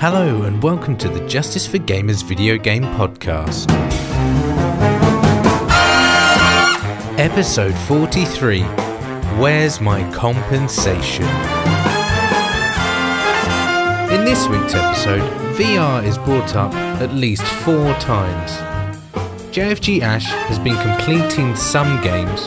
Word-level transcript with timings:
Hello, 0.00 0.44
and 0.44 0.62
welcome 0.62 0.96
to 0.96 1.10
the 1.10 1.20
Justice 1.28 1.66
for 1.66 1.76
Gamers 1.76 2.24
video 2.24 2.56
game 2.56 2.84
podcast. 2.84 3.70
Episode 7.18 7.74
43 7.86 8.62
Where's 9.38 9.78
My 9.78 10.10
Compensation? 10.10 11.26
In 14.10 14.24
this 14.24 14.48
week's 14.48 14.72
episode, 14.72 15.20
VR 15.58 16.02
is 16.02 16.16
brought 16.16 16.56
up 16.56 16.72
at 17.02 17.12
least 17.12 17.42
four 17.42 17.92
times. 17.96 18.52
JFG 19.54 20.00
Ash 20.00 20.24
has 20.24 20.58
been 20.58 20.78
completing 20.78 21.54
some 21.54 22.02
games. 22.02 22.40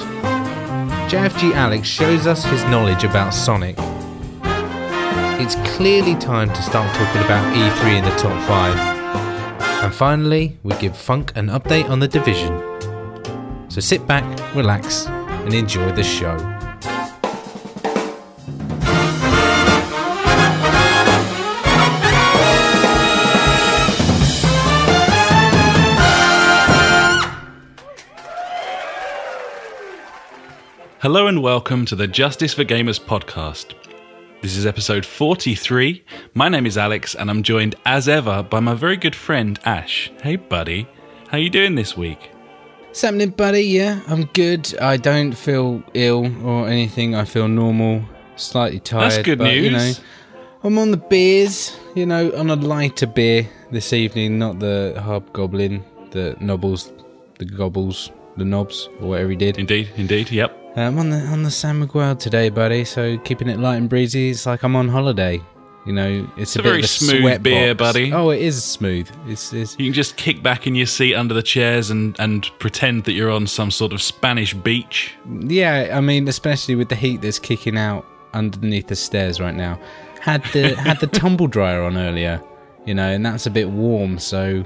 JFG 1.07 1.53
Alex 1.53 1.87
shows 1.87 2.25
us 2.25 2.43
his 2.45 2.63
knowledge 2.63 3.03
about 3.03 3.31
Sonic. 3.31 3.77
Clearly 5.73 6.13
time 6.13 6.49
to 6.49 6.61
start 6.61 6.95
talking 6.95 7.23
about 7.23 7.51
E3 7.55 7.97
in 7.97 8.03
the 8.03 8.11
top 8.11 8.47
5. 8.47 9.83
And 9.83 9.91
finally, 9.91 10.55
we 10.61 10.75
give 10.75 10.95
Funk 10.95 11.31
an 11.35 11.47
update 11.47 11.89
on 11.89 11.97
the 11.97 12.07
division. 12.07 12.53
So 13.71 13.81
sit 13.81 14.05
back, 14.05 14.23
relax, 14.55 15.07
and 15.07 15.51
enjoy 15.51 15.91
the 15.91 16.03
show. 16.03 16.37
Hello 31.01 31.25
and 31.25 31.41
welcome 31.41 31.85
to 31.87 31.95
the 31.95 32.07
Justice 32.07 32.53
for 32.53 32.63
Gamers 32.63 33.01
podcast. 33.01 33.73
This 34.43 34.57
is 34.57 34.65
episode 34.65 35.05
43. 35.05 36.03
My 36.33 36.49
name 36.49 36.65
is 36.65 36.77
Alex 36.77 37.15
and 37.15 37.29
I'm 37.29 37.43
joined 37.43 37.75
as 37.85 38.09
ever 38.09 38.43
by 38.43 38.59
my 38.59 38.73
very 38.73 38.97
good 38.97 39.15
friend 39.15 39.57
Ash. 39.63 40.11
Hey 40.21 40.35
buddy, 40.35 40.85
how 41.29 41.37
you 41.37 41.49
doing 41.49 41.75
this 41.75 41.95
week? 41.95 42.29
Something, 42.91 43.29
buddy. 43.29 43.61
Yeah, 43.61 44.01
I'm 44.09 44.25
good. 44.25 44.77
I 44.81 44.97
don't 44.97 45.31
feel 45.31 45.81
ill 45.93 46.45
or 46.45 46.67
anything. 46.67 47.15
I 47.15 47.23
feel 47.23 47.47
normal. 47.47 48.03
Slightly 48.35 48.81
tired. 48.81 49.13
That's 49.13 49.23
good 49.23 49.37
but, 49.37 49.45
news. 49.45 49.63
You 49.63 49.71
know, 49.71 49.93
I'm 50.63 50.77
on 50.77 50.91
the 50.91 50.97
beers. 50.97 51.79
You 51.95 52.05
know, 52.05 52.29
on 52.35 52.49
a 52.49 52.57
lighter 52.57 53.07
beer 53.07 53.49
this 53.71 53.93
evening. 53.93 54.39
Not 54.39 54.59
the 54.59 55.01
hobgoblin, 55.01 55.85
the 56.11 56.35
nobbles, 56.41 56.91
the 57.39 57.45
gobbles, 57.45 58.11
the 58.35 58.43
knobs, 58.43 58.89
or 58.99 59.07
whatever 59.07 59.29
he 59.29 59.37
did. 59.37 59.57
Indeed, 59.57 59.89
indeed, 59.95 60.31
yep. 60.31 60.62
I'm 60.75 60.97
on 60.97 61.09
the 61.09 61.19
on 61.27 61.43
the 61.43 61.51
San 61.51 61.79
Miguel 61.79 62.15
today, 62.15 62.49
buddy. 62.49 62.83
So 62.85 63.17
keeping 63.19 63.47
it 63.47 63.59
light 63.59 63.77
and 63.77 63.87
breezy. 63.87 64.31
It's 64.31 64.45
like 64.45 64.63
I'm 64.63 64.75
on 64.75 64.89
holiday. 64.89 65.41
You 65.85 65.91
know, 65.91 66.27
it's, 66.37 66.55
a 66.55 66.59
bit 66.59 66.63
very 66.63 66.79
of 66.79 66.85
a 66.85 66.87
smooth 66.87 67.21
sweat 67.21 67.43
beer, 67.43 67.75
box. 67.75 67.93
buddy. 67.93 68.13
Oh, 68.13 68.29
it 68.29 68.41
is 68.41 68.63
smooth. 68.63 69.09
It's, 69.27 69.51
it's 69.51 69.77
You 69.77 69.87
can 69.87 69.93
just 69.93 70.15
kick 70.15 70.41
back 70.41 70.65
in 70.65 70.75
your 70.75 70.85
seat 70.85 71.13
under 71.13 71.33
the 71.33 71.43
chairs 71.43 71.89
and, 71.89 72.17
and 72.19 72.49
pretend 72.57 73.03
that 73.03 73.11
you're 73.11 73.29
on 73.29 73.47
some 73.47 73.69
sort 73.69 73.91
of 73.91 74.01
Spanish 74.01 74.53
beach. 74.53 75.13
Yeah, 75.41 75.89
I 75.93 75.99
mean, 75.99 76.25
especially 76.29 76.75
with 76.75 76.87
the 76.87 76.95
heat 76.95 77.21
that's 77.21 77.37
kicking 77.37 77.77
out 77.77 78.05
underneath 78.33 78.87
the 78.87 78.95
stairs 78.95 79.41
right 79.41 79.53
now. 79.53 79.77
Had 80.21 80.45
the 80.53 80.73
had 80.77 81.01
the 81.01 81.07
tumble 81.07 81.47
dryer 81.47 81.83
on 81.83 81.97
earlier, 81.97 82.41
you 82.85 82.93
know, 82.93 83.09
and 83.09 83.25
that's 83.25 83.45
a 83.45 83.51
bit 83.51 83.69
warm. 83.69 84.19
So 84.19 84.65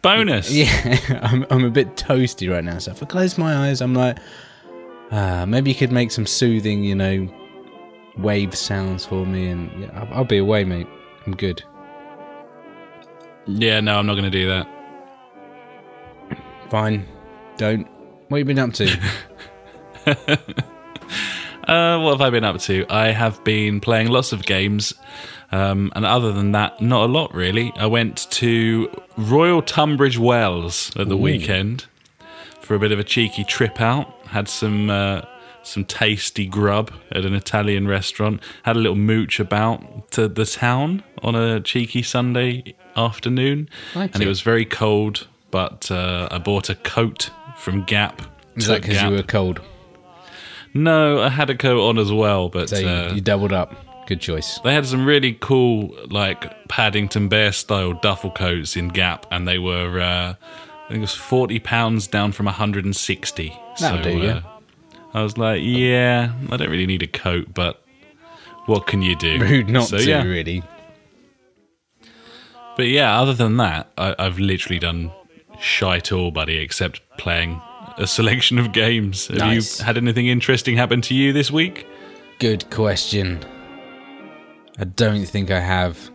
Bonus! 0.00 0.52
yeah, 0.52 1.18
I'm 1.22 1.44
I'm 1.50 1.64
a 1.64 1.70
bit 1.70 1.96
toasty 1.96 2.48
right 2.48 2.62
now. 2.62 2.78
So 2.78 2.92
if 2.92 3.02
I 3.02 3.06
close 3.06 3.36
my 3.36 3.68
eyes, 3.68 3.80
I'm 3.80 3.94
like, 3.94 4.18
ah, 5.12 5.44
maybe 5.46 5.70
you 5.70 5.76
could 5.76 5.92
make 5.92 6.10
some 6.10 6.26
soothing, 6.26 6.84
you 6.84 6.94
know, 6.94 7.28
wave 8.18 8.54
sounds 8.54 9.04
for 9.04 9.26
me, 9.26 9.48
and 9.48 9.70
yeah, 9.80 9.90
I'll, 9.94 10.18
I'll 10.18 10.24
be 10.24 10.38
away, 10.38 10.64
mate. 10.64 10.88
I'm 11.26 11.36
good. 11.36 11.62
Yeah, 13.46 13.80
no, 13.80 13.98
I'm 13.98 14.06
not 14.06 14.14
going 14.14 14.30
to 14.30 14.30
do 14.30 14.48
that. 14.48 14.68
Fine. 16.68 17.06
Don't. 17.56 17.86
What 18.28 18.38
have 18.38 18.48
you 18.48 18.54
been 18.54 18.58
up 18.58 18.72
to? 18.74 20.46
Uh, 21.70 22.00
what 22.00 22.10
have 22.10 22.20
I 22.20 22.30
been 22.30 22.42
up 22.42 22.58
to? 22.62 22.84
I 22.90 23.12
have 23.12 23.44
been 23.44 23.80
playing 23.80 24.08
lots 24.08 24.32
of 24.32 24.44
games, 24.44 24.92
um, 25.52 25.92
and 25.94 26.04
other 26.04 26.32
than 26.32 26.50
that, 26.50 26.80
not 26.80 27.08
a 27.08 27.12
lot 27.12 27.32
really. 27.32 27.72
I 27.76 27.86
went 27.86 28.28
to 28.32 28.90
Royal 29.16 29.62
Tunbridge 29.62 30.18
Wells 30.18 30.90
at 30.96 31.08
the 31.08 31.16
weekend 31.16 31.86
for 32.60 32.74
a 32.74 32.80
bit 32.80 32.90
of 32.90 32.98
a 32.98 33.04
cheeky 33.04 33.44
trip 33.44 33.80
out. 33.80 34.12
Had 34.30 34.48
some 34.48 34.90
uh, 34.90 35.22
some 35.62 35.84
tasty 35.84 36.46
grub 36.46 36.90
at 37.12 37.24
an 37.24 37.34
Italian 37.34 37.86
restaurant. 37.88 38.40
Had 38.64 38.76
a 38.76 38.78
little 38.78 38.96
mooch 38.96 39.38
about 39.40 40.10
to 40.12 40.28
the 40.28 40.46
town 40.46 41.02
on 41.22 41.34
a 41.34 41.60
cheeky 41.60 42.02
Sunday 42.02 42.74
afternoon, 42.96 43.68
Like 43.94 44.14
and 44.14 44.22
it 44.22 44.26
it. 44.26 44.28
was 44.28 44.40
very 44.40 44.64
cold. 44.64 45.26
But 45.50 45.90
uh, 45.90 46.28
I 46.30 46.38
bought 46.38 46.70
a 46.70 46.74
coat 46.76 47.30
from 47.56 47.82
Gap. 47.84 48.22
Is 48.56 48.66
that 48.68 48.82
because 48.82 49.02
you 49.02 49.10
were 49.10 49.22
cold? 49.24 49.60
No, 50.72 51.20
I 51.20 51.28
had 51.28 51.50
a 51.50 51.56
coat 51.56 51.80
on 51.88 51.98
as 51.98 52.12
well, 52.12 52.48
but 52.48 52.68
So 52.68 52.78
you, 52.78 52.88
uh, 52.88 53.12
you 53.14 53.20
doubled 53.20 53.52
up. 53.52 53.74
Good 54.06 54.20
choice. 54.20 54.58
they 54.64 54.74
had 54.74 54.86
some 54.86 55.04
really 55.06 55.36
cool, 55.40 55.94
like 56.08 56.68
Paddington 56.68 57.28
Bear 57.28 57.52
style 57.52 57.92
duffel 57.92 58.30
coats 58.30 58.76
in 58.76 58.88
Gap, 58.88 59.26
and 59.30 59.46
they 59.46 59.58
were, 59.58 60.00
uh, 60.00 60.34
I 60.90 60.94
think 60.94 60.98
it 60.98 61.02
was 61.02 61.14
forty 61.14 61.60
pounds 61.60 62.08
down 62.08 62.32
from 62.32 62.46
hundred 62.46 62.84
and 62.84 62.96
sixty. 62.96 63.56
That'll 63.78 64.02
do, 64.02 64.18
yeah. 64.18 64.38
Uh, 64.38 64.42
I 65.14 65.22
was 65.22 65.38
like, 65.38 65.62
yeah, 65.62 66.32
I 66.50 66.56
don't 66.56 66.68
really 66.68 66.86
need 66.86 67.04
a 67.04 67.06
coat, 67.06 67.54
but 67.54 67.80
what 68.66 68.88
can 68.88 69.00
you 69.00 69.14
do? 69.14 69.38
Rude 69.38 69.68
not 69.68 69.84
So, 69.86 69.98
to, 69.98 70.04
yeah. 70.04 70.24
really. 70.24 70.64
But 72.76 72.88
yeah, 72.88 73.20
other 73.20 73.34
than 73.34 73.56
that, 73.58 73.88
I, 73.96 74.16
I've 74.18 74.40
literally 74.40 74.80
done 74.80 75.12
shite 75.60 76.10
all, 76.10 76.32
buddy, 76.32 76.56
except 76.58 77.00
playing 77.18 77.62
a 77.96 78.08
selection 78.08 78.58
of 78.58 78.72
games. 78.72 79.28
Have 79.28 79.38
Nice. 79.38 79.78
you 79.78 79.84
had 79.84 79.96
anything 79.96 80.26
interesting 80.26 80.76
happen 80.76 81.00
to 81.02 81.14
you 81.14 81.32
this 81.32 81.52
week? 81.52 81.86
Good 82.40 82.68
question. 82.70 83.38
I 84.76 84.84
don't 84.84 85.24
think 85.24 85.52
I 85.52 85.60
have. 85.60 86.10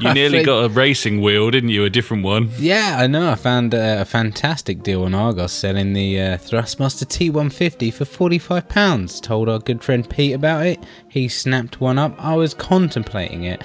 You 0.00 0.14
nearly 0.14 0.38
think- 0.38 0.46
got 0.46 0.64
a 0.64 0.68
racing 0.68 1.20
wheel, 1.20 1.50
didn't 1.50 1.70
you? 1.70 1.84
A 1.84 1.90
different 1.90 2.22
one. 2.24 2.50
Yeah, 2.58 2.96
I 2.98 3.06
know. 3.06 3.30
I 3.30 3.34
found 3.34 3.74
uh, 3.74 3.96
a 4.00 4.04
fantastic 4.04 4.82
deal 4.82 5.04
on 5.04 5.14
Argos 5.14 5.52
selling 5.52 5.92
the 5.92 6.20
uh, 6.20 6.36
Thrustmaster 6.38 7.04
T150 7.06 7.92
for 7.92 8.04
£45. 8.04 9.20
Told 9.22 9.48
our 9.48 9.58
good 9.58 9.82
friend 9.82 10.08
Pete 10.08 10.34
about 10.34 10.66
it. 10.66 10.82
He 11.08 11.28
snapped 11.28 11.80
one 11.80 11.98
up. 11.98 12.14
I 12.18 12.34
was 12.34 12.54
contemplating 12.54 13.44
it, 13.44 13.62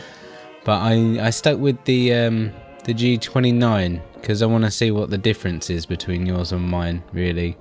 but 0.66 0.79
I, 0.79 1.28
I 1.28 1.29
stuck 1.29 1.59
with 1.59 1.84
the 1.85 2.13
um, 2.13 2.52
the 2.85 2.94
G29 2.94 4.02
because 4.16 4.41
I 4.41 4.46
want 4.46 4.63
to 4.66 4.72
see 4.72 4.91
what 4.91 5.09
the 5.09 5.18
difference 5.18 5.69
is 5.69 5.85
between 5.85 6.25
yours 6.25 6.52
and 6.52 6.62
mine, 6.68 7.03
really. 7.13 7.58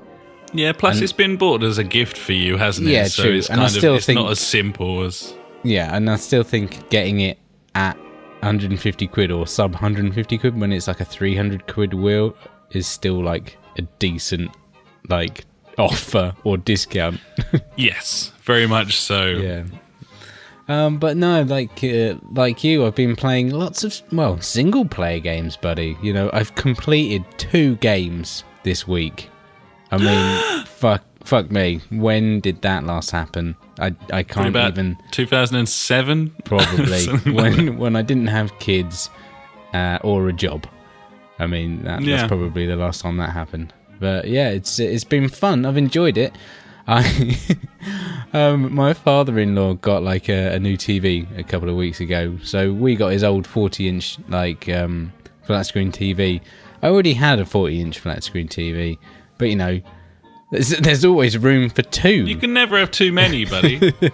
Yeah, 0.54 0.72
plus 0.72 1.00
it's 1.02 1.12
been 1.12 1.36
bought 1.36 1.62
as 1.62 1.76
a 1.78 1.84
gift 1.84 2.16
for 2.16 2.32
you, 2.32 2.56
hasn't 2.56 2.88
it? 2.88 2.92
Yeah, 2.92 3.04
so 3.04 3.24
true. 3.24 3.32
it's 3.34 3.50
And 3.50 3.60
I 3.60 3.68
kind 3.68 3.84
of 3.84 3.94
it's 3.96 4.06
think- 4.06 4.18
not 4.18 4.30
as 4.30 4.40
simple 4.40 5.02
as 5.04 5.34
Yeah, 5.62 5.94
and 5.94 6.08
I 6.08 6.16
still 6.16 6.42
think 6.42 6.88
getting 6.88 7.20
it 7.20 7.38
at 7.74 7.98
150 8.40 9.06
quid 9.08 9.30
or 9.30 9.46
sub 9.46 9.72
150 9.72 10.38
quid 10.38 10.58
when 10.58 10.72
it's 10.72 10.88
like 10.88 11.00
a 11.00 11.04
300 11.04 11.66
quid 11.66 11.94
wheel 11.94 12.36
is 12.70 12.86
still 12.86 13.22
like 13.22 13.56
a 13.76 13.82
decent 13.98 14.50
like 15.08 15.44
offer 15.78 16.34
or 16.44 16.56
discount. 16.56 17.20
Yes, 17.76 18.32
very 18.42 18.66
much 18.66 18.98
so. 18.98 19.26
yeah. 19.26 19.64
Um, 20.66 20.98
but 20.98 21.16
no, 21.16 21.42
like 21.42 21.82
uh, 21.82 22.16
like 22.32 22.62
you, 22.62 22.84
I've 22.84 22.94
been 22.94 23.16
playing 23.16 23.50
lots 23.50 23.84
of 23.84 24.02
well 24.12 24.38
single 24.40 24.84
player 24.84 25.18
games, 25.20 25.56
buddy. 25.56 25.96
You 26.02 26.12
know, 26.12 26.28
I've 26.32 26.54
completed 26.56 27.24
two 27.38 27.76
games 27.76 28.44
this 28.64 28.86
week. 28.86 29.30
I 29.90 29.96
mean, 29.96 30.64
fuck, 30.66 31.02
fuck 31.28 31.50
me. 31.50 31.80
When 31.90 32.40
did 32.40 32.62
that 32.62 32.84
last 32.84 33.10
happen? 33.10 33.54
I 33.78 33.94
I 34.12 34.22
can't 34.22 34.56
even. 34.56 34.96
2007. 35.10 36.34
probably 36.44 37.06
like 37.06 37.24
when 37.26 37.76
when 37.78 37.96
I 37.96 38.02
didn't 38.02 38.28
have 38.28 38.58
kids 38.58 39.10
uh, 39.74 39.98
or 40.02 40.28
a 40.28 40.32
job. 40.32 40.66
I 41.38 41.46
mean, 41.46 41.82
that, 41.84 42.00
Yeah. 42.02 42.16
that's 42.16 42.28
probably 42.28 42.66
the 42.66 42.76
last 42.76 43.02
time 43.02 43.16
that 43.18 43.30
happened. 43.30 43.72
But 44.00 44.26
yeah, 44.28 44.48
it's 44.50 44.78
it's 44.78 45.04
been 45.04 45.28
fun. 45.28 45.66
I've 45.66 45.76
enjoyed 45.76 46.16
it. 46.18 46.32
I 46.88 47.04
um, 48.32 48.72
my 48.74 48.94
father-in-law 48.94 49.74
got 49.74 50.02
like 50.02 50.28
a, 50.30 50.54
a 50.54 50.58
new 50.58 50.76
TV 50.76 51.26
a 51.38 51.42
couple 51.42 51.68
of 51.68 51.76
weeks 51.76 52.00
ago, 52.00 52.38
so 52.42 52.72
we 52.72 52.96
got 52.96 53.08
his 53.12 53.22
old 53.22 53.46
40-inch 53.46 54.18
like 54.28 54.68
um, 54.70 55.12
flat 55.42 55.66
screen 55.66 55.92
TV. 55.92 56.40
I 56.82 56.86
already 56.88 57.12
had 57.12 57.40
a 57.40 57.44
40-inch 57.44 57.98
flat 57.98 58.24
screen 58.24 58.48
TV, 58.48 58.96
but 59.36 59.48
you 59.50 59.56
know, 59.56 59.80
there's, 60.50 60.70
there's 60.70 61.04
always 61.04 61.36
room 61.36 61.68
for 61.68 61.82
two. 61.82 62.24
You 62.26 62.36
can 62.36 62.52
never 62.52 62.78
have 62.78 62.90
too 62.90 63.12
many, 63.12 63.44
buddy. 63.44 63.92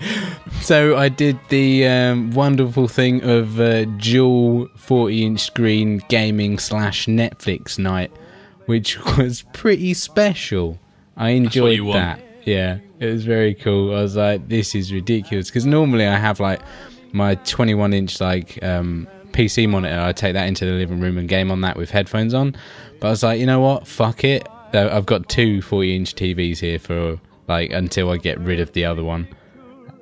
So 0.65 0.97
I 0.97 1.11
did 1.11 1.39
the 1.51 1.87
um, 1.87 2.31
wonderful 2.31 2.89
thing 2.89 3.23
of 3.23 3.61
uh, 3.61 3.85
dual 3.85 4.69
40 4.77 5.27
inch 5.27 5.41
screen 5.41 5.99
gaming 6.09 6.59
slash 6.59 7.05
Netflix 7.05 7.79
night, 7.79 8.11
which 8.65 8.99
was 9.19 9.45
pretty 9.53 9.93
special. 9.93 10.79
I 11.19 11.31
enjoyed 11.31 11.77
you 11.77 11.85
want. 11.85 11.99
that. 11.99 12.47
Yeah, 12.47 12.79
it 12.99 13.07
was 13.13 13.27
very 13.27 13.55
cool. 13.55 13.95
I 13.95 14.01
was 14.01 14.17
like, 14.17 14.49
this 14.49 14.75
is 14.75 14.91
ridiculous 14.91 15.49
because 15.49 15.67
normally 15.67 16.07
I 16.07 16.17
have 16.17 16.41
like 16.41 16.63
my 17.13 17.35
21 17.35 17.93
inch 17.93 18.19
like 18.23 18.59
um, 18.63 19.07
PC 19.33 19.69
monitor. 19.69 20.01
I 20.01 20.13
take 20.13 20.33
that 20.33 20.49
into 20.49 20.65
the 20.65 20.73
living 20.73 21.01
room 21.01 21.19
and 21.19 21.29
game 21.29 21.51
on 21.51 21.61
that 21.61 21.77
with 21.77 21.91
headphones 21.91 22.33
on. 22.33 22.57
But 23.01 23.09
I 23.09 23.11
was 23.11 23.23
like, 23.23 23.39
you 23.39 23.45
know 23.45 23.61
what? 23.61 23.87
Fuck 23.87 24.25
it. 24.25 24.49
Uh, 24.75 24.89
I've 24.93 25.07
got 25.07 25.29
two 25.29 25.63
40 25.63 25.97
inch 25.97 26.15
TVs 26.15 26.59
here 26.59 26.79
for 26.79 27.21
like 27.47 27.71
until 27.71 28.11
I 28.11 28.17
get 28.17 28.39
rid 28.41 28.61
of 28.61 28.73
the 28.73 28.85
other 28.85 29.05
one. 29.05 29.29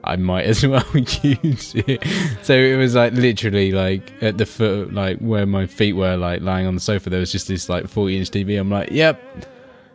I 0.04 0.16
might 0.16 0.46
as 0.46 0.66
well 0.66 0.84
use 0.94 1.74
it. 1.74 2.04
So 2.42 2.54
it 2.54 2.76
was 2.76 2.94
like 2.94 3.12
literally 3.12 3.72
like 3.72 4.12
at 4.22 4.38
the 4.38 4.46
foot, 4.46 4.92
like 4.92 5.19
where 5.19 5.46
my 5.46 5.66
feet 5.66 5.92
were, 5.94 6.16
like 6.16 6.40
lying 6.40 6.66
on 6.66 6.74
the 6.74 6.80
sofa. 6.80 7.10
There 7.10 7.20
was 7.20 7.32
just 7.32 7.48
this 7.48 7.69
like 7.69 7.86
40 7.86 8.19
inch 8.19 8.30
TV. 8.30 8.58
I'm 8.58 8.70
like, 8.70 8.90
yep, 8.90 9.20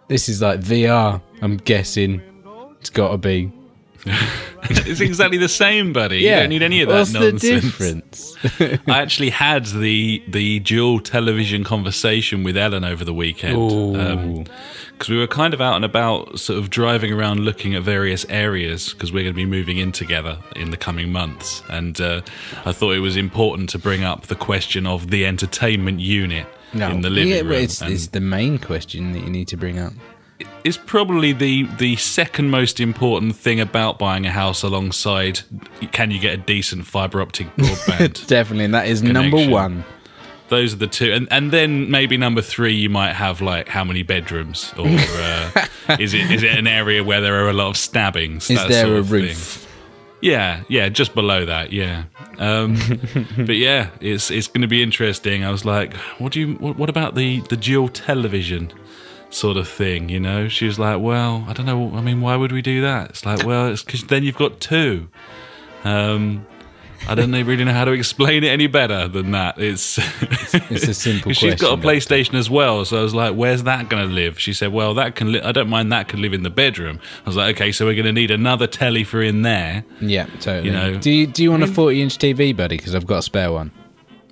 this 0.07 0.29
is 0.29 0.41
like 0.41 0.59
VR. 0.59 1.21
I'm 1.41 1.57
guessing 1.57 2.21
it's 2.80 2.89
got 2.89 3.12
to 3.12 3.18
be. 3.18 3.51
it's 4.69 5.00
exactly 5.00 5.38
the 5.38 5.50
same, 5.50 5.94
buddy. 5.94 6.19
Yeah. 6.19 6.36
You 6.36 6.39
don't 6.42 6.50
need 6.50 6.63
any 6.63 6.81
of 6.81 6.89
that 6.89 7.00
What's 7.00 7.13
nonsense. 7.13 7.42
the 7.42 7.62
difference? 7.62 8.36
I 8.88 9.00
actually 9.00 9.30
had 9.30 9.65
the 9.68 10.24
the 10.27 10.59
dual 10.59 11.00
television 11.00 11.63
conversation 11.63 12.44
with 12.44 12.57
Ellen 12.57 12.83
over 12.83 13.04
the 13.04 13.13
weekend. 13.13 13.56
Because 14.92 15.09
we 15.09 15.18
were 15.18 15.27
kind 15.27 15.54
of 15.54 15.62
out 15.62 15.75
and 15.75 15.86
about, 15.86 16.39
sort 16.39 16.57
of 16.57 16.71
driving 16.71 17.13
around 17.13 17.42
looking 17.42 17.75
at 17.75 17.83
various 17.83 18.25
areas 18.30 18.94
because 18.94 19.12
we're 19.12 19.24
going 19.24 19.33
to 19.33 19.38
be 19.38 19.45
moving 19.45 19.77
in 19.77 19.92
together 19.92 20.39
in 20.56 20.71
the 20.71 20.77
coming 20.77 21.12
months. 21.12 21.62
And 21.69 22.01
uh, 22.01 22.21
I 22.65 22.71
thought 22.71 22.94
it 22.94 23.00
was 23.00 23.15
important 23.15 23.69
to 23.69 23.80
bring 23.80 24.04
up 24.04 24.25
the 24.25 24.36
question 24.36 24.88
of 24.88 25.12
the 25.12 25.25
entertainment 25.27 26.00
unit 26.00 26.48
in 26.74 27.01
the 27.01 27.09
living 27.12 27.31
yeah, 27.31 27.42
room. 27.42 27.51
it's, 27.54 27.81
And 27.81 27.94
it's 27.94 28.07
the 28.07 28.19
main 28.21 28.57
question 28.57 29.12
that 29.13 29.19
you 29.19 29.30
need 29.30 29.48
to 29.50 29.57
bring 29.57 29.77
up. 29.77 29.94
It's 30.63 30.78
probably 30.78 31.31
the 31.34 31.63
the 31.78 31.95
second 31.95 32.50
most 32.50 32.80
important 32.80 33.36
thing 33.36 33.60
about 33.60 33.98
buying 33.98 34.25
a 34.25 34.31
house 34.31 34.63
alongside 34.63 35.39
can 35.92 36.12
you 36.12 36.19
get 36.19 36.34
a 36.34 36.38
decent 36.38 36.86
fiber 36.86 37.22
optic 37.22 37.48
broadband 37.56 38.28
Definitely, 38.28 38.66
and 38.66 38.74
that 38.74 38.88
is 38.88 39.01
number 39.01 39.48
one. 39.48 39.84
those 40.50 40.74
are 40.74 40.78
the 40.78 40.88
two 40.88 41.12
and 41.12 41.28
and 41.31 41.51
then 41.51 41.89
maybe 41.89 42.18
number 42.18 42.42
three 42.42 42.74
you 42.74 42.89
might 42.89 43.13
have 43.13 43.42
like 43.42 43.68
how 43.68 43.84
many 43.84 44.04
bedrooms 44.04 44.74
or 44.78 44.86
uh, 44.88 45.68
is 46.00 46.13
it 46.13 46.30
is 46.31 46.44
it 46.44 46.57
an 46.57 46.68
area 46.68 47.04
where 47.04 47.22
there 47.22 47.44
are 47.44 47.50
a 47.50 47.54
lot 47.54 47.68
of 47.69 47.78
stabbings 47.78 48.50
Is 48.50 48.57
that 48.60 48.69
there 48.69 48.86
sort 48.86 48.95
a 48.95 49.00
of 49.00 49.10
thing. 49.10 49.22
roof? 49.24 49.63
yeah 50.22 50.63
yeah 50.68 50.90
just 50.90 51.13
below 51.13 51.45
that 51.45 51.72
yeah 51.72 52.04
um, 52.40 52.75
but 53.38 53.56
yeah 53.56 53.90
it's 54.01 54.30
it's 54.31 54.48
going 54.48 54.62
to 54.62 54.68
be 54.68 54.81
interesting 54.83 55.44
i 55.44 55.51
was 55.51 55.63
like 55.66 55.94
what 56.19 56.31
do 56.31 56.40
you 56.40 56.54
what, 56.56 56.75
what 56.78 56.90
about 56.90 57.16
the 57.16 57.40
the 57.50 57.57
dual 57.57 57.88
television 57.88 58.72
sort 59.29 59.57
of 59.57 59.68
thing 59.68 60.09
you 60.09 60.19
know 60.19 60.47
she 60.47 60.65
was 60.65 60.79
like 60.79 61.00
well 61.01 61.44
i 61.47 61.53
don't 61.53 61.65
know 61.65 61.91
i 61.95 62.01
mean 62.01 62.21
why 62.21 62.35
would 62.35 62.51
we 62.51 62.62
do 62.62 62.81
that 62.81 63.09
it's 63.09 63.25
like 63.25 63.44
well 63.45 63.68
it's 63.68 63.83
because 63.83 64.03
then 64.06 64.24
you've 64.24 64.38
got 64.38 64.59
two 64.59 65.07
um 65.83 66.45
I 67.07 67.13
don't 67.13 67.31
really 67.31 67.63
know 67.63 67.74
how 67.74 67.85
to 67.85 67.91
explain 67.91 68.44
it 68.44 68.47
any 68.47 68.65
better 68.65 69.07
than 69.07 69.31
that. 69.31 69.59
It's 69.59 70.00
It's 70.71 70.88
a 70.88 70.94
simple 70.95 71.31
She's 71.39 71.53
got 71.56 71.77
a 71.77 71.81
PlayStation 71.81 72.33
as 72.33 72.50
well, 72.50 72.83
so 72.85 72.97
I 73.00 73.03
was 73.03 73.13
like, 73.13 73.35
"Where's 73.35 73.63
that 73.63 73.88
going 73.88 74.09
to 74.09 74.13
live?" 74.13 74.39
She 74.39 74.51
said, 74.51 74.74
"Well, 74.74 74.95
that 74.95 75.15
can. 75.15 75.31
Li- 75.31 75.41
I 75.41 75.51
don't 75.51 75.69
mind 75.69 75.91
that 75.91 76.09
could 76.09 76.19
live 76.19 76.33
in 76.33 76.41
the 76.41 76.50
bedroom." 76.50 77.00
I 77.23 77.30
was 77.30 77.35
like, 77.38 77.56
"Okay, 77.56 77.71
so 77.71 77.85
we're 77.85 77.94
going 77.94 78.07
to 78.07 78.12
need 78.12 78.31
another 78.31 78.65
telly 78.65 79.03
for 79.03 79.21
in 79.21 79.44
there." 79.44 79.85
Yeah, 80.01 80.25
totally. 80.41 80.65
You 80.69 80.73
know- 80.73 80.97
do 80.97 81.12
you 81.12 81.27
do 81.27 81.44
you 81.44 81.51
want 81.51 81.63
a 81.63 81.68
forty 81.68 82.01
inch 82.01 82.18
TV, 82.18 82.51
buddy? 82.57 82.77
Because 82.77 82.95
I've 82.95 83.06
got 83.07 83.19
a 83.19 83.21
spare 83.21 83.51
one. 83.51 83.71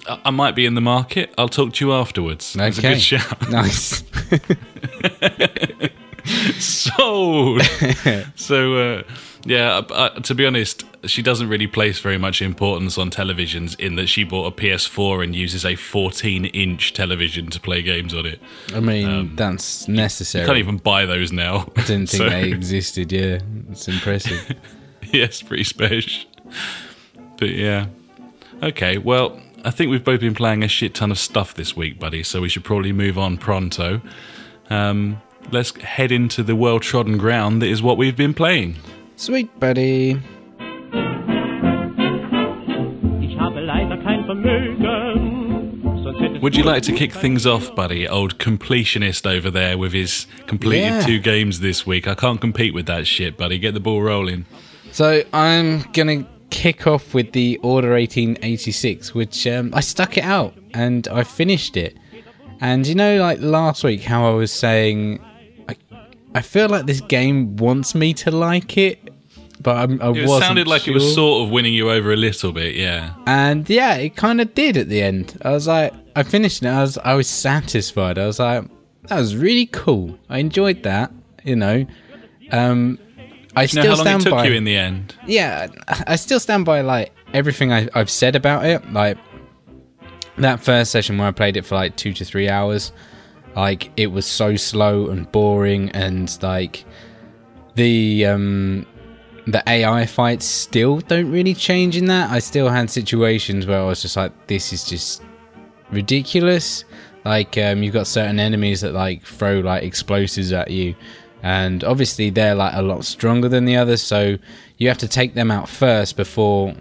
I, 0.07 0.19
I 0.25 0.29
might 0.31 0.55
be 0.55 0.65
in 0.65 0.75
the 0.75 0.81
market. 0.81 1.33
I'll 1.37 1.49
talk 1.49 1.73
to 1.73 1.85
you 1.85 1.93
afterwards. 1.93 2.53
That's 2.53 2.77
a 2.77 2.81
good 2.81 3.01
shout. 3.01 3.49
Nice. 3.49 4.03
Sold. 6.57 7.61
so, 8.35 8.75
uh, 8.75 9.03
yeah. 9.45 9.77
Uh, 9.89 10.09
to 10.21 10.33
be 10.33 10.45
honest, 10.45 10.83
she 11.05 11.21
doesn't 11.21 11.49
really 11.49 11.67
place 11.67 11.99
very 11.99 12.17
much 12.17 12.41
importance 12.41 12.97
on 12.97 13.11
televisions. 13.11 13.79
In 13.79 13.95
that 13.95 14.07
she 14.07 14.23
bought 14.23 14.47
a 14.47 14.55
PS4 14.55 15.23
and 15.23 15.35
uses 15.35 15.63
a 15.65 15.73
14-inch 15.73 16.93
television 16.93 17.47
to 17.51 17.59
play 17.59 17.81
games 17.83 18.13
on 18.13 18.25
it. 18.25 18.39
I 18.73 18.79
mean, 18.79 19.35
that's 19.35 19.87
necessary. 19.87 20.43
Um, 20.43 20.47
Can't 20.47 20.57
even 20.59 20.77
buy 20.77 21.05
those 21.05 21.31
now. 21.31 21.71
I 21.75 21.81
didn't 21.83 22.09
think 22.09 22.23
So- 22.23 22.29
they 22.29 22.49
existed. 22.51 23.11
Yeah, 23.11 23.39
it's 23.71 23.87
impressive. 23.87 24.51
yes, 25.13 25.41
pretty 25.43 25.63
special. 25.63 26.27
But 27.37 27.49
yeah. 27.49 27.87
Okay, 28.63 28.97
well, 28.97 29.39
I 29.65 29.71
think 29.71 29.89
we've 29.89 30.03
both 30.03 30.19
been 30.19 30.35
playing 30.35 30.63
a 30.63 30.67
shit 30.67 30.93
ton 30.93 31.09
of 31.09 31.17
stuff 31.17 31.55
this 31.55 31.75
week, 31.75 31.99
buddy, 31.99 32.21
so 32.21 32.39
we 32.41 32.49
should 32.49 32.63
probably 32.63 32.91
move 32.91 33.17
on 33.17 33.37
pronto. 33.37 33.99
Um, 34.69 35.19
let's 35.51 35.75
head 35.81 36.11
into 36.11 36.43
the 36.43 36.55
well 36.55 36.79
trodden 36.79 37.17
ground 37.17 37.63
that 37.63 37.67
is 37.67 37.81
what 37.81 37.97
we've 37.97 38.15
been 38.15 38.35
playing. 38.35 38.75
Sweet, 39.15 39.59
buddy. 39.59 40.21
Ich 43.21 43.37
habe 43.39 43.59
leider 43.61 43.97
kein 44.03 44.25
Vermögen. 44.27 45.81
Sonst 46.03 46.19
hätte 46.21 46.41
Would 46.43 46.55
you 46.55 46.63
like 46.63 46.83
to 46.83 46.91
kick 46.93 47.11
things 47.11 47.47
off, 47.47 47.73
buddy? 47.75 48.07
Old 48.07 48.37
completionist 48.37 49.25
over 49.25 49.49
there 49.49 49.79
with 49.79 49.93
his 49.93 50.27
completed 50.45 50.85
Yeah. 50.93 51.01
two 51.01 51.17
games 51.19 51.59
this 51.61 51.87
week. 51.87 52.07
I 52.07 52.13
can't 52.13 52.39
compete 52.39 52.75
with 52.75 52.85
that 52.85 53.07
shit, 53.07 53.35
buddy. 53.35 53.57
Get 53.57 53.73
the 53.73 53.79
ball 53.79 54.03
rolling. 54.03 54.45
So 54.91 55.23
I'm 55.33 55.81
gonna 55.91 56.25
kick 56.55 56.87
off 56.87 57.13
with 57.13 57.33
the 57.33 57.59
Order 57.63 57.91
1886, 57.91 59.13
which 59.13 59.45
um, 59.45 59.73
I 59.73 59.81
stuck 59.81 60.17
it 60.17 60.23
out 60.23 60.53
and 60.73 61.05
I 61.09 61.23
finished 61.25 61.75
it. 61.75 61.97
And 62.61 62.87
you 62.87 62.95
know, 62.95 63.19
like 63.19 63.39
last 63.41 63.83
week, 63.83 64.01
how 64.01 64.31
I 64.31 64.33
was 64.33 64.53
saying, 64.53 65.19
I, 65.67 65.75
I 66.33 66.41
feel 66.41 66.69
like 66.69 66.85
this 66.85 67.01
game 67.01 67.57
wants 67.57 67.93
me 67.93 68.13
to 68.13 68.31
like 68.31 68.77
it, 68.77 68.99
but 69.59 69.75
I'm, 69.75 70.01
I 70.01 70.11
It 70.11 70.25
wasn't 70.25 70.43
sounded 70.43 70.67
like 70.67 70.87
it 70.87 70.93
was 70.93 71.13
sort 71.13 71.43
of 71.45 71.51
winning 71.51 71.73
you 71.73 71.91
over 71.91 72.13
a 72.13 72.15
little 72.15 72.53
bit, 72.53 72.75
yeah. 72.75 73.15
And 73.27 73.69
yeah, 73.69 73.95
it 73.95 74.15
kind 74.15 74.39
of 74.39 74.53
did 74.55 74.77
at 74.77 74.87
the 74.87 75.01
end. 75.01 75.37
I 75.43 75.51
was 75.51 75.67
like, 75.67 75.93
I 76.15 76.23
finished 76.23 76.63
it. 76.63 76.69
I 76.69 76.81
was, 76.81 76.97
I 76.99 77.15
was 77.15 77.27
satisfied. 77.27 78.17
I 78.17 78.27
was 78.27 78.39
like, 78.39 78.63
that 79.09 79.19
was 79.19 79.35
really 79.35 79.65
cool. 79.65 80.17
I 80.29 80.37
enjoyed 80.37 80.83
that. 80.83 81.11
You 81.43 81.57
know, 81.57 81.85
um, 82.51 82.97
I 83.55 83.63
You 83.63 83.67
still 83.67 83.83
know 83.83 83.89
how 83.91 83.95
long 83.97 84.05
stand 84.05 84.21
took 84.23 84.31
by. 84.31 84.45
you 84.47 84.53
in 84.53 84.63
the 84.63 84.75
end? 84.77 85.15
yeah, 85.27 85.67
I 86.07 86.15
still 86.15 86.39
stand 86.39 86.65
by 86.65 86.81
like 86.81 87.11
everything 87.33 87.71
I, 87.73 87.87
I've 87.93 88.09
said 88.09 88.35
about 88.35 88.65
it. 88.65 88.91
Like 88.91 89.17
that 90.37 90.59
first 90.63 90.91
session 90.91 91.17
where 91.17 91.27
I 91.27 91.31
played 91.31 91.55
it 91.57 91.65
for 91.65 91.75
like 91.75 91.95
two 91.95 92.13
to 92.13 92.25
three 92.25 92.49
hours, 92.49 92.91
like 93.55 93.91
it 93.97 94.07
was 94.07 94.25
so 94.25 94.55
slow 94.55 95.09
and 95.09 95.31
boring, 95.31 95.89
and 95.91 96.37
like 96.41 96.83
the 97.75 98.25
um 98.25 98.85
the 99.47 99.63
AI 99.67 100.05
fights 100.07 100.45
still 100.45 100.99
don't 101.01 101.31
really 101.31 101.53
change 101.53 101.95
in 101.97 102.05
that. 102.07 102.31
I 102.31 102.39
still 102.39 102.67
had 102.67 102.89
situations 102.89 103.67
where 103.67 103.79
I 103.79 103.83
was 103.85 104.01
just 104.01 104.17
like, 104.17 104.47
this 104.47 104.73
is 104.73 104.83
just 104.83 105.21
ridiculous. 105.91 106.83
Like 107.23 107.57
um, 107.57 107.81
you've 107.83 107.93
got 107.93 108.07
certain 108.07 108.39
enemies 108.39 108.81
that 108.81 108.93
like 108.93 109.23
throw 109.23 109.59
like 109.59 109.83
explosives 109.83 110.51
at 110.51 110.69
you, 110.71 110.95
and 111.45 111.83
obviously 111.83 112.31
they're 112.31 112.55
like 112.55 112.73
a 112.73 112.81
lot 112.81 113.05
stronger 113.05 113.47
than 113.47 113.65
the 113.65 113.77
others. 113.77 114.01
So 114.01 114.35
you 114.77 114.87
have 114.87 114.97
to 114.97 115.07
take 115.07 115.35
them 115.35 115.51
out 115.51 115.69
first 115.69 116.17
before, 116.17 116.73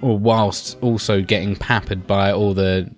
or 0.00 0.18
whilst 0.18 0.78
also 0.80 1.20
getting 1.20 1.54
peppered 1.54 2.06
by 2.06 2.32
all 2.32 2.54
the 2.54 2.90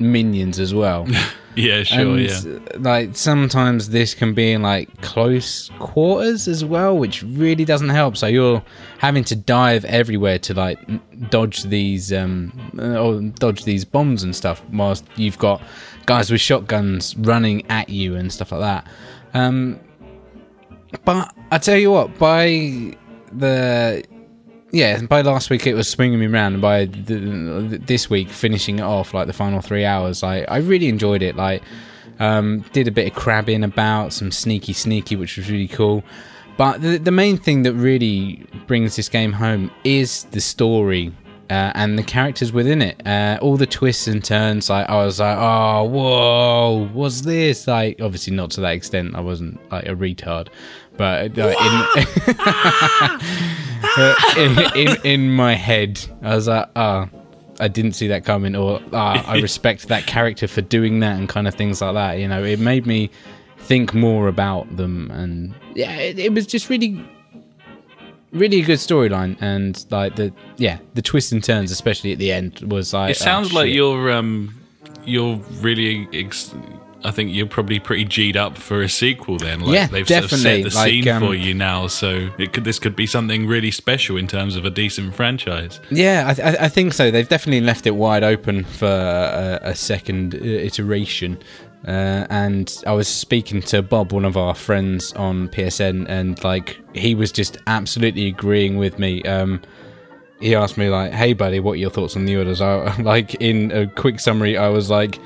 minions 0.00 0.58
as 0.58 0.74
well. 0.74 1.06
Yeah, 1.56 1.82
sure, 1.82 2.16
and 2.16 2.20
yeah. 2.20 2.58
like 2.78 3.16
sometimes 3.16 3.88
this 3.88 4.14
can 4.14 4.34
be 4.34 4.52
in 4.52 4.62
like 4.62 5.02
close 5.02 5.68
quarters 5.80 6.46
as 6.46 6.64
well, 6.64 6.96
which 6.96 7.24
really 7.24 7.64
doesn't 7.64 7.88
help. 7.88 8.16
So 8.16 8.28
you're 8.28 8.62
having 8.98 9.24
to 9.24 9.36
dive 9.36 9.84
everywhere 9.84 10.38
to 10.38 10.54
like 10.54 10.78
dodge 11.28 11.64
these 11.64 12.12
um 12.12 12.52
or 12.78 13.20
dodge 13.20 13.64
these 13.64 13.84
bombs 13.84 14.22
and 14.22 14.34
stuff, 14.34 14.62
whilst 14.72 15.04
you've 15.16 15.38
got 15.38 15.60
guys 16.06 16.30
with 16.30 16.40
shotguns 16.40 17.16
running 17.16 17.68
at 17.68 17.88
you 17.88 18.14
and 18.14 18.32
stuff 18.32 18.52
like 18.52 18.60
that. 18.60 18.86
Um, 19.34 19.80
but 21.04 21.34
I 21.50 21.58
tell 21.58 21.76
you 21.76 21.90
what, 21.90 22.18
by 22.18 22.96
the 23.32 24.04
yeah, 24.72 25.00
by 25.02 25.22
last 25.22 25.50
week 25.50 25.66
it 25.66 25.74
was 25.74 25.88
swinging 25.88 26.20
me 26.20 26.26
around, 26.26 26.54
and 26.54 26.62
by 26.62 26.86
the, 26.86 27.80
this 27.84 28.08
week 28.08 28.28
finishing 28.28 28.78
it 28.78 28.82
off, 28.82 29.14
like 29.14 29.26
the 29.26 29.32
final 29.32 29.60
three 29.60 29.84
hours, 29.84 30.22
I 30.22 30.42
I 30.42 30.58
really 30.58 30.88
enjoyed 30.88 31.22
it. 31.22 31.36
Like, 31.36 31.62
um, 32.18 32.64
did 32.72 32.86
a 32.86 32.90
bit 32.90 33.08
of 33.08 33.14
crabbing 33.18 33.64
about, 33.64 34.12
some 34.12 34.30
sneaky 34.30 34.72
sneaky, 34.72 35.16
which 35.16 35.36
was 35.36 35.50
really 35.50 35.68
cool. 35.68 36.04
But 36.56 36.82
the 36.82 36.98
the 36.98 37.10
main 37.10 37.36
thing 37.36 37.62
that 37.62 37.74
really 37.74 38.46
brings 38.66 38.96
this 38.96 39.08
game 39.08 39.32
home 39.32 39.70
is 39.84 40.24
the 40.30 40.40
story. 40.40 41.12
Uh, 41.48 41.72
and 41.74 41.98
the 41.98 42.02
characters 42.04 42.52
within 42.52 42.80
it, 42.80 43.04
uh, 43.04 43.36
all 43.42 43.56
the 43.56 43.66
twists 43.66 44.06
and 44.06 44.22
turns. 44.22 44.70
Like 44.70 44.88
I 44.88 45.04
was 45.04 45.18
like, 45.18 45.36
"Oh, 45.36 45.82
whoa, 45.82 46.88
what's 46.92 47.22
this?" 47.22 47.66
Like, 47.66 48.00
obviously 48.00 48.36
not 48.36 48.52
to 48.52 48.60
that 48.60 48.70
extent. 48.74 49.16
I 49.16 49.20
wasn't 49.20 49.58
like 49.72 49.84
a 49.86 49.96
retard, 49.96 50.46
but 50.96 51.38
uh, 51.38 51.54
in, 54.36 54.58
in, 54.76 54.88
in 54.88 54.96
in 55.04 55.30
my 55.30 55.54
head, 55.54 56.00
I 56.22 56.34
was 56.34 56.48
like, 56.48 56.68
ah, 56.76 57.08
I 57.58 57.68
didn't 57.68 57.92
see 57.92 58.08
that 58.08 58.24
coming, 58.24 58.56
or 58.56 58.80
ah, 58.92 59.24
I 59.26 59.38
respect 59.42 59.88
that 59.88 60.06
character 60.06 60.48
for 60.48 60.60
doing 60.60 61.00
that, 61.00 61.16
and 61.18 61.28
kind 61.28 61.48
of 61.48 61.54
things 61.54 61.80
like 61.80 61.94
that. 61.94 62.18
You 62.18 62.28
know, 62.28 62.42
it 62.42 62.58
made 62.58 62.86
me 62.86 63.10
think 63.58 63.94
more 63.94 64.28
about 64.28 64.76
them, 64.76 65.10
and 65.10 65.54
yeah, 65.74 65.96
it, 65.96 66.18
it 66.18 66.34
was 66.34 66.46
just 66.46 66.68
really 66.68 67.04
really 68.32 68.60
a 68.60 68.64
good 68.64 68.78
storyline, 68.78 69.36
and 69.40 69.84
like 69.90 70.16
the 70.16 70.32
yeah 70.56 70.78
the 70.94 71.02
twists 71.02 71.32
and 71.32 71.42
turns, 71.42 71.70
especially 71.70 72.12
at 72.12 72.18
the 72.18 72.32
end, 72.32 72.60
was 72.60 72.92
like 72.92 73.10
It 73.12 73.16
sounds 73.16 73.52
oh, 73.52 73.56
like 73.56 73.72
you're 73.72 74.10
um, 74.10 74.54
you're 75.04 75.36
really. 75.60 76.08
Ex- 76.12 76.54
I 77.02 77.10
think 77.10 77.32
you're 77.32 77.46
probably 77.46 77.78
pretty 77.78 78.04
g'd 78.04 78.36
up 78.36 78.58
for 78.58 78.82
a 78.82 78.88
sequel. 78.88 79.38
Then, 79.38 79.60
like 79.60 79.74
Yeah, 79.74 79.86
they've 79.86 80.06
sort 80.06 80.24
of 80.24 80.38
set 80.38 80.64
the 80.64 80.74
like, 80.74 80.88
scene 80.88 81.08
um, 81.08 81.22
for 81.22 81.34
you 81.34 81.54
now, 81.54 81.86
so 81.86 82.30
it 82.38 82.52
could 82.52 82.64
this 82.64 82.78
could 82.78 82.94
be 82.94 83.06
something 83.06 83.46
really 83.46 83.70
special 83.70 84.16
in 84.16 84.26
terms 84.26 84.56
of 84.56 84.64
a 84.64 84.70
decent 84.70 85.14
franchise. 85.14 85.80
Yeah, 85.90 86.24
I, 86.28 86.34
th- 86.34 86.56
I 86.60 86.68
think 86.68 86.92
so. 86.92 87.10
They've 87.10 87.28
definitely 87.28 87.62
left 87.62 87.86
it 87.86 87.92
wide 87.92 88.22
open 88.22 88.64
for 88.64 88.86
a, 88.86 89.60
a 89.62 89.74
second 89.74 90.34
uh, 90.34 90.38
iteration. 90.38 91.38
Uh, 91.86 92.26
and 92.28 92.82
I 92.86 92.92
was 92.92 93.08
speaking 93.08 93.62
to 93.62 93.80
Bob, 93.80 94.12
one 94.12 94.26
of 94.26 94.36
our 94.36 94.54
friends 94.54 95.14
on 95.14 95.48
PSN, 95.48 96.06
and 96.08 96.42
like 96.44 96.78
he 96.94 97.14
was 97.14 97.32
just 97.32 97.56
absolutely 97.66 98.26
agreeing 98.26 98.76
with 98.76 98.98
me. 98.98 99.22
Um, 99.22 99.62
he 100.40 100.54
asked 100.54 100.76
me 100.76 100.90
like, 100.90 101.12
"Hey, 101.12 101.32
buddy, 101.32 101.58
what 101.60 101.72
are 101.72 101.76
your 101.76 101.90
thoughts 101.90 102.16
on 102.16 102.26
the 102.26 102.36
orders?" 102.36 102.60
I, 102.60 102.94
like 103.00 103.34
in 103.36 103.72
a 103.72 103.86
quick 103.86 104.20
summary, 104.20 104.58
I 104.58 104.68
was 104.68 104.90
like, 104.90 105.18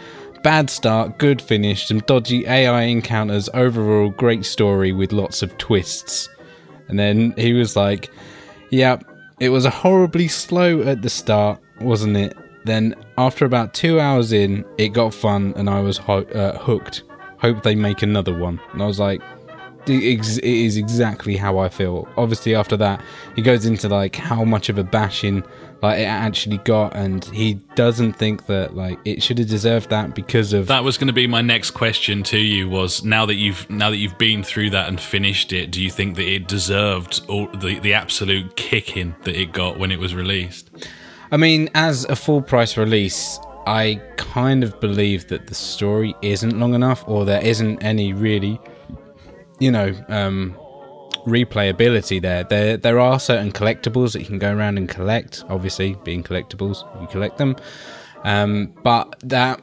"Bad 0.45 0.71
start, 0.71 1.19
good 1.19 1.41
finish, 1.43 1.89
some 1.89 2.01
dodgy 2.01 2.47
AI 2.47 2.83
encounters, 2.83 3.49
overall 3.55 4.11
great 4.11 4.45
story 4.45 4.93
with 4.93 5.11
lots 5.11 5.43
of 5.43 5.57
twists." 5.59 6.29
And 6.89 6.99
then 6.99 7.33
he 7.37 7.55
was 7.55 7.75
like, 7.75 8.11
"Yeah, 8.71 8.99
it 9.41 9.49
was 9.49 9.65
horribly 9.65 10.29
slow 10.29 10.83
at 10.83 11.01
the 11.01 11.09
start, 11.09 11.61
wasn't 11.81 12.17
it? 12.19 12.37
Then 12.65 12.95
after 13.17 13.47
about 13.47 13.73
two 13.73 13.99
hours 13.99 14.33
in, 14.33 14.65
it 14.79 14.91
got 14.91 15.15
fun 15.15 15.55
and 15.57 15.69
I 15.69 15.81
was 15.81 15.97
ho- 15.97 16.31
uh, 16.35 16.59
hooked. 16.59 17.03
Hope 17.39 17.63
they 17.63 17.75
make 17.75 18.03
another 18.03 18.39
one." 18.39 18.61
And 18.73 18.83
I 18.83 18.87
was 18.87 19.01
like, 19.01 19.23
"It 19.87 20.43
is 20.43 20.77
exactly 20.77 21.37
how 21.37 21.59
I 21.59 21.69
feel." 21.69 22.09
Obviously, 22.17 22.55
after 22.55 22.77
that, 22.79 23.01
he 23.37 23.43
goes 23.43 23.67
into 23.67 23.89
like 23.89 24.17
how 24.17 24.45
much 24.45 24.69
of 24.69 24.79
a 24.79 24.85
bashing 24.85 25.45
like 25.83 25.99
it 25.99 26.05
actually 26.05 26.59
got, 26.59 26.97
and 26.97 27.25
he 27.27 27.55
doesn't 27.75 28.15
think 28.15 28.47
that 28.47 28.75
like 28.75 28.99
it 29.05 29.23
should 29.23 29.39
have 29.39 29.49
deserved 29.49 29.91
that 29.91 30.15
because 30.15 30.55
of 30.55 30.67
That 30.67 30.83
was 30.83 30.97
going 30.97 31.09
to 31.09 31.13
be 31.13 31.27
my 31.27 31.43
next 31.43 31.73
question 31.73 32.23
to 32.25 32.39
you. 32.39 32.69
Was 32.69 33.05
now 33.05 33.27
that 33.27 33.35
you've 33.35 33.69
now 33.69 33.91
that 33.91 33.99
you've 33.99 34.17
been 34.17 34.43
through 34.43 34.71
that 34.71 34.89
and 34.89 34.99
finished 34.99 35.53
it, 35.53 35.71
do 35.71 35.83
you 35.83 35.91
think 35.91 36.17
that 36.17 36.27
it 36.27 36.49
deserved 36.49 37.21
all 37.29 37.49
the 37.49 37.79
the 37.81 37.93
absolute 37.93 38.57
kicking 38.57 39.15
that 39.25 39.39
it 39.39 39.53
got 39.53 39.79
when 39.79 39.93
it 39.93 39.99
was 39.99 40.15
released? 40.15 40.71
I 41.31 41.37
mean, 41.37 41.69
as 41.75 42.05
a 42.07 42.17
full 42.17 42.41
price 42.41 42.77
release, 42.77 43.39
I 43.67 44.01
kind 44.17 44.63
of 44.65 44.79
believe 44.81 45.29
that 45.29 45.49
the 45.49 45.55
story 45.55 46.15
isn't 46.23 46.59
long 46.59 46.75
enough, 46.75 47.05
or 47.07 47.25
there 47.25 47.45
isn't 47.45 47.83
any 47.83 48.13
really, 48.13 48.61
you 49.59 49.71
know, 49.71 49.95
um, 50.09 50.57
replayability 51.27 52.21
there. 52.21 52.45
There, 52.45 52.77
there 52.77 53.01
are 53.01 53.19
certain 53.19 53.53
collectibles 53.53 54.13
that 54.13 54.21
you 54.21 54.27
can 54.27 54.39
go 54.39 54.55
around 54.55 54.79
and 54.79 54.89
collect. 54.89 55.45
Obviously, 55.49 55.97
being 56.05 56.23
collectibles, 56.23 56.85
you 57.01 57.07
collect 57.09 57.39
them. 57.39 57.57
Um, 58.25 58.73
but 58.83 59.17
that, 59.21 59.61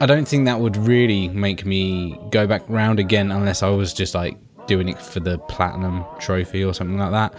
I 0.00 0.06
don't 0.06 0.26
think 0.26 0.46
that 0.46 0.60
would 0.60 0.76
really 0.76 1.28
make 1.28 1.64
me 1.64 2.18
go 2.30 2.46
back 2.46 2.62
round 2.68 2.98
again 2.98 3.30
unless 3.30 3.62
I 3.62 3.68
was 3.68 3.92
just 3.92 4.14
like 4.14 4.36
doing 4.66 4.88
it 4.88 4.98
for 4.98 5.20
the 5.20 5.38
platinum 5.38 6.04
trophy 6.20 6.64
or 6.64 6.72
something 6.74 6.98
like 6.98 7.12
that. 7.12 7.34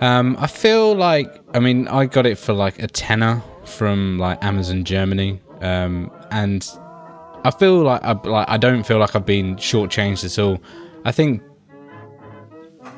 Um, 0.00 0.36
I 0.38 0.46
feel 0.46 0.94
like 0.94 1.40
I 1.54 1.60
mean 1.60 1.86
I 1.88 2.06
got 2.06 2.24
it 2.24 2.38
for 2.38 2.52
like 2.52 2.82
a 2.82 2.86
tenner 2.86 3.42
from 3.64 4.18
like 4.18 4.42
Amazon 4.42 4.84
Germany, 4.84 5.40
um, 5.60 6.10
and 6.30 6.66
I 7.44 7.50
feel 7.50 7.82
like 7.82 8.02
I 8.02 8.12
like 8.12 8.48
I 8.48 8.56
don't 8.56 8.84
feel 8.84 8.98
like 8.98 9.14
I've 9.14 9.26
been 9.26 9.56
shortchanged 9.56 10.24
at 10.24 10.38
all. 10.38 10.58
I 11.04 11.12
think 11.12 11.42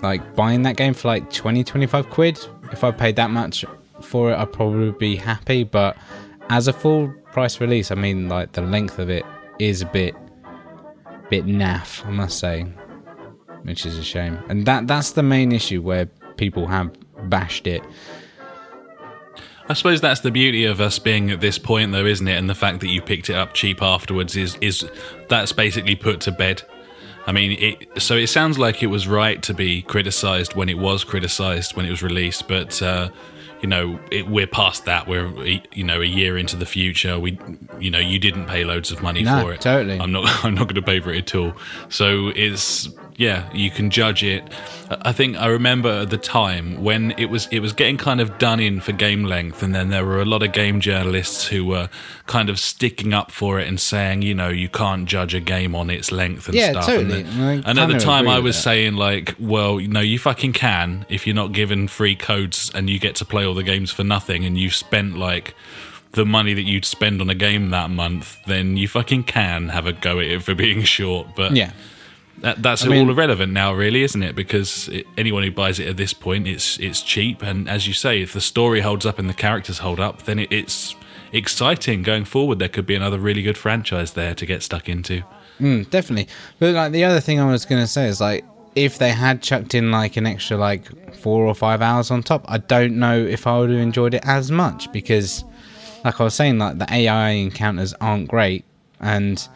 like 0.02 0.34
buying 0.34 0.62
that 0.62 0.76
game 0.76 0.94
for 0.94 1.08
like 1.08 1.32
20, 1.32 1.64
25 1.64 2.10
quid. 2.10 2.38
If 2.72 2.84
I 2.84 2.90
paid 2.90 3.16
that 3.16 3.30
much 3.30 3.64
for 4.00 4.32
it, 4.32 4.36
I'd 4.36 4.52
probably 4.52 4.92
be 4.92 5.16
happy. 5.16 5.64
But 5.64 5.96
as 6.50 6.68
a 6.68 6.72
full 6.72 7.12
price 7.32 7.60
release, 7.60 7.90
I 7.90 7.94
mean 7.94 8.28
like 8.28 8.52
the 8.52 8.62
length 8.62 8.98
of 8.98 9.10
it 9.10 9.24
is 9.58 9.82
a 9.82 9.86
bit 9.86 10.14
bit 11.30 11.46
naff, 11.46 12.04
I 12.04 12.10
must 12.10 12.38
say, 12.38 12.62
which 13.62 13.86
is 13.86 13.96
a 13.96 14.04
shame. 14.04 14.38
And 14.48 14.66
that 14.66 14.86
that's 14.86 15.12
the 15.12 15.22
main 15.22 15.52
issue 15.52 15.80
where 15.80 16.06
people 16.36 16.66
have 16.66 16.90
bashed 17.30 17.66
it. 17.66 17.82
I 19.68 19.74
suppose 19.74 20.00
that's 20.00 20.20
the 20.20 20.30
beauty 20.30 20.64
of 20.64 20.80
us 20.80 20.98
being 20.98 21.30
at 21.30 21.40
this 21.40 21.56
point, 21.56 21.92
though, 21.92 22.04
isn't 22.04 22.26
it? 22.26 22.36
And 22.36 22.50
the 22.50 22.54
fact 22.54 22.80
that 22.80 22.88
you 22.88 23.00
picked 23.00 23.30
it 23.30 23.36
up 23.36 23.54
cheap 23.54 23.80
afterwards 23.80 24.36
is 24.36 24.56
is 24.60 24.84
that's 25.28 25.52
basically 25.52 25.94
put 25.94 26.20
to 26.22 26.32
bed. 26.32 26.62
I 27.26 27.32
mean, 27.32 27.52
it, 27.52 28.02
so 28.02 28.16
it 28.16 28.26
sounds 28.28 28.58
like 28.58 28.82
it 28.82 28.88
was 28.88 29.06
right 29.06 29.42
to 29.44 29.54
be 29.54 29.82
criticised 29.82 30.54
when 30.54 30.68
it 30.68 30.78
was 30.78 31.04
criticised 31.04 31.76
when 31.76 31.86
it 31.86 31.90
was 31.90 32.02
released, 32.02 32.48
but 32.48 32.82
uh, 32.82 33.10
you 33.60 33.68
know, 33.68 33.98
it, 34.10 34.26
we're 34.28 34.48
past 34.48 34.86
that. 34.86 35.06
We're 35.06 35.28
you 35.72 35.84
know 35.84 36.00
a 36.00 36.04
year 36.04 36.36
into 36.36 36.56
the 36.56 36.66
future. 36.66 37.18
We, 37.20 37.38
you 37.78 37.90
know, 37.92 38.00
you 38.00 38.18
didn't 38.18 38.46
pay 38.46 38.64
loads 38.64 38.90
of 38.90 39.02
money 39.02 39.22
No, 39.22 39.40
for 39.40 39.52
it. 39.52 39.60
totally. 39.60 40.00
I'm 40.00 40.10
not. 40.10 40.24
I'm 40.44 40.54
not 40.54 40.64
going 40.64 40.74
to 40.74 40.82
pay 40.82 40.98
for 41.00 41.12
it 41.12 41.18
at 41.18 41.34
all. 41.36 41.54
So 41.88 42.32
it's 42.34 42.88
yeah, 43.16 43.50
you 43.52 43.70
can 43.70 43.90
judge 43.90 44.22
it. 44.22 44.42
I 44.90 45.12
think 45.12 45.36
I 45.36 45.46
remember 45.46 45.88
at 46.02 46.10
the 46.10 46.18
time 46.18 46.82
when 46.82 47.12
it 47.18 47.26
was 47.26 47.46
it 47.50 47.60
was 47.60 47.72
getting 47.72 47.96
kind 47.96 48.20
of 48.20 48.38
done 48.38 48.60
in 48.60 48.80
for 48.80 48.92
game 48.92 49.24
length, 49.24 49.62
and 49.62 49.74
then 49.74 49.90
there 49.90 50.04
were 50.04 50.20
a 50.20 50.24
lot 50.24 50.42
of 50.42 50.52
game 50.52 50.80
journalists 50.80 51.46
who 51.46 51.64
were 51.64 51.88
kind 52.26 52.48
of 52.50 52.58
sticking 52.58 53.12
up 53.14 53.30
for 53.30 53.58
it 53.60 53.68
and 53.68 53.80
saying, 53.80 54.22
you 54.22 54.34
know, 54.34 54.48
you 54.48 54.68
can't 54.68 55.06
judge 55.08 55.34
a 55.34 55.40
game 55.40 55.74
on 55.74 55.90
its 55.90 56.12
length 56.12 56.46
and 56.48 56.56
Yeah, 56.56 56.72
stuff. 56.72 56.86
totally. 56.86 57.22
And, 57.22 57.64
and 57.66 57.78
at 57.78 57.88
the 57.88 57.98
time, 57.98 58.28
I 58.28 58.38
was 58.38 58.56
saying 58.58 58.94
like, 58.94 59.34
well, 59.38 59.80
you 59.80 59.88
know, 59.88 60.00
you 60.00 60.18
fucking 60.18 60.52
can 60.52 61.06
if 61.08 61.26
you're 61.26 61.36
not 61.36 61.52
given 61.52 61.88
free 61.88 62.16
codes 62.16 62.70
and 62.74 62.88
you 62.90 62.98
get 62.98 63.14
to 63.16 63.24
play 63.24 63.44
all 63.46 63.54
the 63.54 63.62
games 63.62 63.90
for 63.90 64.04
nothing, 64.04 64.44
and 64.44 64.58
you've 64.58 64.74
spent 64.74 65.16
like 65.18 65.54
the 66.12 66.26
money 66.26 66.52
that 66.52 66.62
you'd 66.64 66.84
spend 66.84 67.22
on 67.22 67.30
a 67.30 67.34
game 67.34 67.70
that 67.70 67.88
month, 67.88 68.36
then 68.46 68.76
you 68.76 68.86
fucking 68.86 69.24
can 69.24 69.70
have 69.70 69.86
a 69.86 69.92
go 69.94 70.18
at 70.20 70.26
it 70.26 70.42
for 70.42 70.54
being 70.54 70.82
short. 70.82 71.28
But 71.34 71.56
Yeah. 71.56 71.72
That, 72.42 72.62
that's 72.62 72.84
I 72.84 72.88
mean- 72.88 73.06
all 73.06 73.10
irrelevant 73.10 73.52
now, 73.52 73.72
really, 73.72 74.02
isn't 74.02 74.22
it? 74.22 74.34
Because 74.34 74.88
it, 74.88 75.06
anyone 75.16 75.42
who 75.42 75.50
buys 75.50 75.78
it 75.78 75.88
at 75.88 75.96
this 75.96 76.12
point, 76.12 76.46
it's 76.46 76.78
it's 76.78 77.00
cheap, 77.02 77.42
and 77.42 77.68
as 77.68 77.86
you 77.86 77.94
say, 77.94 78.20
if 78.22 78.32
the 78.32 78.40
story 78.40 78.80
holds 78.80 79.06
up 79.06 79.18
and 79.18 79.28
the 79.28 79.34
characters 79.34 79.78
hold 79.78 80.00
up, 80.00 80.22
then 80.22 80.38
it, 80.38 80.52
it's 80.52 80.94
exciting 81.32 82.02
going 82.02 82.24
forward. 82.24 82.58
There 82.58 82.68
could 82.68 82.86
be 82.86 82.94
another 82.94 83.18
really 83.18 83.42
good 83.42 83.56
franchise 83.56 84.12
there 84.12 84.34
to 84.34 84.44
get 84.46 84.62
stuck 84.62 84.88
into. 84.88 85.22
Mm, 85.60 85.88
definitely. 85.90 86.28
But 86.58 86.74
like 86.74 86.92
the 86.92 87.04
other 87.04 87.20
thing 87.20 87.40
I 87.40 87.50
was 87.50 87.64
gonna 87.64 87.86
say 87.86 88.06
is 88.08 88.20
like 88.20 88.44
if 88.74 88.98
they 88.98 89.10
had 89.10 89.42
chucked 89.42 89.74
in 89.74 89.90
like 89.90 90.16
an 90.16 90.26
extra 90.26 90.56
like 90.56 91.14
four 91.14 91.44
or 91.44 91.54
five 91.54 91.80
hours 91.82 92.10
on 92.10 92.22
top, 92.22 92.44
I 92.48 92.58
don't 92.58 92.98
know 92.98 93.16
if 93.18 93.46
I 93.46 93.58
would 93.58 93.70
have 93.70 93.78
enjoyed 93.78 94.14
it 94.14 94.22
as 94.26 94.50
much 94.50 94.90
because, 94.92 95.44
like 96.04 96.20
I 96.20 96.24
was 96.24 96.34
saying, 96.34 96.58
like 96.58 96.78
the 96.78 96.92
AI 96.92 97.30
encounters 97.30 97.94
aren't 98.00 98.28
great, 98.28 98.64
and 98.98 99.46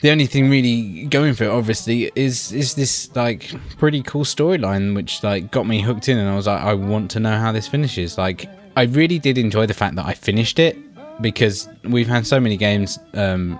the 0.00 0.10
only 0.10 0.26
thing 0.26 0.48
really 0.48 1.04
going 1.06 1.34
for 1.34 1.44
it, 1.44 1.50
obviously, 1.50 2.10
is 2.14 2.52
is 2.52 2.74
this 2.74 3.14
like 3.14 3.52
pretty 3.78 4.02
cool 4.02 4.24
storyline 4.24 4.94
which 4.94 5.22
like 5.22 5.50
got 5.50 5.66
me 5.66 5.80
hooked 5.80 6.08
in, 6.08 6.18
and 6.18 6.28
I 6.28 6.36
was 6.36 6.46
like, 6.46 6.62
I 6.62 6.74
want 6.74 7.10
to 7.12 7.20
know 7.20 7.36
how 7.38 7.52
this 7.52 7.68
finishes. 7.68 8.16
Like, 8.16 8.48
I 8.76 8.82
really 8.84 9.18
did 9.18 9.36
enjoy 9.36 9.66
the 9.66 9.74
fact 9.74 9.96
that 9.96 10.06
I 10.06 10.14
finished 10.14 10.58
it 10.58 10.76
because 11.20 11.68
we've 11.84 12.08
had 12.08 12.26
so 12.26 12.40
many 12.40 12.56
games 12.56 12.98
um, 13.14 13.58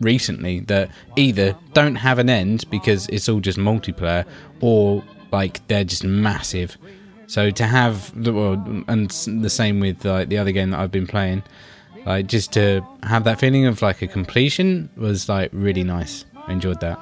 recently 0.00 0.60
that 0.60 0.90
either 1.16 1.56
don't 1.74 1.96
have 1.96 2.18
an 2.18 2.30
end 2.30 2.64
because 2.70 3.06
it's 3.08 3.28
all 3.28 3.40
just 3.40 3.58
multiplayer 3.58 4.24
or 4.60 5.04
like 5.32 5.66
they're 5.68 5.84
just 5.84 6.04
massive. 6.04 6.78
So 7.26 7.50
to 7.50 7.64
have 7.64 8.10
the 8.22 8.32
well, 8.32 8.52
and 8.88 9.10
the 9.10 9.50
same 9.50 9.80
with 9.80 10.02
like 10.04 10.30
the 10.30 10.38
other 10.38 10.52
game 10.52 10.70
that 10.70 10.80
I've 10.80 10.92
been 10.92 11.06
playing, 11.06 11.42
like 12.06 12.26
just 12.26 12.52
to 12.54 12.82
have 13.02 13.24
that 13.24 13.38
feeling 13.38 13.66
of 13.66 13.82
like 13.82 14.02
a 14.02 14.06
completion 14.06 14.88
was 14.96 15.28
like 15.28 15.50
really 15.52 15.84
nice. 15.84 16.24
I 16.46 16.52
enjoyed 16.52 16.80
that. 16.80 16.98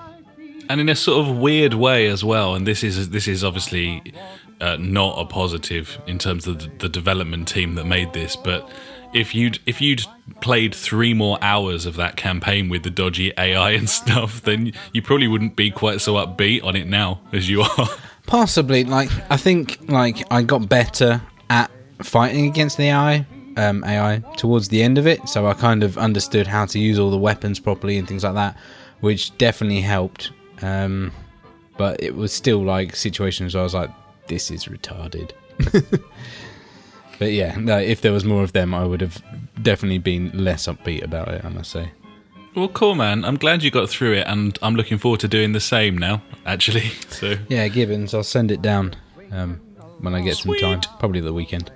and 0.69 0.81
in 0.81 0.89
a 0.89 0.97
sort 0.97 1.27
of 1.27 1.37
weird 1.39 1.75
way 1.75 2.07
as 2.09 2.25
well. 2.25 2.55
And 2.55 2.67
this 2.67 2.83
is 2.83 3.11
this 3.11 3.29
is 3.29 3.45
obviously 3.45 4.13
uh, 4.61 4.77
not 4.81 5.21
a 5.21 5.25
positive 5.27 5.99
in 6.07 6.19
terms 6.19 6.47
of 6.47 6.59
the, 6.59 6.71
the 6.79 6.89
development 6.89 7.47
team 7.49 7.75
that 7.77 7.85
made 7.85 8.13
this. 8.13 8.35
But 8.37 8.69
if 9.15 9.35
you'd 9.35 9.59
if 9.67 9.81
you'd 9.81 10.03
played 10.41 10.75
three 10.75 11.15
more 11.15 11.39
hours 11.41 11.87
of 11.87 11.95
that 11.97 12.17
campaign 12.17 12.69
with 12.69 12.83
the 12.83 12.91
dodgy 12.91 13.33
AI 13.39 13.71
and 13.73 13.89
stuff, 14.01 14.43
then 14.43 14.73
you 14.93 15.03
probably 15.03 15.29
wouldn't 15.29 15.55
be 15.57 15.71
quite 15.71 16.01
so 16.01 16.15
upbeat 16.15 16.65
on 16.65 16.75
it 16.75 16.87
now 16.89 17.21
as 17.33 17.49
you 17.49 17.63
are. 17.63 17.89
Possibly, 18.27 18.83
like 18.83 19.09
I 19.31 19.37
think, 19.37 19.79
like 19.89 20.25
I 20.33 20.43
got 20.43 20.69
better 20.69 21.23
at 21.49 21.71
fighting 22.03 22.47
against 22.47 22.77
the 22.77 22.89
AI, 22.89 23.25
um, 23.57 23.85
AI 23.85 24.23
towards 24.37 24.69
the 24.69 24.83
end 24.83 24.99
of 24.99 25.07
it. 25.07 25.29
So 25.29 25.47
I 25.47 25.55
kind 25.55 25.83
of 25.83 25.99
understood 25.99 26.47
how 26.47 26.67
to 26.67 26.79
use 26.79 26.99
all 26.99 27.11
the 27.11 27.19
weapons 27.19 27.59
properly 27.59 27.99
and 27.99 28.07
things 28.07 28.25
like 28.25 28.35
that, 28.35 28.57
which 29.01 29.37
definitely 29.39 29.81
helped. 29.81 30.31
Um, 30.63 31.13
but 31.77 32.03
it 32.03 32.15
was 32.15 32.33
still 32.33 32.63
like 32.63 32.97
situations 32.97 33.55
where 33.55 33.61
I 33.61 33.65
was 33.65 33.75
like, 33.75 33.91
"This 34.29 34.51
is 34.51 34.65
retarded." 34.67 35.33
but 37.19 37.33
yeah, 37.33 37.57
no, 37.59 37.79
if 37.79 38.01
there 38.01 38.13
was 38.13 38.25
more 38.25 38.43
of 38.43 38.53
them, 38.53 38.75
I 38.75 38.85
would 38.85 39.01
have 39.01 39.23
definitely 39.63 39.99
been 39.99 40.31
less 40.33 40.67
upbeat 40.67 41.03
about 41.03 41.29
it. 41.29 41.45
I 41.45 41.49
must 41.49 41.71
say. 41.71 41.91
Well, 42.55 42.69
cool, 42.69 42.95
man. 42.95 43.23
I'm 43.27 43.37
glad 43.37 43.63
you 43.63 43.71
got 43.71 43.91
through 43.91 44.15
it, 44.15 44.27
and 44.27 44.59
I'm 44.63 44.77
looking 44.77 44.97
forward 44.97 45.21
to 45.21 45.29
doing 45.29 45.53
the 45.53 45.61
same 45.61 45.99
now. 45.99 46.23
Actually, 46.47 46.89
so 47.11 47.37
Yeah, 47.49 47.69
Gibbons, 47.69 48.15
I'll 48.15 48.23
send 48.25 48.51
it 48.51 48.63
down. 48.63 48.95
Um, 49.31 49.61
when 50.01 50.15
I 50.15 50.23
get 50.23 50.37
some 50.37 50.55
time, 50.57 50.81
probably 50.99 51.21
the 51.21 51.35
weekend. 51.35 51.71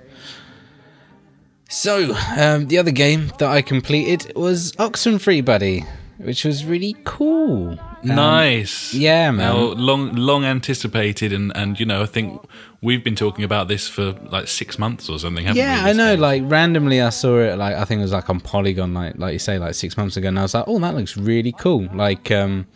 So, 1.71 2.13
um, 2.37 2.67
the 2.67 2.77
other 2.77 2.91
game 2.91 3.31
that 3.39 3.49
I 3.49 3.61
completed 3.61 4.33
was 4.35 4.73
Oxenfree 4.73 5.45
Buddy, 5.45 5.85
which 6.17 6.43
was 6.43 6.65
really 6.65 6.97
cool. 7.05 7.79
Um, 7.79 7.79
nice. 8.03 8.93
yeah, 8.93 9.31
man. 9.31 9.37
Now, 9.37 9.57
long, 9.57 10.13
long 10.13 10.43
anticipated, 10.43 11.31
and 11.31 11.55
and 11.55 11.79
you 11.79 11.85
know, 11.85 12.01
I 12.01 12.07
think 12.07 12.41
we've 12.81 13.01
been 13.05 13.15
talking 13.15 13.45
about 13.45 13.69
this 13.69 13.87
for 13.87 14.11
like 14.11 14.49
six 14.49 14.77
months 14.77 15.07
or 15.07 15.17
something. 15.17 15.45
Haven't 15.45 15.55
we? 15.55 15.61
Yeah, 15.61 15.85
we, 15.85 15.89
I 15.91 15.93
know. 15.93 16.15
game? 16.15 16.19
Like 16.19 16.43
randomly, 16.45 17.01
I 17.01 17.09
saw 17.09 17.39
it. 17.39 17.57
Like 17.57 17.75
I 17.75 17.85
think 17.85 17.99
it 17.99 18.03
was 18.03 18.11
like 18.11 18.29
on 18.29 18.41
Polygon, 18.41 18.93
like 18.93 19.17
like 19.17 19.31
you 19.31 19.39
say, 19.39 19.57
like 19.57 19.73
six 19.73 19.95
months 19.95 20.17
ago, 20.17 20.27
and 20.27 20.37
I 20.37 20.41
was 20.41 20.53
like, 20.53 20.65
oh, 20.67 20.77
that 20.79 20.93
looks 20.93 21.15
really 21.15 21.53
cool. 21.53 21.87
Like 21.93 22.31
um, 22.31 22.67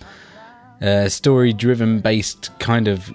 uh, 0.82 1.10
story-driven 1.10 2.00
based 2.00 2.58
kind 2.60 2.88
of 2.88 3.14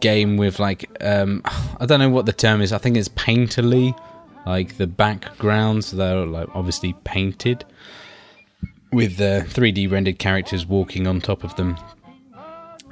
game 0.00 0.36
with 0.36 0.58
like 0.58 0.90
um, 1.00 1.40
I 1.78 1.86
don't 1.86 2.00
know 2.00 2.10
what 2.10 2.26
the 2.26 2.32
term 2.32 2.60
is. 2.60 2.72
I 2.72 2.78
think 2.78 2.96
it's 2.96 3.10
painterly. 3.10 3.96
Like 4.46 4.76
the 4.76 4.86
backgrounds, 4.86 5.90
they're 5.90 6.26
like 6.26 6.48
obviously 6.54 6.94
painted 7.04 7.64
with 8.92 9.16
the 9.16 9.44
3D 9.48 9.90
rendered 9.90 10.18
characters 10.18 10.66
walking 10.66 11.06
on 11.06 11.20
top 11.20 11.44
of 11.44 11.54
them. 11.56 11.76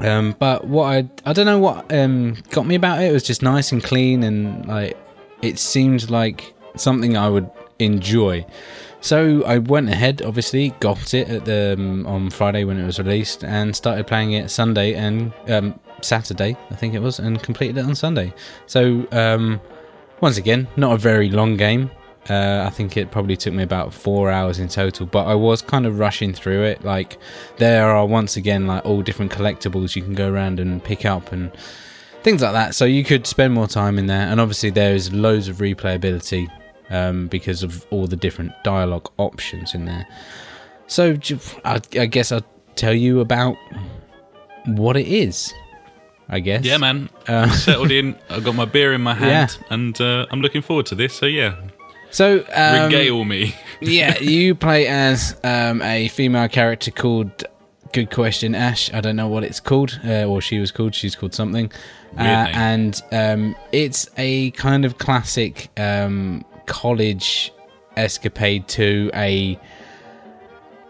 Um, 0.00 0.34
but 0.38 0.66
what 0.66 0.86
I 0.86 1.08
I 1.24 1.32
don't 1.32 1.46
know 1.46 1.58
what 1.58 1.92
um, 1.92 2.36
got 2.50 2.66
me 2.66 2.74
about 2.74 3.02
it. 3.02 3.10
It 3.10 3.12
was 3.12 3.22
just 3.22 3.42
nice 3.42 3.72
and 3.72 3.82
clean, 3.82 4.22
and 4.24 4.66
like 4.66 4.96
it 5.42 5.58
seemed 5.58 6.10
like 6.10 6.54
something 6.76 7.16
I 7.16 7.28
would 7.28 7.48
enjoy. 7.78 8.44
So 9.00 9.44
I 9.44 9.58
went 9.58 9.88
ahead, 9.88 10.22
obviously, 10.22 10.70
got 10.80 11.12
it 11.12 11.28
at 11.28 11.44
the 11.44 11.74
um, 11.76 12.06
on 12.06 12.30
Friday 12.30 12.64
when 12.64 12.78
it 12.78 12.86
was 12.86 12.98
released, 12.98 13.44
and 13.44 13.74
started 13.76 14.06
playing 14.06 14.32
it 14.32 14.50
Sunday 14.50 14.94
and 14.94 15.32
um, 15.48 15.78
Saturday, 16.02 16.56
I 16.70 16.74
think 16.74 16.94
it 16.94 17.00
was, 17.00 17.18
and 17.18 17.42
completed 17.42 17.78
it 17.78 17.84
on 17.84 17.94
Sunday. 17.94 18.32
So 18.66 19.06
um, 19.12 19.60
once 20.22 20.38
again, 20.38 20.68
not 20.76 20.92
a 20.92 20.96
very 20.96 21.28
long 21.28 21.56
game. 21.56 21.90
Uh, 22.30 22.62
I 22.64 22.70
think 22.70 22.96
it 22.96 23.10
probably 23.10 23.36
took 23.36 23.52
me 23.52 23.64
about 23.64 23.92
four 23.92 24.30
hours 24.30 24.60
in 24.60 24.68
total, 24.68 25.04
but 25.06 25.26
I 25.26 25.34
was 25.34 25.60
kind 25.60 25.84
of 25.84 25.98
rushing 25.98 26.32
through 26.32 26.62
it. 26.62 26.84
Like 26.84 27.18
there 27.56 27.90
are 27.90 28.06
once 28.06 28.36
again 28.36 28.68
like 28.68 28.86
all 28.86 29.02
different 29.02 29.32
collectibles 29.32 29.96
you 29.96 30.02
can 30.02 30.14
go 30.14 30.30
around 30.30 30.60
and 30.60 30.82
pick 30.82 31.04
up 31.04 31.32
and 31.32 31.50
things 32.22 32.40
like 32.40 32.52
that. 32.52 32.76
So 32.76 32.84
you 32.84 33.02
could 33.02 33.26
spend 33.26 33.52
more 33.52 33.66
time 33.66 33.98
in 33.98 34.06
there, 34.06 34.28
and 34.28 34.40
obviously 34.40 34.70
there 34.70 34.94
is 34.94 35.12
loads 35.12 35.48
of 35.48 35.56
replayability 35.56 36.48
um, 36.90 37.26
because 37.26 37.64
of 37.64 37.84
all 37.90 38.06
the 38.06 38.16
different 38.16 38.52
dialogue 38.62 39.10
options 39.18 39.74
in 39.74 39.84
there. 39.86 40.06
So 40.86 41.18
I 41.64 42.06
guess 42.06 42.30
I'll 42.30 42.46
tell 42.76 42.94
you 42.94 43.18
about 43.18 43.56
what 44.66 44.96
it 44.96 45.08
is. 45.08 45.52
I 46.28 46.40
guess. 46.40 46.64
yeah, 46.64 46.78
man. 46.78 47.10
Uh, 47.26 47.50
Settled 47.50 47.90
in. 47.90 48.16
I've 48.30 48.44
got 48.44 48.54
my 48.54 48.64
beer 48.64 48.92
in 48.94 49.00
my 49.02 49.14
hand, 49.14 49.58
and 49.70 50.00
uh, 50.00 50.26
I'm 50.30 50.40
looking 50.40 50.62
forward 50.62 50.86
to 50.86 50.94
this. 50.94 51.14
So 51.14 51.26
yeah, 51.26 51.56
So 52.10 52.44
um, 52.54 52.84
regale 52.84 53.24
me. 53.24 53.54
yeah, 53.80 54.18
you 54.18 54.54
play 54.54 54.86
as 54.86 55.36
um, 55.44 55.82
a 55.82 56.08
female 56.08 56.48
character 56.48 56.90
called. 56.90 57.44
Good 57.92 58.10
question, 58.10 58.54
Ash. 58.54 58.90
I 58.94 59.02
don't 59.02 59.16
know 59.16 59.28
what 59.28 59.44
it's 59.44 59.60
called, 59.60 60.00
uh, 60.06 60.24
or 60.24 60.40
she 60.40 60.58
was 60.58 60.70
called. 60.72 60.94
She's 60.94 61.14
called 61.14 61.34
something, 61.34 61.70
uh, 62.16 62.22
and 62.22 62.98
um, 63.12 63.54
it's 63.70 64.08
a 64.16 64.50
kind 64.52 64.86
of 64.86 64.96
classic 64.96 65.68
um, 65.78 66.42
college 66.64 67.52
escapade 67.98 68.66
to 68.68 69.10
a 69.12 69.58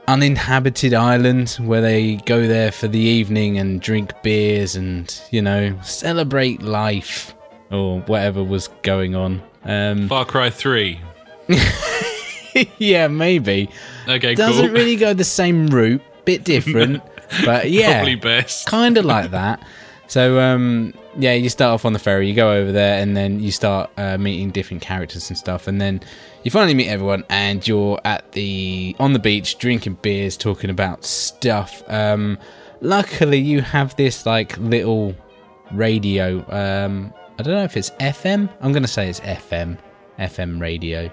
uninhabited 0.09 0.93
island 0.95 1.51
where 1.61 1.81
they 1.81 2.17
go 2.17 2.47
there 2.47 2.73
for 2.73 2.89
the 2.89 2.99
evening 2.99 3.59
and 3.59 3.81
drink 3.81 4.13
beers 4.23 4.75
and 4.75 5.21
you 5.31 5.41
know 5.41 5.79
celebrate 5.83 6.61
life 6.63 7.35
or 7.71 8.01
whatever 8.01 8.43
was 8.43 8.69
going 8.83 9.15
on. 9.15 9.43
Um, 9.65 10.09
Far 10.09 10.25
Cry 10.25 10.51
Three. 10.51 11.01
yeah, 12.79 13.09
maybe. 13.09 13.69
Okay, 14.09 14.35
doesn't 14.35 14.67
cool. 14.67 14.75
really 14.75 14.97
go 14.97 15.15
the 15.15 15.25
same 15.25 15.67
route, 15.69 16.03
bit 16.25 16.45
different, 16.53 17.03
but 17.45 17.71
yeah, 17.71 17.95
Probably 17.95 18.17
best. 18.17 18.67
kind 18.67 18.99
of 18.99 19.05
like 19.05 19.31
that. 19.31 19.65
So 20.09 20.41
um, 20.41 20.93
yeah, 21.17 21.33
you 21.33 21.49
start 21.49 21.73
off 21.75 21.85
on 21.85 21.93
the 21.95 21.99
ferry, 21.99 22.29
you 22.29 22.35
go 22.35 22.53
over 22.53 22.73
there, 22.73 23.01
and 23.01 23.17
then 23.17 23.41
you 23.41 23.51
start 23.51 23.91
uh, 23.97 24.19
meeting 24.19 24.51
different 24.51 24.83
characters 24.83 25.31
and 25.31 25.39
stuff, 25.39 25.67
and 25.67 25.81
then 25.81 26.01
you 26.43 26.51
finally 26.51 26.75
meet 26.75 26.89
everyone, 26.89 27.25
and 27.29 27.67
you're 27.67 28.01
at 28.05 28.33
the 28.33 28.97
on 28.99 29.13
the 29.13 29.19
beach 29.19 29.59
drinking 29.59 29.99
beers, 30.03 30.37
talking 30.37 30.71
about 30.71 31.05
stuff. 31.05 31.83
Um, 31.89 32.39
luckily, 32.81 33.39
you 33.39 33.61
have 33.61 33.95
this 33.97 34.27
like 34.27 34.57
little 34.59 35.15
radio. 35.71 36.39
Um, 36.51 37.13
I 37.39 37.43
don't 37.43 37.55
know 37.55 37.65
if 37.65 37.77
it's 37.77 37.91
FM. 37.91 38.49
I'm 38.61 38.73
gonna 38.73 38.89
say 38.89 39.09
it's 39.09 39.21
FM, 39.21 39.79
FM 40.19 40.61
radio, 40.61 41.11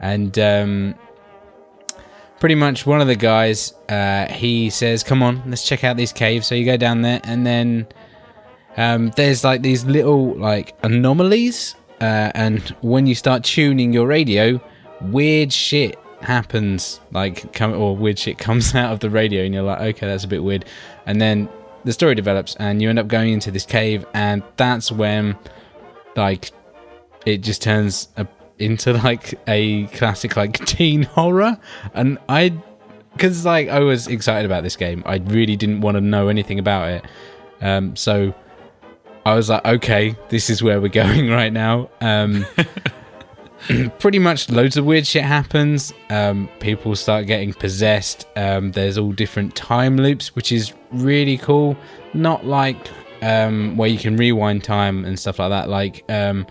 and 0.00 0.38
um, 0.38 0.94
pretty 2.40 2.54
much 2.54 2.84
one 2.84 3.00
of 3.00 3.06
the 3.06 3.16
guys 3.16 3.72
uh, 3.88 4.26
he 4.30 4.68
says 4.68 5.02
come 5.02 5.22
on 5.22 5.42
let's 5.46 5.66
check 5.66 5.82
out 5.82 5.96
these 5.96 6.12
caves 6.12 6.46
so 6.46 6.54
you 6.54 6.62
go 6.62 6.76
down 6.76 7.00
there 7.00 7.18
and 7.24 7.46
then 7.46 7.86
um, 8.76 9.10
there's 9.16 9.44
like 9.44 9.62
these 9.62 9.82
little 9.86 10.34
like 10.36 10.74
anomalies 10.82 11.74
uh, 12.04 12.30
and 12.34 12.60
when 12.80 13.06
you 13.06 13.14
start 13.14 13.44
tuning 13.44 13.92
your 13.92 14.06
radio 14.06 14.60
weird 15.00 15.52
shit 15.52 15.98
happens. 16.20 17.00
Like 17.12 17.52
come 17.52 17.72
or 17.74 17.96
weird 17.96 18.18
shit 18.18 18.38
comes 18.46 18.74
out 18.74 18.92
of 18.92 19.00
the 19.00 19.10
radio 19.10 19.44
and 19.44 19.54
you're 19.54 19.62
like 19.62 19.80
okay 19.80 20.06
that's 20.06 20.24
a 20.24 20.28
bit 20.28 20.42
weird. 20.42 20.64
And 21.06 21.20
then 21.20 21.48
the 21.84 21.92
story 21.92 22.14
develops 22.14 22.56
and 22.56 22.80
you 22.80 22.88
end 22.88 22.98
up 22.98 23.08
going 23.08 23.32
into 23.32 23.50
this 23.50 23.66
cave 23.66 24.06
and 24.14 24.42
that's 24.56 24.90
when 24.90 25.36
like 26.16 26.50
it 27.26 27.38
just 27.38 27.62
turns 27.62 28.08
a, 28.16 28.26
into 28.58 28.92
like 29.04 29.38
a 29.46 29.86
classic 29.88 30.36
like 30.36 30.64
teen 30.66 31.02
horror. 31.02 31.58
And 31.94 32.18
i 32.28 32.52
because 33.12 33.44
like 33.44 33.68
i 33.68 33.78
was 33.78 34.08
excited 34.08 34.46
about 34.46 34.62
this 34.62 34.76
game. 34.76 35.02
I 35.06 35.16
really 35.16 35.56
didn't 35.56 35.80
want 35.82 35.96
to 35.96 36.00
know 36.00 36.28
anything 36.28 36.58
about 36.58 36.88
it. 36.88 37.04
Um 37.60 37.96
so 37.96 38.34
i 39.24 39.34
was 39.34 39.48
like 39.48 39.64
okay 39.64 40.16
this 40.28 40.50
is 40.50 40.62
where 40.62 40.80
we're 40.80 40.88
going 40.88 41.28
right 41.40 41.52
now. 41.52 41.88
Um 42.00 42.46
pretty 43.98 44.18
much 44.18 44.50
loads 44.50 44.76
of 44.76 44.84
weird 44.84 45.06
shit 45.06 45.24
happens. 45.24 45.92
Um 46.10 46.48
people 46.60 46.94
start 46.96 47.26
getting 47.26 47.52
possessed. 47.52 48.26
Um 48.36 48.72
there's 48.72 48.98
all 48.98 49.12
different 49.12 49.54
time 49.54 49.96
loops 49.96 50.34
which 50.34 50.52
is 50.52 50.72
really 50.92 51.38
cool. 51.38 51.76
Not 52.12 52.44
like 52.46 52.76
um 53.22 53.76
where 53.76 53.88
you 53.88 53.98
can 53.98 54.16
rewind 54.16 54.64
time 54.64 55.04
and 55.04 55.18
stuff 55.18 55.38
like 55.38 55.50
that. 55.50 55.68
Like 55.68 56.04
um 56.08 56.46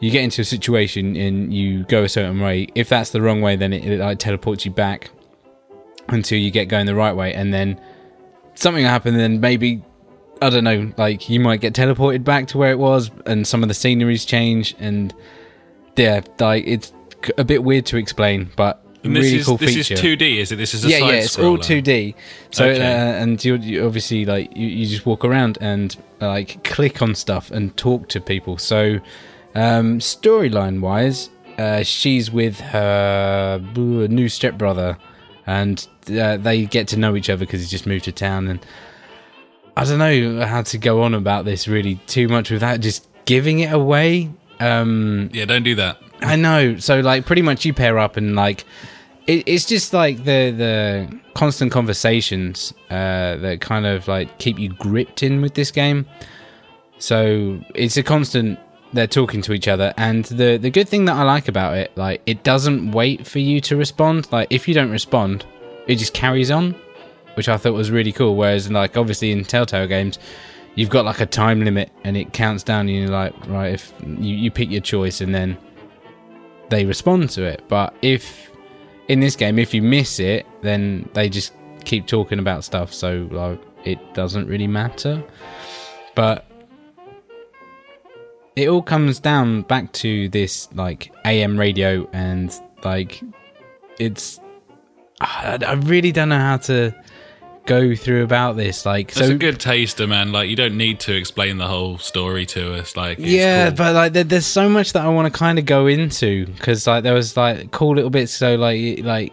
you 0.00 0.10
get 0.10 0.22
into 0.22 0.42
a 0.42 0.44
situation 0.44 1.16
and 1.16 1.52
you 1.52 1.84
go 1.84 2.04
a 2.04 2.08
certain 2.08 2.40
way. 2.40 2.68
If 2.74 2.88
that's 2.88 3.10
the 3.10 3.20
wrong 3.20 3.40
way, 3.40 3.56
then 3.56 3.72
it, 3.72 3.84
it 3.84 3.98
like 3.98 4.18
teleports 4.18 4.64
you 4.64 4.70
back 4.70 5.10
until 6.08 6.38
you 6.38 6.50
get 6.50 6.66
going 6.66 6.86
the 6.86 6.94
right 6.94 7.14
way, 7.14 7.34
and 7.34 7.52
then 7.52 7.80
something 8.54 8.84
will 8.84 8.90
happen. 8.90 9.16
Then 9.16 9.40
maybe 9.40 9.82
I 10.40 10.50
don't 10.50 10.64
know, 10.64 10.92
like 10.96 11.28
you 11.28 11.40
might 11.40 11.60
get 11.60 11.72
teleported 11.74 12.24
back 12.24 12.46
to 12.48 12.58
where 12.58 12.70
it 12.70 12.78
was, 12.78 13.10
and 13.26 13.46
some 13.46 13.62
of 13.62 13.68
the 13.68 13.74
sceneries 13.74 14.24
change, 14.24 14.74
and 14.78 15.14
yeah, 15.96 16.20
like 16.38 16.64
it's 16.66 16.92
a 17.36 17.44
bit 17.44 17.64
weird 17.64 17.86
to 17.86 17.96
explain, 17.96 18.50
but 18.56 18.84
And 19.02 19.16
this 19.16 19.24
really 19.24 19.38
is 19.38 19.46
cool 19.46 19.56
this 19.56 19.74
feature. 19.74 19.94
is 19.94 20.00
2D, 20.00 20.36
is 20.38 20.52
it? 20.52 20.56
This 20.56 20.74
is 20.74 20.84
a 20.84 20.88
yeah, 20.90 20.98
yeah, 20.98 21.12
it's 21.14 21.38
all 21.38 21.58
2D. 21.58 22.14
So 22.52 22.66
Okay. 22.66 22.80
uh, 22.80 23.22
and 23.22 23.44
you, 23.44 23.56
you 23.56 23.84
obviously 23.86 24.24
like 24.24 24.56
you, 24.56 24.66
you 24.68 24.86
just 24.86 25.06
walk 25.06 25.24
around 25.24 25.58
and 25.60 25.96
uh, 26.22 26.28
like 26.28 26.62
click 26.64 27.02
on 27.02 27.14
stuff 27.14 27.50
and 27.50 27.76
talk 27.76 28.08
to 28.10 28.20
people. 28.20 28.58
So 28.58 28.98
um, 29.56 29.98
storyline 29.98 30.80
wise, 30.80 31.30
uh, 31.58 31.82
she's 31.82 32.30
with 32.30 32.60
her 32.60 33.60
uh, 33.60 33.76
new 33.76 34.28
stepbrother, 34.28 34.96
and 35.46 35.86
uh, 36.10 36.36
they 36.36 36.66
get 36.66 36.86
to 36.88 36.96
know 36.96 37.16
each 37.16 37.28
other 37.28 37.44
because 37.44 37.60
he's 37.60 37.70
just 37.70 37.86
moved 37.86 38.04
to 38.04 38.12
town. 38.12 38.46
And 38.46 38.64
I 39.78 39.84
don't 39.84 39.98
know 39.98 40.44
how 40.44 40.62
to 40.62 40.76
go 40.76 41.02
on 41.02 41.14
about 41.14 41.44
this 41.44 41.68
really 41.68 42.00
too 42.08 42.26
much 42.26 42.50
without 42.50 42.80
just 42.80 43.06
giving 43.26 43.60
it 43.60 43.72
away. 43.72 44.28
Um, 44.58 45.30
Yeah, 45.32 45.44
don't 45.44 45.62
do 45.62 45.76
that. 45.76 45.98
I 46.20 46.34
know. 46.34 46.78
So 46.78 46.98
like 46.98 47.26
pretty 47.26 47.42
much 47.42 47.64
you 47.64 47.72
pair 47.72 47.96
up 47.96 48.16
and 48.16 48.34
like 48.34 48.64
it, 49.28 49.44
it's 49.46 49.66
just 49.66 49.92
like 49.92 50.16
the 50.24 50.50
the 50.50 51.20
constant 51.34 51.70
conversations 51.70 52.74
uh, 52.90 53.36
that 53.36 53.60
kind 53.60 53.86
of 53.86 54.08
like 54.08 54.38
keep 54.38 54.58
you 54.58 54.70
gripped 54.70 55.22
in 55.22 55.40
with 55.42 55.54
this 55.54 55.70
game. 55.70 56.06
So 56.98 57.62
it's 57.76 57.96
a 57.96 58.02
constant 58.02 58.58
they're 58.94 59.06
talking 59.06 59.42
to 59.42 59.52
each 59.52 59.68
other 59.68 59.94
and 59.96 60.24
the 60.24 60.56
the 60.56 60.70
good 60.70 60.88
thing 60.88 61.04
that 61.04 61.14
I 61.14 61.22
like 61.22 61.46
about 61.46 61.76
it 61.76 61.94
like 61.94 62.22
it 62.24 62.42
doesn't 62.42 62.92
wait 62.92 63.26
for 63.26 63.38
you 63.38 63.60
to 63.60 63.76
respond 63.76 64.26
like 64.32 64.48
if 64.48 64.66
you 64.66 64.72
don't 64.72 64.90
respond 64.90 65.44
it 65.86 65.96
just 65.96 66.14
carries 66.14 66.50
on 66.50 66.74
which 67.38 67.48
I 67.48 67.56
thought 67.56 67.72
was 67.72 67.90
really 67.90 68.12
cool 68.12 68.36
whereas 68.36 68.70
like 68.70 68.96
obviously 68.96 69.32
in 69.32 69.44
Telltale 69.44 69.86
games 69.86 70.18
you've 70.74 70.90
got 70.90 71.06
like 71.06 71.20
a 71.20 71.26
time 71.26 71.64
limit 71.64 71.90
and 72.04 72.16
it 72.16 72.32
counts 72.32 72.62
down 72.62 72.88
and 72.88 72.90
you're 72.90 73.08
like 73.08 73.32
right 73.46 73.72
if 73.72 73.92
you, 74.06 74.34
you 74.34 74.50
pick 74.50 74.70
your 74.70 74.82
choice 74.82 75.20
and 75.22 75.34
then 75.34 75.56
they 76.68 76.84
respond 76.84 77.30
to 77.30 77.44
it. 77.44 77.62
But 77.68 77.94
if 78.02 78.50
in 79.08 79.20
this 79.20 79.36
game, 79.36 79.58
if 79.58 79.72
you 79.72 79.82
miss 79.82 80.20
it, 80.20 80.46
then 80.62 81.08
they 81.14 81.28
just 81.28 81.54
keep 81.84 82.06
talking 82.06 82.38
about 82.38 82.64
stuff. 82.64 82.92
So 82.92 83.28
like, 83.30 83.60
it 83.84 84.14
doesn't 84.14 84.46
really 84.46 84.66
matter. 84.66 85.22
But 86.14 86.44
it 88.56 88.68
all 88.68 88.82
comes 88.82 89.20
down 89.20 89.62
back 89.62 89.92
to 89.92 90.28
this 90.30 90.68
like 90.74 91.12
AM 91.24 91.58
radio 91.58 92.08
and 92.12 92.52
like 92.84 93.22
it's 93.98 94.40
I, 95.20 95.58
I 95.64 95.72
really 95.74 96.12
don't 96.12 96.28
know 96.28 96.38
how 96.38 96.56
to 96.58 96.94
go 97.68 97.94
through 97.94 98.24
about 98.24 98.56
this 98.56 98.84
like 98.86 99.12
That's 99.14 99.28
so 99.28 99.34
a 99.34 99.38
good 99.38 99.60
taster, 99.60 100.06
man. 100.06 100.32
Like 100.32 100.48
you 100.48 100.56
don't 100.56 100.76
need 100.76 100.98
to 101.00 101.14
explain 101.14 101.58
the 101.58 101.68
whole 101.68 101.98
story 101.98 102.46
to 102.46 102.74
us. 102.74 102.96
Like 102.96 103.18
it's 103.20 103.28
yeah 103.28 103.68
cool. 103.68 103.76
but 103.76 103.94
like 103.94 104.12
there, 104.14 104.24
there's 104.24 104.46
so 104.46 104.68
much 104.68 104.92
that 104.94 105.04
i 105.04 105.08
want 105.08 105.32
to 105.32 105.38
kind 105.38 105.58
of 105.58 105.64
go 105.66 105.86
into 105.86 106.46
because 106.46 106.86
like 106.86 107.02
there 107.04 107.14
was 107.14 107.36
like 107.36 107.70
cool 107.70 107.94
little 107.94 108.10
bits 108.10 108.32
so 108.32 108.56
like 108.56 109.00
like 109.04 109.32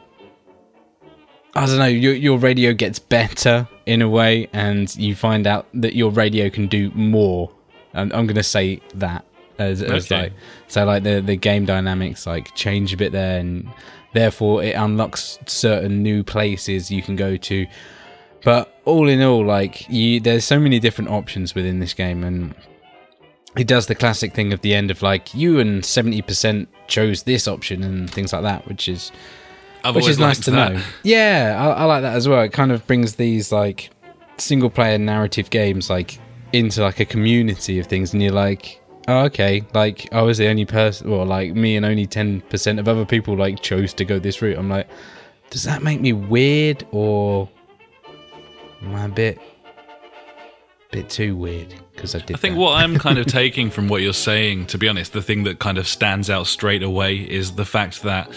i 1.56 1.66
don't 1.66 1.78
know 1.80 1.86
your, 1.86 2.14
your 2.14 2.38
radio 2.38 2.74
gets 2.74 3.00
better 3.00 3.68
in 3.86 4.02
a 4.02 4.10
way 4.10 4.48
and 4.54 4.96
you 4.98 5.16
find 5.16 5.48
out 5.48 5.66
that 5.74 5.96
your 5.96 6.12
radio 6.12 6.50
can 6.50 6.68
do 6.68 6.92
more 6.92 7.50
and 7.94 8.12
i'm 8.14 8.28
gonna 8.28 8.44
say 8.44 8.82
that 8.94 9.24
as, 9.58 9.82
as 9.82 10.06
Okay. 10.12 10.24
like 10.24 10.34
so 10.68 10.84
like 10.86 11.04
the 11.04 11.22
the 11.22 11.36
game 11.38 11.66
dynamics 11.66 12.28
like 12.28 12.54
change 12.56 12.94
a 12.94 12.98
bit 12.98 13.12
there 13.14 13.40
and 13.40 13.70
therefore 14.14 14.64
it 14.64 14.74
unlocks 14.74 15.40
certain 15.46 16.04
new 16.04 16.24
places 16.24 16.92
you 16.92 17.02
can 17.02 17.16
go 17.16 17.38
to 17.38 17.66
but 18.46 18.80
all 18.86 19.10
in 19.10 19.22
all 19.22 19.44
like 19.44 19.90
you 19.90 20.22
there's 20.22 20.46
so 20.46 20.58
many 20.58 20.80
different 20.80 21.10
options 21.10 21.54
within 21.54 21.80
this 21.80 21.94
game 21.94 22.24
and 22.24 22.56
it 23.58 23.68
does 23.68 23.88
the 23.88 23.96
classic 23.96 24.34
thing 24.34 24.54
of 24.54 24.62
the 24.62 24.74
end 24.74 24.92
of 24.92 25.02
like 25.02 25.34
you 25.34 25.60
and 25.60 25.82
70% 25.84 26.68
chose 26.88 27.24
this 27.24 27.48
option 27.48 27.84
and 27.84 28.10
things 28.10 28.32
like 28.32 28.44
that 28.44 28.66
which 28.68 28.88
is 28.88 29.12
I've 29.84 29.96
which 29.96 30.08
is 30.08 30.20
nice 30.20 30.40
to 30.42 30.52
that. 30.52 30.74
know 30.74 30.82
yeah 31.04 31.56
I, 31.60 31.82
I 31.82 31.84
like 31.86 32.04
that 32.04 32.16
as 32.16 32.28
well. 32.28 32.42
It 32.42 32.54
kind 32.54 32.72
of 32.72 32.86
brings 32.88 33.16
these 33.16 33.52
like 33.52 33.90
single 34.38 34.70
player 34.70 34.98
narrative 34.98 35.50
games 35.50 35.90
like 35.90 36.20
into 36.54 36.82
like 36.82 37.00
a 37.00 37.06
community 37.06 37.80
of 37.80 37.88
things 37.88 38.14
and 38.14 38.22
you're 38.22 38.32
like 38.32 38.82
oh, 39.08 39.26
okay 39.26 39.64
like 39.74 40.12
i 40.14 40.22
was 40.22 40.38
the 40.38 40.48
only 40.48 40.66
person 40.66 41.10
or 41.10 41.26
like 41.26 41.54
me 41.54 41.76
and 41.76 41.86
only 41.86 42.06
10% 42.06 42.80
of 42.80 42.88
other 42.88 43.06
people 43.06 43.36
like 43.36 43.62
chose 43.62 43.94
to 43.94 44.06
go 44.06 44.20
this 44.20 44.42
route. 44.42 44.58
I'm 44.58 44.70
like 44.70 44.88
does 45.50 45.64
that 45.64 45.82
make 45.82 46.02
me 46.02 46.14
weird 46.14 46.86
or 46.92 47.50
am 48.86 48.96
i 48.96 49.06
a 49.06 49.10
bit 49.10 49.40
bit 50.92 51.10
too 51.10 51.36
weird 51.36 51.74
because 51.94 52.16
i 52.16 52.20
did 52.20 52.36
I 52.36 52.40
think 52.40 52.56
that. 52.56 52.62
what 52.62 52.74
I'm 52.82 52.98
kind 53.06 53.18
of 53.18 53.26
taking 53.26 53.70
from 53.70 53.88
what 53.88 54.02
you're 54.02 54.14
saying, 54.14 54.68
to 54.68 54.78
be 54.78 54.88
honest, 54.88 55.14
the 55.14 55.22
thing 55.22 55.44
that 55.44 55.60
kind 55.60 55.78
of 55.78 55.88
stands 55.88 56.30
out 56.30 56.48
straight 56.48 56.84
away 56.84 57.18
is 57.18 57.56
the 57.56 57.66
fact 57.66 58.04
that 58.04 58.30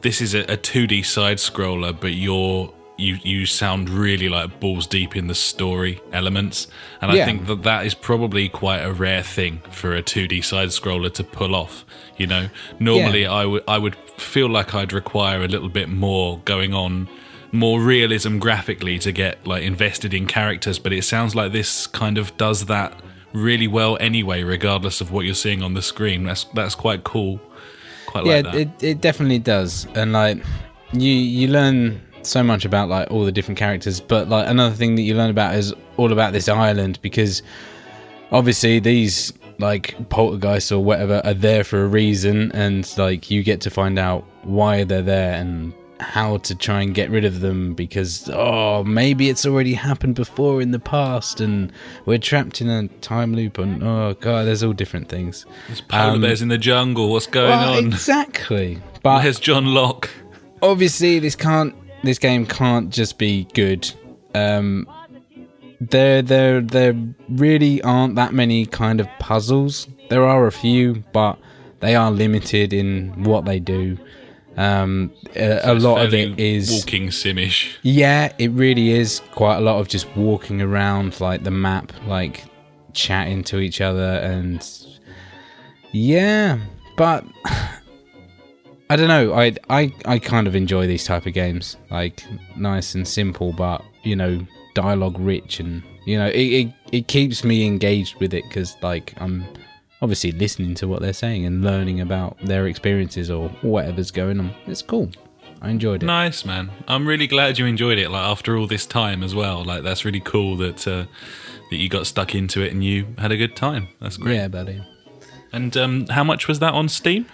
this 0.00 0.20
is 0.20 0.34
a, 0.34 0.40
a 0.42 0.56
2D 0.56 1.04
side 1.04 1.36
scroller, 1.38 1.98
but 1.98 2.12
you're 2.14 2.72
you 2.96 3.18
you 3.22 3.46
sound 3.46 3.88
really 3.88 4.28
like 4.28 4.60
balls 4.60 4.86
deep 4.86 5.16
in 5.16 5.26
the 5.26 5.34
story 5.34 6.00
elements, 6.12 6.66
and 7.00 7.10
I 7.10 7.16
Yeah. 7.16 7.24
think 7.26 7.46
that 7.46 7.62
that 7.64 7.86
is 7.86 7.94
probably 7.94 8.48
quite 8.48 8.80
a 8.80 8.92
rare 8.92 9.22
thing 9.22 9.60
for 9.70 9.94
a 9.94 10.02
2D 10.02 10.42
side 10.44 10.68
scroller 10.68 11.12
to 11.14 11.24
pull 11.24 11.54
off. 11.54 11.84
You 12.16 12.26
know, 12.26 12.48
normally 12.78 13.26
I 13.26 13.44
would 13.44 13.62
I 13.68 13.78
would 13.78 13.96
feel 14.16 14.48
like 14.48 14.74
I'd 14.74 14.92
require 14.92 15.42
a 15.42 15.48
little 15.48 15.68
bit 15.70 15.88
more 15.88 16.40
going 16.44 16.74
on 16.74 17.08
more 17.52 17.80
realism 17.80 18.38
graphically 18.38 18.98
to 18.98 19.10
get 19.12 19.44
like 19.46 19.62
invested 19.62 20.14
in 20.14 20.26
characters 20.26 20.78
but 20.78 20.92
it 20.92 21.02
sounds 21.02 21.34
like 21.34 21.50
this 21.52 21.86
kind 21.88 22.16
of 22.16 22.36
does 22.36 22.66
that 22.66 23.00
really 23.32 23.68
well 23.68 23.96
anyway 24.00 24.42
regardless 24.42 25.00
of 25.00 25.10
what 25.12 25.24
you're 25.24 25.34
seeing 25.34 25.62
on 25.62 25.74
the 25.74 25.82
screen. 25.82 26.24
That's 26.24 26.44
that's 26.54 26.74
quite 26.74 27.04
cool. 27.04 27.40
Quite 28.06 28.26
yeah 28.26 28.34
like 28.36 28.44
that. 28.44 28.54
it, 28.54 28.82
it 28.82 29.00
definitely 29.00 29.38
does. 29.38 29.86
And 29.94 30.12
like 30.12 30.42
you 30.92 31.12
you 31.12 31.48
learn 31.48 32.00
so 32.22 32.42
much 32.42 32.64
about 32.64 32.88
like 32.88 33.10
all 33.10 33.24
the 33.24 33.32
different 33.32 33.56
characters 33.56 33.98
but 33.98 34.28
like 34.28 34.46
another 34.46 34.74
thing 34.74 34.94
that 34.94 35.02
you 35.02 35.14
learn 35.14 35.30
about 35.30 35.54
is 35.54 35.72
all 35.96 36.12
about 36.12 36.34
this 36.34 36.50
island 36.50 36.98
because 37.00 37.42
obviously 38.30 38.78
these 38.78 39.32
like 39.58 39.96
poltergeists 40.10 40.70
or 40.70 40.84
whatever 40.84 41.22
are 41.24 41.32
there 41.32 41.64
for 41.64 41.82
a 41.82 41.86
reason 41.86 42.52
and 42.52 42.92
like 42.98 43.30
you 43.30 43.42
get 43.42 43.62
to 43.62 43.70
find 43.70 43.98
out 43.98 44.22
why 44.42 44.84
they're 44.84 45.00
there 45.00 45.32
and 45.32 45.72
how 46.00 46.38
to 46.38 46.54
try 46.54 46.80
and 46.82 46.94
get 46.94 47.10
rid 47.10 47.24
of 47.24 47.40
them 47.40 47.74
because 47.74 48.28
oh 48.32 48.82
maybe 48.84 49.28
it's 49.28 49.44
already 49.46 49.74
happened 49.74 50.14
before 50.14 50.60
in 50.60 50.70
the 50.70 50.78
past 50.78 51.40
and 51.40 51.72
we're 52.06 52.18
trapped 52.18 52.60
in 52.60 52.68
a 52.68 52.88
time 53.00 53.34
loop 53.34 53.58
and 53.58 53.82
oh 53.82 54.14
god 54.20 54.44
there's 54.44 54.62
all 54.62 54.72
different 54.72 55.08
things. 55.08 55.46
There's 55.66 55.80
polar 55.80 56.14
um, 56.14 56.20
bears 56.20 56.42
in 56.42 56.48
the 56.48 56.58
jungle. 56.58 57.10
What's 57.10 57.26
going 57.26 57.50
well, 57.50 57.78
on? 57.78 57.86
exactly. 57.86 58.78
But 59.02 59.22
where's 59.22 59.40
john 59.40 59.66
locke? 59.66 60.10
obviously 60.62 61.18
this 61.18 61.34
can't 61.34 61.74
this 62.02 62.18
game 62.18 62.46
can't 62.46 62.90
just 62.90 63.18
be 63.18 63.44
good. 63.54 63.90
Um 64.34 64.88
there 65.80 66.22
there 66.22 66.60
there 66.60 66.94
really 67.28 67.80
aren't 67.82 68.16
that 68.16 68.34
many 68.34 68.66
kind 68.66 69.00
of 69.00 69.08
puzzles. 69.18 69.88
There 70.08 70.24
are 70.26 70.46
a 70.46 70.52
few 70.52 71.04
but 71.12 71.38
they 71.80 71.94
are 71.94 72.10
limited 72.10 72.72
in 72.72 73.24
what 73.24 73.44
they 73.44 73.58
do 73.58 73.98
um 74.60 75.10
a, 75.36 75.72
a 75.72 75.74
lot 75.74 76.04
of 76.04 76.12
it 76.12 76.38
is 76.38 76.70
walking 76.70 77.08
simish 77.08 77.76
yeah 77.82 78.32
it 78.38 78.50
really 78.50 78.90
is 78.90 79.20
quite 79.32 79.56
a 79.56 79.60
lot 79.60 79.80
of 79.80 79.88
just 79.88 80.06
walking 80.16 80.60
around 80.60 81.18
like 81.20 81.44
the 81.44 81.50
map 81.50 81.92
like 82.06 82.44
chatting 82.92 83.42
to 83.42 83.58
each 83.58 83.80
other 83.80 84.18
and 84.22 84.86
yeah 85.92 86.58
but 86.96 87.24
I 88.90 88.96
don't 88.96 89.06
know. 89.06 89.32
I 89.34 89.54
I 89.70 89.92
I 90.04 90.18
kind 90.18 90.48
of 90.48 90.56
enjoy 90.56 90.88
these 90.88 91.04
type 91.04 91.24
of 91.24 91.32
games, 91.32 91.76
like 91.92 92.24
nice 92.56 92.96
and 92.96 93.06
simple, 93.06 93.52
but 93.52 93.84
you 94.02 94.16
know, 94.16 94.44
dialogue 94.74 95.16
rich, 95.20 95.60
and 95.60 95.84
you 96.06 96.18
know, 96.18 96.26
it 96.26 96.66
it, 96.66 96.74
it 96.90 97.06
keeps 97.06 97.44
me 97.44 97.64
engaged 97.64 98.16
with 98.16 98.34
it 98.34 98.42
because 98.48 98.76
like 98.82 99.14
I'm 99.18 99.44
obviously 100.02 100.32
listening 100.32 100.74
to 100.76 100.88
what 100.88 101.00
they're 101.02 101.12
saying 101.12 101.44
and 101.46 101.62
learning 101.62 102.00
about 102.00 102.38
their 102.42 102.66
experiences 102.66 103.30
or 103.30 103.48
whatever's 103.62 104.10
going 104.10 104.40
on. 104.40 104.54
It's 104.66 104.82
cool. 104.82 105.10
I 105.62 105.68
enjoyed 105.68 106.02
it. 106.02 106.06
nice 106.06 106.46
man 106.46 106.70
i'm 106.88 107.06
really 107.06 107.26
glad 107.26 107.58
you 107.58 107.66
enjoyed 107.66 107.98
it 107.98 108.10
like 108.10 108.22
after 108.24 108.56
all 108.56 108.66
this 108.66 108.86
time 108.86 109.22
as 109.22 109.34
well 109.34 109.62
like 109.62 109.82
that's 109.82 110.06
really 110.06 110.20
cool 110.20 110.56
that 110.56 110.88
uh, 110.88 111.04
that 111.70 111.76
you 111.76 111.90
got 111.90 112.06
stuck 112.06 112.34
into 112.34 112.62
it 112.62 112.72
and 112.72 112.82
you 112.82 113.06
had 113.18 113.30
a 113.30 113.36
good 113.36 113.54
time 113.54 113.88
that's 114.00 114.16
great 114.16 114.36
Yeah, 114.36 114.48
buddy. 114.48 114.82
and 115.52 115.76
um 115.76 116.06
how 116.06 116.24
much 116.24 116.48
was 116.48 116.60
that 116.60 116.72
on 116.72 116.88
steam 116.88 117.26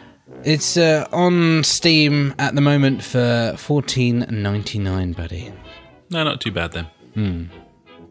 It's 0.42 0.76
uh, 0.76 1.06
on 1.12 1.62
Steam 1.62 2.34
at 2.40 2.56
the 2.56 2.60
moment 2.60 3.00
for 3.04 3.54
fourteen 3.56 4.26
ninety 4.28 4.80
nine, 4.80 5.12
buddy. 5.12 5.52
no 6.10 6.24
not 6.24 6.40
too 6.40 6.50
bad 6.50 6.72
then 6.72 6.86
Hmm. 7.14 7.44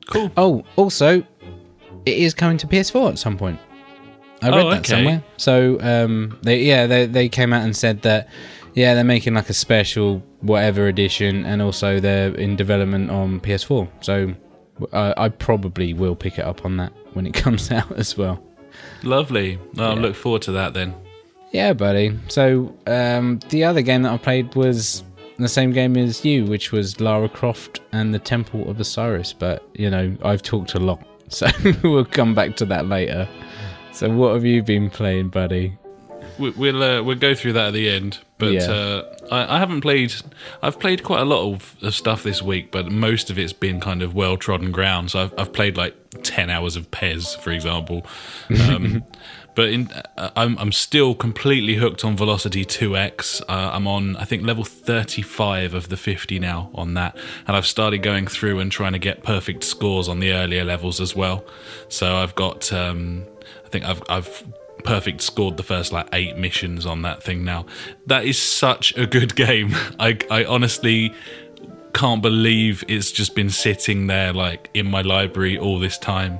cool 0.07 0.31
Oh, 0.37 0.63
also, 0.77 1.17
it 2.05 2.17
is 2.17 2.33
coming 2.33 2.57
to 2.59 2.67
PS4 2.67 3.09
at 3.09 3.19
some 3.19 3.35
point. 3.37 3.59
I 4.45 4.55
read 4.57 4.65
Oh, 4.65 4.69
that 4.71 4.85
somewhere. 4.85 5.23
So, 5.37 5.79
um, 5.81 6.37
they 6.43 6.63
yeah, 6.63 6.87
they 6.87 7.05
they 7.05 7.29
came 7.29 7.53
out 7.53 7.63
and 7.63 7.75
said 7.75 8.01
that 8.03 8.29
yeah, 8.73 8.93
they're 8.93 9.03
making 9.03 9.33
like 9.35 9.49
a 9.49 9.53
special 9.53 10.19
whatever 10.41 10.87
edition, 10.87 11.45
and 11.45 11.61
also 11.61 11.99
they're 11.99 12.33
in 12.35 12.55
development 12.55 13.09
on 13.09 13.39
PS4. 13.39 13.87
So, 14.01 14.33
uh, 14.91 15.13
I 15.17 15.29
probably 15.29 15.93
will 15.93 16.15
pick 16.15 16.37
it 16.37 16.45
up 16.45 16.65
on 16.65 16.77
that 16.77 16.91
when 17.13 17.25
it 17.25 17.33
comes 17.43 17.71
out 17.71 17.91
as 17.93 18.17
well. 18.17 18.43
Lovely. 19.03 19.57
Oh, 19.77 19.91
I 19.91 19.93
look 19.93 20.15
forward 20.15 20.41
to 20.43 20.51
that 20.53 20.73
then. 20.73 20.93
Yeah, 21.51 21.71
buddy. 21.73 22.17
So, 22.27 22.75
um, 22.85 23.39
the 23.49 23.63
other 23.63 23.81
game 23.81 24.01
that 24.01 24.11
I 24.11 24.17
played 24.17 24.55
was 24.55 25.03
the 25.37 25.47
same 25.47 25.71
game 25.71 25.95
as 25.95 26.25
you, 26.25 26.43
which 26.45 26.71
was 26.73 26.99
Lara 26.99 27.29
Croft 27.29 27.79
and 27.93 28.13
the 28.13 28.19
Temple 28.19 28.69
of 28.69 28.79
Osiris. 28.79 29.31
But 29.31 29.65
you 29.73 29.89
know, 29.89 30.15
I've 30.23 30.41
talked 30.41 30.73
a 30.73 30.79
lot, 30.79 31.01
so 31.29 31.47
we'll 31.81 32.03
come 32.03 32.35
back 32.35 32.57
to 32.57 32.65
that 32.65 32.87
later. 32.87 33.27
So, 33.95 34.09
what 34.09 34.33
have 34.33 34.43
you 34.43 34.61
been 34.61 34.89
playing, 34.89 35.29
buddy? 35.29 35.77
We- 36.37 36.49
We'll 36.51 36.83
uh, 36.83 37.01
we'll 37.01 37.15
go 37.17 37.33
through 37.33 37.53
that 37.53 37.67
at 37.67 37.73
the 37.73 37.89
end. 37.89 38.19
But 38.37 38.51
Yeah. 38.53 38.63
uh, 38.69 39.15
I, 39.31 39.55
I 39.55 39.59
haven't 39.59 39.79
played. 39.81 40.13
I've 40.61 40.77
played 40.79 41.01
quite 41.03 41.21
a 41.21 41.25
lot 41.25 41.53
of, 41.53 41.75
of 41.81 41.95
stuff 41.95 42.23
this 42.23 42.41
week, 42.41 42.71
but 42.71 42.91
most 42.91 43.29
of 43.29 43.39
it's 43.39 43.53
been 43.53 43.79
kind 43.79 44.01
of 44.01 44.13
well 44.13 44.35
trodden 44.35 44.71
ground. 44.73 45.11
So 45.11 45.23
I've, 45.23 45.33
I've 45.37 45.53
played 45.53 45.77
like 45.77 45.95
ten 46.23 46.49
hours 46.49 46.75
of 46.75 46.91
PES, 46.91 47.35
for 47.35 47.51
example. 47.51 48.05
Um, 48.69 49.03
but 49.55 49.69
in, 49.69 49.89
uh, 50.17 50.31
I'm 50.35 50.57
I'm 50.57 50.73
still 50.73 51.15
completely 51.15 51.75
hooked 51.75 52.03
on 52.03 52.17
Velocity 52.17 52.65
2x. 52.65 53.41
Uh, 53.47 53.69
I'm 53.73 53.87
on 53.87 54.17
I 54.17 54.25
think 54.25 54.43
level 54.43 54.65
35 54.65 55.73
of 55.73 55.87
the 55.87 55.95
50 55.95 56.37
now 56.39 56.69
on 56.75 56.95
that, 56.95 57.15
and 57.47 57.55
I've 57.55 57.65
started 57.67 57.99
going 57.99 58.27
through 58.27 58.59
and 58.59 58.69
trying 58.69 58.91
to 58.91 58.99
get 58.99 59.23
perfect 59.23 59.63
scores 59.63 60.09
on 60.09 60.19
the 60.19 60.33
earlier 60.33 60.65
levels 60.65 60.99
as 60.99 61.15
well. 61.15 61.45
So 61.87 62.17
I've 62.17 62.35
got 62.35 62.73
um, 62.73 63.23
think 63.79 63.85
I've 63.85 64.03
I've 64.09 64.43
perfect 64.83 65.21
scored 65.21 65.57
the 65.57 65.63
first 65.63 65.91
like 65.91 66.07
eight 66.13 66.37
missions 66.37 66.85
on 66.85 67.01
that 67.01 67.23
thing 67.23 67.43
now. 67.43 67.65
That 68.07 68.25
is 68.25 68.41
such 68.41 68.95
a 68.97 69.05
good 69.05 69.35
game. 69.47 69.75
I 69.99 70.17
I 70.31 70.45
honestly 70.45 71.13
can't 71.93 72.21
believe 72.21 72.83
it's 72.87 73.11
just 73.11 73.35
been 73.35 73.49
sitting 73.49 74.07
there 74.07 74.33
like 74.33 74.69
in 74.73 74.85
my 74.85 75.01
library 75.01 75.57
all 75.57 75.79
this 75.79 75.97
time. 75.97 76.39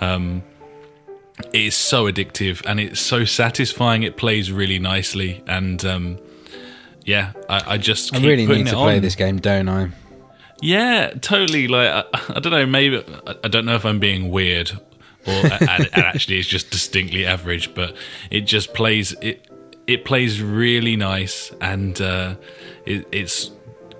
Um, 0.00 0.42
it 1.52 1.60
is 1.60 1.76
so 1.76 2.10
addictive 2.10 2.64
and 2.66 2.80
it's 2.80 3.00
so 3.00 3.24
satisfying. 3.24 4.02
It 4.02 4.16
plays 4.16 4.50
really 4.50 4.78
nicely 4.78 5.42
and 5.46 5.84
um, 5.84 6.18
yeah, 7.04 7.32
I, 7.48 7.74
I 7.74 7.78
just 7.78 8.14
I 8.14 8.18
really 8.18 8.46
need 8.46 8.66
to 8.66 8.74
play 8.74 8.96
on. 8.96 9.02
this 9.02 9.14
game, 9.14 9.38
don't 9.38 9.68
I? 9.68 9.90
Yeah, 10.60 11.10
totally. 11.20 11.68
Like 11.68 11.88
I, 11.88 12.04
I 12.34 12.40
don't 12.40 12.50
know, 12.50 12.66
maybe 12.66 13.04
I, 13.26 13.34
I 13.44 13.48
don't 13.48 13.64
know 13.64 13.76
if 13.76 13.84
I'm 13.84 14.00
being 14.00 14.30
weird 14.30 14.72
and, 15.30 15.88
and 15.92 16.04
actually 16.04 16.38
it's 16.38 16.48
just 16.48 16.70
distinctly 16.70 17.26
average. 17.26 17.74
But 17.74 17.96
it 18.30 18.42
just 18.42 18.74
plays 18.74 19.12
it. 19.20 19.44
It 19.86 20.04
plays 20.04 20.42
really 20.42 20.96
nice, 20.96 21.50
and 21.60 21.98
uh, 22.00 22.36
it, 22.84 23.06
it's 23.10 23.50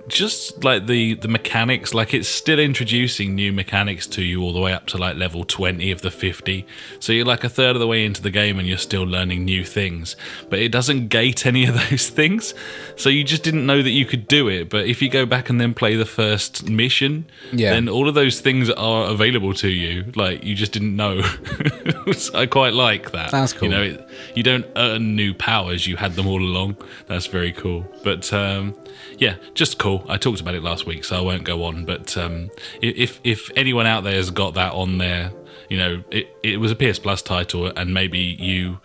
just 0.09 0.65
like 0.65 0.87
the 0.87 1.15
the 1.15 1.29
mechanics 1.29 1.93
like 1.95 2.13
it's 2.15 2.29
still 2.29 2.59
introducing 2.59 3.35
new 3.35 3.53
mechanics 3.53 4.07
to 4.07 4.23
you 4.23 4.43
all 4.43 4.53
the 4.53 4.61
way 4.61 4.73
up 4.73 4.87
to 4.87 4.99
like 4.99 5.17
level 5.17 5.45
20 5.45 5.91
of 5.91 6.03
the 6.03 6.11
50 6.11 6.67
so 7.01 7.13
you're 7.13 7.25
like 7.27 7.45
a 7.45 7.49
third 7.49 7.77
of 7.77 7.81
the 7.81 7.87
way 7.87 8.05
into 8.05 8.21
the 8.23 8.31
game 8.31 8.59
and 8.59 8.67
you're 8.67 8.79
still 8.79 9.03
learning 9.05 9.45
new 9.45 9.65
things. 9.65 10.17
But 10.51 10.59
it 10.61 10.71
doesn't 10.73 11.09
gate 11.09 11.47
any 11.47 11.67
of 11.67 11.75
those 11.91 12.09
things. 12.09 12.55
So 12.97 13.09
you 13.09 13.25
just 13.25 13.43
didn't 13.43 13.67
know 13.67 13.83
that 13.83 13.91
you 13.91 14.05
could 14.07 14.27
do 14.29 14.49
it. 14.49 14.69
But 14.71 14.87
if 14.87 15.01
you 15.03 15.09
go 15.09 15.27
back 15.27 15.49
and 15.51 15.61
then 15.61 15.75
play 15.75 15.97
the 15.97 16.07
first 16.07 16.69
mission 16.69 17.27
Yeah. 17.53 17.73
then 17.73 17.89
all 17.89 18.09
of 18.09 18.15
those 18.15 18.41
things 18.41 18.71
are 18.71 19.11
available 19.11 19.55
to 19.55 19.69
you. 19.69 20.11
Like 20.17 20.45
you 20.45 20.55
just 20.55 20.73
didn't 20.73 20.97
know. 20.97 21.23
So 22.15 22.39
i 22.39 22.47
quite 22.47 22.73
like 22.73 23.13
that. 23.13 23.31
That's 23.31 23.53
cool. 23.53 23.69
you 23.69 23.75
know 23.75 23.83
it, 23.83 24.08
you 24.35 24.43
don't 24.43 24.67
earn 24.77 25.17
new 25.17 25.35
powers 25.35 25.87
you 25.87 25.97
had 25.97 26.15
them 26.15 26.27
all 26.27 26.41
along. 26.41 26.77
That's 27.07 27.27
very 27.27 27.53
cool. 27.53 27.87
But 28.03 28.33
um 28.33 28.75
yeah 29.19 29.37
just 29.55 29.79
cool. 29.79 30.05
I 30.09 30.17
talked 30.17 30.41
about 30.41 30.55
it 30.55 30.63
last 30.63 30.87
week 30.87 31.05
so 31.05 31.17
i 31.17 31.21
won't 31.21 31.45
go 31.45 31.65
on. 31.65 31.85
But 31.85 32.17
um 32.17 32.51
if 32.83 33.21
if 33.25 33.51
anyone 33.57 33.87
out 33.87 34.05
there 34.05 34.15
has 34.15 34.31
got 34.31 34.55
that 34.55 34.73
on 34.73 34.99
there 34.99 35.33
you 35.69 35.77
know 35.77 36.03
it, 36.11 36.35
it 36.43 36.61
was 36.61 36.73
a 36.73 36.77
ps 36.77 36.99
plus 36.99 37.21
title 37.21 37.67
and 37.67 37.93
maybe 37.93 38.19
you 38.19 38.79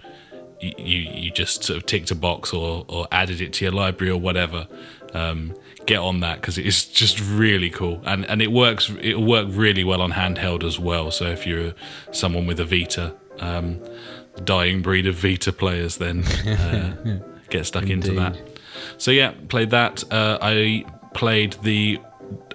you 0.60 1.00
you 1.00 1.32
just 1.32 1.64
sort 1.64 1.78
of 1.78 1.86
ticked 1.86 2.12
a 2.12 2.16
box 2.16 2.52
or 2.54 2.86
or 2.90 3.08
added 3.12 3.40
it 3.40 3.54
to 3.54 3.66
your 3.66 3.72
library 3.72 4.12
or 4.12 4.20
whatever 4.20 4.68
um 5.14 5.54
get 5.86 6.00
on 6.00 6.20
that 6.22 6.42
because 6.42 6.58
it 6.58 6.66
is 6.66 6.86
just 6.86 7.20
really 7.20 7.70
cool. 7.70 8.02
And 8.06 8.26
and 8.26 8.42
it 8.42 8.52
works 8.52 8.92
it'll 9.02 9.26
work 9.26 9.48
really 9.52 9.84
well 9.84 10.02
on 10.02 10.12
handheld 10.12 10.64
as 10.64 10.80
well. 10.80 11.12
So 11.12 11.26
if 11.26 11.46
you're 11.46 11.74
someone 12.12 12.46
with 12.46 12.60
a 12.60 12.66
vita 12.66 13.16
um 13.40 13.80
dying 14.44 14.82
breed 14.82 15.08
of 15.08 15.16
vita 15.16 15.52
players 15.52 15.98
then 15.98 16.24
uh, 16.48 17.20
get 17.50 17.66
stuck 17.66 17.90
into 17.90 18.12
that 18.12 18.38
so 18.98 19.12
yeah 19.12 19.34
played 19.50 19.70
that 19.70 20.04
uh, 20.12 20.38
i 20.42 20.86
played 21.14 21.54
the 21.64 22.00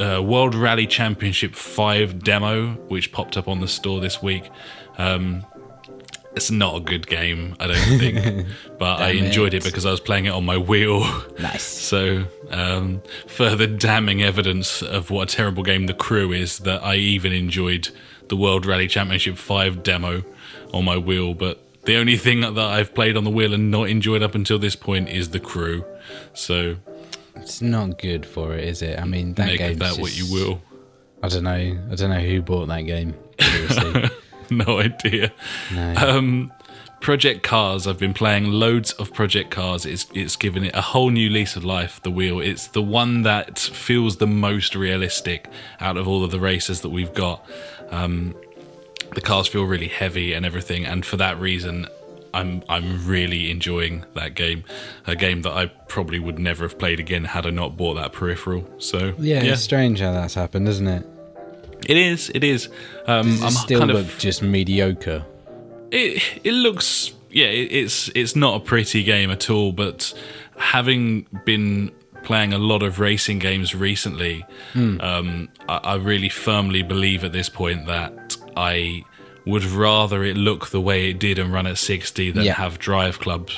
uh, 0.01 0.21
world 0.23 0.55
rally 0.55 0.87
championship 0.87 1.55
5 1.55 2.25
demo 2.25 2.73
which 2.89 3.13
popped 3.13 3.37
up 3.37 3.47
on 3.49 3.61
the 3.61 3.69
store 3.69 4.01
this 4.01 4.23
week 4.23 4.51
um 4.99 5.45
it's 6.39 6.53
not 6.53 6.77
a 6.77 6.81
good 6.81 7.07
game, 7.09 7.57
I 7.59 7.67
don't 7.67 7.99
think, 7.99 8.47
but 8.79 9.01
I 9.01 9.11
enjoyed 9.11 9.55
it. 9.55 9.59
it 9.59 9.65
because 9.65 9.85
I 9.85 9.91
was 9.91 9.99
playing 9.99 10.27
it 10.27 10.31
on 10.31 10.45
my 10.45 10.57
wheel. 10.57 11.01
Nice. 11.39 11.77
So, 11.89 12.27
um, 12.51 13.03
further 13.27 13.67
damning 13.67 14.23
evidence 14.23 14.83
of 14.83 15.11
what 15.11 15.33
a 15.33 15.37
terrible 15.37 15.63
game 15.63 15.87
The 15.87 15.95
Crew 15.95 16.33
is 16.33 16.59
that 16.61 16.85
I 16.85 16.97
even 16.97 17.33
enjoyed 17.33 17.89
the 18.29 18.37
World 18.37 18.67
Rally 18.67 18.87
Championship 18.89 19.39
5 19.39 19.83
demo 19.83 20.23
on 20.75 20.85
my 20.85 20.99
wheel, 20.99 21.33
but 21.33 21.67
the 21.89 21.97
only 21.97 22.17
thing 22.19 22.41
that 22.43 22.59
I've 22.59 22.95
played 22.95 23.17
on 23.17 23.25
the 23.25 23.31
wheel 23.31 23.55
and 23.55 23.71
not 23.71 23.89
enjoyed 23.89 24.23
up 24.23 24.35
until 24.35 24.59
this 24.59 24.77
point 24.77 25.09
is 25.09 25.31
The 25.31 25.41
Crew. 25.41 25.85
So, 26.35 26.77
It's 27.35 27.63
not 27.63 27.99
good 27.99 28.27
for 28.27 28.55
it, 28.55 28.65
is 28.65 28.83
it? 28.83 28.99
I 29.01 29.05
mean, 29.05 29.33
that 29.35 29.47
make 29.47 29.59
game. 29.59 29.73
of 29.73 29.79
that 29.79 29.99
what 29.99 30.17
you 30.17 30.31
will. 30.33 30.61
I 31.23 31.29
don't 31.29 31.45
know. 31.45 31.51
I 31.91 31.95
don't 31.95 32.11
know 32.11 32.21
who 32.21 32.43
bought 32.43 32.67
that 32.67 32.83
game. 32.83 33.15
No 34.51 34.79
idea. 34.81 35.31
No. 35.75 35.95
Um, 35.97 36.51
Project 37.01 37.43
Cars. 37.43 37.87
I've 37.87 37.99
been 37.99 38.15
playing 38.15 38.47
loads 38.47 38.93
of 38.93 39.13
Project 39.13 39.51
Cars. 39.51 39.85
It's 39.85 40.07
it's 40.15 40.37
given 40.37 40.65
it 40.65 40.75
a 40.75 40.81
whole 40.81 41.11
new 41.11 41.29
lease 41.29 41.55
of 41.55 41.65
life. 41.67 42.01
The 42.03 42.11
wheel. 42.11 42.41
It's 42.41 42.69
the 42.69 42.81
one 42.83 43.23
that 43.25 43.59
feels 43.59 44.17
the 44.17 44.27
most 44.27 44.75
realistic 44.75 45.49
out 45.81 45.99
of 45.99 46.09
all 46.09 46.25
of 46.25 46.31
the 46.31 46.41
races 46.41 46.81
that 46.81 46.89
we've 46.89 47.13
got. 47.13 47.45
Um, 47.91 48.35
the 49.19 49.27
cars 49.27 49.49
feel 49.49 49.65
really 49.65 49.89
heavy 49.89 50.33
and 50.33 50.47
everything, 50.47 50.87
and 50.87 51.05
for 51.05 51.17
that 51.17 51.39
reason. 51.41 51.87
I'm 52.35 52.63
I'm 52.69 53.07
really 53.07 53.51
enjoying 53.51 54.05
that 54.15 54.35
game, 54.35 54.63
a 55.07 55.17
game 55.17 55.41
that 55.43 55.53
I 55.53 55.67
probably 55.89 56.19
would 56.19 56.39
never 56.39 56.65
have 56.65 56.79
played 56.79 57.01
again 57.01 57.25
had 57.25 57.47
I 57.47 57.51
not 57.51 57.79
bought 57.79 57.95
that 57.95 58.13
peripheral. 58.13 58.69
So 58.79 59.15
yeah, 59.19 59.43
it's 59.43 59.63
strange 59.63 60.01
how 60.01 60.13
that's 60.13 60.35
happened, 60.35 60.69
isn't 60.69 60.87
it? 60.87 61.07
it 61.89 61.97
is. 61.97 62.31
It 62.35 62.45
is. 62.45 62.69
Um, 63.07 63.27
Does 63.29 63.41
it 63.41 63.45
I'm 63.47 63.51
still 63.53 63.79
kind 63.79 63.93
look 63.93 64.05
of 64.07 64.19
just 64.19 64.43
mediocre? 64.43 65.25
it 65.91 66.23
it 66.45 66.53
looks 66.53 67.13
yeah 67.31 67.47
it, 67.47 67.73
it's 67.73 68.11
it's 68.15 68.37
not 68.37 68.61
a 68.61 68.65
pretty 68.65 69.03
game 69.03 69.31
at 69.31 69.49
all 69.49 69.73
but 69.73 70.13
having 70.59 71.27
been 71.47 71.91
playing 72.25 72.53
a 72.53 72.59
lot 72.59 72.83
of 72.83 73.01
racing 73.01 73.39
games 73.39 73.75
recently 73.75 74.45
Hmm. 74.75 75.01
um 75.01 75.49
I, 75.67 75.77
I 75.79 75.95
really 75.97 76.29
firmly 76.29 76.83
believe 76.83 77.25
at 77.25 77.33
this 77.33 77.49
point 77.49 77.87
that 77.87 78.37
i 78.55 79.03
would 79.49 79.65
rather 79.65 80.23
it 80.25 80.37
look 80.37 80.69
the 80.71 80.81
way 80.81 81.11
it 81.11 81.19
did 81.19 81.39
and 81.39 81.53
run 81.53 81.67
at 81.67 81.79
60 81.79 82.31
than 82.31 82.45
Yeah. 82.45 82.55
have 82.55 82.79
Driveclubs 82.79 83.53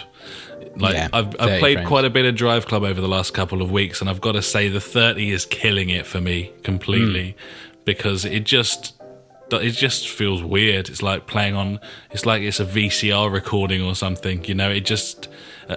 like 0.76 0.94
Yeah, 0.94 1.08
I've, 1.12 1.28
I've 1.40 1.58
played 1.58 1.76
frames. 1.78 1.88
quite 1.88 2.04
a 2.04 2.10
bit 2.10 2.24
of 2.26 2.34
Driveclub 2.36 2.86
over 2.88 3.00
the 3.00 3.08
last 3.08 3.34
couple 3.34 3.60
of 3.60 3.70
weeks 3.72 4.00
and 4.00 4.08
i've 4.08 4.20
got 4.20 4.32
to 4.32 4.42
say 4.42 4.68
the 4.68 4.80
30 4.80 5.30
is 5.32 5.44
killing 5.46 5.88
it 5.90 6.06
for 6.06 6.20
me 6.20 6.52
completely 6.62 7.32
Hmm. 7.32 7.80
because 7.84 8.24
it 8.24 8.44
just 8.44 8.94
it 9.52 9.70
just 9.72 10.08
feels 10.08 10.44
weird. 10.44 10.88
It's 10.88 11.02
like 11.02 11.26
playing 11.26 11.56
on. 11.56 11.80
It's 12.12 12.24
like 12.24 12.40
it's 12.42 12.60
a 12.60 12.64
VCR 12.64 13.32
recording 13.32 13.82
or 13.82 13.96
something. 13.96 14.44
You 14.44 14.54
know, 14.54 14.70
it 14.70 14.82
just 14.82 15.26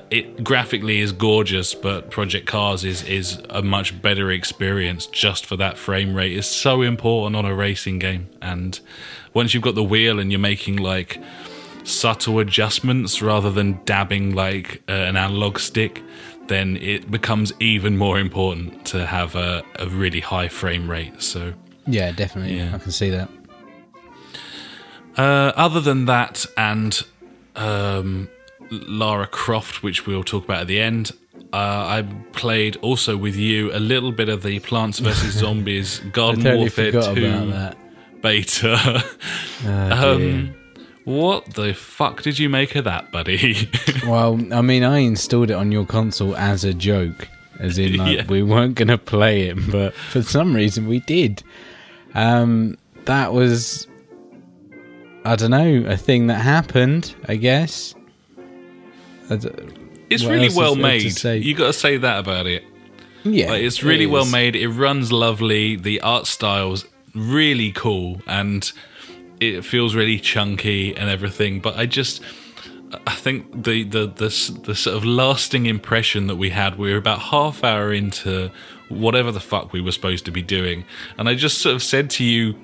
it 0.09 0.43
graphically 0.43 0.99
is 0.99 1.11
gorgeous, 1.11 1.73
but 1.73 2.09
Project 2.09 2.47
Cars 2.47 2.83
is 2.83 3.03
is 3.03 3.41
a 3.49 3.61
much 3.61 4.01
better 4.01 4.31
experience 4.31 5.05
just 5.07 5.45
for 5.45 5.55
that 5.57 5.77
frame 5.77 6.15
rate. 6.15 6.35
It's 6.37 6.47
so 6.47 6.81
important 6.81 7.35
on 7.35 7.45
a 7.45 7.53
racing 7.53 7.99
game, 7.99 8.29
and 8.41 8.79
once 9.33 9.53
you've 9.53 9.63
got 9.63 9.75
the 9.75 9.83
wheel 9.83 10.19
and 10.19 10.31
you're 10.31 10.39
making 10.39 10.77
like 10.77 11.21
subtle 11.83 12.39
adjustments 12.39 13.21
rather 13.21 13.51
than 13.51 13.79
dabbing 13.85 14.33
like 14.33 14.81
uh, 14.87 14.93
an 14.93 15.17
analog 15.17 15.59
stick. 15.59 16.01
Then 16.47 16.77
it 16.77 17.09
becomes 17.09 17.53
even 17.59 17.97
more 17.97 18.19
important 18.19 18.85
to 18.87 19.05
have 19.05 19.35
a, 19.35 19.63
a 19.79 19.87
really 19.87 20.19
high 20.19 20.49
frame 20.49 20.89
rate. 20.89 21.21
So, 21.21 21.53
Yeah, 21.87 22.11
definitely. 22.11 22.57
Yeah. 22.57 22.75
I 22.75 22.79
can 22.79 22.91
see 22.91 23.09
that. 23.11 23.29
Uh, 25.17 25.53
other 25.55 25.79
than 25.79 26.05
that, 26.05 26.45
and 26.57 27.01
um, 27.55 28.29
Lara 28.87 29.27
Croft, 29.27 29.83
which 29.83 30.05
we'll 30.07 30.23
talk 30.23 30.43
about 30.45 30.61
at 30.61 30.67
the 30.67 30.79
end, 30.79 31.11
uh, 31.51 31.55
I 31.55 32.05
played 32.31 32.77
also 32.77 33.15
with 33.17 33.35
you 33.35 33.71
a 33.75 33.79
little 33.79 34.11
bit 34.11 34.29
of 34.29 34.43
the 34.43 34.59
Plants 34.59 34.99
vs 34.99 35.33
Zombies 35.39 35.99
Garden 36.11 36.43
totally 36.43 36.59
Warfare 36.61 36.91
forgot 36.91 37.15
2 37.15 37.25
about 37.25 37.49
that. 37.51 38.21
beta. 38.21 39.03
Oh, 39.65 40.15
um, 40.15 40.53
what 41.05 41.53
the 41.53 41.73
fuck 41.73 42.21
did 42.23 42.39
you 42.39 42.49
make 42.49 42.75
of 42.75 42.85
that, 42.85 43.11
buddy? 43.11 43.69
Well, 44.07 44.39
I 44.53 44.61
mean, 44.61 44.83
I 44.83 44.97
installed 44.99 45.49
it 45.51 45.53
on 45.53 45.71
your 45.71 45.85
console 45.85 46.35
as 46.35 46.63
a 46.65 46.73
joke, 46.73 47.27
as 47.59 47.77
in 47.77 47.95
like 47.97 48.17
Yeah. 48.17 48.25
we 48.27 48.41
weren't 48.43 48.75
gonna 48.75 48.97
play 48.97 49.43
it, 49.47 49.57
but 49.71 49.93
for 49.93 50.21
some 50.21 50.53
reason 50.55 50.87
we 50.87 50.99
did. 51.01 51.41
Um, 52.15 52.77
that 53.05 53.31
was, 53.33 53.87
I 55.25 55.35
don't 55.35 55.51
know, 55.51 55.83
a 55.87 55.95
thing 55.97 56.27
that 56.27 56.35
happened. 56.41 57.15
I 57.27 57.35
guess. 57.37 57.95
It's 60.09 60.23
really 60.25 60.49
well 60.55 60.75
made. 60.75 61.23
You 61.43 61.55
got 61.55 61.67
to 61.67 61.73
say 61.73 61.97
that 61.97 62.19
about 62.19 62.45
it. 62.45 62.63
yeah, 63.23 63.49
Like, 63.51 63.63
it's 63.63 63.79
it 63.79 63.83
really 63.83 64.05
well 64.05 64.25
made. 64.25 64.55
It 64.55 64.69
runs 64.69 65.11
lovely. 65.11 65.75
The 65.75 66.01
art 66.01 66.27
style's 66.27 66.85
really 67.15 67.71
cool, 67.71 68.21
and 68.27 68.71
it 69.39 69.63
feels 69.63 69.95
really 69.95 70.19
chunky 70.19 70.95
and 70.95 71.09
everything. 71.09 71.59
But 71.61 71.77
I 71.77 71.85
just, 71.85 72.21
I 73.07 73.15
think 73.15 73.63
the 73.63 73.83
the 73.83 74.07
the, 74.07 74.59
the 74.63 74.75
sort 74.75 74.97
of 74.97 75.05
lasting 75.05 75.65
impression 75.65 76.27
that 76.27 76.35
we 76.35 76.49
had, 76.51 76.77
we 76.77 76.91
were 76.91 76.97
about 76.97 77.19
half 77.19 77.63
hour 77.63 77.93
into 77.93 78.51
whatever 78.89 79.31
the 79.31 79.39
fuck 79.39 79.73
we 79.73 79.81
were 79.81 79.91
supposed 79.91 80.25
to 80.25 80.31
be 80.31 80.41
doing, 80.41 80.85
and 81.17 81.27
I 81.29 81.33
just 81.35 81.59
sort 81.59 81.75
of 81.75 81.81
said 81.81 82.09
to 82.11 82.23
you. 82.23 82.55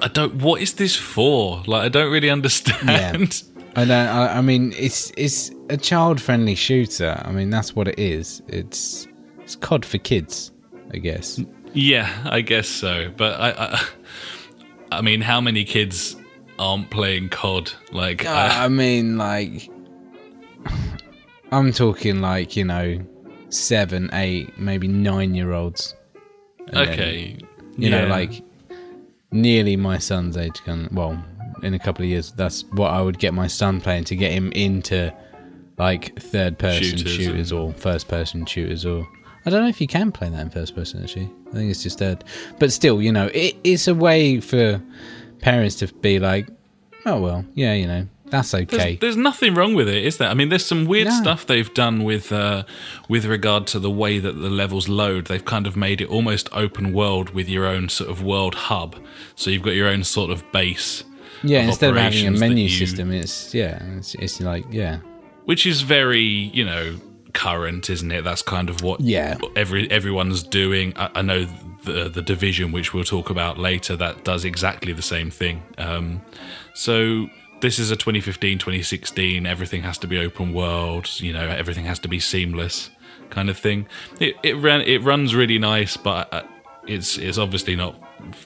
I 0.00 0.06
don't. 0.06 0.34
What 0.36 0.60
is 0.60 0.74
this 0.74 0.94
for? 0.94 1.62
Like, 1.66 1.82
I 1.82 1.88
don't 1.88 2.12
really 2.12 2.30
understand. 2.30 3.42
I 3.78 3.84
don't. 3.84 4.08
I, 4.08 4.38
I 4.38 4.40
mean, 4.40 4.72
it's 4.76 5.12
it's 5.16 5.52
a 5.70 5.76
child-friendly 5.76 6.56
shooter. 6.56 7.22
I 7.24 7.30
mean, 7.30 7.48
that's 7.48 7.76
what 7.76 7.86
it 7.86 7.96
is. 7.96 8.42
It's 8.48 9.06
it's 9.38 9.54
COD 9.54 9.84
for 9.84 9.98
kids, 9.98 10.50
I 10.92 10.98
guess. 10.98 11.40
Yeah, 11.74 12.12
I 12.24 12.40
guess 12.40 12.66
so. 12.66 13.08
But 13.16 13.40
I, 13.40 13.50
I, 13.50 13.84
I 14.98 15.00
mean, 15.00 15.20
how 15.20 15.40
many 15.40 15.64
kids 15.64 16.16
aren't 16.58 16.90
playing 16.90 17.28
COD? 17.28 17.72
Like, 17.92 18.26
Uh, 18.26 18.30
I, 18.30 18.64
I 18.64 18.68
mean, 18.68 19.16
like, 19.16 19.70
I'm 21.52 21.72
talking 21.72 22.20
like 22.20 22.56
you 22.56 22.64
know, 22.64 22.98
seven, 23.48 24.10
eight, 24.12 24.58
maybe 24.58 24.88
nine-year-olds. 24.88 25.94
And 26.66 26.76
then, 26.76 26.88
okay, 26.88 27.38
you 27.76 27.90
know, 27.90 28.08
like 28.08 28.42
nearly 29.30 29.76
my 29.76 29.98
son's 29.98 30.36
age. 30.36 30.60
Can 30.64 30.88
well, 30.90 31.22
in 31.62 31.74
a 31.74 31.78
couple 31.78 32.04
of 32.04 32.08
years, 32.10 32.32
that's 32.32 32.64
what 32.72 32.88
I 32.92 33.00
would 33.00 33.18
get 33.18 33.34
my 33.34 33.46
son 33.46 33.80
playing 33.80 34.04
to 34.04 34.16
get 34.16 34.32
him 34.32 34.52
into 34.52 35.12
like 35.78 36.18
third-person 36.20 36.82
Shooters 36.82 37.12
shooters, 37.12 37.52
or 37.52 37.72
first-person 37.74 38.46
shooters, 38.46 38.84
or 38.84 39.06
I 39.46 39.50
don't 39.50 39.62
know 39.62 39.68
if 39.68 39.80
you 39.80 39.86
can 39.86 40.10
play 40.12 40.28
that 40.28 40.40
in 40.40 40.50
first 40.50 40.74
person. 40.74 41.02
Actually, 41.02 41.30
I 41.48 41.52
think 41.52 41.70
it's 41.70 41.82
just 41.82 41.98
third. 41.98 42.24
But 42.58 42.72
still, 42.72 43.00
you 43.00 43.12
know, 43.12 43.30
it, 43.32 43.56
it's 43.64 43.86
a 43.88 43.94
way 43.94 44.40
for 44.40 44.82
parents 45.40 45.76
to 45.76 45.86
be 45.86 46.18
like, 46.18 46.48
Oh 47.06 47.20
well, 47.20 47.44
yeah, 47.54 47.74
you 47.74 47.86
know 47.86 48.08
that's 48.30 48.50
There's, 48.50 48.64
okay. 48.64 48.96
there's 48.96 49.16
nothing 49.16 49.54
wrong 49.54 49.72
with 49.74 49.88
it, 49.88 50.04
is 50.04 50.18
there? 50.18 50.28
I 50.28 50.34
mean, 50.34 50.50
there's 50.50 50.66
some 50.66 50.84
weird 50.84 51.06
No. 51.08 51.14
stuff 51.22 51.46
they've 51.46 51.72
done 51.72 52.04
with 52.04 52.30
uh, 52.32 52.64
with 53.08 53.24
regard 53.24 53.66
to 53.68 53.78
the 53.78 53.90
way 53.90 54.18
that 54.18 54.32
the 54.32 54.50
levels 54.50 54.86
load. 54.88 55.28
They've 55.28 55.44
kind 55.44 55.66
of 55.66 55.76
made 55.76 56.00
it 56.02 56.08
almost 56.10 56.48
open 56.52 56.92
world 56.92 57.30
with 57.30 57.48
your 57.48 57.64
own 57.66 57.88
sort 57.88 58.10
of 58.10 58.22
world 58.22 58.54
hub. 58.54 58.96
So 59.34 59.48
you've 59.50 59.62
got 59.62 59.74
your 59.74 59.88
own 59.88 60.04
sort 60.04 60.30
of 60.30 60.50
base, 60.52 61.04
yeah, 61.42 61.60
of 61.62 61.68
instead 61.68 61.90
of 61.90 61.96
having 61.96 62.26
a 62.26 62.30
menu 62.30 62.64
you- 62.64 62.68
system, 62.86 63.12
it's 63.12 63.54
yeah, 63.54 63.82
it's, 63.96 64.14
it's 64.16 64.40
like 64.40 64.64
yeah, 64.70 64.98
which 65.44 65.66
is 65.66 65.82
very 65.82 66.20
you 66.22 66.64
know 66.64 66.96
current, 67.34 67.88
isn't 67.90 68.10
it? 68.10 68.24
That's 68.24 68.42
kind 68.42 68.68
of 68.70 68.82
what 68.82 69.00
Yeah. 69.00 69.38
every 69.54 69.90
everyone's 69.90 70.42
doing. 70.42 70.92
I, 70.96 71.10
I 71.16 71.22
know 71.22 71.46
the 71.84 72.08
the 72.08 72.22
division, 72.22 72.72
which 72.72 72.92
we'll 72.92 73.04
talk 73.04 73.30
about 73.30 73.58
later, 73.58 73.96
that 73.96 74.24
does 74.24 74.44
exactly 74.44 74.92
the 74.92 75.02
same 75.02 75.30
thing. 75.30 75.62
Um, 75.78 76.22
so 76.74 77.28
this 77.60 77.78
is 77.78 77.90
a 77.90 77.96
2015, 77.96 78.58
2016. 78.58 79.46
Everything 79.46 79.82
has 79.82 79.98
to 79.98 80.06
be 80.06 80.18
open 80.18 80.52
world. 80.52 81.08
You 81.20 81.32
know, 81.32 81.46
everything 81.48 81.84
has 81.86 81.98
to 82.00 82.08
be 82.08 82.18
seamless, 82.20 82.90
kind 83.30 83.50
of 83.50 83.58
thing. 83.58 83.86
It 84.20 84.34
it 84.42 84.56
ran 84.56 84.80
it 84.82 85.02
runs 85.02 85.34
really 85.34 85.58
nice, 85.58 85.96
but 85.96 86.32
uh, 86.32 86.42
it's 86.86 87.18
it's 87.18 87.38
obviously 87.38 87.76
not 87.76 87.94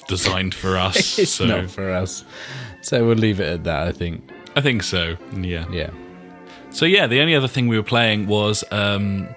designed 0.08 0.54
for 0.54 0.76
us. 0.76 1.18
it's 1.18 1.32
so 1.32 1.46
not 1.46 1.70
for 1.70 1.90
us. 1.92 2.24
So 2.82 3.06
we'll 3.06 3.16
leave 3.16 3.40
it 3.40 3.48
at 3.48 3.64
that. 3.64 3.86
I 3.88 3.92
think. 3.92 4.30
I 4.56 4.60
think 4.60 4.82
so. 4.82 5.16
Yeah. 5.36 5.64
Yeah. 5.70 5.90
So 6.70 6.84
yeah, 6.84 7.06
the 7.06 7.20
only 7.20 7.34
other 7.34 7.48
thing 7.48 7.68
we 7.68 7.76
were 7.76 7.82
playing 7.82 8.26
was 8.26 8.64
um, 8.70 9.28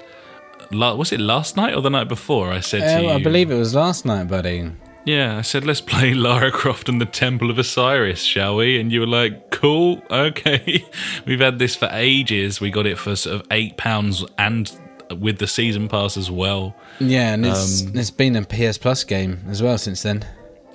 la- 0.72 0.96
was 0.96 1.12
it 1.12 1.20
last 1.20 1.56
night 1.58 1.74
or 1.74 1.82
the 1.82 1.90
night 1.90 2.08
before? 2.08 2.52
I 2.52 2.60
said 2.62 2.82
to 2.98 3.04
you, 3.04 3.10
Uh, 3.10 3.14
I 3.16 3.24
believe 3.24 3.52
it 3.52 3.56
was 3.58 3.76
last 3.76 4.06
night, 4.06 4.28
buddy. 4.28 4.72
yeah, 5.06 5.38
I 5.38 5.42
said 5.42 5.66
let's 5.66 5.82
play 5.82 6.14
Lara 6.26 6.52
Croft 6.52 6.90
and 6.90 7.00
the 7.00 7.06
Temple 7.06 7.50
of 7.52 7.58
Osiris, 7.60 8.22
shall 8.24 8.56
we? 8.58 8.80
And 8.80 8.92
you 8.92 9.02
were 9.02 9.08
like, 9.08 9.52
cool, 9.52 10.02
okay. 10.12 10.84
We've 11.26 11.40
had 11.42 11.60
this 11.60 11.76
for 11.76 11.90
ages. 11.92 12.60
We 12.62 12.72
got 12.72 12.86
it 12.86 12.98
for 12.98 13.16
sort 13.16 13.36
of 13.42 13.48
eight 13.52 13.78
pounds 13.78 14.24
and 14.38 14.72
with 15.20 15.38
the 15.38 15.48
season 15.48 15.88
pass 15.88 16.18
as 16.18 16.32
well. 16.32 16.76
Yeah, 17.00 17.34
and 17.34 17.46
it's 17.46 17.84
Um, 17.84 17.92
it's 17.96 18.12
been 18.12 18.36
a 18.36 18.44
PS 18.44 18.78
Plus 18.80 19.04
game 19.04 19.44
as 19.50 19.62
well 19.62 19.78
since 19.78 20.02
then. 20.04 20.26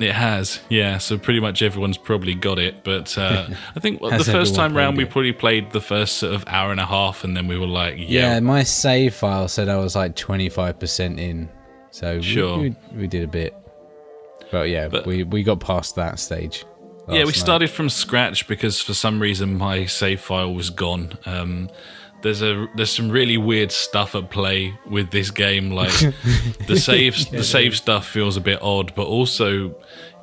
It 0.00 0.14
has, 0.14 0.60
yeah. 0.70 0.98
So 0.98 1.18
pretty 1.18 1.40
much 1.40 1.60
everyone's 1.62 1.98
probably 1.98 2.34
got 2.34 2.58
it, 2.58 2.84
but 2.84 3.16
uh, 3.18 3.48
I 3.76 3.80
think 3.80 4.00
well, 4.00 4.16
the 4.16 4.24
first 4.24 4.54
time 4.54 4.74
round 4.76 4.96
we 4.96 5.04
probably 5.04 5.32
played 5.32 5.72
the 5.72 5.80
first 5.80 6.18
sort 6.18 6.34
of 6.34 6.44
hour 6.46 6.70
and 6.70 6.80
a 6.80 6.86
half, 6.86 7.22
and 7.22 7.36
then 7.36 7.48
we 7.48 7.58
were 7.58 7.66
like, 7.66 7.96
Yeah, 7.98 8.34
yeah, 8.34 8.40
my 8.40 8.62
save 8.62 9.14
file 9.14 9.46
said 9.48 9.68
I 9.68 9.76
was 9.76 9.94
like 9.94 10.16
twenty 10.16 10.48
five 10.48 10.78
percent 10.78 11.20
in, 11.20 11.48
so 11.90 12.16
we- 12.16 12.22
Sure. 12.22 12.58
we, 12.58 12.74
we, 12.94 13.06
did 13.06 13.24
a 13.24 13.28
bit. 13.28 13.54
But 14.50 14.68
yeah, 14.70 14.88
But- 14.88 15.06
we 15.06 15.24
we 15.24 15.42
got 15.42 15.60
past 15.60 15.96
that 15.96 16.18
stage. 16.18 16.64
Yeah, 17.08 17.20
we 17.20 17.24
night. 17.26 17.34
started 17.34 17.70
from 17.70 17.88
scratch 17.88 18.46
because 18.46 18.80
for 18.80 18.94
some 18.94 19.20
reason 19.20 19.58
my 19.58 19.84
save 19.86 20.20
file 20.20 20.54
was 20.54 20.70
gone. 20.70 21.18
Um, 21.26 21.68
there's 22.22 22.42
a 22.42 22.66
there's 22.76 22.90
some 22.92 23.10
really 23.10 23.36
weird 23.38 23.72
stuff 23.72 24.14
at 24.14 24.30
play 24.30 24.74
with 24.88 25.10
this 25.10 25.30
game. 25.30 25.70
Like 25.70 25.92
the 26.66 26.76
save 26.80 27.30
the 27.30 27.44
save 27.44 27.76
stuff 27.76 28.06
feels 28.06 28.36
a 28.36 28.40
bit 28.40 28.60
odd, 28.62 28.94
but 28.94 29.06
also 29.06 29.74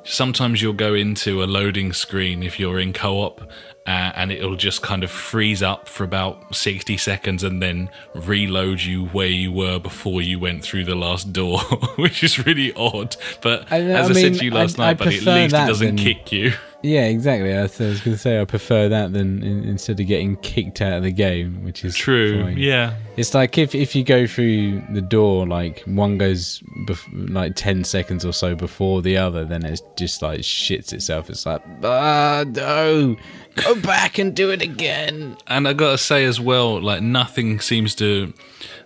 sometimes 0.04 0.62
you'll 0.62 0.72
go 0.72 0.94
into 0.94 1.42
a 1.42 1.46
loading 1.46 1.92
screen 1.92 2.42
if 2.42 2.58
you're 2.58 2.78
in 2.78 2.92
co-op. 2.92 3.42
Uh, 3.86 4.12
and 4.16 4.30
it'll 4.30 4.54
just 4.54 4.82
kind 4.82 5.02
of 5.02 5.10
freeze 5.10 5.62
up 5.62 5.88
for 5.88 6.04
about 6.04 6.54
60 6.54 6.98
seconds 6.98 7.42
and 7.42 7.62
then 7.62 7.88
reload 8.14 8.82
you 8.82 9.06
where 9.06 9.26
you 9.28 9.50
were 9.50 9.78
before 9.78 10.20
you 10.20 10.38
went 10.38 10.62
through 10.62 10.84
the 10.84 10.94
last 10.94 11.32
door, 11.32 11.58
which 11.96 12.22
is 12.22 12.44
really 12.44 12.70
odd. 12.74 13.16
But 13.40 13.72
I- 13.72 13.80
as 13.80 14.08
I 14.08 14.10
I, 14.10 14.12
said 14.12 14.34
to 14.34 14.44
you 14.44 14.50
last 14.50 14.78
I- 14.78 14.88
night, 14.88 14.98
buddy, 14.98 15.16
at 15.16 15.22
least 15.24 15.54
it 15.54 15.66
doesn't 15.66 15.86
than- 15.86 15.96
kick 15.96 16.30
you. 16.32 16.52
Yeah, 16.82 17.06
exactly. 17.06 17.52
I 17.52 17.62
was, 17.62 17.76
going 17.76 17.96
to 17.96 18.16
say 18.16 18.40
I 18.40 18.44
prefer 18.44 18.88
that 18.88 19.12
than 19.12 19.42
in, 19.42 19.64
instead 19.64 19.98
of 19.98 20.06
getting 20.06 20.36
kicked 20.36 20.80
out 20.80 20.92
of 20.92 21.02
the 21.02 21.10
game, 21.10 21.64
which 21.64 21.84
is 21.84 21.96
True. 21.96 22.42
fine. 22.42 22.56
Yeah. 22.56 22.94
It's 23.16 23.34
like 23.34 23.58
if 23.58 23.74
if 23.74 23.96
you 23.96 24.04
go 24.04 24.28
through 24.28 24.82
the 24.92 25.00
door, 25.00 25.46
like 25.46 25.80
one 25.86 26.18
goes 26.18 26.62
bef- 26.86 27.30
like 27.30 27.56
ten 27.56 27.82
seconds 27.82 28.24
or 28.24 28.32
so 28.32 28.54
before 28.54 29.02
the 29.02 29.16
other, 29.16 29.44
then 29.44 29.64
it's 29.64 29.82
just 29.96 30.22
like 30.22 30.40
shits 30.40 30.92
itself. 30.92 31.28
It's 31.30 31.44
like, 31.46 31.62
ah, 31.82 32.44
no, 32.46 33.16
go 33.56 33.74
back 33.80 34.18
and 34.18 34.34
do 34.34 34.50
it 34.50 34.62
again. 34.62 35.36
And 35.48 35.66
I 35.66 35.72
gotta 35.72 35.98
say 35.98 36.24
as 36.24 36.38
well, 36.38 36.80
like 36.80 37.02
nothing 37.02 37.58
seems 37.58 37.96
to, 37.96 38.32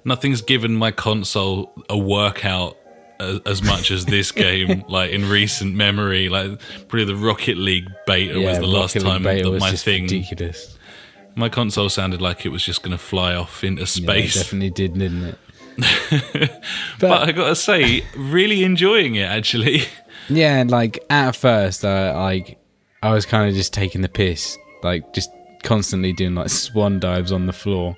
nothing's 0.06 0.40
given 0.40 0.74
my 0.74 0.92
console 0.92 1.74
a 1.90 1.98
workout 1.98 2.78
as, 3.22 3.40
as 3.46 3.62
much 3.62 3.90
as 3.90 4.04
this 4.06 4.30
game. 4.46 4.84
Like 4.88 5.10
in 5.10 5.28
recent 5.28 5.74
memory, 5.74 6.28
like 6.28 6.58
probably 6.88 7.04
the 7.04 7.16
Rocket 7.16 7.56
League 7.56 7.88
beta 8.06 8.38
was 8.40 8.58
the 8.58 8.66
last 8.66 8.94
League 8.94 9.04
time 9.04 9.22
that 9.22 9.58
my 9.60 9.72
thing, 9.72 10.02
ridiculous. 10.04 10.76
my 11.36 11.48
console 11.48 11.88
sounded 11.88 12.20
like 12.20 12.44
it 12.44 12.50
was 12.50 12.64
just 12.64 12.82
gonna 12.82 12.98
fly 12.98 13.34
off 13.34 13.62
into 13.64 13.80
Yeah, 13.80 13.84
it 13.84 13.86
space. 13.88 14.34
definitely 14.34 14.70
did, 14.70 14.94
didn't 14.94 15.24
it? 15.24 15.38
but 17.00 17.28
I 17.28 17.32
gotta 17.32 17.56
say, 17.56 18.04
really 18.16 18.62
enjoying 18.64 19.14
it 19.16 19.24
actually. 19.28 19.82
Yeah, 20.28 20.62
like 20.66 21.04
at 21.10 21.34
first, 21.34 21.84
uh, 21.84 22.12
like 22.16 22.56
I 23.02 23.12
was 23.12 23.26
kind 23.26 23.48
of 23.48 23.56
just 23.56 23.72
taking 23.74 24.02
the 24.02 24.08
piss, 24.08 24.56
like 24.84 25.12
just 25.12 25.28
constantly 25.64 26.12
doing 26.12 26.36
like 26.36 26.48
swan 26.48 27.00
dives 27.00 27.32
on 27.32 27.46
the 27.46 27.52
floor. 27.52 27.96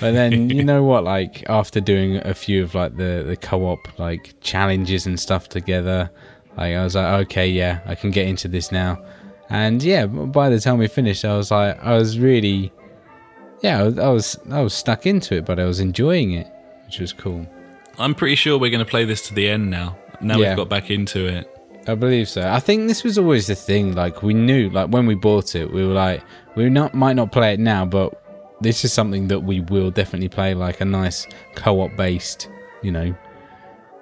But 0.00 0.12
then 0.12 0.50
you 0.56 0.62
know 0.64 0.82
what? 0.84 1.04
Like 1.04 1.48
after 1.48 1.80
doing 1.80 2.16
a 2.16 2.34
few 2.34 2.62
of 2.62 2.74
like 2.74 2.96
the 2.96 3.24
the 3.26 3.36
co-op 3.36 3.98
like 3.98 4.34
challenges 4.40 5.06
and 5.06 5.18
stuff 5.18 5.48
together, 5.48 6.10
like 6.56 6.74
I 6.74 6.84
was 6.84 6.94
like, 6.94 7.26
okay, 7.26 7.48
yeah, 7.48 7.80
I 7.86 7.94
can 7.94 8.10
get 8.10 8.26
into 8.26 8.48
this 8.48 8.70
now. 8.72 9.02
And 9.48 9.82
yeah, 9.82 10.06
by 10.06 10.48
the 10.48 10.60
time 10.60 10.78
we 10.78 10.86
finished, 10.86 11.24
I 11.24 11.36
was 11.36 11.50
like, 11.50 11.82
I 11.82 11.94
was 11.94 12.18
really, 12.18 12.72
yeah, 13.62 13.80
I 13.80 13.82
was 13.84 13.98
I 13.98 14.08
was, 14.08 14.38
I 14.52 14.60
was 14.62 14.74
stuck 14.74 15.06
into 15.06 15.36
it, 15.36 15.44
but 15.44 15.58
I 15.58 15.64
was 15.64 15.80
enjoying 15.80 16.32
it, 16.32 16.46
which 16.86 17.00
was 17.00 17.12
cool. 17.12 17.46
I'm 17.98 18.14
pretty 18.14 18.36
sure 18.36 18.58
we're 18.58 18.70
gonna 18.70 18.84
play 18.84 19.04
this 19.04 19.26
to 19.28 19.34
the 19.34 19.48
end 19.48 19.70
now. 19.70 19.96
Now 20.20 20.38
Yeah. 20.38 20.48
we've 20.50 20.56
got 20.56 20.68
back 20.68 20.90
into 20.90 21.26
it. 21.26 21.46
I 21.88 21.94
believe 21.94 22.28
so. 22.28 22.46
I 22.48 22.60
think 22.60 22.86
this 22.88 23.02
was 23.02 23.16
always 23.18 23.46
the 23.46 23.54
thing. 23.54 23.94
Like 23.94 24.22
we 24.22 24.34
knew, 24.34 24.68
like 24.70 24.90
when 24.90 25.06
we 25.06 25.14
bought 25.14 25.54
it, 25.54 25.72
we 25.72 25.84
were 25.84 25.94
like, 25.94 26.22
we 26.54 26.68
not 26.68 26.94
might 26.94 27.14
not 27.16 27.32
play 27.32 27.54
it 27.54 27.60
now, 27.60 27.84
but 27.86 28.22
this 28.60 28.84
is 28.84 28.92
something 28.92 29.28
that 29.28 29.40
we 29.40 29.60
will 29.60 29.90
definitely 29.90 30.28
play. 30.28 30.54
Like 30.54 30.80
a 30.80 30.84
nice 30.84 31.26
co-op 31.54 31.96
based, 31.96 32.48
you 32.82 32.90
know, 32.92 33.14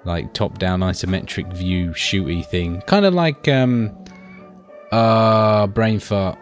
like 0.05 0.33
top-down 0.33 0.79
isometric 0.81 1.51
view 1.53 1.89
shooty 1.91 2.45
thing, 2.45 2.81
kind 2.81 3.05
of 3.05 3.13
like 3.13 3.47
um, 3.47 3.95
uh, 4.91 5.67
brain 5.67 5.99
fart. 5.99 6.37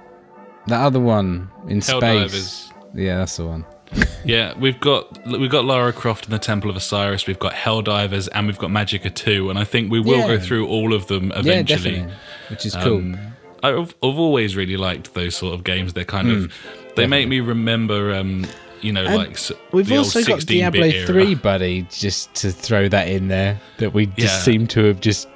That 0.67 0.81
other 0.81 0.99
one 0.99 1.49
in 1.67 1.81
space. 1.81 2.01
Helldivers. 2.03 2.71
Yeah, 2.93 3.17
that's 3.19 3.37
the 3.37 3.45
one. 3.45 3.65
Yeah, 4.25 4.53
we've 4.59 4.77
got 4.81 5.25
we've 5.25 5.49
got 5.49 5.63
Lara 5.63 5.93
Croft 5.93 6.25
and 6.25 6.33
the 6.33 6.39
Temple 6.39 6.69
of 6.69 6.75
Osiris. 6.75 7.27
We've 7.27 7.39
got 7.39 7.53
Helldivers, 7.53 8.27
and 8.33 8.45
we've 8.45 8.57
got 8.57 8.69
Magicka 8.69 9.13
2. 9.15 9.49
And 9.49 9.57
I 9.57 9.63
think 9.63 9.89
we 9.89 10.01
will 10.01 10.17
Yeah. 10.17 10.27
go 10.27 10.39
through 10.39 10.67
all 10.67 10.91
of 10.93 11.07
them 11.07 11.29
Yeah, 11.29 11.39
eventually. 11.39 11.91
definitely. 11.91 12.13
Which 12.49 12.65
is 12.65 12.75
cool. 12.75 12.97
Um, 12.97 13.17
I've, 13.63 13.95
I've 14.03 14.19
always 14.19 14.57
really 14.57 14.75
liked 14.75 15.13
those 15.13 15.37
sort 15.37 15.53
of 15.53 15.63
games. 15.63 15.93
They're 15.93 16.03
kind 16.03 16.29
of 16.29 16.53
they 16.97 17.07
make 17.07 17.27
me 17.29 17.39
remember, 17.39 18.13
um, 18.15 18.45
you 18.81 18.91
know. 18.91 19.05
And 19.05 19.15
like 19.15 19.39
We've 19.71 19.91
also 19.91 20.19
got 20.19 20.41
16 20.41 20.57
Diablo. 20.57 20.91
3, 21.05 21.35
buddy, 21.35 21.87
just 21.89 22.33
to 22.35 22.51
throw 22.51 22.89
that 22.89 23.07
in 23.07 23.27
there. 23.29 23.59
That 23.77 23.93
we 23.93 24.07
just 24.07 24.19
Yeah. 24.19 24.27
seem 24.53 24.67
to 24.67 24.83
have 24.85 24.99
just 24.99 25.27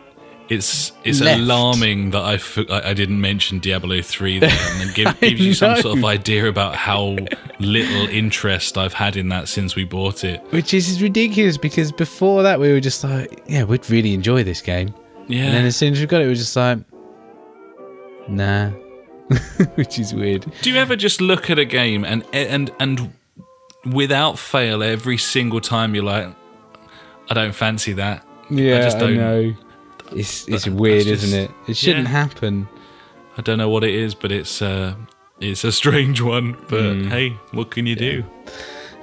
It's 0.49 0.91
it's 1.05 1.21
Left. 1.21 1.39
alarming 1.39 2.09
that 2.11 2.19
I, 2.21 2.33
f- 2.33 2.57
I 2.69 2.89
I 2.89 2.93
didn't 2.93 3.21
mention 3.21 3.59
Diablo 3.59 4.01
three 4.01 4.37
there, 4.37 4.51
and 4.81 4.93
give, 4.93 5.17
gives 5.21 5.39
you 5.39 5.53
some 5.53 5.77
sort 5.77 5.97
of 5.97 6.03
idea 6.03 6.47
about 6.47 6.75
how 6.75 7.15
little 7.59 8.07
interest 8.09 8.77
I've 8.77 8.91
had 8.93 9.15
in 9.15 9.29
that 9.29 9.47
since 9.47 9.77
we 9.77 9.85
bought 9.85 10.25
it. 10.25 10.41
Which 10.49 10.73
is 10.73 11.01
ridiculous 11.01 11.57
because 11.57 11.93
before 11.93 12.43
that 12.43 12.59
we 12.59 12.69
were 12.73 12.81
just 12.81 13.01
like, 13.03 13.41
yeah, 13.47 13.63
we'd 13.63 13.89
really 13.89 14.13
enjoy 14.13 14.43
this 14.43 14.61
game. 14.61 14.93
Yeah, 15.29 15.45
And 15.45 15.53
then 15.53 15.65
as 15.65 15.77
soon 15.77 15.93
as 15.93 16.01
we 16.01 16.05
got 16.07 16.19
it, 16.19 16.25
we 16.25 16.29
were 16.31 16.35
just 16.35 16.55
like, 16.57 16.79
nah. 18.27 18.71
Which 19.75 19.99
is 19.99 20.13
weird. 20.13 20.45
Do 20.61 20.71
you 20.71 20.77
ever 20.77 20.95
just 20.95 21.21
look 21.21 21.49
at 21.49 21.59
a 21.59 21.65
game 21.65 22.03
and 22.03 22.25
and 22.33 22.71
and 22.79 23.13
without 23.85 24.37
fail 24.37 24.83
every 24.83 25.17
single 25.17 25.61
time 25.61 25.95
you're 25.95 26.03
like, 26.03 26.27
I 27.29 27.33
don't 27.33 27.55
fancy 27.55 27.93
that. 27.93 28.25
Yeah, 28.49 28.77
I, 28.77 28.81
just 28.81 28.99
don't- 28.99 29.15
know. 29.15 29.55
It's 30.13 30.47
it's 30.49 30.67
weird, 30.67 31.07
that's 31.07 31.23
isn't 31.23 31.39
it? 31.39 31.51
It 31.69 31.77
shouldn't 31.77 32.09
yeah. 32.09 32.25
happen. 32.25 32.67
I 33.37 33.41
don't 33.41 33.57
know 33.57 33.69
what 33.69 33.85
it 33.85 33.93
is, 33.93 34.13
but 34.13 34.31
it's 34.31 34.61
uh, 34.61 34.93
it's 35.39 35.63
a 35.63 35.71
strange 35.71 36.19
one. 36.21 36.57
But 36.67 37.05
hey, 37.05 37.29
what 37.51 37.71
can 37.71 37.85
you 37.85 37.95
do? 37.95 38.25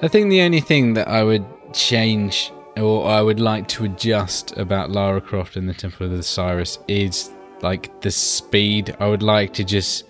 I 0.03 0.09
think 0.09 0.29
the 0.29 0.43
only 0.43 0.61
thing 0.61 0.95
that 0.95 1.09
I 1.09 1.25
would 1.25 1.47
change 1.73 2.53
or 2.77 3.09
I 3.09 3.21
would 3.21 3.41
like 3.41 3.69
to 3.69 3.85
adjust 3.85 4.57
about 4.57 4.91
Lara 4.91 5.21
Croft 5.21 5.57
and 5.57 5.69
the 5.69 5.75
Temple 5.75 6.07
of 6.07 6.13
Osiris 6.13 6.79
is 6.87 7.31
like 7.63 8.01
the 8.03 8.11
speed. 8.11 8.95
I 9.01 9.09
would 9.09 9.23
like 9.23 9.53
to 9.55 9.65
just 9.65 10.05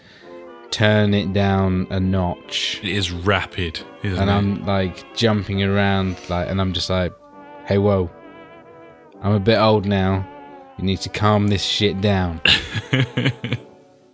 turn 0.71 1.15
it 1.15 1.33
down 1.33 1.87
a 1.91 2.01
notch. 2.01 2.81
It 2.83 2.91
is 2.91 3.11
rapid, 3.11 3.81
isn't 4.03 4.19
and 4.19 4.31
it? 4.31 4.33
I'm 4.33 4.67
like 4.67 5.15
jumping 5.15 5.63
around, 5.63 6.17
like, 6.29 6.49
and 6.49 6.61
I'm 6.61 6.73
just 6.73 6.91
like, 6.91 7.13
"Hey, 7.67 7.79
whoa! 7.79 8.11
I'm 9.23 9.33
a 9.33 9.41
bit 9.41 9.59
old 9.59 9.87
now. 9.87 10.27
You 10.79 10.85
need 10.85 11.01
to 11.01 11.09
calm 11.09 11.49
this 11.49 11.63
shit 11.63 12.01
down." 12.01 12.41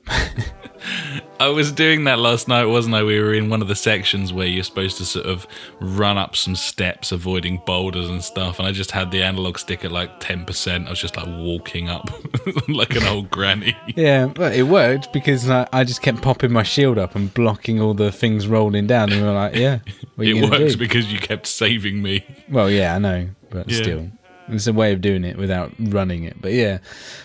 I 1.40 1.48
was 1.48 1.72
doing 1.72 2.04
that 2.04 2.18
last 2.18 2.46
night, 2.46 2.66
wasn't 2.66 2.94
I? 2.94 3.02
We 3.02 3.18
were 3.18 3.32
in 3.34 3.48
one 3.50 3.60
of 3.62 3.68
the 3.68 3.74
sections 3.74 4.32
where 4.32 4.46
you're 4.46 4.62
supposed 4.64 4.98
to 4.98 5.04
sort 5.04 5.26
of 5.26 5.46
run 5.80 6.16
up 6.18 6.36
some 6.36 6.54
steps, 6.56 7.10
avoiding 7.10 7.60
boulders 7.66 8.08
and 8.08 8.22
stuff. 8.22 8.58
And 8.58 8.68
I 8.68 8.72
just 8.72 8.90
had 8.92 9.10
the 9.10 9.22
analog 9.22 9.58
stick 9.58 9.84
at 9.84 9.90
like 9.92 10.20
10%. 10.20 10.86
I 10.86 10.90
was 10.90 10.98
just 11.00 11.16
like 11.16 11.26
walking 11.26 11.88
up 11.88 12.10
like 12.68 12.94
an 12.94 13.04
old 13.04 13.30
granny. 13.30 13.76
Yeah, 13.96 14.26
but 14.26 14.54
it 14.54 14.64
worked 14.64 15.12
because 15.12 15.48
I, 15.50 15.66
I 15.72 15.84
just 15.84 16.02
kept 16.02 16.22
popping 16.22 16.52
my 16.52 16.62
shield 16.62 16.98
up 16.98 17.14
and 17.16 17.32
blocking 17.32 17.80
all 17.80 17.94
the 17.94 18.12
things 18.12 18.46
rolling 18.46 18.86
down. 18.86 19.10
And 19.12 19.20
we 19.22 19.26
were 19.26 19.34
like, 19.34 19.54
yeah, 19.56 19.78
It 20.18 20.50
works 20.50 20.74
do? 20.74 20.78
because 20.78 21.12
you 21.12 21.18
kept 21.18 21.46
saving 21.46 22.00
me. 22.02 22.24
Well, 22.48 22.70
yeah, 22.70 22.94
I 22.94 22.98
know, 22.98 23.28
but 23.50 23.68
Yeah. 23.70 23.82
still, 23.82 24.10
it's 24.48 24.66
a 24.66 24.72
way 24.72 24.92
of 24.92 25.00
doing 25.00 25.24
it 25.24 25.36
without 25.36 25.72
running 25.78 26.24
it. 26.24 26.40
But 26.40 26.52
yeah, 26.52 26.78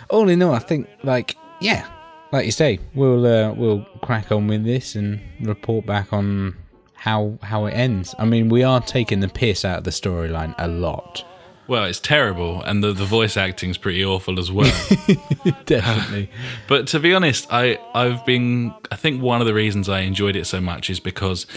all 0.10 0.28
in 0.30 0.42
all, 0.42 0.54
I 0.56 0.60
think 0.60 0.88
like 1.04 1.36
yeah, 1.62 1.86
like 2.32 2.46
you 2.46 2.52
say, 2.52 2.80
we'll 2.94 3.26
uh, 3.26 3.54
we'll 3.54 3.86
crack 4.02 4.32
on 4.32 4.48
with 4.48 4.64
this 4.64 4.96
and 4.96 5.20
report 5.42 5.86
back 5.86 6.14
on 6.14 6.56
how 6.94 7.38
how 7.42 7.66
it 7.66 7.72
ends. 7.72 8.14
I 8.20 8.26
mean, 8.26 8.50
we 8.50 8.64
are 8.64 8.82
taking 8.82 9.20
the 9.20 9.28
piss 9.28 9.66
out 9.66 9.80
of 9.80 9.84
the 9.84 9.92
storyline 9.92 10.54
a 10.58 10.68
lot, 10.68 11.24
Well, 11.68 11.86
it's 11.86 12.00
terrible, 12.00 12.62
and 12.64 12.84
the, 12.84 12.94
the 12.94 13.06
voice 13.06 13.38
acting's 13.38 13.78
pretty 13.78 14.04
awful 14.04 14.40
as 14.40 14.52
well. 14.52 14.72
definitely. 15.66 16.30
But 16.68 16.88
to 16.88 17.00
be 17.00 17.14
honest, 17.14 17.48
I 17.52 17.80
I've 17.94 18.26
been 18.26 18.74
I 18.92 18.96
think 18.96 19.22
one 19.22 19.42
of 19.42 19.48
the 19.48 19.54
reasons 19.54 19.90
I 19.90 20.02
enjoyed 20.02 20.36
it 20.36 20.46
so 20.46 20.62
much 20.62 20.90
is 20.90 21.00
because 21.00 21.48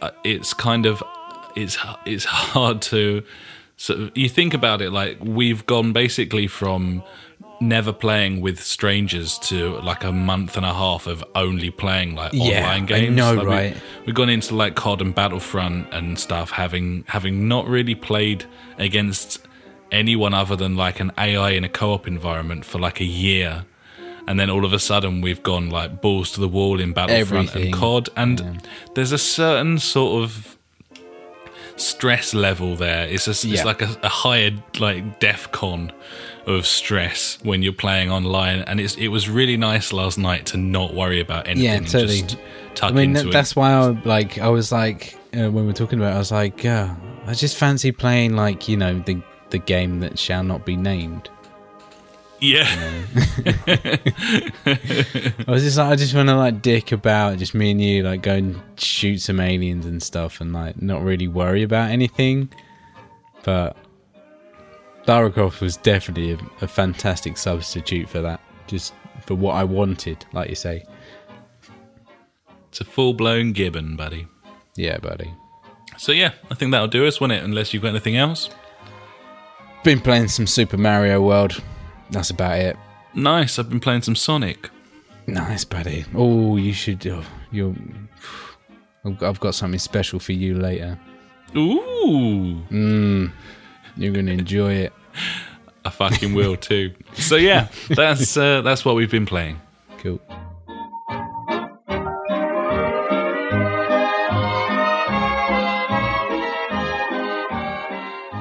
uh, 0.00 0.10
it's 0.24 0.54
kind 0.54 0.86
of 0.86 1.02
it's 1.54 1.78
it's 2.04 2.24
hard 2.54 2.82
to 2.82 3.22
sort 3.76 4.00
of 4.00 4.16
you 4.16 4.28
think 4.28 4.54
about 4.54 4.80
it 4.80 4.90
like 4.90 5.18
we've 5.20 5.66
gone 5.66 5.92
basically 5.92 6.46
from 6.46 7.02
never 7.62 7.92
playing 7.92 8.40
with 8.40 8.62
strangers 8.62 9.38
to 9.38 9.78
like 9.80 10.04
a 10.04 10.12
month 10.12 10.56
and 10.56 10.66
a 10.66 10.74
half 10.74 11.06
of 11.06 11.24
only 11.34 11.70
playing 11.70 12.14
like 12.14 12.32
Yeah, 12.34 12.60
online 12.60 12.82
I 12.82 12.86
games. 12.86 13.16
know, 13.16 13.34
Like, 13.34 13.46
we- 13.46 13.52
right? 13.54 13.76
We've 14.04 14.14
gone 14.14 14.28
into 14.28 14.54
like 14.54 14.74
COD 14.74 15.00
and 15.00 15.14
Battlefront 15.14 15.86
and 15.92 16.18
stuff, 16.18 16.50
having 16.50 17.04
having 17.08 17.48
not 17.48 17.66
really 17.66 17.94
played 17.94 18.44
against 18.78 19.38
anyone 19.90 20.34
other 20.34 20.56
than 20.56 20.76
like 20.76 21.00
an 21.00 21.12
AI 21.18 21.50
in 21.50 21.64
a 21.64 21.68
co-op 21.68 22.06
environment 22.06 22.64
for 22.64 22.78
like 22.78 23.00
a 23.00 23.04
year, 23.04 23.64
and 24.26 24.38
then 24.40 24.48
all 24.50 24.64
of 24.64 24.72
a 24.72 24.78
sudden 24.78 25.20
we've 25.20 25.42
gone 25.42 25.70
like 25.70 26.00
balls 26.00 26.32
to 26.32 26.40
the 26.40 26.48
wall 26.48 26.80
in 26.80 26.92
Battlefront 26.92 27.48
Everything. 27.50 27.72
and 27.72 27.80
COD, 27.80 28.08
and 28.16 28.66
there's 28.94 29.12
a 29.12 29.18
certain 29.18 29.78
sort 29.78 30.22
of 30.24 30.56
stress 31.76 32.34
level 32.34 32.76
there. 32.76 33.06
It's 33.08 33.26
a, 33.28 33.46
Yeah. 33.46 33.54
it's 33.54 33.64
like 33.64 33.82
a, 33.82 33.96
a 34.02 34.08
higher 34.08 34.52
like 34.78 35.20
DEF 35.20 35.50
CON 35.52 35.92
of 36.46 36.66
stress 36.66 37.38
when 37.42 37.62
you're 37.62 37.72
playing 37.72 38.10
online, 38.10 38.60
and 38.60 38.80
it's 38.80 38.96
it 38.96 39.08
was 39.08 39.28
really 39.28 39.56
nice 39.56 39.92
last 39.92 40.18
night 40.18 40.46
to 40.46 40.56
not 40.56 40.94
worry 40.94 41.20
about 41.20 41.46
anything. 41.46 41.82
Yeah, 41.82 41.88
totally. 41.88 42.22
Just 42.22 42.38
tuck 42.74 42.92
I 42.92 42.94
mean, 42.94 43.10
into 43.10 43.22
that, 43.22 43.28
it. 43.28 43.32
that's 43.32 43.56
why 43.56 43.72
I 43.72 43.88
like. 44.04 44.38
I 44.38 44.48
was 44.48 44.72
like, 44.72 45.14
uh, 45.34 45.50
when 45.50 45.54
we 45.54 45.66
were 45.66 45.72
talking 45.72 45.98
about, 45.98 46.12
it, 46.12 46.16
I 46.16 46.18
was 46.18 46.32
like, 46.32 46.64
uh, 46.64 46.94
I 47.26 47.34
just 47.34 47.56
fancy 47.56 47.92
playing 47.92 48.36
like 48.36 48.68
you 48.68 48.76
know 48.76 48.98
the 49.00 49.22
the 49.50 49.58
game 49.58 50.00
that 50.00 50.18
shall 50.18 50.42
not 50.42 50.64
be 50.64 50.76
named. 50.76 51.28
Yeah. 52.40 52.66
I 54.66 55.44
was 55.46 55.62
just 55.62 55.78
like, 55.78 55.92
I 55.92 55.94
just 55.94 56.12
want 56.12 56.28
to 56.28 56.34
like 56.34 56.60
dick 56.60 56.90
about, 56.90 57.38
just 57.38 57.54
me 57.54 57.70
and 57.70 57.80
you, 57.80 58.02
like 58.02 58.22
go 58.22 58.34
and 58.34 58.60
shoot 58.76 59.18
some 59.18 59.38
aliens 59.38 59.86
and 59.86 60.02
stuff, 60.02 60.40
and 60.40 60.52
like 60.52 60.82
not 60.82 61.02
really 61.02 61.28
worry 61.28 61.62
about 61.62 61.90
anything. 61.90 62.52
But 63.44 63.76
Lara 65.06 65.30
was 65.60 65.76
definitely 65.78 66.32
a, 66.32 66.38
a 66.64 66.68
fantastic 66.68 67.36
substitute 67.36 68.08
for 68.08 68.20
that, 68.22 68.40
just 68.66 68.94
for 69.26 69.34
what 69.34 69.54
I 69.54 69.64
wanted, 69.64 70.24
like 70.32 70.48
you 70.48 70.54
say. 70.54 70.84
It's 72.68 72.80
a 72.80 72.84
full 72.84 73.12
blown 73.12 73.52
gibbon, 73.52 73.96
buddy. 73.96 74.26
Yeah, 74.76 74.98
buddy. 74.98 75.34
So 75.98 76.12
yeah, 76.12 76.32
I 76.50 76.54
think 76.54 76.70
that'll 76.70 76.88
do 76.88 77.06
us, 77.06 77.20
won't 77.20 77.32
it? 77.32 77.44
Unless 77.44 77.74
you've 77.74 77.82
got 77.82 77.90
anything 77.90 78.16
else. 78.16 78.48
Been 79.84 80.00
playing 80.00 80.28
some 80.28 80.46
Super 80.46 80.76
Mario 80.76 81.20
World. 81.20 81.60
That's 82.10 82.30
about 82.30 82.58
it. 82.58 82.76
Nice. 83.14 83.58
I've 83.58 83.68
been 83.68 83.80
playing 83.80 84.02
some 84.02 84.16
Sonic. 84.16 84.70
Nice, 85.26 85.64
buddy. 85.64 86.04
Oh, 86.14 86.56
you 86.56 86.72
should. 86.72 87.06
Oh, 87.06 87.24
you're. 87.50 87.74
I've 89.04 89.40
got 89.40 89.54
something 89.54 89.80
special 89.80 90.18
for 90.20 90.32
you 90.32 90.54
later. 90.54 90.98
Ooh, 91.56 92.62
mm. 92.70 93.32
You're 93.96 94.12
gonna 94.12 94.32
enjoy 94.32 94.74
it. 94.74 94.92
I 95.84 95.90
fucking 95.90 96.34
will 96.34 96.56
too. 96.56 96.94
So 97.14 97.36
yeah, 97.36 97.68
that's 97.88 98.36
uh, 98.36 98.62
that's 98.62 98.84
what 98.84 98.94
we've 98.94 99.10
been 99.10 99.26
playing. 99.26 99.60
Cool. 99.98 100.20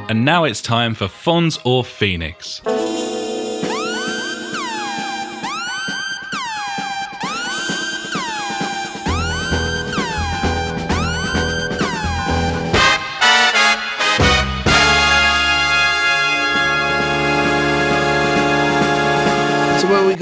And 0.10 0.26
now 0.26 0.44
it's 0.44 0.62
time 0.62 0.94
for 0.94 1.08
Fons 1.08 1.58
or 1.64 1.86
Phoenix. 1.86 2.62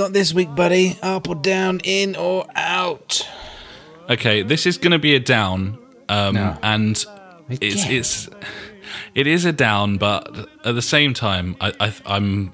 Got 0.10 0.14
this 0.14 0.34
week, 0.34 0.54
buddy? 0.56 0.98
Up 1.02 1.30
or 1.30 1.36
down, 1.36 1.80
in 1.84 2.16
or 2.16 2.46
out? 2.56 3.28
Okay, 4.10 4.42
this 4.42 4.66
is 4.66 4.78
going 4.78 4.92
to 4.92 5.00
be 5.00 5.14
a 5.16 5.20
down, 5.20 5.78
um, 6.10 6.34
No. 6.36 6.58
and 6.64 6.92
it's 7.50 7.84
Again. 7.84 7.96
it's 7.98 8.30
it 9.14 9.28
is 9.28 9.46
a 9.46 9.52
down, 9.52 9.98
but 9.98 10.50
at 10.66 10.74
the 10.76 10.82
same 10.82 11.14
time, 11.14 11.56
I, 11.62 11.74
I 11.80 11.94
I'm 12.08 12.54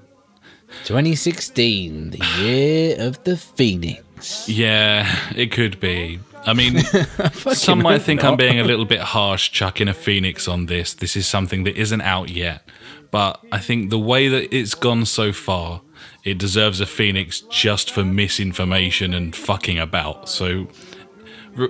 2016, 0.84 2.10
the 2.12 2.26
year 2.42 2.96
of 3.00 3.24
the 3.24 3.38
Phoenix. 3.38 4.50
yeah, 4.50 5.08
it 5.36 5.52
could 5.52 5.80
be. 5.80 6.20
I 6.46 6.54
mean, 6.54 6.80
some 7.54 7.82
might 7.82 7.94
hope 7.98 8.02
think 8.04 8.24
I'm 8.24 8.36
being 8.36 8.60
a 8.60 8.64
little 8.66 8.86
bit 8.86 9.00
harsh 9.00 9.50
chucking 9.52 9.88
a 9.88 9.94
phoenix 9.94 10.48
on 10.48 10.66
this. 10.68 10.94
This 10.94 11.16
is 11.16 11.26
something 11.26 11.64
that 11.64 11.76
isn't 11.78 12.02
out 12.02 12.30
yet, 12.30 12.68
but 13.12 13.40
I 13.52 13.60
think 13.60 13.90
the 13.90 13.98
way 14.00 14.28
that 14.28 14.54
it's 14.56 14.76
gone 14.76 15.06
so 15.06 15.32
far, 15.32 15.82
it 16.26 16.40
deserves 16.40 16.82
a 16.82 16.86
phoenix 16.86 17.42
just 17.52 17.92
for 17.92 18.04
misinformation 18.04 19.14
and 19.14 19.36
fucking 19.36 19.80
about. 19.80 20.28
So 20.28 20.68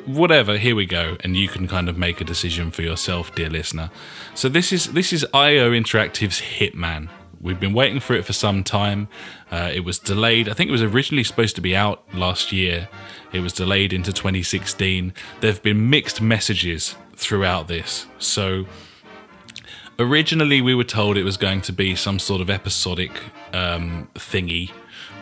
whatever 0.07 0.57
here 0.57 0.75
we 0.75 0.85
go 0.87 1.15
and 1.19 1.37
you 1.37 1.47
can 1.47 1.67
kind 1.67 1.87
of 1.87 1.97
make 1.97 2.19
a 2.19 2.23
decision 2.23 2.71
for 2.71 2.81
yourself 2.81 3.35
dear 3.35 3.49
listener. 3.49 3.91
So 4.33 4.49
this 4.49 4.71
is 4.71 4.93
this 4.93 5.13
is 5.13 5.25
io 5.33 5.71
interactive's 5.71 6.41
hitman. 6.41 7.09
We've 7.41 7.59
been 7.59 7.73
waiting 7.73 7.99
for 7.99 8.15
it 8.15 8.25
for 8.25 8.33
some 8.33 8.63
time. 8.63 9.07
Uh, 9.51 9.69
it 9.71 9.81
was 9.81 9.99
delayed 9.99 10.49
i 10.49 10.53
think 10.53 10.69
it 10.69 10.71
was 10.71 10.81
originally 10.81 11.23
supposed 11.23 11.55
to 11.55 11.61
be 11.61 11.75
out 11.75 12.03
last 12.15 12.51
year. 12.51 12.87
It 13.33 13.41
was 13.41 13.53
delayed 13.53 13.91
into 13.91 14.13
2016 14.13 15.13
there 15.41 15.51
have 15.51 15.61
been 15.61 15.89
mixed 15.89 16.21
messages 16.21 16.95
throughout 17.15 17.67
this. 17.67 18.07
So 18.19 18.65
originally 19.99 20.61
we 20.61 20.75
were 20.75 20.83
told 20.83 21.17
it 21.17 21.23
was 21.23 21.37
going 21.37 21.61
to 21.61 21.73
be 21.73 21.95
some 21.95 22.19
sort 22.19 22.41
of 22.41 22.49
episodic 22.49 23.11
um, 23.53 24.07
thingy 24.15 24.71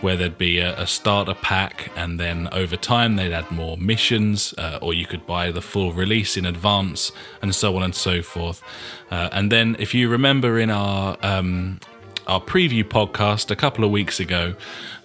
where 0.01 0.17
there'd 0.17 0.37
be 0.37 0.59
a, 0.59 0.77
a 0.79 0.85
starter 0.85 1.33
pack 1.33 1.89
and 1.95 2.19
then 2.19 2.49
over 2.51 2.75
time 2.75 3.15
they'd 3.15 3.31
add 3.31 3.49
more 3.49 3.77
missions 3.77 4.53
uh, 4.57 4.77
or 4.81 4.93
you 4.93 5.05
could 5.05 5.25
buy 5.25 5.49
the 5.49 5.61
full 5.61 5.93
release 5.93 6.35
in 6.35 6.45
advance 6.45 7.11
and 7.41 7.55
so 7.55 7.77
on 7.77 7.83
and 7.83 7.95
so 7.95 8.21
forth. 8.21 8.61
Uh, 9.09 9.29
and 9.31 9.49
then 9.49 9.77
if 9.79 9.93
you 9.93 10.09
remember 10.09 10.59
in 10.59 10.69
our 10.69 11.17
um, 11.21 11.79
our 12.27 12.41
preview 12.41 12.83
podcast 12.83 13.51
a 13.51 13.55
couple 13.55 13.83
of 13.83 13.91
weeks 13.91 14.19
ago, 14.19 14.55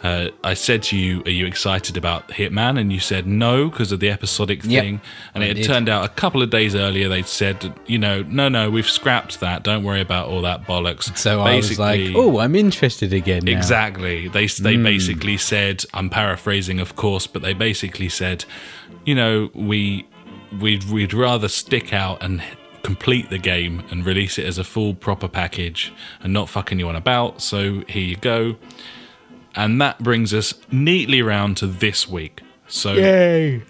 uh, 0.02 0.28
I 0.44 0.54
said 0.54 0.82
to 0.84 0.96
you, 0.96 1.22
"Are 1.26 1.30
you 1.30 1.46
excited 1.46 1.96
about 1.96 2.28
Hitman?" 2.28 2.78
And 2.78 2.92
you 2.92 3.00
said 3.00 3.26
no 3.26 3.68
because 3.68 3.92
of 3.92 4.00
the 4.00 4.10
episodic 4.10 4.64
Yep, 4.64 4.82
thing. 4.82 5.00
And 5.34 5.42
it 5.42 5.56
had 5.56 5.66
turned 5.66 5.88
out 5.88 6.04
a 6.04 6.08
couple 6.08 6.42
of 6.42 6.50
days 6.50 6.74
earlier 6.74 7.08
they'd 7.08 7.26
said, 7.26 7.72
"You 7.86 7.98
know, 7.98 8.22
no, 8.22 8.48
no, 8.48 8.70
we've 8.70 8.88
scrapped 8.88 9.40
that. 9.40 9.62
Don't 9.62 9.82
worry 9.82 10.00
about 10.00 10.28
all 10.28 10.42
that 10.42 10.66
bollocks." 10.66 11.16
So 11.16 11.40
I 11.40 11.56
was 11.56 11.78
like, 11.78 12.12
oh, 12.14 12.38
I'm 12.38 12.54
interested 12.54 13.12
again 13.12 13.44
now. 13.44 13.52
Exactly. 13.52 14.28
They 14.28 14.46
they 14.46 14.76
basically 14.76 15.36
said, 15.36 15.84
I'm 15.94 16.10
paraphrasing, 16.10 16.80
of 16.80 16.96
course, 16.96 17.26
but 17.26 17.42
they 17.42 17.54
basically 17.54 18.08
said, 18.08 18.44
you 19.04 19.14
know, 19.14 19.50
we 19.54 20.06
we'd 20.60 20.84
we'd 20.84 21.14
rather 21.14 21.48
stick 21.48 21.92
out 21.92 22.22
and 22.22 22.42
complete 22.88 23.28
the 23.28 23.38
game 23.38 23.82
and 23.90 24.06
release 24.06 24.38
it 24.38 24.46
as 24.46 24.56
a 24.58 24.64
full 24.64 24.94
proper 24.94 25.28
package 25.28 25.92
and 26.22 26.32
not 26.32 26.48
fuck 26.48 26.72
anyone 26.72 26.96
about. 26.96 27.42
So 27.42 27.80
here 27.86 28.02
you 28.12 28.16
go. 28.16 28.56
And 29.54 29.80
that 29.80 29.98
brings 29.98 30.32
us 30.32 30.54
neatly 30.70 31.20
round 31.20 31.56
to 31.58 31.66
this 31.66 32.08
week. 32.08 32.40
So 32.66 32.94
Yay. 32.94 33.62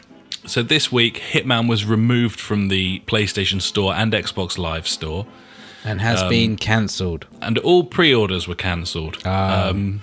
so 0.46 0.62
this 0.62 0.92
week, 0.92 1.14
Hitman 1.32 1.68
was 1.68 1.84
removed 1.84 2.38
from 2.38 2.68
the 2.68 3.00
PlayStation 3.06 3.60
Store 3.60 3.92
and 3.94 4.12
Xbox 4.12 4.56
Live 4.58 4.86
Store, 4.86 5.26
And 5.84 6.00
has 6.00 6.22
Um, 6.22 6.28
been 6.28 6.56
cancelled. 6.56 7.26
and 7.40 7.58
all 7.58 7.82
pre-orders 7.84 8.46
were 8.46 8.54
cancelled. 8.68 9.24
Um, 9.26 10.00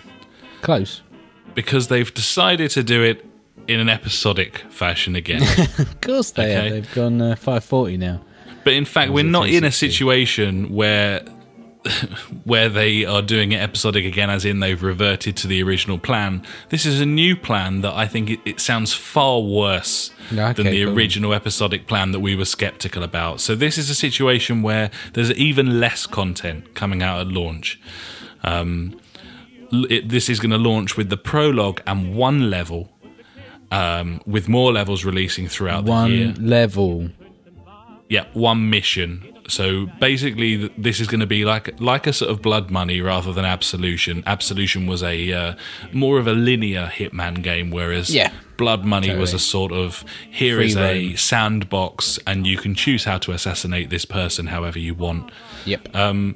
Close. 0.62 1.02
because 1.54 1.88
they've 1.88 2.14
decided 2.14 2.70
to 2.72 2.84
do 2.84 3.02
it 3.04 3.26
in 3.68 3.80
an 3.80 3.90
episodic 3.90 4.64
fashion 4.70 5.16
again. 5.16 5.42
Of 5.80 6.02
course 6.02 6.32
they 6.32 6.44
Okay. 6.44 6.54
have. 6.64 6.72
They've 6.72 6.94
gone 6.96 7.22
uh, 7.22 7.36
540 7.36 7.98
now. 7.98 8.22
But 8.66 8.74
in 8.74 8.84
fact, 8.84 9.12
we're 9.14 9.24
not 9.24 9.48
in 9.48 9.64
a 9.64 9.72
situation 9.72 10.74
where 10.74 11.22
where 12.46 12.68
they 12.68 13.06
are 13.06 13.22
doing 13.22 13.52
it 13.52 13.58
episodic 13.62 14.06
again, 14.06 14.30
as 14.32 14.44
in 14.44 14.60
they've 14.60 14.82
reverted 14.82 15.38
to 15.38 15.48
the 15.48 15.62
original 15.62 16.00
plan. 16.00 16.42
This 16.70 16.84
is 16.86 17.00
a 17.00 17.06
new 17.06 17.36
plan 17.36 17.82
that 17.82 17.94
I 17.94 18.08
think 18.08 18.30
it, 18.32 18.40
it 18.44 18.60
sounds 18.60 18.92
far 18.92 19.40
worse 19.42 20.12
Yeah, 20.32 20.52
than 20.54 20.66
the 20.66 20.84
cool. 20.84 20.96
original 20.96 21.34
episodic 21.34 21.86
plan 21.86 22.12
that 22.12 22.22
we 22.22 22.36
were 22.36 22.46
skeptical 22.46 23.04
about. 23.04 23.40
So 23.40 23.54
this 23.54 23.78
is 23.78 23.90
a 23.92 23.96
situation 23.96 24.64
where 24.64 24.90
there's 25.14 25.32
even 25.34 25.80
less 25.80 26.08
content 26.08 26.74
coming 26.74 27.04
out 27.04 27.20
at 27.22 27.28
launch. 27.28 27.80
Um, 28.44 29.00
it, 29.72 30.10
this 30.10 30.28
is 30.30 30.40
going 30.40 30.52
to 30.52 30.58
launch 30.58 30.98
with 30.98 31.10
the 31.10 31.18
prologue 31.18 31.82
and 31.86 32.16
one 32.16 32.50
level. 32.50 32.90
Um, 33.72 34.22
with 34.26 34.48
more 34.48 34.72
levels 34.72 35.04
releasing 35.04 35.48
throughout 35.48 35.86
the 35.86 35.92
year 36.08 36.28
One 36.28 36.48
level. 36.48 37.10
Yeah, 38.10 38.26
one 38.34 38.70
mission. 38.70 39.24
So 39.48 39.88
basically, 40.00 40.70
this 40.78 41.00
is 41.00 41.08
going 41.08 41.20
to 41.20 41.28
be 41.28 41.46
like 41.46 41.80
like 41.80 42.08
a 42.08 42.14
sort 42.14 42.32
of 42.32 42.42
blood 42.42 42.72
money 42.72 43.00
rather 43.02 43.32
than 43.34 43.46
absolution. 43.46 44.24
Absolution 44.26 44.88
was 44.88 45.04
a 45.04 45.32
uh, 45.34 45.56
more 45.92 46.18
of 46.20 46.28
a 46.28 46.34
linear 46.34 46.88
Hitman 46.94 47.42
game, 47.44 47.70
whereas 47.70 48.10
Yeah. 48.14 48.32
blood 48.58 48.86
money 48.86 49.16
was 49.16 49.34
a 49.34 49.40
sort 49.40 49.72
of 49.72 50.04
here 50.32 50.56
Free 50.58 50.66
is 50.68 50.78
a 50.78 51.16
sandbox, 51.16 52.20
and 52.26 52.48
you 52.48 52.58
can 52.58 52.74
choose 52.76 53.04
how 53.06 53.18
to 53.20 53.32
assassinate 53.34 53.90
this 53.90 54.06
person 54.06 54.48
however 54.48 54.80
you 54.80 54.96
want. 54.96 55.32
Yep. 55.66 55.96
Um, 55.96 56.36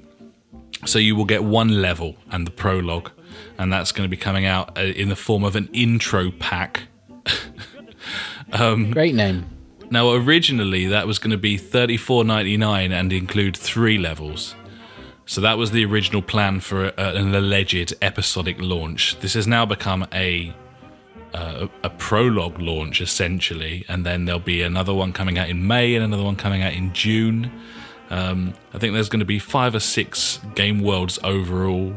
So 0.86 0.97
you 0.99 1.15
will 1.15 1.26
get 1.26 1.43
one 1.43 1.82
level 1.82 2.15
and 2.32 2.47
the 2.47 2.51
prologue, 2.51 3.11
and 3.57 3.74
that's 3.74 3.91
going 3.91 4.05
to 4.09 4.09
be 4.17 4.22
coming 4.22 4.45
out 4.45 4.78
uh, 4.78 4.82
in 5.01 5.09
the 5.09 5.15
form 5.15 5.43
of 5.43 5.55
an 5.55 5.67
intro 5.74 6.32
pack. 6.32 6.84
Great 8.51 9.15
name. 9.15 9.45
Now, 9.92 10.12
originally 10.12 10.86
that 10.88 11.08
was 11.08 11.20
going 11.20 11.32
to 11.32 11.38
be 11.38 11.58
thirty 11.58 11.98
four 11.98 12.24
ninety 12.24 12.58
nine 12.58 12.92
and 12.92 13.12
include 13.12 13.58
three 13.58 13.98
levels. 13.98 14.56
So 15.26 15.42
that 15.42 15.58
was 15.58 15.72
the 15.72 15.86
original 15.86 16.22
plan 16.22 16.60
for 16.60 16.86
a, 16.86 16.94
an 16.98 17.36
alleged 17.36 17.94
episodic 18.02 18.58
launch. 18.60 19.20
This 19.20 19.34
has 19.36 19.48
now 19.48 19.66
become 19.66 20.08
a 20.12 20.54
uh, 21.34 21.68
a 21.84 21.90
prologue 21.90 22.60
launch 22.60 23.02
essentially, 23.02 23.86
and 23.88 24.06
then 24.06 24.26
there'll 24.26 24.40
be 24.40 24.62
another 24.64 24.94
one 24.94 25.14
coming 25.14 25.38
out 25.38 25.50
in 25.50 25.68
May 25.68 25.96
and 25.96 26.04
another 26.04 26.24
one 26.24 26.36
coming 26.36 26.64
out 26.64 26.74
in 26.74 26.94
June. 26.94 27.52
Um, 28.10 28.56
I 28.74 28.80
think 28.80 28.94
there's 28.94 29.10
going 29.10 29.20
to 29.20 29.26
be 29.26 29.38
five 29.38 29.76
or 29.76 29.80
six 29.80 30.40
game 30.56 30.82
worlds 30.82 31.20
overall. 31.24 31.94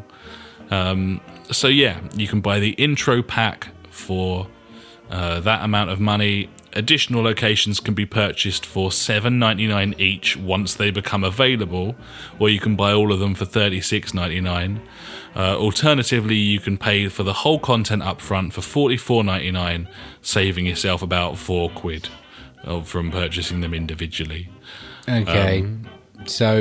Um, 0.70 1.20
so 1.51 1.68
yeah, 1.68 2.01
you 2.14 2.28
can 2.28 2.40
buy 2.43 2.61
the 2.61 2.70
intro 2.72 3.22
pack 3.22 3.68
for 3.90 4.47
uh, 5.11 5.40
that 5.40 5.64
amount 5.64 5.90
of 5.90 6.01
money. 6.01 6.51
Additional 6.74 7.22
locations 7.22 7.80
can 7.80 7.92
be 7.92 8.06
purchased 8.06 8.64
for 8.64 8.90
seven 8.90 9.38
ninety 9.38 9.66
nine 9.66 9.94
each 9.98 10.38
once 10.38 10.74
they 10.74 10.90
become 10.90 11.22
available, 11.22 11.94
or 12.38 12.48
you 12.48 12.58
can 12.58 12.76
buy 12.76 12.92
all 12.92 13.12
of 13.12 13.20
them 13.20 13.34
for 13.34 13.44
thirty 13.44 13.80
six 13.80 14.14
ninety 14.14 14.40
nine. 14.40 14.80
Uh, 15.36 15.56
alternatively, 15.56 16.36
you 16.36 16.60
can 16.60 16.78
pay 16.78 17.08
for 17.08 17.24
the 17.24 17.32
whole 17.32 17.58
content 17.58 18.02
up 18.02 18.22
front 18.22 18.54
for 18.54 18.62
forty 18.62 18.96
four 18.96 19.22
ninety 19.22 19.50
nine, 19.50 19.86
saving 20.22 20.64
yourself 20.64 21.02
about 21.02 21.36
four 21.36 21.68
quid 21.70 22.08
uh, 22.64 22.80
from 22.82 23.10
purchasing 23.10 23.60
them 23.60 23.74
individually. 23.74 24.48
Okay. 25.06 25.60
Um, 25.60 25.86
so, 26.24 26.56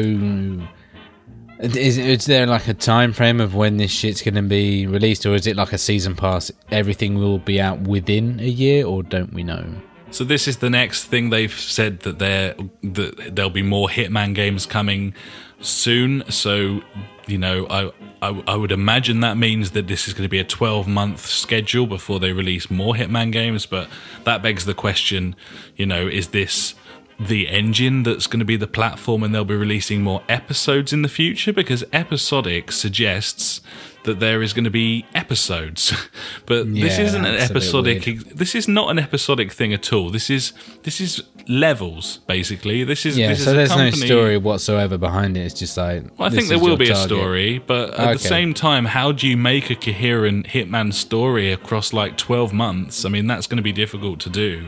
is, 1.59 1.97
is 1.97 2.26
there 2.26 2.47
like 2.47 2.68
a 2.68 2.74
time 2.74 3.14
frame 3.14 3.39
of 3.39 3.55
when 3.55 3.78
this 3.78 3.91
shit's 3.91 4.22
going 4.22 4.36
to 4.36 4.41
be 4.41 4.88
released, 4.88 5.26
or 5.26 5.36
is 5.36 5.47
it 5.47 5.55
like 5.55 5.72
a 5.72 5.78
season 5.78 6.16
pass? 6.16 6.51
Everything 6.70 7.16
will 7.16 7.39
be 7.39 7.62
out 7.62 7.80
within 7.82 8.41
a 8.41 8.49
year, 8.49 8.86
or 8.86 9.03
don't 9.03 9.34
we 9.34 9.43
know? 9.43 9.74
So 10.12 10.26
this 10.26 10.47
is 10.47 10.57
the 10.57 10.70
next 10.70 11.05
thing 11.05 11.30
they've 11.30 11.51
said 11.51 12.01
that 12.01 12.20
there 12.20 12.55
that 12.84 13.36
there'll 13.36 13.49
be 13.49 13.64
more 13.64 13.88
Hitman 13.88 14.36
games 14.36 14.66
coming 14.66 15.14
soon. 15.62 16.24
So 16.30 16.82
you 17.28 17.38
know, 17.38 17.66
I, 17.70 17.91
I 18.22 18.43
I 18.45 18.55
would 18.55 18.74
imagine 18.74 19.22
that 19.22 19.38
means 19.38 19.72
that 19.72 19.88
this 19.88 20.09
is 20.09 20.14
going 20.14 20.24
to 20.24 20.30
be 20.30 20.39
a 20.39 20.43
12 20.43 20.86
month 20.88 21.26
schedule 21.26 21.88
before 21.88 22.20
they 22.20 22.34
release 22.34 22.70
more 22.70 22.93
Hitman 22.93 23.32
games. 23.32 23.66
But 23.66 23.88
that 24.26 24.43
begs 24.43 24.66
the 24.66 24.74
question, 24.74 25.36
you 25.78 25.86
know, 25.86 26.07
is 26.07 26.30
this 26.30 26.76
the 27.18 27.47
engine 27.47 28.03
that's 28.03 28.26
going 28.26 28.39
to 28.39 28.45
be 28.45 28.57
the 28.57 28.68
platform 28.68 29.22
and 29.22 29.34
they'll 29.34 29.45
be 29.45 29.55
releasing 29.55 30.01
more 30.01 30.24
episodes 30.28 30.91
in 30.91 31.03
the 31.03 31.07
future 31.07 31.53
because 31.53 31.84
episodic 31.93 32.72
suggests 32.72 33.62
that 34.04 34.20
there 34.20 34.41
is 34.41 34.54
going 34.54 34.64
to 34.64 34.70
be 34.72 35.06
episodes 35.14 35.93
but 36.45 36.74
this 36.74 36.97
isn't 36.97 37.24
an 37.26 37.36
that's 37.38 37.49
a 37.49 37.54
bit 37.54 37.62
episodic 37.64 38.04
this 38.36 38.56
is 38.56 38.68
not 38.68 38.89
an 38.89 38.97
episodic 38.99 39.52
thing 39.52 39.74
at 39.74 39.93
all 39.93 40.10
this 40.10 40.30
is 40.30 40.54
this 40.84 40.99
is 40.99 41.22
levels 41.47 42.20
basically 42.28 42.84
this 42.84 43.06
is 43.06 43.18
Yeah. 43.18 43.30
this 43.30 43.43
So 43.43 43.52
is 43.52 43.54
a 43.54 43.58
there's 43.58 43.76
no 43.76 44.06
story 44.06 44.38
whatsoever 44.38 44.97
behind 44.97 45.38
it. 45.38 45.41
It's 45.41 45.60
just 45.60 45.76
like. 45.78 46.04
well, 46.18 46.28
I 46.28 46.32
think 46.32 46.47
there 46.47 46.60
will 46.60 46.78
be 46.78 46.89
a 46.89 46.95
story, 46.95 47.60
but 47.60 47.93
at 47.99 48.14
the 48.14 48.20
same 48.20 48.54
time, 48.54 48.86
how 48.86 49.12
do 49.12 49.28
you 49.28 49.38
make 49.38 49.70
a 49.70 49.76
coherent 49.76 50.47
Hitman 50.47 50.93
story 50.93 51.52
across 51.52 51.93
like 51.93 52.18
12 52.18 52.54
months? 52.54 53.06
I 53.06 53.10
mean, 53.10 53.28
that's 53.28 53.47
going 53.47 53.58
to 53.58 53.64
be 53.64 53.72
difficult 53.72 54.20
to 54.22 54.30
do. 54.30 54.66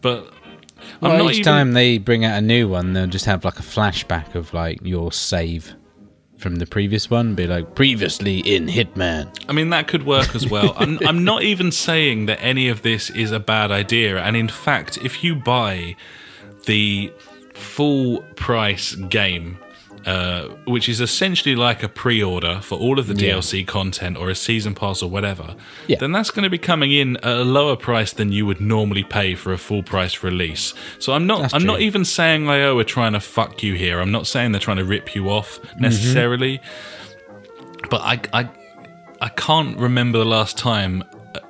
But 0.00 0.32
I'm 1.02 1.10
Well, 1.12 1.18
not 1.24 1.32
each 1.32 1.40
even, 1.40 1.52
time 1.52 1.72
they 1.72 1.98
bring 1.98 2.24
out 2.24 2.36
a 2.38 2.40
new 2.40 2.68
one, 2.68 2.92
they'll 2.92 3.06
just 3.06 3.26
have 3.26 3.44
like 3.44 3.58
a 3.58 3.62
flashback 3.62 4.34
of 4.34 4.52
like 4.54 4.80
your 4.82 5.12
save 5.12 5.74
from 6.38 6.56
the 6.56 6.66
previous 6.66 7.10
one. 7.10 7.34
Be 7.34 7.46
like 7.46 7.74
previously 7.74 8.38
in 8.40 8.66
Hitman. 8.66 9.34
I 9.48 9.52
mean, 9.52 9.70
that 9.70 9.88
could 9.88 10.04
work 10.04 10.34
as 10.34 10.48
well. 10.48 10.74
I'm, 10.76 10.98
I'm 11.06 11.24
not 11.24 11.42
even 11.42 11.72
saying 11.72 12.26
that 12.26 12.40
any 12.42 12.68
of 12.68 12.82
this 12.82 13.10
is 13.10 13.32
a 13.32 13.40
bad 13.40 13.70
idea. 13.70 14.18
And 14.18 14.36
in 14.36 14.48
fact, 14.48 14.98
if 14.98 15.24
you 15.24 15.34
buy 15.34 15.96
the 16.66 17.12
full 17.54 18.22
price 18.36 18.94
game, 18.94 19.58
uh, 20.06 20.48
which 20.66 20.88
is 20.88 21.00
essentially 21.00 21.54
like 21.56 21.82
a 21.82 21.88
pre 21.88 22.22
order 22.22 22.60
for 22.62 22.76
all 22.78 22.98
of 22.98 23.06
the 23.06 23.14
Yeah. 23.14 23.34
DLC 23.34 23.66
content 23.66 24.16
or 24.16 24.28
a 24.30 24.34
season 24.34 24.74
pass 24.74 25.02
or 25.02 25.08
whatever, 25.10 25.54
Yeah. 25.86 25.96
then 25.98 26.12
that's 26.12 26.30
going 26.30 26.42
to 26.44 26.50
be 26.50 26.58
coming 26.58 26.92
in 26.92 27.16
at 27.18 27.24
a 27.38 27.44
lower 27.44 27.76
price 27.76 28.12
than 28.12 28.30
you 28.32 28.44
would 28.46 28.60
normally 28.60 29.02
pay 29.04 29.34
for 29.34 29.52
a 29.52 29.58
full 29.58 29.82
price 29.82 30.22
release. 30.22 30.74
So 30.98 31.12
I'm 31.14 31.26
not 31.26 31.42
That's 31.42 31.54
I'm 31.54 31.64
not 31.64 31.80
even 31.80 32.04
saying 32.04 32.48
IO 32.48 32.78
are 32.78 32.84
trying 32.84 33.12
to 33.14 33.20
fuck 33.20 33.62
you 33.62 33.74
here. 33.74 34.00
I'm 34.00 34.12
not 34.12 34.26
saying 34.26 34.52
they're 34.52 34.60
trying 34.60 34.76
to 34.78 34.84
rip 34.84 35.14
you 35.14 35.30
off 35.30 35.58
necessarily. 35.78 36.60
But 37.90 38.00
I, 38.02 38.20
I 38.32 38.48
I 39.20 39.28
can't 39.28 39.76
remember 39.78 40.18
the 40.18 40.24
last 40.24 40.58
time 40.58 41.02
uh, 41.34 41.40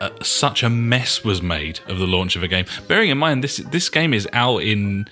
uh, 0.00 0.10
such 0.22 0.62
a 0.62 0.70
mess 0.70 1.22
was 1.24 1.42
made 1.42 1.80
of 1.86 1.98
the 1.98 2.06
launch 2.06 2.34
of 2.36 2.42
a 2.42 2.48
game. 2.48 2.64
Bearing 2.88 3.10
in 3.10 3.18
mind 3.18 3.44
this 3.44 3.58
this 3.58 3.88
game 3.88 4.14
is 4.14 4.26
out 4.32 4.58
in 4.62 5.06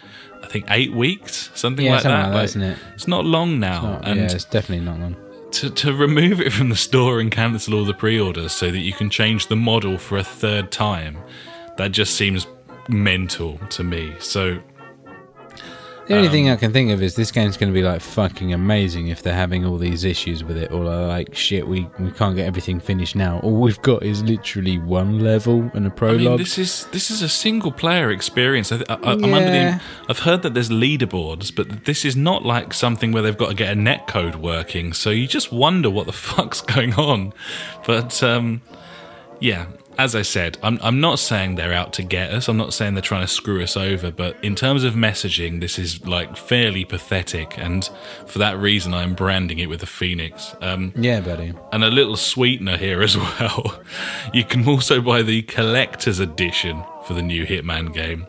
I 0.48 0.50
think 0.50 0.64
eight 0.70 0.92
weeks, 0.94 1.50
something 1.54 1.84
Yeah, 1.84 1.92
like 1.92 2.02
something 2.02 2.30
that. 2.30 2.34
like 2.34 2.44
isn't 2.44 2.62
it? 2.62 2.78
It's 2.94 3.06
not 3.06 3.24
long 3.26 3.60
now, 3.60 4.00
Oh, 4.02 4.08
and 4.08 4.18
yeah, 4.20 4.24
it's 4.32 4.44
definitely 4.44 4.84
not 4.86 4.98
long. 4.98 5.14
to 5.52 5.68
to 5.70 5.92
remove 5.92 6.40
it 6.40 6.52
from 6.52 6.68
the 6.70 6.76
store 6.76 7.20
and 7.20 7.30
cancel 7.30 7.74
all 7.74 7.84
the 7.84 7.92
pre-orders 7.94 8.52
so 8.52 8.70
that 8.70 8.78
you 8.80 8.92
can 8.94 9.10
change 9.10 9.48
the 9.48 9.56
model 9.56 9.98
for 9.98 10.16
a 10.18 10.24
third 10.24 10.70
time, 10.70 11.18
that 11.76 11.92
just 11.92 12.14
seems 12.14 12.46
mental 12.88 13.58
to 13.70 13.84
me. 13.84 14.14
So 14.20 14.58
The 16.08 16.14
only 16.14 16.28
Um, 16.28 16.32
thing 16.32 16.50
I 16.50 16.56
can 16.56 16.72
think 16.72 16.90
of 16.90 17.02
is 17.02 17.14
this 17.16 17.30
game's 17.30 17.56
going 17.58 17.70
to 17.70 17.74
be 17.74 17.82
like 17.82 18.00
fucking 18.00 18.52
amazing 18.54 19.08
if 19.08 19.22
they're 19.22 19.34
having 19.34 19.64
all 19.66 19.76
these 19.76 20.04
issues 20.04 20.42
with 20.42 20.56
it, 20.56 20.72
or 20.72 20.84
they're 20.84 21.06
like 21.06 21.34
shit, 21.34 21.68
we 21.68 21.86
we 22.00 22.10
can't 22.12 22.34
get 22.34 22.46
everything 22.46 22.80
finished 22.80 23.14
now. 23.14 23.40
All 23.40 23.60
we've 23.60 23.80
got 23.82 24.02
is 24.02 24.22
literally 24.22 24.78
one 24.78 25.18
level 25.20 25.70
and 25.74 25.86
a 25.86 25.90
prologue. 25.90 26.20
I 26.20 26.24
mean, 26.30 26.36
this 26.38 26.56
is 26.58 26.86
this 26.92 27.10
is 27.10 27.20
a 27.20 27.28
single 27.28 27.70
player 27.70 28.10
experience. 28.10 28.72
I, 28.72 28.76
I, 28.88 28.94
I'm 29.04 29.22
under 29.34 29.50
the, 29.50 29.56
Yeah. 29.56 29.78
I've 30.08 30.20
heard 30.20 30.40
that 30.42 30.54
there's 30.54 30.70
leaderboards, 30.70 31.54
but 31.54 31.84
this 31.84 32.04
is 32.06 32.16
not 32.16 32.42
like 32.44 32.72
something 32.72 33.12
where 33.12 33.22
they've 33.22 33.36
got 33.36 33.48
to 33.50 33.54
get 33.54 33.70
a 33.70 33.76
netcode 33.78 34.36
working. 34.36 34.94
So 34.94 35.10
you 35.10 35.26
just 35.28 35.52
wonder 35.52 35.90
what 35.90 36.06
the 36.06 36.12
fuck's 36.28 36.62
going 36.62 36.94
on. 36.94 37.34
But 37.86 38.22
um, 38.22 38.62
yeah, 39.40 39.66
as 39.98 40.14
I 40.14 40.22
said, 40.22 40.56
I'm 40.62 40.78
I'm 40.80 41.00
not 41.00 41.18
saying 41.18 41.56
they're 41.56 41.72
out 41.72 41.92
to 41.94 42.04
get 42.04 42.32
us. 42.32 42.46
I'm 42.48 42.56
not 42.56 42.72
saying 42.72 42.94
they're 42.94 43.02
trying 43.02 43.26
to 43.26 43.32
screw 43.32 43.60
us 43.62 43.76
over. 43.76 44.12
But 44.12 44.36
in 44.44 44.54
terms 44.54 44.84
of 44.84 44.94
messaging, 44.94 45.58
this 45.60 45.76
is 45.78 46.06
like 46.06 46.36
fairly 46.36 46.84
pathetic, 46.84 47.58
and 47.58 47.88
for 48.26 48.38
that 48.38 48.56
reason, 48.58 48.94
I'm 48.94 49.14
branding 49.14 49.58
it 49.58 49.68
with 49.68 49.82
a 49.82 49.86
phoenix. 49.86 50.54
Um, 50.62 50.92
yeah, 50.96 51.20
buddy. 51.20 51.52
and 51.72 51.82
a 51.82 51.90
little 51.90 52.16
sweetener 52.16 52.76
here 52.76 53.02
as 53.02 53.16
well. 53.18 53.82
You 54.32 54.44
can 54.44 54.66
also 54.68 55.00
buy 55.00 55.22
the 55.22 55.42
collector's 55.42 56.20
edition 56.20 56.84
for 57.04 57.14
the 57.14 57.22
new 57.22 57.44
Hitman 57.44 57.92
game, 57.92 58.26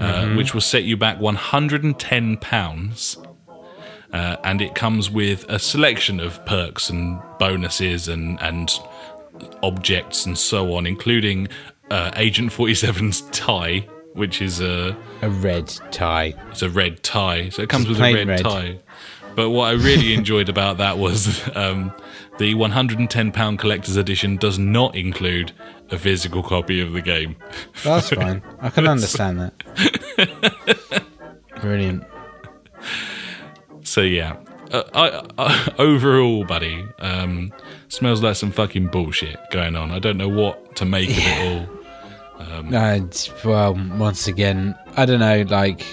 uh, 0.00 0.34
which 0.34 0.52
will 0.52 0.60
set 0.60 0.82
you 0.82 0.96
back 0.96 1.18
£110. 1.18 3.26
Uh, 4.12 4.36
and 4.44 4.60
it 4.62 4.74
comes 4.76 5.10
with 5.10 5.44
a 5.48 5.58
selection 5.58 6.20
of 6.20 6.44
perks 6.46 6.88
and 6.88 7.20
bonuses 7.38 8.06
and, 8.08 8.40
and 8.40 8.70
objects 9.62 10.26
and 10.26 10.36
so 10.38 10.74
on, 10.74 10.86
including 10.86 11.48
uh, 11.90 12.10
Agent 12.16 12.52
47's 12.52 13.22
tie, 13.30 13.86
which 14.14 14.40
is 14.40 14.60
a. 14.60 14.96
A 15.22 15.28
red 15.28 15.68
tie. 15.90 16.34
It's 16.50 16.62
a 16.62 16.70
red 16.70 17.02
tie, 17.02 17.48
so 17.48 17.62
it 17.62 17.68
comes 17.68 17.86
Just 17.86 18.00
with 18.00 18.08
a 18.08 18.14
red, 18.14 18.28
red. 18.28 18.42
tie. 18.42 18.78
But 19.34 19.50
what 19.50 19.68
I 19.68 19.72
really 19.72 20.14
enjoyed 20.14 20.48
about 20.48 20.78
that 20.78 20.96
was 20.98 21.42
um, 21.56 21.92
the 22.38 22.54
110 22.54 23.32
pound 23.32 23.58
collector's 23.58 23.96
edition 23.96 24.36
does 24.36 24.58
not 24.60 24.94
include 24.94 25.50
a 25.90 25.98
physical 25.98 26.42
copy 26.42 26.80
of 26.80 26.92
the 26.92 27.00
game. 27.00 27.36
That's 27.82 28.10
fine. 28.14 28.42
I 28.60 28.70
can 28.70 28.86
understand 28.86 29.40
that. 29.40 31.04
Brilliant. 31.60 32.04
So 33.82 34.00
yeah, 34.02 34.36
I, 34.94 35.26
I, 35.38 35.74
overall, 35.78 36.44
buddy, 36.44 36.84
um, 36.98 37.52
smells 37.88 38.22
like 38.22 38.36
some 38.36 38.50
fucking 38.50 38.88
bullshit 38.88 39.38
going 39.50 39.76
on. 39.76 39.90
I 39.90 39.98
don't 39.98 40.16
know 40.16 40.28
what 40.28 40.76
to 40.76 40.84
make 40.84 41.10
of 41.10 41.16
it 41.18 41.68
all. 41.68 41.68
Uh, 42.36 42.96
it's- 42.96 43.30
well, 43.44 43.74
once 43.96 44.26
again, 44.26 44.74
I 44.96 45.06
don't 45.06 45.20
know. 45.20 45.42
Like, 45.48 45.86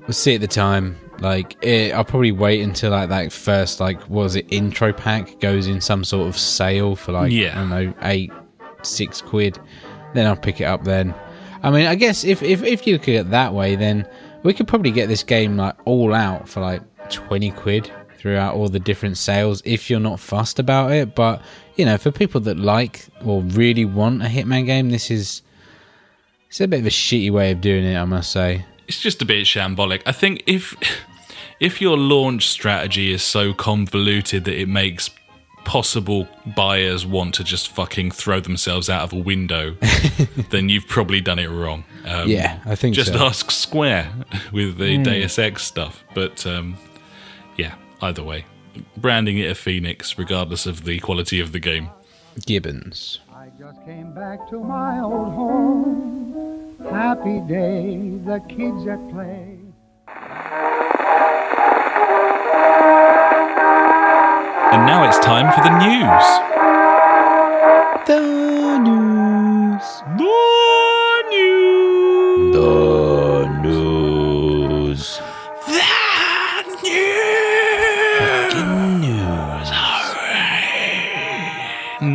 we'll 0.00 0.12
see 0.14 0.34
at 0.34 0.40
the 0.40 0.46
time. 0.48 0.96
Like, 1.20 1.56
it, 1.62 1.92
I'll 1.94 2.04
probably 2.04 2.32
wait 2.32 2.62
until 2.62 2.90
like 2.90 3.08
that 3.10 3.30
first, 3.32 3.78
like, 3.78 4.00
what 4.02 4.22
was 4.24 4.36
it, 4.36 4.46
intro 4.50 4.92
pack 4.92 5.38
goes 5.38 5.66
in 5.66 5.80
some 5.80 6.02
sort 6.02 6.28
of 6.28 6.36
sale 6.36 6.96
for 6.96 7.12
like, 7.12 7.30
Yeah. 7.30 7.52
I 7.52 7.54
don't 7.60 7.68
know, 7.70 7.94
eight, 8.02 8.32
six 8.82 9.20
quid. 9.20 9.58
Then 10.14 10.26
I'll 10.26 10.36
pick 10.36 10.60
it 10.60 10.64
up. 10.64 10.84
Then, 10.84 11.14
I 11.62 11.70
mean, 11.70 11.86
I 11.86 11.94
guess 11.94 12.24
if 12.24 12.42
if 12.42 12.62
if 12.62 12.86
you 12.86 12.94
look 12.94 13.02
at 13.08 13.14
it 13.14 13.30
that 13.30 13.52
way, 13.52 13.76
then 13.76 14.08
we 14.42 14.54
could 14.54 14.66
probably 14.66 14.90
get 14.90 15.08
this 15.08 15.22
game 15.22 15.56
like 15.58 15.76
all 15.84 16.14
out 16.14 16.48
for 16.48 16.60
like 16.60 16.82
twenty 17.10 17.50
quid 17.50 17.90
throughout 18.18 18.54
all 18.54 18.68
the 18.68 18.80
different 18.80 19.18
sales 19.18 19.62
if 19.64 19.90
you're 19.90 20.00
not 20.00 20.20
fussed 20.20 20.58
about 20.58 20.92
it. 20.92 21.14
But 21.14 21.42
you 21.76 21.84
know, 21.84 21.98
for 21.98 22.10
people 22.10 22.40
that 22.42 22.58
like 22.58 23.06
or 23.24 23.42
really 23.42 23.84
want 23.84 24.22
a 24.22 24.26
Hitman 24.26 24.66
game, 24.66 24.90
this 24.90 25.10
is 25.10 25.42
it's 26.48 26.60
a 26.60 26.68
bit 26.68 26.80
of 26.80 26.86
a 26.86 26.90
shitty 26.90 27.30
way 27.30 27.50
of 27.50 27.60
doing 27.60 27.84
it, 27.84 27.96
I 27.96 28.04
must 28.04 28.32
say. 28.32 28.64
It's 28.88 29.00
just 29.00 29.20
a 29.20 29.24
bit 29.24 29.44
shambolic. 29.46 30.02
I 30.06 30.12
think 30.12 30.42
if 30.46 30.74
if 31.60 31.80
your 31.80 31.96
launch 31.96 32.48
strategy 32.48 33.12
is 33.12 33.22
so 33.22 33.52
convoluted 33.52 34.44
that 34.44 34.58
it 34.58 34.68
makes 34.68 35.10
possible 35.66 36.28
buyers 36.54 37.04
want 37.04 37.34
to 37.34 37.42
just 37.42 37.68
fucking 37.68 38.12
throw 38.12 38.38
themselves 38.38 38.88
out 38.88 39.02
of 39.02 39.12
a 39.12 39.18
window, 39.18 39.76
then 40.50 40.68
you've 40.68 40.86
probably 40.86 41.20
done 41.20 41.40
it 41.40 41.48
wrong. 41.48 41.84
Um, 42.04 42.28
Yeah, 42.28 42.60
I 42.64 42.76
think 42.76 42.94
just 42.94 43.12
so. 43.12 43.18
Ask 43.18 43.50
Square 43.50 44.10
with 44.52 44.78
the 44.78 44.96
Deus 44.98 45.38
Ex 45.38 45.64
stuff. 45.64 46.04
But 46.14 46.46
um, 46.46 46.76
yeah, 46.76 46.85
either 48.02 48.22
way, 48.22 48.44
branding 48.96 49.38
it 49.38 49.50
a 49.50 49.54
Phoenix, 49.54 50.18
regardless 50.18 50.66
of 50.66 50.84
the 50.84 50.98
quality 51.00 51.40
of 51.40 51.52
the 51.52 51.60
game. 51.60 51.90
Gibbons. 52.44 53.20
I 53.34 53.48
just 53.58 53.82
came 53.84 54.12
back 54.14 54.48
to 54.50 54.60
my 54.60 55.00
old 55.00 55.32
home. 55.32 56.76
Happy 56.90 57.40
day, 57.48 58.18
the 58.24 58.40
kids 58.48 58.86
at 58.86 59.00
play. 59.10 59.58
And 64.72 64.84
now 64.84 65.08
it's 65.08 65.18
time 65.20 65.52
for 65.54 65.62
the 65.62 65.70
news. 65.78 66.24
The 68.06 68.20
news. 68.78 70.55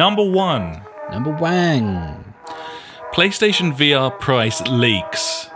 Number 0.02 0.24
one. 0.24 0.82
Number 1.12 1.30
one. 1.32 2.34
PlayStation 3.14 3.72
VR 3.72 4.10
price 4.20 4.60
leaks. 4.62 5.48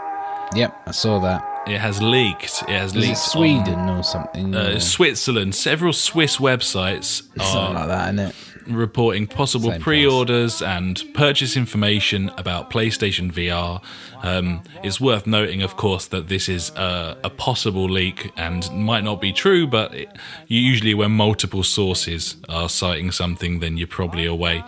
Yep, 0.53 0.83
I 0.85 0.91
saw 0.91 1.19
that. 1.21 1.63
It 1.65 1.79
has 1.79 1.99
leaked. 1.99 2.61
It 2.61 2.69
has 2.69 2.91
Is 2.91 2.95
it 2.95 3.07
leaked. 3.07 3.17
Sweden 3.17 3.89
or 3.89 4.03
something? 4.03 4.53
uh, 4.53 4.79
Switzerland. 4.79 5.55
Several 5.55 5.93
Swiss 5.93 6.37
websites 6.37 7.23
something 7.43 7.43
are 7.43 7.73
like 7.73 7.87
that, 7.87 8.13
isn't 8.13 8.19
it? 8.19 8.35
Reporting 8.67 9.27
possible 9.27 9.71
Same 9.71 9.81
pre-orders 9.81 10.61
and 10.61 11.03
purchase 11.13 11.55
information 11.55 12.29
about 12.37 12.69
PlayStation 12.69 13.31
VR. 13.31 13.81
Um, 14.23 14.61
it's 14.83 14.99
worth 14.99 15.27
noting, 15.27 15.61
of 15.61 15.77
course, 15.77 16.07
that 16.07 16.27
this 16.27 16.49
is 16.49 16.71
a, 16.71 17.17
a 17.23 17.29
possible 17.29 17.85
leak 17.85 18.31
and 18.37 18.69
might 18.71 19.03
not 19.03 19.21
be 19.21 19.31
true, 19.31 19.67
but 19.67 19.93
it, 19.93 20.09
usually 20.47 20.93
when 20.93 21.11
multiple 21.11 21.63
sources 21.63 22.35
are 22.49 22.69
citing 22.69 23.11
something, 23.11 23.59
then 23.59 23.77
you're 23.77 23.87
probably 23.87 24.25
away. 24.25 24.63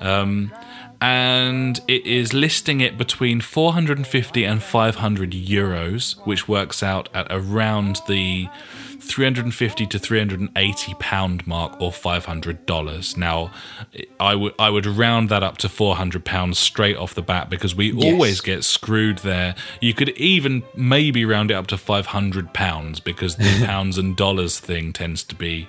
Um, 0.00 0.52
and 1.00 1.80
it 1.86 2.04
is 2.06 2.32
listing 2.32 2.80
it 2.80 2.98
between 2.98 3.40
450 3.40 4.44
and 4.44 4.62
500 4.62 5.30
euros, 5.30 6.14
which 6.26 6.48
works 6.48 6.82
out 6.82 7.08
at 7.14 7.26
around 7.30 8.00
the 8.08 8.48
350 9.08 9.86
to 9.86 9.98
380 9.98 10.94
pound 11.00 11.46
mark 11.46 11.80
or 11.80 11.90
500 11.92 12.66
dollars. 12.66 13.16
Now, 13.16 13.50
I 14.20 14.34
would 14.34 14.54
I 14.58 14.70
would 14.70 14.86
round 14.86 15.28
that 15.30 15.42
up 15.42 15.58
to 15.58 15.68
400 15.68 16.24
pounds 16.24 16.58
straight 16.58 16.96
off 16.96 17.14
the 17.14 17.22
bat 17.22 17.48
because 17.50 17.74
we 17.74 17.92
always 17.92 18.40
get 18.40 18.64
screwed 18.64 19.18
there. 19.18 19.54
You 19.80 19.94
could 19.94 20.10
even 20.10 20.62
maybe 20.76 21.24
round 21.24 21.50
it 21.50 21.54
up 21.54 21.66
to 21.68 21.78
500 21.78 22.52
pounds 22.52 23.00
because 23.00 23.36
the 23.36 23.62
pounds 23.66 23.98
and 23.98 24.16
dollars 24.16 24.60
thing 24.60 24.92
tends 24.92 25.24
to 25.24 25.34
be 25.34 25.68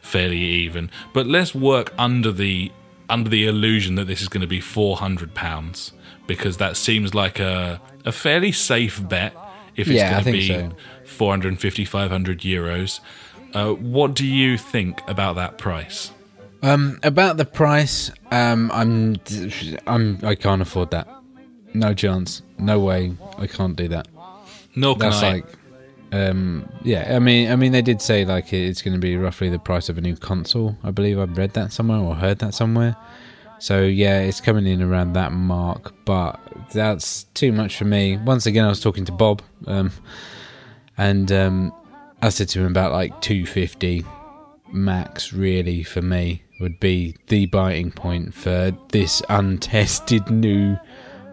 fairly 0.00 0.38
even. 0.38 0.90
But 1.12 1.26
let's 1.26 1.54
work 1.54 1.92
under 1.98 2.32
the 2.32 2.72
under 3.08 3.28
the 3.30 3.46
illusion 3.46 3.94
that 3.96 4.06
this 4.06 4.20
is 4.22 4.28
going 4.28 4.40
to 4.42 4.46
be 4.46 4.60
400 4.60 5.34
pounds 5.34 5.92
because 6.26 6.56
that 6.58 6.76
seems 6.76 7.14
like 7.14 7.38
a 7.40 7.80
a 8.04 8.12
fairly 8.12 8.52
safe 8.52 9.06
bet 9.08 9.34
if 9.76 9.86
it's 9.88 9.96
Yeah, 9.96 10.12
going 10.12 10.24
to 10.24 10.32
be 10.32 10.48
so. 10.48 10.72
450 11.10 11.84
500 11.84 12.40
euros. 12.40 13.00
Uh, 13.52 13.72
what 13.74 14.14
do 14.14 14.26
you 14.26 14.56
think 14.56 15.02
about 15.08 15.34
that 15.36 15.58
price? 15.58 16.12
Um, 16.62 17.00
about 17.02 17.36
the 17.36 17.44
price, 17.44 18.10
um, 18.30 18.70
I'm, 18.72 19.16
I'm, 19.86 20.18
I 20.22 20.34
can't 20.34 20.62
afford 20.62 20.90
that. 20.90 21.08
No 21.72 21.94
chance. 21.94 22.42
No 22.58 22.80
way. 22.80 23.16
I 23.38 23.46
can't 23.46 23.76
do 23.76 23.88
that. 23.88 24.08
No, 24.76 24.94
can 24.94 25.10
That's 25.10 25.22
I? 25.22 25.32
like, 25.32 25.46
um, 26.12 26.68
yeah. 26.82 27.14
I 27.14 27.18
mean, 27.18 27.50
I 27.50 27.56
mean, 27.56 27.72
they 27.72 27.82
did 27.82 28.02
say 28.02 28.24
like 28.24 28.52
it's 28.52 28.82
going 28.82 28.94
to 28.94 29.00
be 29.00 29.16
roughly 29.16 29.48
the 29.48 29.58
price 29.58 29.88
of 29.88 29.98
a 29.98 30.00
new 30.00 30.16
console. 30.16 30.76
I 30.84 30.90
believe 30.90 31.18
I've 31.18 31.36
read 31.36 31.54
that 31.54 31.72
somewhere 31.72 31.98
or 31.98 32.14
heard 32.14 32.38
that 32.40 32.54
somewhere. 32.54 32.96
So 33.58 33.82
yeah, 33.82 34.20
it's 34.20 34.40
coming 34.40 34.66
in 34.66 34.82
around 34.82 35.12
that 35.14 35.32
mark, 35.32 35.92
but 36.04 36.40
that's 36.72 37.24
too 37.34 37.52
much 37.52 37.76
for 37.76 37.84
me. 37.84 38.16
Once 38.16 38.46
again, 38.46 38.64
I 38.64 38.68
was 38.68 38.80
talking 38.80 39.04
to 39.04 39.12
Bob, 39.12 39.42
um, 39.66 39.92
and 41.00 41.32
um, 41.32 41.72
I 42.22 42.28
said 42.28 42.48
to 42.50 42.60
him 42.60 42.66
about 42.66 42.92
like 42.92 43.20
two 43.20 43.46
fifty 43.46 44.04
max. 44.70 45.32
Really, 45.32 45.82
for 45.82 46.02
me, 46.02 46.42
would 46.60 46.78
be 46.78 47.16
the 47.28 47.46
biting 47.46 47.90
point 47.90 48.34
for 48.34 48.72
this 48.90 49.22
untested 49.28 50.30
new 50.46 50.76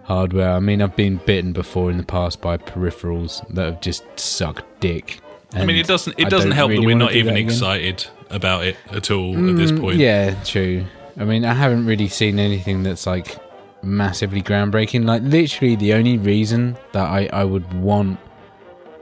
hardware. 0.06 0.52
I 0.54 0.60
mean, 0.60 0.82
I've 0.82 0.96
been 0.96 1.18
bitten 1.18 1.52
before 1.52 1.92
in 1.92 1.98
the 1.98 2.04
past 2.04 2.42
by 2.42 2.58
peripherals 2.58 3.46
that 3.54 3.66
have 3.66 3.82
just 3.82 4.04
sucked 4.18 4.80
dick. 4.80 5.20
I 5.54 5.66
mean, 5.66 5.76
it 5.76 5.88
doesn't 5.88 6.18
it 6.18 6.30
doesn't 6.30 6.52
help 6.52 6.70
really 6.70 6.82
that 6.82 6.88
we're 6.88 6.96
not 6.98 7.14
even 7.14 7.38
excited 7.38 8.06
about 8.30 8.66
it 8.66 8.78
at 8.92 9.12
all 9.12 9.50
at 9.50 9.56
this 9.58 9.72
Mm, 9.72 9.80
point. 9.80 9.98
Yeah, 9.98 10.42
true. 10.44 10.86
I 11.18 11.24
mean, 11.26 11.46
I 11.46 11.54
haven't 11.54 11.86
really 11.86 12.08
seen 12.10 12.38
anything 12.40 12.84
that's 12.84 13.06
like 13.08 13.38
massively 13.82 14.42
groundbreaking. 14.42 15.06
Like, 15.06 15.24
literally, 15.24 15.76
the 15.76 15.94
only 15.94 16.18
reason 16.18 16.78
that 16.94 17.08
I, 17.10 17.30
I 17.34 17.44
would 17.44 17.74
want 17.74 18.20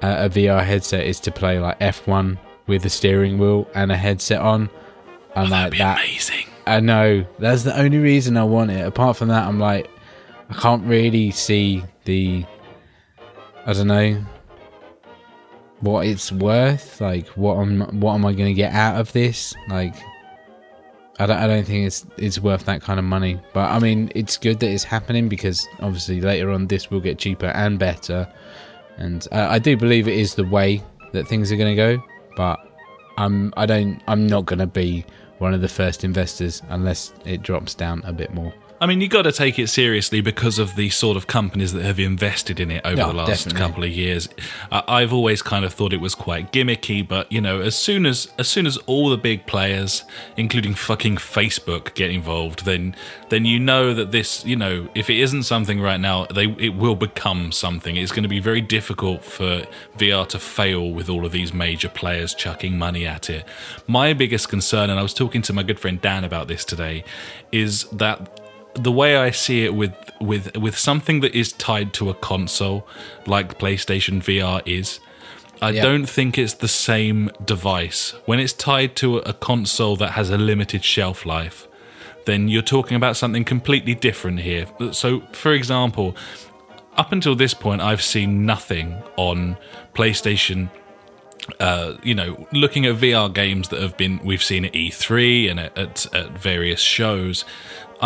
a, 0.02 0.26
a 0.26 0.30
VR 0.30 0.64
headset 0.64 1.06
is 1.06 1.20
to 1.22 1.32
play 1.32 1.60
like 1.60 1.80
F1 1.80 2.38
with 2.68 2.86
a 2.86 2.90
steering 2.90 3.38
wheel 3.38 3.68
and 3.76 3.92
a 3.92 3.98
headset 3.98 4.42
on. 4.42 4.70
And 5.36 5.48
oh, 5.48 5.50
That'd 5.50 5.52
like 5.52 5.72
be 5.72 5.78
that, 5.80 6.00
amazing. 6.00 6.46
I 6.68 6.80
know 6.80 7.26
that's 7.40 7.64
the 7.64 7.78
only 7.78 7.98
reason 7.98 8.38
I 8.38 8.44
want 8.44 8.72
it. 8.72 8.86
Apart 8.86 9.18
from 9.18 9.28
that, 9.28 9.48
I'm 9.48 9.60
like, 9.60 9.90
I 10.50 10.54
can't 10.54 10.86
really 10.86 11.32
see 11.32 11.84
the, 12.06 12.46
I 13.66 13.74
don't 13.74 13.88
know, 13.88 14.24
what 15.82 16.08
it's 16.08 16.32
worth. 16.32 17.02
Like, 17.02 17.28
what 17.30 17.58
am 17.60 18.00
what 18.00 18.16
am 18.16 18.26
I 18.26 18.34
going 18.34 18.48
to 18.48 18.54
get 18.54 18.74
out 18.74 19.00
of 19.00 19.12
this? 19.14 19.54
Like, 19.70 19.96
I 21.20 21.26
don't 21.26 21.38
I 21.38 21.48
don't 21.48 21.66
think 21.66 21.86
it's 21.86 22.06
it's 22.18 22.40
worth 22.40 22.66
that 22.66 22.82
kind 22.82 23.00
of 23.00 23.06
money. 23.06 23.40
But 23.54 23.72
I 23.72 23.80
mean, 23.80 24.12
it's 24.16 24.38
good 24.38 24.60
that 24.60 24.70
it's 24.70 24.84
happening 24.84 25.30
because 25.30 25.68
obviously 25.80 26.22
later 26.22 26.52
on 26.52 26.68
this 26.68 26.90
will 26.90 27.02
get 27.02 27.18
cheaper 27.18 27.48
and 27.48 27.78
better. 27.80 28.32
And 28.98 29.28
uh, 29.32 29.48
I 29.50 29.60
do 29.60 29.76
believe 29.76 30.08
it 30.08 30.18
is 30.18 30.36
the 30.36 30.46
way 30.46 30.84
that 31.14 31.28
things 31.28 31.52
are 31.52 31.58
going 31.58 31.76
to 31.76 31.98
go. 31.98 32.04
But 32.36 32.60
I'm 33.18 33.54
I 33.58 33.66
don't 33.66 34.02
I'm 34.08 34.28
not 34.28 34.46
going 34.46 34.60
to 34.60 34.68
be 34.68 35.06
one 35.38 35.54
of 35.54 35.62
the 35.62 35.68
first 35.68 36.04
investors 36.04 36.62
unless 36.70 37.14
it 37.26 37.42
drops 37.42 37.76
down 37.76 38.02
a 38.06 38.14
bit 38.14 38.34
more. 38.34 38.54
I 38.86 38.88
mean, 38.88 39.02
you 39.02 39.08
got 39.08 39.24
to 39.24 39.32
take 39.32 39.58
it 39.58 39.66
seriously 39.66 40.22
because 40.22 40.60
of 40.60 40.76
the 40.76 40.92
sort 40.92 41.18
of 41.18 41.26
companies 41.26 41.74
that 41.74 41.82
have 41.82 42.00
invested 42.00 42.60
in 42.60 42.70
it 42.70 42.86
over 42.86 42.98
the 42.98 43.14
last 43.14 43.46
definitely. 43.46 43.60
couple 43.60 43.84
of 43.84 43.90
years. 43.90 44.30
Uh, 44.72 44.84
I've 44.88 45.12
always 45.12 45.42
kind 45.42 45.66
of 45.66 45.74
thought 45.74 45.92
it 45.92 46.00
was 46.00 46.14
quite 46.14 46.54
gimmicky, 46.54 47.06
but 47.06 47.32
you 47.32 47.42
know, 47.42 47.62
as 47.62 47.76
soon 47.76 48.06
as 48.06 48.32
as 48.38 48.48
soon 48.48 48.68
as 48.68 48.78
all 48.86 49.10
the 49.10 49.18
big 49.18 49.48
players, 49.48 50.04
including 50.38 50.76
fucking 50.76 51.16
Facebook, 51.16 51.96
get 51.96 52.12
involved, 52.12 52.66
then 52.66 52.96
then 53.30 53.44
you 53.44 53.60
know 53.60 53.92
that 53.96 54.12
this, 54.12 54.46
you 54.46 54.56
know, 54.56 54.88
if 54.94 55.10
it 55.10 55.18
isn't 55.18 55.44
something 55.44 55.82
right 55.82 56.00
now, 56.00 56.28
they 56.28 56.46
it 56.60 56.76
will 56.76 56.96
become 56.96 57.52
something. 57.52 57.96
It's 57.96 58.12
going 58.12 58.22
to 58.22 58.30
be 58.30 58.40
very 58.40 58.62
difficult 58.62 59.24
for 59.24 59.64
VR 59.98 60.28
to 60.28 60.38
fail 60.38 60.92
with 60.92 61.10
all 61.10 61.26
of 61.26 61.32
these 61.32 61.52
major 61.52 61.90
players 61.90 62.36
chucking 62.36 62.78
money 62.78 63.08
at 63.08 63.32
it. 63.32 63.46
My 63.88 64.14
biggest 64.14 64.48
concern, 64.48 64.92
and 64.92 65.00
I 65.00 65.02
was 65.02 65.16
talking 65.16 65.42
to 65.42 65.54
my 65.54 65.64
good 65.64 65.80
friend 65.80 66.00
Dan 66.00 66.24
about 66.24 66.48
this 66.48 66.64
today, 66.64 67.04
is 67.52 67.86
that 67.86 68.35
the 68.76 68.92
way 68.92 69.18
I 69.18 69.32
see 69.32 69.64
it 69.66 69.74
with 69.74 69.94
with 70.22 70.56
with 70.58 70.78
something 70.78 71.20
that 71.22 71.34
is 71.36 71.52
tied 71.54 71.94
to 71.94 72.10
a 72.10 72.14
console 72.14 72.88
like 73.26 73.58
PlayStation 73.60 74.22
VR 74.22 74.62
is. 74.66 75.00
I 75.62 75.70
Yeah. 75.70 75.84
don't 75.84 76.06
think 76.06 76.38
it's 76.38 76.54
the 76.56 76.68
same 76.68 77.32
device. 77.46 78.14
When 78.26 78.40
it's 78.42 78.52
tied 78.52 78.96
to 78.98 79.20
a 79.20 79.32
console 79.34 79.96
that 79.96 80.12
has 80.12 80.30
a 80.30 80.38
limited 80.38 80.84
shelf 80.84 81.26
life, 81.26 81.68
then 82.26 82.50
you're 82.50 82.62
talking 82.62 82.98
about 82.98 83.16
something 83.16 83.46
completely 83.46 83.96
different 83.96 84.42
here. 84.42 84.66
So, 84.92 85.22
for 85.32 85.54
example, 85.54 86.14
up 86.98 87.14
until 87.14 87.36
this 87.36 87.54
point, 87.54 87.82
I've 87.82 88.02
seen 88.02 88.46
nothing 88.46 89.02
on 89.16 89.56
PlayStation. 89.94 90.70
Uh, 91.60 91.94
you 92.04 92.16
know, 92.16 92.48
looking 92.52 92.86
at 92.86 92.96
VR 92.96 93.30
games 93.34 93.70
that 93.70 93.80
have 93.82 93.96
been 93.96 94.20
we've 94.24 94.44
seen 94.44 94.66
at 94.66 94.74
E3 94.74 95.50
and 95.52 95.60
at, 95.60 95.78
at, 95.78 96.14
at 96.16 96.32
various 96.32 96.82
shows, 96.82 97.46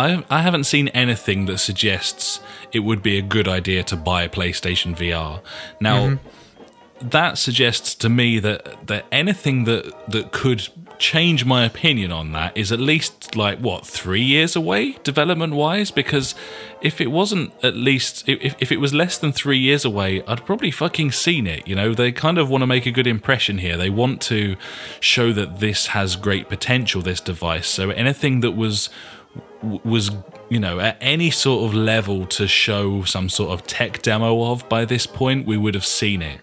I 0.00 0.24
I 0.30 0.42
haven't 0.42 0.64
seen 0.64 0.88
anything 0.88 1.46
that 1.46 1.58
suggests 1.58 2.40
it 2.72 2.80
would 2.80 3.02
be 3.02 3.18
a 3.18 3.22
good 3.22 3.48
idea 3.48 3.82
to 3.84 3.96
buy 3.96 4.22
a 4.22 4.28
PlayStation 4.28 4.96
VR. 4.96 5.42
Now, 5.80 5.98
mm-hmm. 6.10 7.08
that 7.08 7.38
suggests 7.38 7.94
to 7.96 8.08
me 8.08 8.38
that 8.40 8.86
that 8.86 9.04
anything 9.12 9.64
that 9.64 9.82
that 10.10 10.32
could 10.32 10.68
change 10.98 11.46
my 11.46 11.64
opinion 11.64 12.12
on 12.12 12.32
that 12.32 12.54
is 12.54 12.70
at 12.70 12.78
least 12.78 13.34
like 13.34 13.58
what 13.58 13.86
three 13.86 14.20
years 14.20 14.54
away 14.54 14.92
development 15.02 15.54
wise 15.54 15.90
because 15.90 16.34
if 16.82 17.00
it 17.00 17.06
wasn't 17.10 17.50
at 17.64 17.74
least 17.74 18.22
if, 18.28 18.54
if 18.60 18.70
it 18.70 18.76
was 18.76 18.92
less 18.92 19.16
than 19.16 19.32
three 19.32 19.56
years 19.56 19.82
away 19.82 20.22
i'd 20.28 20.44
probably 20.44 20.70
fucking 20.70 21.10
seen 21.10 21.46
it 21.46 21.66
you 21.66 21.74
know? 21.74 21.94
They 21.94 22.10
kind 22.10 22.36
of 22.36 22.50
want 22.50 22.62
to 22.62 22.66
make 22.66 22.84
a 22.84 22.90
good 22.90 23.06
impression 23.06 23.58
here. 23.58 23.76
They 23.76 23.90
want 23.90 24.20
to 24.22 24.56
show 24.98 25.32
that 25.32 25.60
this 25.60 25.88
has 25.88 26.16
great 26.16 26.48
potential 26.48 27.00
this 27.00 27.20
device. 27.20 27.68
So 27.68 27.90
anything 27.90 28.40
that 28.40 28.52
was 28.52 28.90
was 29.62 30.10
you 30.48 30.58
know 30.58 30.80
at 30.80 30.96
any 31.00 31.30
sort 31.30 31.68
of 31.68 31.74
level 31.74 32.26
to 32.26 32.46
show 32.46 33.04
some 33.04 33.28
sort 33.28 33.50
of 33.50 33.66
tech 33.66 34.02
demo 34.02 34.50
of 34.50 34.68
by 34.68 34.84
this 34.84 35.06
point 35.06 35.46
we 35.46 35.56
would 35.56 35.74
have 35.74 35.86
seen 35.86 36.22
it 36.22 36.40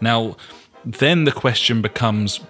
now 0.00 0.36
then 0.84 1.24
the 1.24 1.32
question 1.32 1.82
becomes 1.82 2.40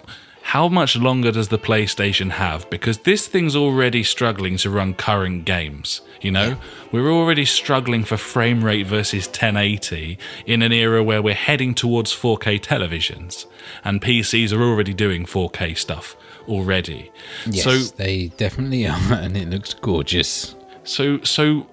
how 0.43 0.67
much 0.67 0.97
longer 0.97 1.31
does 1.31 1.47
the 1.47 1.57
PlayStation 1.57 2.31
have? 2.31 2.69
Because 2.69 2.99
this 2.99 3.27
thing's 3.27 3.55
already 3.55 4.03
struggling 4.03 4.57
to 4.57 4.69
run 4.69 4.93
current 4.93 5.45
games. 5.45 6.01
You 6.21 6.31
know, 6.31 6.57
we're 6.91 7.09
already 7.09 7.45
struggling 7.45 8.03
for 8.03 8.17
frame 8.17 8.63
rate 8.63 8.85
versus 8.85 9.25
1080 9.25 10.19
in 10.45 10.61
an 10.61 10.73
era 10.73 11.01
where 11.01 11.21
we're 11.21 11.33
heading 11.33 11.73
towards 11.73 12.13
4K 12.13 12.59
televisions, 12.59 13.45
and 13.85 14.01
PCs 14.01 14.51
are 14.51 14.61
already 14.61 14.93
doing 14.93 15.25
4K 15.25 15.77
stuff 15.77 16.17
already. 16.47 17.11
Yes, 17.45 17.63
So 17.63 17.77
they 17.95 18.27
definitely 18.37 18.87
are, 18.87 18.97
and 19.11 19.35
it 19.37 19.49
looks 19.49 19.73
gorgeous. 19.73 20.55
so, 20.83 21.21
so 21.21 21.67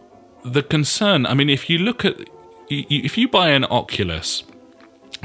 the 0.45 0.63
concern. 0.63 1.27
I 1.27 1.35
mean, 1.35 1.51
if 1.51 1.69
you 1.71 1.79
look 1.79 2.05
at, 2.05 2.17
if 2.69 3.19
you 3.19 3.29
buy 3.29 3.49
an 3.51 3.65
Oculus 3.65 4.45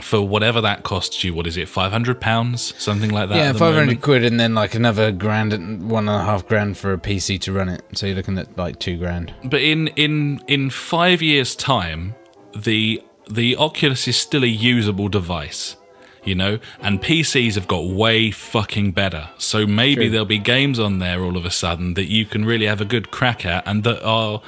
for 0.01 0.27
whatever 0.27 0.59
that 0.61 0.83
costs 0.83 1.23
you, 1.23 1.33
what 1.33 1.47
is 1.47 1.55
it, 1.57 1.69
five 1.69 1.91
hundred 1.91 2.19
pounds, 2.19 2.73
something 2.77 3.11
like 3.11 3.29
that? 3.29 3.37
yeah, 3.37 3.53
five 3.53 3.75
hundred 3.75 4.01
quid, 4.01 4.25
and 4.25 4.39
then 4.39 4.53
like 4.53 4.75
another 4.75 5.11
grand, 5.11 5.53
and 5.53 5.89
one 5.89 6.09
and 6.09 6.21
a 6.21 6.25
half 6.25 6.45
grand 6.47 6.77
for 6.77 6.91
a 6.91 6.97
PC 6.97 7.39
to 7.41 7.53
run 7.53 7.69
it. 7.69 7.81
So 7.93 8.07
you're 8.07 8.15
looking 8.15 8.37
at 8.37 8.57
like 8.57 8.79
two 8.79 8.97
grand. 8.97 9.33
But 9.45 9.61
in 9.61 9.87
in 9.89 10.43
in 10.47 10.69
five 10.69 11.21
years' 11.21 11.55
time, 11.55 12.15
the 12.55 13.01
the 13.29 13.55
Oculus 13.55 14.07
is 14.07 14.17
still 14.17 14.43
a 14.43 14.47
usable 14.47 15.07
device. 15.07 15.77
You 16.25 16.35
know, 16.35 16.59
and 16.81 17.01
PCs 17.01 17.55
have 17.55 17.67
got 17.67 17.85
way 17.85 18.31
fucking 18.31 18.91
better. 18.91 19.29
So 19.37 19.65
maybe 19.65 20.05
True. 20.05 20.09
there'll 20.09 20.25
be 20.25 20.39
games 20.39 20.79
on 20.79 20.99
there 20.99 21.21
all 21.21 21.37
of 21.37 21.45
a 21.45 21.51
sudden 21.51 21.93
that 21.93 22.05
you 22.05 22.25
can 22.25 22.45
really 22.45 22.65
have 22.65 22.81
a 22.81 22.85
good 22.85 23.11
crack 23.11 23.45
at, 23.45 23.65
and 23.67 23.83
that 23.83 24.03
are 24.03 24.41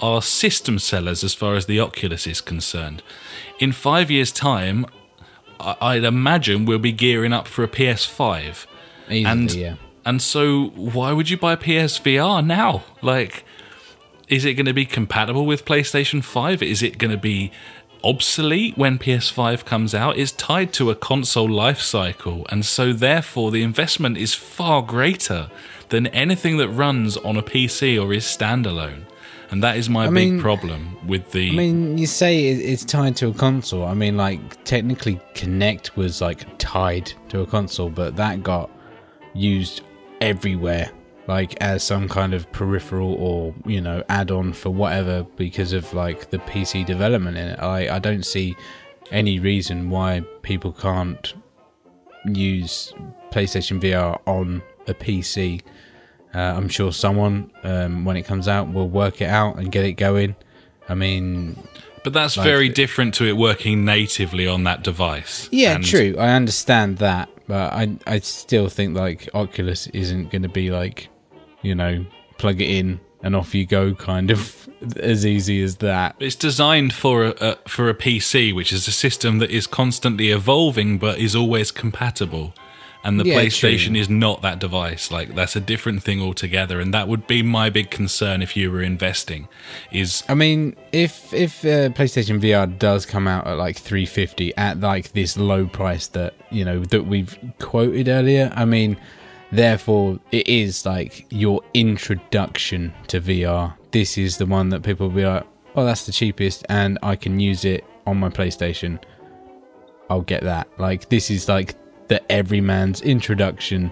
are 0.00 0.22
system 0.22 0.78
sellers 0.78 1.24
as 1.24 1.34
far 1.34 1.54
as 1.54 1.66
the 1.66 1.80
Oculus 1.80 2.26
is 2.26 2.40
concerned. 2.40 3.02
In 3.58 3.72
five 3.72 4.10
years' 4.10 4.32
time, 4.32 4.86
I'd 5.60 6.04
imagine 6.04 6.64
we'll 6.64 6.78
be 6.78 6.92
gearing 6.92 7.32
up 7.32 7.48
for 7.48 7.64
a 7.64 7.68
PS5. 7.68 8.66
Easily, 9.08 9.24
and 9.24 9.52
yeah. 9.52 9.74
and 10.06 10.22
so 10.22 10.66
why 10.76 11.12
would 11.12 11.30
you 11.30 11.36
buy 11.36 11.54
a 11.54 11.56
PSVR 11.56 12.46
now? 12.46 12.84
Like 13.02 13.44
is 14.28 14.44
it 14.44 14.54
going 14.54 14.66
to 14.66 14.72
be 14.72 14.86
compatible 14.86 15.46
with 15.46 15.64
PlayStation 15.64 16.22
5? 16.22 16.62
Is 16.62 16.82
it 16.82 16.98
going 16.98 17.10
to 17.10 17.18
be 17.18 17.52
obsolete 18.04 18.76
when 18.76 18.98
PS5 18.98 19.64
comes 19.64 19.94
out? 19.94 20.18
It's 20.18 20.32
tied 20.32 20.72
to 20.74 20.90
a 20.90 20.94
console 20.94 21.48
life 21.50 21.80
cycle, 21.80 22.46
and 22.50 22.64
so 22.64 22.92
therefore 22.92 23.50
the 23.50 23.62
investment 23.62 24.16
is 24.18 24.34
far 24.34 24.82
greater 24.82 25.50
than 25.88 26.06
anything 26.08 26.56
that 26.58 26.68
runs 26.68 27.16
on 27.16 27.36
a 27.36 27.42
PC 27.42 28.00
or 28.02 28.12
is 28.12 28.24
standalone. 28.24 29.04
And 29.50 29.62
that 29.62 29.76
is 29.76 29.88
my 29.88 30.04
I 30.06 30.10
big 30.10 30.32
mean- 30.32 30.40
problem 30.40 30.96
with 31.06 31.30
the 31.32 31.50
I 31.50 31.54
mean, 31.54 31.98
you 31.98 32.06
say 32.06 32.46
it's 32.46 32.84
tied 32.84 33.14
to 33.16 33.28
a 33.28 33.32
console. 33.34 33.84
I 33.84 33.94
mean, 33.94 34.16
like 34.16 34.64
technically, 34.64 35.20
Kinect 35.34 35.96
was 35.96 36.20
like 36.20 36.44
tied 36.58 37.12
to 37.28 37.40
a 37.42 37.46
console, 37.46 37.90
but 37.90 38.16
that 38.16 38.42
got 38.42 38.70
used 39.34 39.82
everywhere, 40.20 40.90
like 41.26 41.54
as 41.62 41.82
some 41.82 42.08
kind 42.08 42.34
of 42.34 42.50
peripheral 42.52 43.14
or 43.14 43.54
you 43.66 43.80
know 43.80 44.02
add-on 44.08 44.52
for 44.52 44.70
whatever 44.70 45.24
because 45.36 45.72
of 45.72 45.92
like 45.94 46.30
the 46.30 46.38
PC 46.38 46.84
development 46.84 47.36
in 47.36 47.48
it. 47.48 47.58
I 47.60 47.96
I 47.96 47.98
don't 47.98 48.24
see 48.26 48.54
any 49.10 49.38
reason 49.38 49.90
why 49.90 50.22
people 50.42 50.72
can't 50.72 51.34
use 52.26 52.92
PlayStation 53.30 53.80
VR 53.80 54.18
on 54.26 54.62
a 54.86 54.94
PC. 54.94 55.60
Uh, 56.34 56.38
I'm 56.38 56.68
sure 56.68 56.92
someone, 56.92 57.50
um, 57.62 58.04
when 58.04 58.16
it 58.16 58.22
comes 58.22 58.48
out, 58.48 58.72
will 58.72 58.88
work 58.88 59.20
it 59.20 59.28
out 59.28 59.56
and 59.56 59.70
get 59.70 59.84
it 59.84 59.92
going. 59.92 60.34
I 60.88 60.94
mean, 60.94 61.56
But 62.02 62.12
that's 62.12 62.36
Like- 62.36 62.44
very 62.44 62.68
different 62.68 63.14
to 63.14 63.24
it 63.24 63.32
working 63.34 63.86
natively 63.86 64.46
on 64.46 64.64
that 64.64 64.82
device. 64.84 65.48
yeah, 65.50 65.76
And- 65.76 65.84
true. 65.84 66.14
I 66.18 66.32
understand 66.34 66.98
that, 66.98 67.30
but 67.48 67.72
I 67.72 67.96
I 68.06 68.18
still 68.18 68.68
think 68.68 68.94
like 68.94 69.26
Oculus 69.32 69.86
isn't 69.86 70.30
going 70.30 70.42
to 70.42 70.50
be 70.50 70.70
like, 70.70 71.08
you 71.64 71.74
know, 71.74 72.04
plug 72.38 72.60
it 72.60 72.68
in 72.68 73.00
and 73.22 73.34
off 73.34 73.54
you 73.54 73.64
go, 73.66 73.94
kind 73.94 74.30
of 74.30 74.68
as 74.98 75.24
easy 75.24 75.62
as 75.62 75.76
that. 75.76 76.14
It's 76.20 76.36
designed 76.36 76.92
for 76.92 77.24
a, 77.24 77.30
a 77.40 77.68
for 77.68 77.88
a 77.88 77.94
PC, 77.94 78.54
which 78.54 78.72
is 78.72 78.86
a 78.86 78.92
system 78.92 79.38
that 79.38 79.50
is 79.50 79.66
constantly 79.66 80.30
evolving 80.30 80.98
but 80.98 81.18
is 81.18 81.34
always 81.34 81.70
compatible. 81.70 82.54
And 83.06 83.20
the 83.20 83.24
Yeah, 83.26 83.36
PlayStation 83.36 83.88
true. 83.88 83.96
is 83.96 84.08
not 84.08 84.40
that 84.40 84.58
device. 84.60 85.10
Like 85.10 85.34
that's 85.34 85.54
a 85.56 85.60
different 85.60 86.02
thing 86.02 86.22
altogether. 86.22 86.80
And 86.80 86.94
that 86.94 87.06
would 87.06 87.26
be 87.26 87.42
my 87.42 87.68
big 87.68 87.90
concern 87.90 88.40
if 88.40 88.56
you 88.56 88.70
were 88.70 88.80
investing. 88.80 89.46
Is 89.92 90.22
I 90.26 90.34
mean, 90.34 90.74
if 90.90 91.32
if 91.34 91.64
uh, 91.66 91.90
PlayStation 91.90 92.40
VR 92.40 92.66
does 92.78 93.04
come 93.04 93.28
out 93.28 93.46
at 93.46 93.58
like 93.58 93.76
350 93.76 94.56
at 94.56 94.80
like 94.80 95.12
this 95.12 95.36
low 95.36 95.66
price 95.66 96.06
that 96.08 96.32
you 96.50 96.64
know 96.64 96.80
that 96.86 97.04
we've 97.06 97.38
quoted 97.58 98.08
earlier, 98.08 98.50
I 98.54 98.64
mean, 98.64 98.96
therefore 99.56 100.18
it 100.32 100.46
is 100.48 100.84
like 100.86 101.26
your 101.30 101.60
introduction 101.74 102.92
to 103.08 103.20
VR. 103.20 103.74
This 103.90 104.18
is 104.18 104.36
the 104.36 104.46
one 104.46 104.68
that 104.70 104.82
people 104.82 105.08
will 105.08 105.14
be 105.16 105.24
like, 105.26 105.44
"Oh, 105.76 105.84
that's 105.84 106.06
the 106.06 106.12
cheapest, 106.12 106.64
and 106.68 106.98
I 107.02 107.16
can 107.16 107.38
use 107.40 107.64
it 107.64 107.84
on 108.06 108.18
my 108.18 108.28
PlayStation." 108.28 108.98
I'll 110.10 110.20
get 110.22 110.42
that. 110.42 110.68
Like 110.78 111.08
this 111.08 111.30
is 111.30 111.48
like 111.48 111.74
the 112.08 112.20
everyman's 112.30 113.00
introduction 113.00 113.90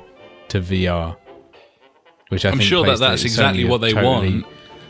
to 0.49 0.61
VR, 0.61 1.17
which 2.29 2.45
I 2.45 2.51
I'm 2.51 2.59
think 2.59 2.69
sure 2.69 2.85
that 2.85 2.99
that's 2.99 3.25
exactly 3.25 3.65
what 3.65 3.81
they 3.81 3.93
totally- 3.93 4.05
want. 4.43 4.47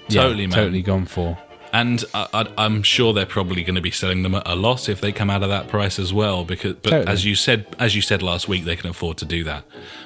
yeah, 0.08 0.22
Totally, 0.22 0.46
man. 0.48 0.56
totally 0.56 0.82
gone 0.82 1.04
for. 1.06 1.38
And 1.72 2.04
I, 2.12 2.46
I'm 2.58 2.82
sure 2.82 3.14
they're 3.14 3.24
probably 3.24 3.64
going 3.64 3.76
to 3.76 3.80
be 3.80 3.90
selling 3.90 4.22
them 4.22 4.34
at 4.34 4.46
a 4.46 4.54
loss 4.54 4.90
if 4.90 5.00
they 5.00 5.10
come 5.10 5.30
out 5.30 5.42
of 5.42 5.48
that 5.48 5.68
price 5.68 5.98
as 5.98 6.12
well. 6.12 6.44
Because, 6.44 6.74
but 6.74 6.90
Totally. 6.90 7.10
as 7.10 7.24
you 7.24 7.34
said, 7.34 7.66
as 7.78 7.96
you 7.96 8.02
said 8.02 8.22
last 8.22 8.46
week, 8.46 8.64
they 8.64 8.76
can 8.76 8.90
afford 8.90 9.16
to 9.18 9.24
do 9.24 9.42
that. 9.44 9.64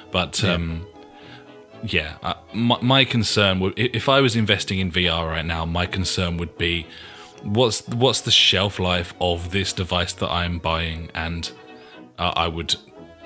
But 0.09 0.41
um, 0.45 0.87
yeah, 1.83 2.17
uh, 2.23 2.35
my, 2.53 2.79
my 2.81 3.05
concern 3.05 3.59
would, 3.59 3.73
if 3.77 4.07
I 4.07 4.21
was 4.21 4.35
investing 4.35 4.79
in 4.79 4.91
VR 4.91 5.27
right 5.27 5.45
now, 5.45 5.65
my 5.65 5.85
concern 5.85 6.37
would 6.37 6.57
be 6.57 6.87
what's 7.43 7.85
what's 7.89 8.21
the 8.21 8.31
shelf 8.31 8.79
life 8.79 9.13
of 9.19 9.51
this 9.51 9.73
device 9.73 10.13
that 10.13 10.31
I'm 10.31 10.59
buying, 10.59 11.11
and 11.13 11.51
uh, 12.17 12.31
I 12.35 12.47
would. 12.47 12.75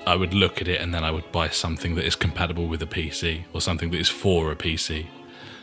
I 0.04 0.16
would 0.16 0.34
look 0.34 0.60
at 0.60 0.66
it 0.66 0.80
and 0.80 0.92
then 0.92 1.04
I 1.04 1.12
would 1.12 1.30
buy 1.30 1.48
something 1.48 1.94
that 1.94 2.04
is 2.04 2.16
compatible 2.16 2.66
with 2.66 2.82
a 2.82 2.86
PC 2.86 3.44
or 3.52 3.60
something 3.60 3.92
that 3.92 4.00
is 4.00 4.08
for 4.08 4.50
a 4.50 4.56
PC. 4.56 5.06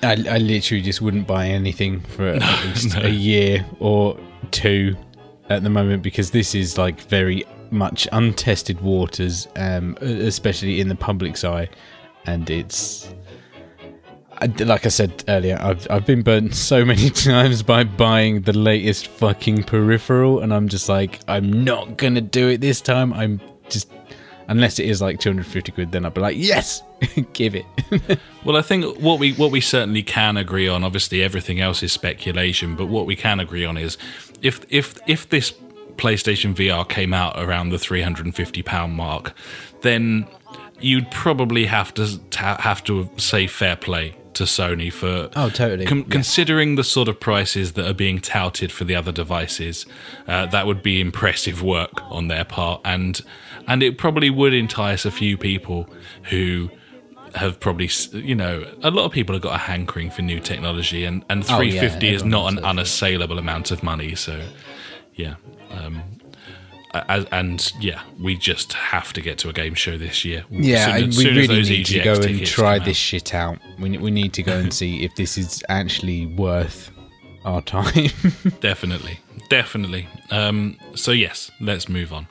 I, 0.02 0.12
I 0.12 0.38
literally 0.38 0.82
just 0.82 1.02
wouldn't 1.02 1.28
buy 1.28 1.48
anything 1.48 2.00
for 2.02 2.28
at 2.30 2.66
least 2.66 2.96
a 2.96 3.10
year 3.10 3.66
or 3.80 4.18
two 4.52 4.96
at 5.50 5.64
the 5.64 5.70
moment 5.70 6.04
because 6.04 6.32
this 6.32 6.56
is 6.56 6.78
like 6.78 7.02
very 7.02 7.44
much 7.72 8.08
untested 8.12 8.82
waters, 8.82 9.48
um, 9.56 9.98
especially 10.02 10.80
in 10.80 10.88
the 10.88 10.96
public's 10.96 11.44
eye, 11.44 11.70
and 12.26 12.50
it's. 12.50 13.14
Like 14.60 14.86
I 14.86 14.90
said 14.90 15.26
earlier, 15.28 15.58
I've 15.60 15.86
I've 15.90 16.06
been 16.06 16.22
burnt 16.22 16.56
so 16.56 16.86
many 16.94 17.10
times 17.10 17.62
by 17.62 17.84
buying 17.84 18.42
the 18.44 18.58
latest 18.58 19.08
fucking 19.08 19.64
peripheral, 19.64 20.40
and 20.40 20.54
I'm 20.54 20.70
just 20.70 20.88
like, 20.88 21.20
I'm 21.28 21.66
not 21.66 21.98
gonna 21.98 22.22
do 22.22 22.48
it 22.48 22.62
this 22.62 22.80
time. 22.80 23.12
I'm 23.12 23.42
just, 23.68 23.92
unless 24.50 24.80
it 24.80 24.90
is 24.90 25.02
like 25.02 25.20
250 25.20 25.72
quid, 25.72 25.92
then 25.92 26.06
I'd 26.06 26.14
be 26.14 26.20
like, 26.20 26.36
yes, 26.38 26.84
give 27.34 27.56
it. 27.56 27.66
Well, 28.46 28.56
I 28.56 28.62
think 28.62 28.98
what 29.00 29.20
we 29.20 29.34
what 29.34 29.52
we 29.52 29.60
certainly 29.60 30.02
can 30.02 30.38
agree 30.38 30.70
on. 30.70 30.86
Obviously, 30.86 31.22
everything 31.22 31.60
else 31.60 31.84
is 31.84 31.92
speculation, 31.92 32.78
but 32.78 32.86
what 32.86 33.06
we 33.06 33.18
can 33.18 33.42
agree 33.42 33.66
on 33.66 33.78
is 33.78 33.98
if 34.42 34.66
if 34.70 34.98
if 35.08 35.30
this 35.30 35.52
PlayStation 35.98 36.56
VR 36.56 36.88
came 36.88 37.14
out 37.14 37.34
around 37.38 37.70
the 37.70 37.78
three 37.78 38.02
hundred 38.02 38.26
and 38.26 38.34
fifty 38.34 38.64
pound 38.64 38.94
mark, 38.94 39.34
then 39.82 40.26
you'd 40.80 41.12
probably 41.12 41.66
have 41.66 41.94
to 41.96 42.08
have 42.38 42.82
to 42.86 43.10
say 43.18 43.46
fair 43.46 43.76
play 43.76 44.16
to 44.36 44.44
Sony 44.44 44.92
for 44.92 45.30
Oh, 45.36 45.50
totally. 45.50 45.86
con- 45.86 46.00
Yeah. 46.00 46.06
considering 46.10 46.76
the 46.76 46.84
sort 46.84 47.08
of 47.08 47.20
prices 47.20 47.74
that 47.74 47.88
are 47.88 47.94
being 47.94 48.20
touted 48.20 48.72
for 48.72 48.84
the 48.86 48.96
other 48.96 49.12
devices. 49.12 49.86
Uh, 50.28 50.46
that 50.48 50.66
would 50.68 50.82
be 50.84 51.02
impressive 51.02 51.62
work 51.62 52.02
on 52.12 52.28
their 52.28 52.44
part, 52.46 52.82
and 52.86 53.22
and 53.68 53.84
it 53.84 53.98
probably 53.98 54.30
would 54.30 54.54
entice 54.54 55.06
a 55.06 55.12
few 55.12 55.38
people 55.38 55.88
who 56.30 56.70
have 57.36 57.60
probably 57.60 57.90
you 58.14 58.34
know 58.36 58.66
a 58.82 58.90
lot 58.90 59.06
of 59.06 59.12
people 59.12 59.34
have 59.36 59.42
got 59.44 59.54
a 59.54 59.60
hankering 59.60 60.10
for 60.10 60.24
new 60.24 60.40
technology 60.40 61.06
and 61.06 61.24
and 61.30 61.44
Oh, 61.50 61.60
yeah, 61.62 61.80
350 61.80 62.10
is 62.16 62.24
not 62.26 62.52
an 62.52 62.58
unassailable 62.66 63.38
amount 63.38 63.70
of 63.70 63.84
money 63.84 64.16
so 64.16 64.42
yeah 65.14 65.36
um 65.70 66.02
as, 66.94 67.26
and 67.32 67.72
yeah, 67.80 68.02
we 68.20 68.36
just 68.36 68.74
have 68.74 69.14
to 69.14 69.22
get 69.22 69.38
to 69.40 69.50
a 69.50 69.54
game 69.54 69.74
show 69.74 69.98
this 69.98 70.26
year. 70.26 70.46
Yeah, 70.50 70.98
Soon- 70.98 71.10
we 71.12 71.40
really 71.40 71.62
need 71.64 71.86
to 71.88 72.00
go 72.00 72.14
and 72.14 72.46
try 72.46 72.80
this 72.80 72.90
out. 72.90 72.96
shit 72.96 73.34
out. 73.34 73.58
We, 73.80 73.98
we 73.98 74.12
need 74.12 74.34
to 74.34 74.44
go 74.44 74.58
and 74.58 74.74
see 74.74 75.04
if 75.04 75.16
this 75.16 75.38
is 75.38 75.64
actually 75.70 76.26
worth 76.26 76.92
our 77.46 77.62
time. 77.62 78.10
Definitely, 78.60 79.20
definitely. 79.50 80.08
Um, 80.30 80.78
so 80.96 81.12
yes, 81.12 81.50
let's 81.62 81.88
move 81.88 82.12
on 82.12 82.28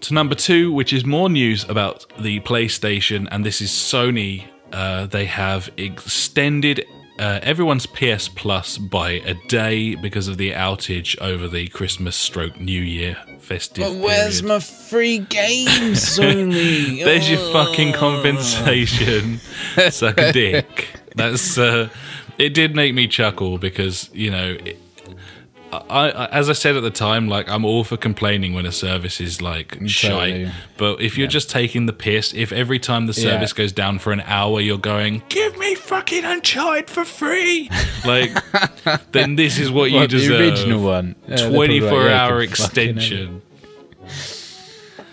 to 0.00 0.14
number 0.14 0.34
two, 0.34 0.72
which 0.72 0.92
is 0.92 1.04
more 1.04 1.28
news 1.28 1.64
about 1.68 2.06
the 2.18 2.40
PlayStation, 2.40 3.28
and 3.30 3.44
this 3.44 3.60
is 3.60 3.70
Sony. 3.70 4.44
Uh, 4.72 5.06
they 5.06 5.24
have 5.26 5.70
extended 5.76 6.84
uh, 7.20 7.38
everyone's 7.42 7.84
PS 7.84 8.28
Plus 8.28 8.78
by 8.78 9.10
a 9.10 9.34
day 9.46 9.94
because 9.94 10.26
of 10.26 10.38
the 10.38 10.52
outage 10.52 11.20
over 11.20 11.46
the 11.46 11.68
Christmas 11.68 12.16
stroke 12.16 12.58
New 12.58 12.80
Year 12.80 13.18
festive. 13.38 13.84
But 13.84 13.96
where's 13.96 14.40
period. 14.40 14.54
my 14.54 14.60
free 14.60 15.18
games, 15.18 15.68
Sony? 16.18 17.04
There's 17.04 17.28
your 17.30 17.52
fucking 17.52 17.92
compensation. 17.92 19.38
Suck 19.90 20.18
a 20.18 20.32
dick. 20.32 20.88
That's 21.14 21.58
uh, 21.58 21.90
it. 22.38 22.54
Did 22.54 22.74
make 22.74 22.94
me 22.94 23.06
chuckle 23.06 23.58
because 23.58 24.08
you 24.14 24.30
know, 24.30 24.56
it, 24.64 24.78
I, 25.72 26.10
I 26.10 26.26
as 26.26 26.50
I 26.50 26.52
said 26.52 26.76
at 26.76 26.82
the 26.82 26.90
time, 26.90 27.28
like 27.28 27.48
I'm 27.48 27.64
all 27.64 27.84
for 27.84 27.96
complaining 27.96 28.54
when 28.54 28.66
a 28.66 28.72
service 28.72 29.20
is 29.20 29.40
like 29.40 29.68
mm, 29.78 30.00
Totally. 30.02 30.44
shite. 30.46 30.54
But 30.76 31.00
if 31.00 31.16
you're 31.16 31.28
just 31.28 31.48
taking 31.50 31.86
the 31.86 31.92
piss, 31.92 32.32
if 32.34 32.52
every 32.52 32.78
time 32.78 33.06
the 33.06 33.12
Yeah. 33.12 33.30
service 33.30 33.52
goes 33.52 33.72
down 33.72 33.98
for 34.00 34.12
an 34.12 34.20
hour, 34.26 34.60
you're 34.60 34.78
going, 34.78 35.22
"Give 35.28 35.56
me 35.58 35.74
fucking 35.74 36.24
Uncharted 36.24 36.90
for 36.90 37.04
free," 37.04 37.70
like, 38.04 38.32
then 39.12 39.36
this 39.36 39.58
is 39.58 39.70
what 39.70 39.90
you 39.90 39.98
What, 39.98 40.10
the 40.10 40.36
original 40.38 40.82
one? 40.82 41.14
Yeah, 41.28 41.36
like, 41.44 41.52
24 41.54 42.04
yeah, 42.04 42.24
hour 42.26 42.42
you 42.42 42.48
can 42.48 42.56
fucking 42.56 42.86
have 42.86 42.96
it. 42.96 43.00
extension. 43.02 43.42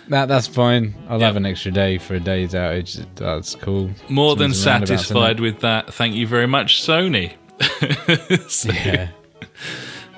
That 0.08 0.26
that's 0.28 0.46
fine. 0.46 0.94
I'll 1.08 1.20
Yeah. 1.20 1.26
have 1.26 1.36
an 1.36 1.44
extra 1.46 1.70
day 1.70 1.98
for 1.98 2.14
a 2.14 2.20
day's 2.20 2.54
outage. 2.54 3.04
That's 3.16 3.54
cool. 3.54 3.90
More 4.08 4.36
than 4.36 4.54
satisfied 4.54 5.38
with 5.38 5.60
that. 5.60 5.92
Thank 5.92 6.14
you 6.14 6.26
very 6.26 6.46
much, 6.46 6.82
Sony. 6.82 7.32
so. 8.48 8.70
Yeah. 8.72 9.08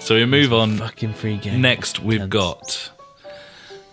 So 0.01 0.15
we 0.17 0.25
move 0.27 0.53
on. 0.53 0.79
Fucking 0.79 1.15
free 1.15 1.37
game. 1.37 1.61
Next, 1.61 2.01
we've 2.01 2.21
Tense. 2.21 2.31
got 2.31 2.91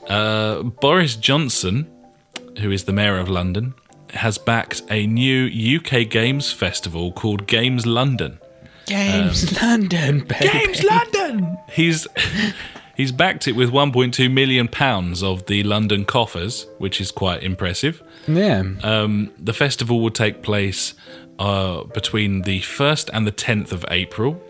uh, 0.10 0.64
Boris 0.64 1.16
Johnson, 1.16 1.88
who 2.60 2.72
is 2.72 2.86
the 2.86 2.94
mayor 2.94 3.18
of 3.18 3.30
London, 3.30 3.74
has 4.12 4.38
backed 4.38 4.82
a 4.90 5.06
new 5.06 5.78
UK 5.78 6.10
games 6.10 6.52
festival 6.52 7.12
called 7.12 7.46
Games 7.48 7.86
London. 7.86 8.40
Games 8.86 9.62
London, 9.62 10.20
baby. 10.22 10.48
Games 10.48 10.84
London. 10.84 11.58
He's 11.70 12.08
he's 12.96 13.12
backed 13.12 13.48
it 13.48 13.52
with 13.52 13.70
1.2 13.72 14.32
million 14.32 14.68
pounds 14.70 15.22
of 15.22 15.46
the 15.48 15.64
London 15.64 16.06
coffers, 16.06 16.66
which 16.78 17.02
is 17.02 17.12
quite 17.12 17.44
impressive. 17.44 18.02
Yeah. 18.28 18.64
Um, 18.84 19.32
the 19.38 19.54
festival 19.54 20.00
will 20.02 20.10
take 20.10 20.42
place 20.42 20.94
uh, 21.38 21.84
between 21.84 22.44
the 22.44 22.62
1st 22.62 23.10
and 23.14 23.28
the 23.28 23.32
10th 23.32 23.72
of 23.74 23.86
April. 23.92 24.42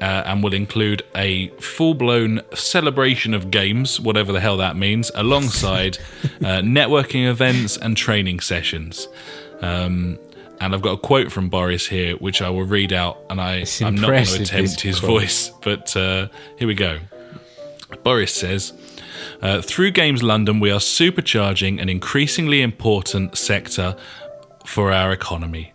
Uh, 0.00 0.22
and 0.24 0.42
will 0.42 0.54
include 0.54 1.02
a 1.14 1.48
full-blown 1.58 2.40
celebration 2.54 3.34
of 3.34 3.50
games, 3.50 4.00
whatever 4.00 4.32
the 4.32 4.40
hell 4.40 4.56
that 4.56 4.74
means, 4.74 5.10
alongside 5.14 5.98
uh, 6.24 6.62
networking 6.62 7.28
events 7.28 7.76
and 7.76 7.98
training 7.98 8.40
sessions. 8.40 9.08
Um, 9.60 10.18
and 10.60 10.74
I've 10.74 10.82
got 10.82 10.92
a 10.92 10.96
quote 10.98 11.30
from 11.32 11.48
Boris 11.48 11.86
here, 11.86 12.16
which 12.16 12.42
I 12.42 12.50
will 12.50 12.64
read 12.64 12.92
out, 12.92 13.18
and 13.28 13.40
I, 13.40 13.64
I'm 13.82 13.94
not 13.94 14.08
going 14.08 14.24
to 14.24 14.42
attempt 14.42 14.80
his 14.80 15.00
quote. 15.00 15.22
voice, 15.22 15.50
but 15.62 15.96
uh, 15.96 16.28
here 16.58 16.68
we 16.68 16.74
go. 16.74 16.98
Boris 18.02 18.32
says, 18.32 18.72
uh, 19.42 19.62
through 19.62 19.90
Games 19.90 20.22
London, 20.22 20.60
we 20.60 20.70
are 20.70 20.78
supercharging 20.78 21.80
an 21.80 21.88
increasingly 21.88 22.62
important 22.62 23.36
sector 23.38 23.96
for 24.66 24.92
our 24.92 25.12
economy. 25.12 25.72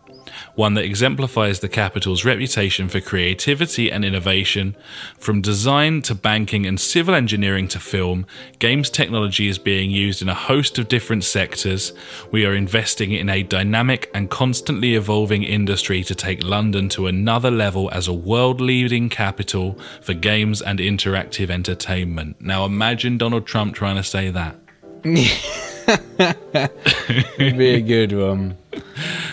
One 0.56 0.74
that 0.76 0.86
exemplifies 0.86 1.60
the 1.60 1.68
capital's 1.68 2.24
reputation 2.24 2.88
for 2.88 3.02
creativity 3.02 3.92
and 3.92 4.06
innovation. 4.06 4.78
From 5.20 5.42
design 5.42 6.02
to 6.04 6.16
banking 6.16 6.66
and 6.66 6.80
civil 6.80 7.14
engineering 7.14 7.68
to 7.70 7.80
film, 7.80 8.26
games 8.60 8.90
technology 8.90 9.50
is 9.50 9.58
being 9.58 9.92
used 9.92 10.22
in 10.22 10.30
a 10.30 10.34
host 10.34 10.80
of 10.80 10.88
different 10.88 11.26
sectors. 11.26 11.92
We 12.32 12.46
are 12.46 12.56
investing 12.56 13.12
in 13.12 13.30
a 13.30 13.44
dynamic 13.44 14.10
and 14.14 14.30
constantly 14.30 14.96
evolving 14.96 15.44
industry 15.44 16.04
to 16.04 16.16
take 16.16 16.42
London 16.42 16.88
to 16.90 17.08
another 17.08 17.52
level 17.52 17.90
as 17.92 18.08
a 18.08 18.14
world 18.14 18.62
leading 18.62 19.10
capital 19.10 19.78
for 20.02 20.14
games 20.14 20.62
and 20.62 20.80
interactive 20.80 21.50
entertainment. 21.50 22.40
Now 22.40 22.64
imagine 22.64 23.18
Donald 23.18 23.46
Trump 23.46 23.76
trying 23.76 23.98
to 23.98 24.04
say 24.04 24.30
that. 24.30 24.56
Be 27.38 27.76
a 27.76 27.82
good 27.82 28.14
one. 28.14 28.58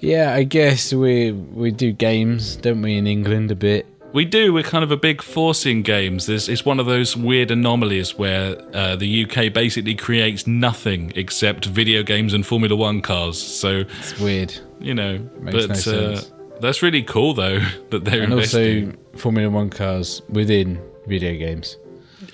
Yeah, 0.00 0.32
I 0.34 0.44
guess 0.44 0.92
we 0.92 1.32
we 1.32 1.70
do 1.70 1.92
games, 1.92 2.56
don't 2.56 2.82
we, 2.82 2.96
in 2.96 3.06
England 3.06 3.50
a 3.50 3.54
bit? 3.54 3.86
We 4.12 4.24
do. 4.24 4.52
We're 4.52 4.64
kind 4.64 4.82
of 4.82 4.90
a 4.90 4.96
big 4.96 5.22
force 5.22 5.64
in 5.66 5.82
games. 5.82 6.26
There's, 6.26 6.48
it's 6.48 6.64
one 6.64 6.80
of 6.80 6.86
those 6.86 7.16
weird 7.16 7.52
anomalies 7.52 8.18
where 8.18 8.56
uh, 8.74 8.96
the 8.96 9.24
UK 9.24 9.52
basically 9.52 9.94
creates 9.94 10.48
nothing 10.48 11.12
except 11.14 11.66
video 11.66 12.02
games 12.02 12.34
and 12.34 12.44
Formula 12.44 12.74
One 12.74 13.02
cars. 13.02 13.40
So 13.40 13.84
It's 14.00 14.18
weird. 14.18 14.52
you 14.80 14.94
know, 14.94 15.18
Makes 15.38 15.54
but 15.54 15.68
no 15.68 15.74
uh, 15.74 16.16
sense. 16.16 16.32
that's 16.60 16.82
really 16.82 17.04
cool 17.04 17.34
though 17.34 17.60
that 17.90 18.04
they're 18.04 18.22
And 18.24 18.32
investing. 18.32 18.96
also 19.12 19.18
Formula 19.18 19.48
One 19.48 19.70
cars 19.70 20.22
within 20.28 20.80
video 21.06 21.34
games. 21.36 21.76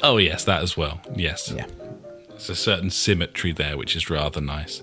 oh 0.03 0.17
yes, 0.17 0.45
that 0.45 0.63
as 0.63 0.79
well. 0.79 1.01
Yes, 1.15 1.53
Yeah. 1.55 1.67
there's 2.31 2.49
a 2.49 2.55
certain 2.57 2.89
symmetry 2.89 3.53
there, 3.53 3.77
which 3.77 3.95
is 3.97 4.09
rather 4.09 4.41
nice. 4.41 4.83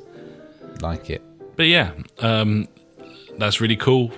Like 0.81 1.09
it. 1.09 1.23
But 1.56 1.68
yeah, 1.68 1.91
um, 2.20 2.68
that's 3.38 3.62
really 3.62 3.78
cool. 3.78 4.12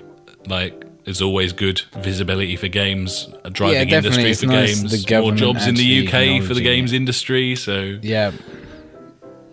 Like. 0.46 0.84
It's 1.08 1.22
always 1.22 1.52
good 1.52 1.82
visibility 1.98 2.56
for 2.56 2.66
games, 2.66 3.28
a 3.44 3.48
driving 3.50 3.88
definitely. 3.88 4.30
industry 4.30 4.48
for 4.48 4.52
nice 4.52 4.80
games, 4.80 5.04
the 5.06 5.20
more 5.20 5.30
jobs 5.30 5.64
in 5.68 5.76
the 5.76 6.04
UK 6.04 6.42
for 6.42 6.52
the 6.52 6.60
games 6.60 6.92
it. 6.92 6.96
industry. 6.96 7.54
So 7.54 8.00
Yeah, 8.02 8.32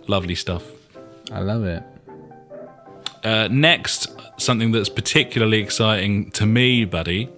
lovely 0.07 0.33
stuff. 0.33 0.63
I 1.31 1.41
love 1.41 1.63
it. 1.65 1.83
Uh, 3.23 3.49
next, 3.51 4.07
something 4.37 4.71
that's 4.71 4.89
particularly 4.89 5.61
exciting 5.61 6.31
to 6.31 6.47
me, 6.47 6.85
buddy. 6.85 7.29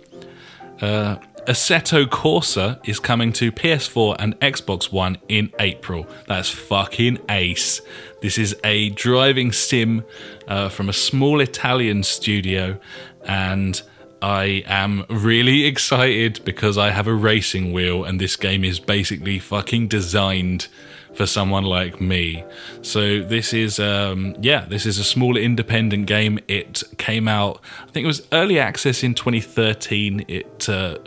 Uh, 0.82 1.18
Assetto 1.48 2.06
Corsa 2.06 2.80
is 2.88 3.00
coming 3.00 3.32
to 3.34 3.52
PS4 3.52 4.16
and 4.18 4.39
Xbox 4.39 4.91
One 4.91 5.20
in 5.28 5.54
April. 5.60 6.08
That's 6.28 6.50
fucking 6.50 7.20
ace. 7.30 7.82
This 8.22 8.39
is 8.39 8.56
a 8.64 8.89
driving 8.89 9.52
sim 9.52 10.04
uh, 10.48 10.70
from 10.70 10.89
a 10.89 10.93
small 10.93 11.39
Italian 11.41 12.02
studio, 12.02 12.80
and 13.26 13.80
I 14.24 14.64
am 14.66 15.06
really 15.08 15.66
excited 15.72 16.41
because 16.46 16.80
I 16.80 16.89
have 16.89 17.06
a 17.06 17.14
racing 17.14 17.74
wheel, 17.74 18.04
and 18.04 18.20
this 18.20 18.36
game 18.36 18.64
is 18.64 18.80
basically 18.80 19.38
fucking 19.38 19.88
designed 19.88 20.68
for 21.16 21.26
someone 21.26 21.64
like 21.64 22.00
me. 22.00 22.43
So 22.82 23.22
this 23.22 23.54
is 23.54 23.80
um 23.80 24.36
yeah, 24.41 24.66
this 24.66 24.86
is 24.86 25.00
a 25.00 25.04
small 25.04 25.38
independent 25.38 26.06
game. 26.08 26.39
It 26.48 26.84
came 26.98 27.28
out 27.28 27.62
I 27.82 27.91
think 27.91 28.04
it 28.04 28.08
was 28.08 28.28
early 28.32 28.60
access 28.60 29.04
in 29.04 29.16
2013. 29.16 30.26
It 30.28 30.70
uh, 30.70 30.98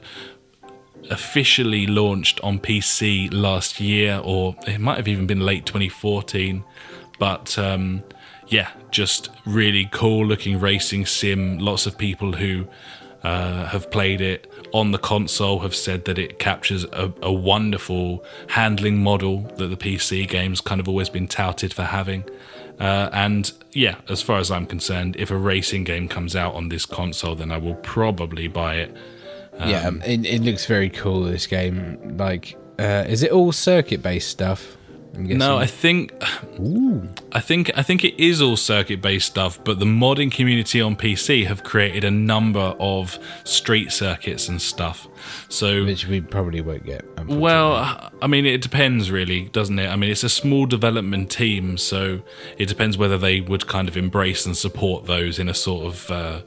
officially 1.10 1.86
launched 1.86 2.40
on 2.40 2.58
PC 2.58 3.32
last 3.32 3.80
year 3.80 4.20
or 4.24 4.56
it 4.66 4.80
might 4.80 4.96
have 4.96 5.08
even 5.08 5.26
been 5.26 5.40
late 5.40 5.66
2014. 5.66 6.64
But 7.18 7.58
um 7.58 8.02
yeah, 8.48 8.70
just 8.90 9.28
really 9.44 9.88
cool 9.92 10.26
looking 10.26 10.58
racing 10.58 11.06
sim. 11.06 11.58
Lots 11.58 11.86
of 11.86 11.98
people 11.98 12.32
who 12.32 12.66
uh, 13.22 13.66
have 13.66 13.90
played 13.90 14.20
it 14.20 14.50
on 14.72 14.92
the 14.92 14.98
console 14.98 15.60
have 15.60 15.74
said 15.74 16.04
that 16.04 16.18
it 16.18 16.38
captures 16.38 16.84
a, 16.84 17.12
a 17.22 17.32
wonderful 17.32 18.24
handling 18.48 19.02
model 19.02 19.40
that 19.56 19.66
the 19.68 19.76
PC 19.76 20.28
games 20.28 20.60
kind 20.60 20.80
of 20.80 20.88
always 20.88 21.08
been 21.08 21.28
touted 21.28 21.72
for 21.72 21.82
having. 21.82 22.24
Uh, 22.78 23.10
and 23.12 23.52
yeah, 23.72 23.96
as 24.08 24.22
far 24.22 24.38
as 24.38 24.50
I'm 24.50 24.66
concerned, 24.66 25.16
if 25.18 25.30
a 25.30 25.36
racing 25.36 25.84
game 25.84 26.08
comes 26.08 26.36
out 26.36 26.54
on 26.54 26.68
this 26.68 26.86
console, 26.86 27.34
then 27.34 27.50
I 27.50 27.58
will 27.58 27.74
probably 27.76 28.46
buy 28.46 28.76
it. 28.76 28.96
Yeah, 29.60 29.86
um, 29.86 30.02
it, 30.02 30.24
it 30.24 30.42
looks 30.42 30.66
very 30.66 30.90
cool. 30.90 31.22
This 31.22 31.46
game, 31.46 32.16
like, 32.16 32.56
uh, 32.78 33.04
is 33.08 33.22
it 33.22 33.32
all 33.32 33.52
circuit 33.52 34.02
based 34.02 34.28
stuff? 34.28 34.76
I'm 35.18 35.24
guessing. 35.24 35.38
No, 35.38 35.58
I 35.58 35.66
think, 35.66 36.14
I 37.32 37.40
think, 37.40 37.70
I 37.76 37.82
think 37.82 38.04
it 38.04 38.20
is 38.22 38.40
all 38.40 38.56
circuit-based 38.56 39.26
stuff. 39.26 39.62
But 39.64 39.80
the 39.80 39.84
modding 39.84 40.30
community 40.30 40.80
on 40.80 40.96
PC 40.96 41.46
have 41.46 41.64
created 41.64 42.04
a 42.04 42.10
number 42.10 42.74
of 42.78 43.18
street 43.44 43.90
circuits 43.90 44.48
and 44.48 44.62
stuff. 44.62 45.08
So 45.48 45.84
which 45.84 46.06
we 46.06 46.20
probably 46.20 46.60
won't 46.60 46.84
get. 46.84 47.04
Well, 47.26 48.10
I 48.22 48.26
mean, 48.28 48.46
it 48.46 48.62
depends, 48.62 49.10
really, 49.10 49.46
doesn't 49.46 49.78
it? 49.78 49.88
I 49.88 49.96
mean, 49.96 50.10
it's 50.10 50.24
a 50.24 50.28
small 50.28 50.66
development 50.66 51.30
team, 51.30 51.78
so 51.78 52.20
it 52.56 52.66
depends 52.66 52.96
whether 52.96 53.18
they 53.18 53.40
would 53.40 53.66
kind 53.66 53.88
of 53.88 53.96
embrace 53.96 54.46
and 54.46 54.56
support 54.56 55.06
those 55.06 55.38
in 55.38 55.48
a 55.48 55.54
sort 55.54 55.86
of 55.86 56.10
uh, 56.10 56.40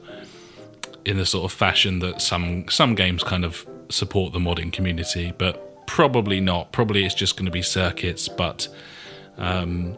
in 1.04 1.16
the 1.16 1.26
sort 1.26 1.44
of 1.44 1.56
fashion 1.56 1.98
that 2.00 2.20
some 2.20 2.68
some 2.68 2.94
games 2.94 3.22
kind 3.22 3.44
of 3.44 3.66
support 3.88 4.32
the 4.32 4.38
modding 4.38 4.72
community, 4.72 5.32
but 5.36 5.86
probably 5.86 6.40
not. 6.40 6.72
Probably 6.72 7.04
it's 7.04 7.14
just 7.14 7.36
going 7.36 7.46
to 7.46 7.52
be 7.52 7.62
circuits, 7.62 8.28
but 8.28 8.68
um, 9.38 9.96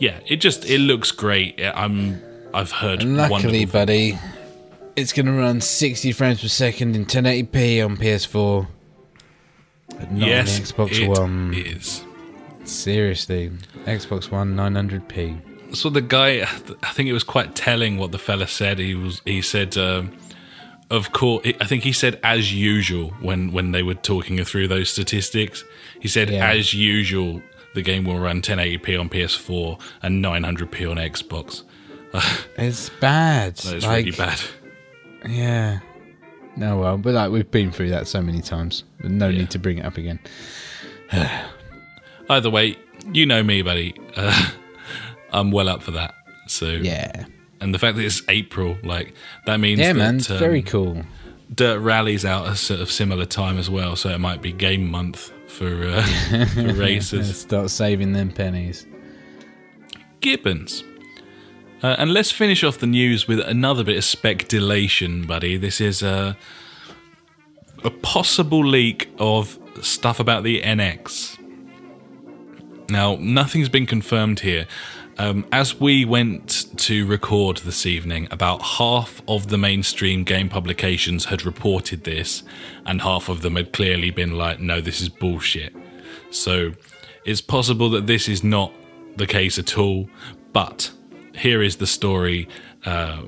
yeah, 0.00 0.20
it 0.26 0.36
just 0.36 0.64
it 0.64 0.78
looks 0.78 1.10
great. 1.12 1.60
I'm 1.62 2.20
I've 2.54 2.72
heard 2.72 3.02
And 3.02 3.16
luckily, 3.16 3.64
buddy, 3.64 4.18
it's 4.96 5.12
going 5.12 5.26
to 5.26 5.32
run 5.32 5.60
60 5.60 6.12
frames 6.12 6.40
per 6.40 6.48
second 6.48 6.96
in 6.96 7.04
1080p 7.04 7.84
on 7.84 7.96
PS4. 7.96 8.66
But 9.88 10.12
not 10.12 10.28
yes, 10.28 10.58
on 10.58 10.88
Xbox 10.88 10.98
it 10.98 11.08
One. 11.08 11.54
is. 11.54 12.02
Seriously, 12.64 13.50
Xbox 13.84 14.30
One 14.30 14.56
900p. 14.56 15.76
So 15.76 15.90
the 15.90 16.00
guy, 16.00 16.42
I 16.42 16.92
think 16.92 17.08
it 17.08 17.12
was 17.12 17.24
quite 17.24 17.54
telling 17.54 17.96
what 17.98 18.12
the 18.12 18.18
fella 18.18 18.46
said. 18.46 18.78
He 18.78 18.94
was 18.94 19.20
he 19.24 19.42
said, 19.42 19.76
um, 19.76 20.12
of 20.90 21.12
course, 21.12 21.46
I 21.60 21.64
think 21.66 21.82
he 21.82 21.92
said 21.92 22.18
as 22.22 22.52
usual 22.54 23.10
when 23.20 23.52
when 23.52 23.72
they 23.72 23.82
were 23.82 23.94
talking 23.94 24.42
through 24.44 24.68
those 24.68 24.88
statistics. 24.90 25.64
He 26.00 26.08
said 26.08 26.30
Yeah. 26.30 26.48
as 26.50 26.72
usual, 26.74 27.42
the 27.74 27.82
game 27.82 28.04
will 28.04 28.18
run 28.18 28.40
1080p 28.42 28.96
on 28.98 29.08
PS4 29.08 29.80
and 30.02 30.22
900p 30.24 30.86
on 30.90 30.96
Xbox. 30.98 31.62
It's 32.56 32.88
bad. 33.00 33.52
It's 33.52 33.66
like, 33.84 34.04
really 34.06 34.10
bad. 34.16 34.40
Yeah. 35.28 35.80
No, 36.56 36.78
well, 36.78 36.96
but 36.96 37.12
like 37.14 37.30
we've 37.30 37.50
been 37.50 37.70
through 37.72 37.90
that 37.90 38.06
so 38.06 38.22
many 38.22 38.40
times. 38.40 38.84
No 39.02 39.28
Yeah. 39.28 39.38
need 39.40 39.50
to 39.50 39.58
bring 39.58 39.78
it 39.78 39.84
up 39.84 39.96
again. 39.98 40.18
Either 42.30 42.50
way, 42.50 42.76
you 43.12 43.26
know 43.26 43.42
me, 43.42 43.62
buddy. 43.62 43.94
Uh, 44.16 44.50
I'm 45.32 45.50
well 45.50 45.68
up 45.68 45.82
for 45.82 45.90
that. 45.92 46.14
So 46.46 46.66
Yeah. 46.66 47.26
And 47.60 47.74
the 47.74 47.78
fact 47.78 47.96
that 47.96 48.04
it's 48.04 48.22
April, 48.28 48.76
like 48.82 49.14
that 49.46 49.58
means 49.58 49.80
Yeah, 49.80 49.92
that, 49.92 49.98
man. 49.98 50.16
It's 50.16 50.30
um, 50.30 50.38
very 50.38 50.62
cool. 50.62 51.02
Dirt 51.54 51.78
Rally's 51.78 52.24
out 52.24 52.48
a 52.48 52.56
sort 52.56 52.80
of 52.80 52.90
similar 52.90 53.24
time 53.24 53.56
as 53.58 53.70
well, 53.70 53.96
so 53.96 54.10
it 54.10 54.18
might 54.18 54.42
be 54.42 54.52
game 54.52 54.90
month 54.90 55.32
for 55.46 55.84
uh, 55.86 56.02
for 56.54 56.72
racers. 56.74 57.38
Start 57.38 57.70
saving 57.70 58.12
them 58.12 58.30
pennies. 58.30 58.86
Gibbons. 60.20 60.82
Uh, 61.82 61.94
and 61.98 62.12
let's 62.12 62.30
finish 62.30 62.64
off 62.64 62.78
the 62.78 62.86
news 62.86 63.28
with 63.28 63.38
another 63.40 63.84
bit 63.84 63.96
of 63.96 64.04
speculation, 64.04 65.26
buddy. 65.26 65.56
This 65.56 65.80
is 65.80 66.02
a 66.02 66.36
a 67.84 67.90
possible 67.90 68.64
leak 68.64 69.08
of 69.18 69.58
stuff 69.82 70.18
about 70.18 70.42
the 70.42 70.62
NX. 70.62 71.38
Now, 72.88 73.16
nothing's 73.20 73.68
been 73.68 73.86
confirmed 73.86 74.40
here. 74.40 74.66
Um, 75.18 75.46
as 75.50 75.80
we 75.80 76.04
went 76.04 76.66
to 76.78 77.06
record 77.06 77.58
this 77.58 77.86
evening, 77.86 78.28
about 78.30 78.60
half 78.60 79.22
of 79.26 79.48
the 79.48 79.56
mainstream 79.56 80.24
game 80.24 80.48
publications 80.48 81.26
had 81.26 81.46
reported 81.46 82.04
this, 82.04 82.42
and 82.84 83.00
half 83.00 83.28
of 83.28 83.40
them 83.40 83.56
had 83.56 83.72
clearly 83.72 84.10
been 84.10 84.36
like, 84.36 84.60
no, 84.60 84.80
this 84.80 85.00
is 85.00 85.08
bullshit. 85.08 85.74
So 86.30 86.72
it's 87.24 87.40
possible 87.40 87.88
that 87.90 88.06
this 88.06 88.28
is 88.28 88.44
not 88.44 88.72
the 89.16 89.26
case 89.26 89.58
at 89.58 89.78
all, 89.78 90.10
but 90.52 90.90
here 91.34 91.62
is 91.62 91.76
the 91.76 91.86
story. 91.86 92.48
Uh, 92.84 93.22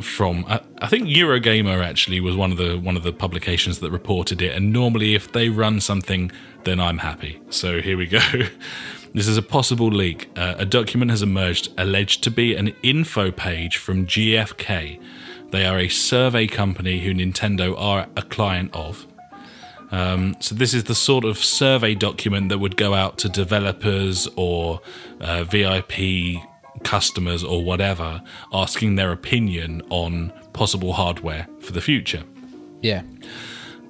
from 0.00 0.46
I, 0.48 0.60
I 0.78 0.86
think 0.86 1.08
Eurogamer 1.08 1.84
actually 1.84 2.20
was 2.20 2.34
one 2.34 2.50
of 2.50 2.56
the 2.56 2.78
one 2.78 2.96
of 2.96 3.02
the 3.02 3.12
publications 3.12 3.80
that 3.80 3.90
reported 3.90 4.40
it 4.40 4.56
and 4.56 4.72
normally 4.72 5.14
if 5.14 5.32
they 5.32 5.50
run 5.50 5.78
something 5.78 6.32
then 6.64 6.80
I'm 6.80 6.98
happy. 6.98 7.38
So 7.50 7.82
here 7.82 7.98
we 7.98 8.06
go. 8.06 8.20
this 9.14 9.26
is 9.26 9.36
a 9.36 9.42
possible 9.42 9.88
leak. 9.88 10.30
Uh, 10.36 10.54
a 10.58 10.64
document 10.64 11.10
has 11.10 11.22
emerged 11.22 11.72
alleged 11.76 12.22
to 12.24 12.30
be 12.30 12.54
an 12.54 12.74
info 12.82 13.30
page 13.30 13.76
from 13.76 14.06
GFK. 14.06 15.00
They 15.50 15.66
are 15.66 15.78
a 15.78 15.88
survey 15.88 16.46
company 16.46 17.00
who 17.00 17.12
Nintendo 17.12 17.74
are 17.78 18.06
a 18.16 18.22
client 18.22 18.70
of. 18.74 19.06
Um, 19.90 20.36
so 20.38 20.54
this 20.54 20.72
is 20.72 20.84
the 20.84 20.94
sort 20.94 21.24
of 21.24 21.38
survey 21.38 21.94
document 21.94 22.48
that 22.50 22.58
would 22.58 22.76
go 22.76 22.94
out 22.94 23.18
to 23.18 23.28
developers 23.28 24.28
or 24.36 24.80
uh, 25.20 25.44
VIP 25.44 26.40
customers 26.84 27.42
or 27.42 27.64
whatever, 27.64 28.22
asking 28.52 28.94
their 28.94 29.10
opinion 29.10 29.82
on 29.90 30.32
possible 30.52 30.92
hardware 30.92 31.48
for 31.60 31.72
the 31.72 31.80
future. 31.80 32.22
Yeah. 32.80 33.02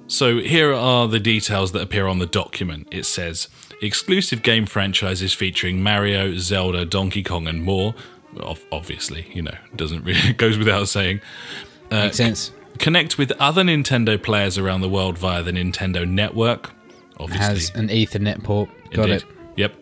So 0.07 0.39
here 0.39 0.73
are 0.73 1.07
the 1.07 1.19
details 1.19 1.71
that 1.71 1.81
appear 1.81 2.07
on 2.07 2.19
the 2.19 2.25
document. 2.25 2.87
It 2.91 3.05
says 3.05 3.47
exclusive 3.81 4.43
game 4.43 4.65
franchises 4.65 5.33
featuring 5.33 5.81
Mario, 5.83 6.35
Zelda, 6.37 6.85
Donkey 6.85 7.23
Kong, 7.23 7.47
and 7.47 7.63
more. 7.63 7.93
Obviously, 8.71 9.29
you 9.33 9.41
know, 9.41 9.57
doesn't 9.75 10.03
really 10.03 10.19
it 10.29 10.37
goes 10.37 10.57
without 10.57 10.87
saying. 10.87 11.21
Uh, 11.91 12.03
Makes 12.05 12.17
sense. 12.17 12.51
Connect 12.77 13.17
with 13.17 13.31
other 13.33 13.63
Nintendo 13.63 14.21
players 14.21 14.57
around 14.57 14.81
the 14.81 14.89
world 14.89 15.17
via 15.17 15.43
the 15.43 15.51
Nintendo 15.51 16.07
Network. 16.07 16.71
Obviously, 17.19 17.45
Has 17.45 17.71
an 17.75 17.89
Ethernet 17.89 18.43
port. 18.43 18.69
Got 18.91 19.09
Indeed. 19.09 19.23
it. 19.23 19.25
Yep. 19.57 19.75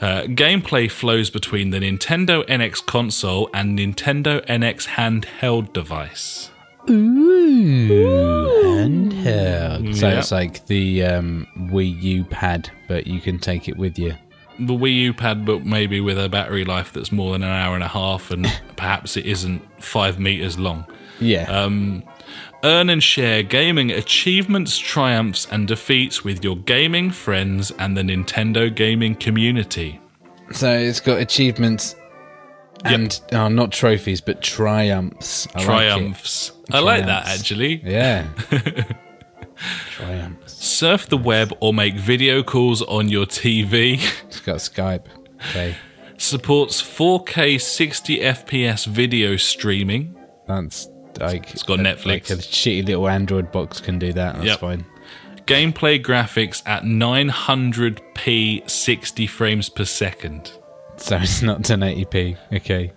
Uh, 0.00 0.22
gameplay 0.24 0.90
flows 0.90 1.30
between 1.30 1.70
the 1.70 1.78
Nintendo 1.78 2.44
NX 2.46 2.84
console 2.84 3.48
and 3.54 3.78
Nintendo 3.78 4.44
NX 4.46 4.88
handheld 4.88 5.72
device. 5.72 6.50
Handheld. 8.72 9.94
So 9.96 10.08
Yeah. 10.08 10.18
it's 10.18 10.32
like 10.32 10.66
the 10.66 11.04
um, 11.04 11.46
Wii 11.56 12.00
U 12.02 12.24
pad, 12.24 12.70
but 12.88 13.06
you 13.06 13.20
can 13.20 13.38
take 13.38 13.68
it 13.68 13.76
with 13.76 13.98
you. 13.98 14.14
The 14.58 14.74
Wii 14.74 14.94
U 14.96 15.14
pad, 15.14 15.44
but 15.44 15.64
maybe 15.64 16.00
with 16.00 16.18
a 16.22 16.28
battery 16.28 16.64
life 16.64 16.92
that's 16.92 17.10
more 17.12 17.32
than 17.32 17.42
an 17.42 17.50
hour 17.50 17.74
and 17.74 17.82
a 17.84 17.88
half, 17.88 18.30
and 18.30 18.46
perhaps 18.76 19.16
it 19.16 19.26
isn't 19.26 19.62
five 19.82 20.18
meters 20.18 20.58
long. 20.58 20.84
Yeah. 21.20 21.50
Um, 21.50 22.02
earn 22.64 22.90
and 22.90 23.02
share 23.02 23.42
gaming 23.42 23.90
achievements, 23.90 24.78
triumphs, 24.78 25.46
and 25.50 25.66
defeats 25.68 26.22
with 26.24 26.44
your 26.44 26.56
gaming 26.56 27.10
friends 27.10 27.70
and 27.78 27.96
the 27.96 28.02
Nintendo 28.02 28.74
gaming 28.74 29.14
community. 29.14 30.00
so 30.52 30.70
it's 30.70 31.00
got 31.00 31.18
achievements 31.20 31.94
and 32.84 33.20
oh, 33.32 33.48
not 33.48 33.72
trophies, 33.72 34.20
but 34.20 34.42
triumphs. 34.42 35.46
I 35.54 35.58
like. 35.58 35.66
Triumphs. 35.66 36.52
I 36.70 36.80
like 36.80 37.06
that 37.06 37.26
actually. 37.28 37.82
Yeah. 37.84 38.28
triumphs. 39.90 40.52
Surf 40.64 41.06
the 41.08 41.16
web 41.16 41.52
or 41.60 41.72
make 41.72 41.94
video 41.94 42.42
calls 42.42 42.82
on 42.82 43.08
your 43.08 43.26
TV. 43.26 44.00
It's 44.26 44.40
got 44.46 44.56
Skype. 44.56 45.06
Okay. 45.50 45.76
Supports 46.18 46.80
4K 46.80 47.60
60 47.60 48.18
FPS 48.20 48.86
video 48.86 49.36
streaming. 49.36 50.16
That's 50.46 50.88
like 51.18 51.50
It's 51.52 51.62
got 51.62 51.80
a- 51.80 51.82
Netflix. 51.82 52.06
Like 52.06 52.30
a 52.30 52.36
shitty 52.36 52.86
little 52.86 53.08
Android 53.08 53.50
box 53.52 53.80
can 53.80 53.98
do 53.98 54.12
that. 54.12 54.34
That's 54.36 54.46
Yep. 54.46 54.60
fine. 54.60 54.86
Gameplay 55.46 56.00
graphics 56.02 56.62
at 56.66 56.84
900p 56.84 58.70
60 58.70 59.26
frames 59.26 59.68
per 59.68 59.84
second. 59.84 60.52
So 60.98 61.16
it's 61.16 61.42
not 61.42 61.62
1080p. 61.62 62.36
Okay. 62.52 62.92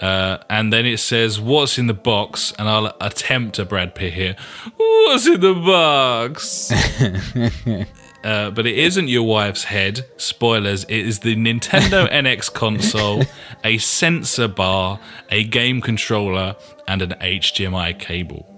Uh, 0.00 0.38
and 0.50 0.72
then 0.72 0.86
it 0.86 0.98
says, 0.98 1.40
What's 1.40 1.78
in 1.78 1.86
the 1.86 1.94
box? 1.94 2.52
And 2.58 2.68
I'll 2.68 2.94
attempt 3.00 3.58
a 3.58 3.64
Brad 3.64 3.94
Pitt 3.94 4.12
here. 4.12 4.36
What's 4.76 5.26
in 5.26 5.40
the 5.40 5.54
box? 5.54 6.72
uh, 8.24 8.50
but 8.50 8.66
it 8.66 8.78
isn't 8.78 9.08
your 9.08 9.22
wife's 9.22 9.64
head. 9.64 10.04
Spoilers. 10.16 10.84
It 10.84 11.06
is 11.06 11.20
the 11.20 11.36
Nintendo 11.36 12.10
NX 12.12 12.52
console, 12.52 13.22
a 13.62 13.78
sensor 13.78 14.48
bar, 14.48 14.98
a 15.30 15.44
game 15.44 15.80
controller, 15.80 16.56
and 16.88 17.00
an 17.00 17.14
HDMI 17.20 17.98
cable. 17.98 18.50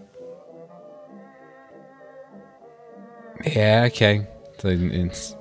Yeah. 3.45 3.84
Okay. 3.89 4.26
So 4.59 4.68
it's 4.68 5.37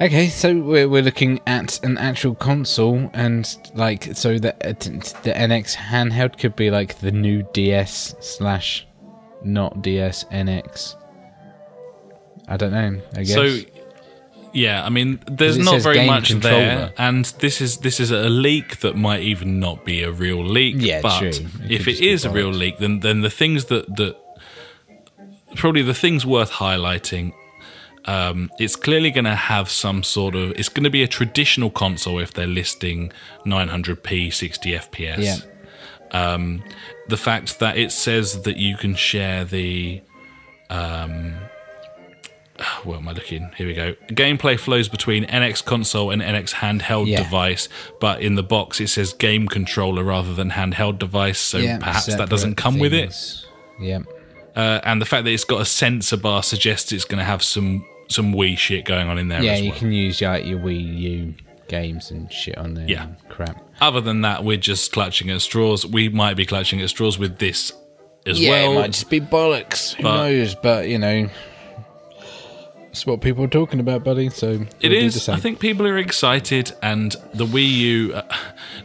okay. 0.00 0.28
So 0.28 0.56
we're 0.56 0.88
we're 0.88 1.02
looking 1.02 1.40
at 1.46 1.82
an 1.84 1.98
actual 1.98 2.34
console, 2.34 3.10
and 3.12 3.46
like 3.74 4.16
so 4.16 4.38
the 4.38 4.54
uh, 4.66 4.72
the 4.72 5.32
NX 5.32 5.74
handheld 5.76 6.38
could 6.38 6.56
be 6.56 6.70
like 6.70 6.98
the 6.98 7.12
new 7.12 7.42
DS 7.52 8.14
slash 8.20 8.86
not 9.42 9.82
DS 9.82 10.24
NX. 10.24 10.96
I 12.48 12.56
don't 12.56 12.72
know. 12.72 13.00
I 13.14 13.22
guess. 13.22 13.34
So, 13.34 13.58
yeah, 14.52 14.84
I 14.84 14.88
mean, 14.88 15.20
there's 15.26 15.58
not 15.58 15.82
very 15.82 16.06
much 16.06 16.28
controller. 16.28 16.56
there, 16.56 16.92
and 16.96 17.26
this 17.40 17.60
is 17.60 17.78
this 17.78 18.00
is 18.00 18.10
a 18.10 18.28
leak 18.30 18.78
that 18.80 18.96
might 18.96 19.20
even 19.20 19.60
not 19.60 19.84
be 19.84 20.02
a 20.02 20.10
real 20.10 20.42
leak. 20.42 20.76
Yeah, 20.78 21.02
but 21.02 21.18
true. 21.18 21.28
It 21.28 21.70
if 21.70 21.88
it 21.88 22.00
is 22.00 22.24
a 22.24 22.30
real 22.30 22.50
leak, 22.50 22.78
then 22.78 23.00
then 23.00 23.20
the 23.20 23.30
things 23.30 23.66
that 23.66 23.96
that 23.96 24.16
probably 25.56 25.82
the 25.82 25.94
things 25.94 26.24
worth 26.24 26.52
highlighting. 26.52 27.32
Um, 28.06 28.50
it's 28.58 28.76
clearly 28.76 29.10
going 29.10 29.24
to 29.24 29.34
have 29.34 29.68
some 29.68 30.02
sort 30.02 30.34
of. 30.36 30.52
It's 30.52 30.68
going 30.68 30.84
to 30.84 30.90
be 30.90 31.02
a 31.02 31.08
traditional 31.08 31.70
console 31.70 32.18
if 32.20 32.32
they're 32.32 32.46
listing 32.46 33.12
900p 33.44 34.32
60 34.32 34.70
FPS 34.72 35.18
yeah, 35.18 35.36
um, 36.12 36.62
the 37.08 37.16
fact 37.16 37.58
that 37.58 37.76
it 37.76 37.90
says 37.92 38.42
that 38.42 38.56
you 38.56 38.76
can 38.76 38.94
share 38.94 39.44
the 39.44 40.00
um, 40.70 41.34
where 42.84 42.96
am 42.98 43.08
I 43.08 43.12
looking? 43.12 43.50
Here 43.56 43.66
we 43.66 43.74
go. 43.74 43.94
Gameplay 44.10 44.58
flows 44.58 44.88
between 44.88 45.24
NX 45.26 45.64
console 45.64 46.10
and 46.10 46.22
NX 46.22 46.54
handheld 46.54 47.06
Yeah. 47.08 47.22
device, 47.22 47.68
but 48.00 48.22
in 48.22 48.34
the 48.36 48.42
box 48.42 48.80
it 48.80 48.88
says 48.88 49.12
game 49.12 49.48
controller 49.48 50.04
rather 50.04 50.32
than 50.34 50.50
handheld 50.52 50.98
device, 50.98 51.38
so 51.38 51.58
yeah, 51.58 51.78
perhaps 51.78 52.06
that 52.06 52.28
doesn't 52.28 52.54
come 52.54 52.78
with 52.78 52.94
it. 52.94 53.14
Yeah, 53.80 54.00
Uh, 54.54 54.80
and 54.84 55.02
the 55.02 55.06
fact 55.06 55.24
that 55.24 55.32
it's 55.32 55.44
got 55.44 55.60
a 55.60 55.66
sensor 55.66 56.16
bar 56.16 56.42
suggests 56.42 56.92
it's 56.92 57.04
going 57.04 57.18
to 57.18 57.24
have 57.24 57.42
some 57.42 57.84
some 58.08 58.32
Wii 58.32 58.56
shit 58.56 58.84
going 58.84 59.08
on 59.08 59.18
in 59.18 59.28
there 59.28 59.42
yeah. 59.42 59.52
as 59.52 59.62
You 59.62 59.70
well. 59.70 59.78
can 59.78 59.92
use 59.92 60.20
like 60.22 60.44
your 60.46 60.58
Wii 60.58 60.98
U 60.98 61.34
games 61.68 62.10
and 62.10 62.32
shit 62.32 62.56
on 62.56 62.74
there. 62.74 62.86
Yeah. 62.88 63.08
crap. 63.28 63.62
Other 63.80 64.00
than 64.00 64.22
that, 64.22 64.44
we're 64.44 64.56
just 64.56 64.92
clutching 64.92 65.30
at 65.30 65.40
straws. 65.40 65.84
We 65.84 66.08
might 66.08 66.34
be 66.34 66.46
clutching 66.46 66.80
at 66.80 66.88
straws 66.88 67.18
with 67.18 67.38
this 67.38 67.72
as 68.24 68.40
yeah, 68.40 68.50
well. 68.50 68.72
it 68.72 68.74
might 68.76 68.92
just 68.92 69.10
be 69.10 69.20
bollocks. 69.20 69.94
Who 69.94 70.04
knows? 70.04 70.54
But 70.54 70.88
you 70.88 70.98
know, 70.98 71.28
it's 72.96 73.06
what 73.06 73.20
people 73.20 73.44
are 73.44 73.48
talking 73.48 73.78
about, 73.78 74.02
buddy. 74.04 74.30
So 74.30 74.48
It 74.52 74.58
we'll 74.58 74.68
do 74.80 74.88
the 74.88 75.04
is. 75.04 75.28
I 75.28 75.36
think 75.36 75.60
people 75.60 75.86
are 75.86 75.98
excited, 75.98 76.72
and 76.82 77.14
the 77.34 77.44
Wii 77.44 77.70
U. 77.78 78.14
Uh, 78.14 78.22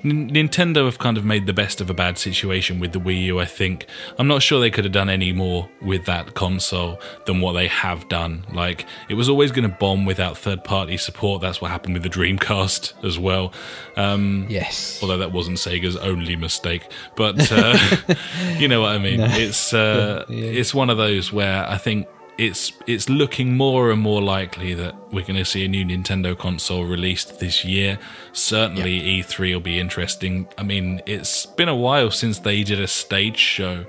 N- 0.03 0.29
Nintendo 0.29 0.83
have 0.85 0.99
kind 0.99 1.17
of 1.17 1.23
made 1.23 1.45
the 1.45 1.53
best 1.53 1.79
of 1.79 1.89
a 1.89 1.93
bad 1.93 2.17
situation 2.17 2.79
with 2.81 2.91
the 2.91 2.99
Wii 2.99 3.23
U. 3.27 3.39
I 3.39 3.45
think. 3.45 3.85
I'm 4.19 4.27
not 4.27 4.41
sure 4.41 4.59
they 4.59 4.69
could 4.69 4.83
have 4.83 4.91
done 4.91 5.09
any 5.09 5.31
more 5.31 5.69
with 5.81 6.03
that 6.05 6.33
console 6.33 6.99
than 7.25 7.39
what 7.39 7.53
they 7.53 7.67
have 7.67 8.09
done. 8.09 8.45
Like 8.53 8.85
it 9.07 9.13
was 9.13 9.29
always 9.29 9.51
going 9.53 9.69
to 9.69 9.75
bomb 9.77 10.05
without 10.05 10.37
third-party 10.37 10.97
support. 10.97 11.41
That's 11.41 11.61
what 11.61 11.71
happened 11.71 11.93
with 11.93 12.03
the 12.03 12.09
Dreamcast 12.09 13.05
as 13.05 13.17
well. 13.17 13.53
Um, 13.95 14.45
Yes. 14.49 14.99
although 15.01 15.19
that 15.19 15.31
wasn't 15.31 15.57
Sega's 15.57 15.95
only 15.95 16.35
mistake. 16.35 16.83
But 17.15 17.49
uh, 17.49 17.77
you 18.59 18.67
know 18.67 18.81
what 18.81 18.91
I 18.91 18.97
mean. 18.97 19.21
It's 19.21 19.73
uh, 19.73 20.25
it's 20.27 20.73
one 20.73 20.89
of 20.89 20.97
those 20.97 21.31
where 21.31 21.65
I 21.65 21.77
think 21.77 22.07
it's 22.37 22.73
it's 22.87 23.09
looking 23.09 23.55
more 23.55 23.91
and 23.91 24.01
more 24.01 24.21
likely 24.21 24.73
that 24.73 24.95
we're 25.11 25.25
going 25.25 25.35
to 25.35 25.45
see 25.45 25.65
a 25.65 25.67
new 25.67 25.85
Nintendo 25.85 26.37
console 26.37 26.85
released 26.85 27.39
this 27.39 27.63
year. 27.63 27.99
Certainly, 28.33 29.01
E3 29.01 29.53
will 29.53 29.61
be 29.61 29.79
interesting. 29.79 30.47
I 30.57 30.63
mean, 30.63 31.01
it's 31.05 31.45
been 31.45 31.69
a 31.69 31.75
while 31.75 32.11
since 32.11 32.39
they 32.39 32.63
did 32.63 32.79
a 32.79 32.87
stage 32.87 33.37
show. 33.37 33.85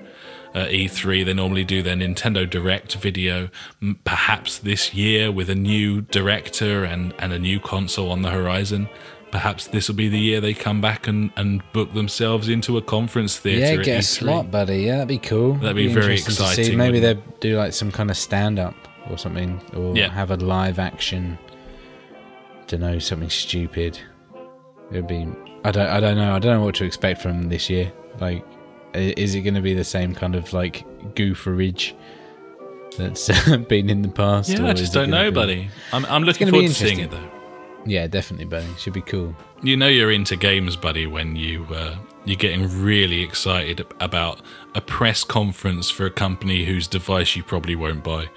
At 0.55 0.69
E3, 0.69 1.25
they 1.25 1.33
normally 1.33 1.65
do 1.65 1.83
their 1.83 1.97
Nintendo 1.97 2.49
Direct 2.49 2.97
video, 2.97 3.49
perhaps 4.05 4.59
this 4.59 4.93
year 4.93 5.33
with 5.33 5.49
a 5.49 5.55
new 5.55 6.03
director 6.03 6.85
and, 6.85 7.15
and 7.19 7.33
a 7.33 7.39
new 7.39 7.59
console 7.59 8.11
on 8.11 8.21
the 8.21 8.29
horizon. 8.29 8.91
Perhaps 9.33 9.69
this 9.69 9.89
will 9.89 9.95
be 9.97 10.09
the 10.09 10.19
year 10.21 10.41
they 10.41 10.53
come 10.55 10.81
back 10.81 11.09
and, 11.09 11.33
and 11.37 11.63
book 11.73 11.95
themselves 11.95 12.49
into 12.49 12.77
a 12.77 12.83
conference 12.83 13.39
theatre. 13.39 13.77
Yeah, 13.79 13.83
get 13.83 13.97
a 13.97 13.99
E3. 14.01 14.05
slot, 14.05 14.51
buddy. 14.51 14.83
Yeah, 14.83 14.93
that'd 14.97 15.09
be 15.09 15.19
cool. 15.19 15.55
That'd 15.55 15.75
be 15.75 15.89
very 15.93 16.19
to 16.19 16.23
see. 16.31 16.43
exciting, 16.45 16.77
Maybe 16.79 17.01
they'd 17.01 17.41
do 17.41 17.57
like 17.57 17.73
some 17.73 17.91
kind 17.91 18.11
of 18.11 18.17
stand 18.19 18.59
up 18.59 18.75
or 19.11 19.17
something, 19.19 19.59
or 19.75 19.97
Yeah. 19.97 20.11
have 20.11 20.31
a 20.31 20.37
live 20.37 20.79
action. 20.79 21.39
Don't 22.69 22.81
know, 22.81 22.99
something 22.99 23.31
stupid. 23.31 23.99
It'd 24.91 25.07
be. 25.09 25.27
I 25.65 25.71
don't. 25.71 25.89
I 25.89 25.99
don't 26.01 26.17
know. 26.19 26.35
I 26.35 26.39
don't 26.39 26.59
know 26.59 26.65
what 26.65 26.75
to 26.77 26.85
expect 26.85 27.23
from 27.23 27.49
this 27.49 27.71
year. 27.71 27.91
Like, 28.21 28.45
is 28.95 29.35
it 29.35 29.41
going 29.41 29.55
to 29.55 29.63
be 29.63 29.73
the 29.73 29.85
same 29.85 30.15
kind 30.15 30.35
of 30.35 30.53
like 30.53 30.85
gooferage 31.15 31.95
that's 32.99 33.29
been 33.69 33.89
in 33.89 34.03
the 34.03 34.09
past? 34.09 34.51
Yeah, 34.51 34.67
I 34.67 34.75
just 34.75 34.93
don't 34.93 35.09
know, 35.09 35.31
be- 35.31 35.35
buddy. 35.35 35.71
I'm, 35.93 36.05
I'm 36.07 36.25
looking 36.25 36.51
forward 36.51 36.69
to 36.69 36.75
seeing 36.75 36.99
it, 37.01 37.11
though. 37.11 37.31
Yeah, 37.85 38.07
definitely, 38.07 38.47
buddy. 38.47 38.67
Should 38.79 38.93
be 38.93 39.01
cool. 39.03 39.35
You 39.63 39.77
know 39.77 39.89
you're 39.89 40.11
into 40.13 40.37
games, 40.37 40.77
buddy, 40.77 41.07
when 41.07 41.37
you 41.37 41.67
uh, 41.71 41.97
you're 42.25 42.37
getting 42.37 42.83
really 42.83 43.23
excited 43.23 43.85
about 44.01 44.41
a 44.75 44.81
press 44.81 45.25
conference 45.25 45.91
for 45.91 46.07
a 46.07 46.11
company 46.11 46.65
whose 46.65 46.87
device 46.87 47.35
you 47.37 47.43
probably 47.43 47.75
won't 47.75 48.05
buy. 48.05 48.29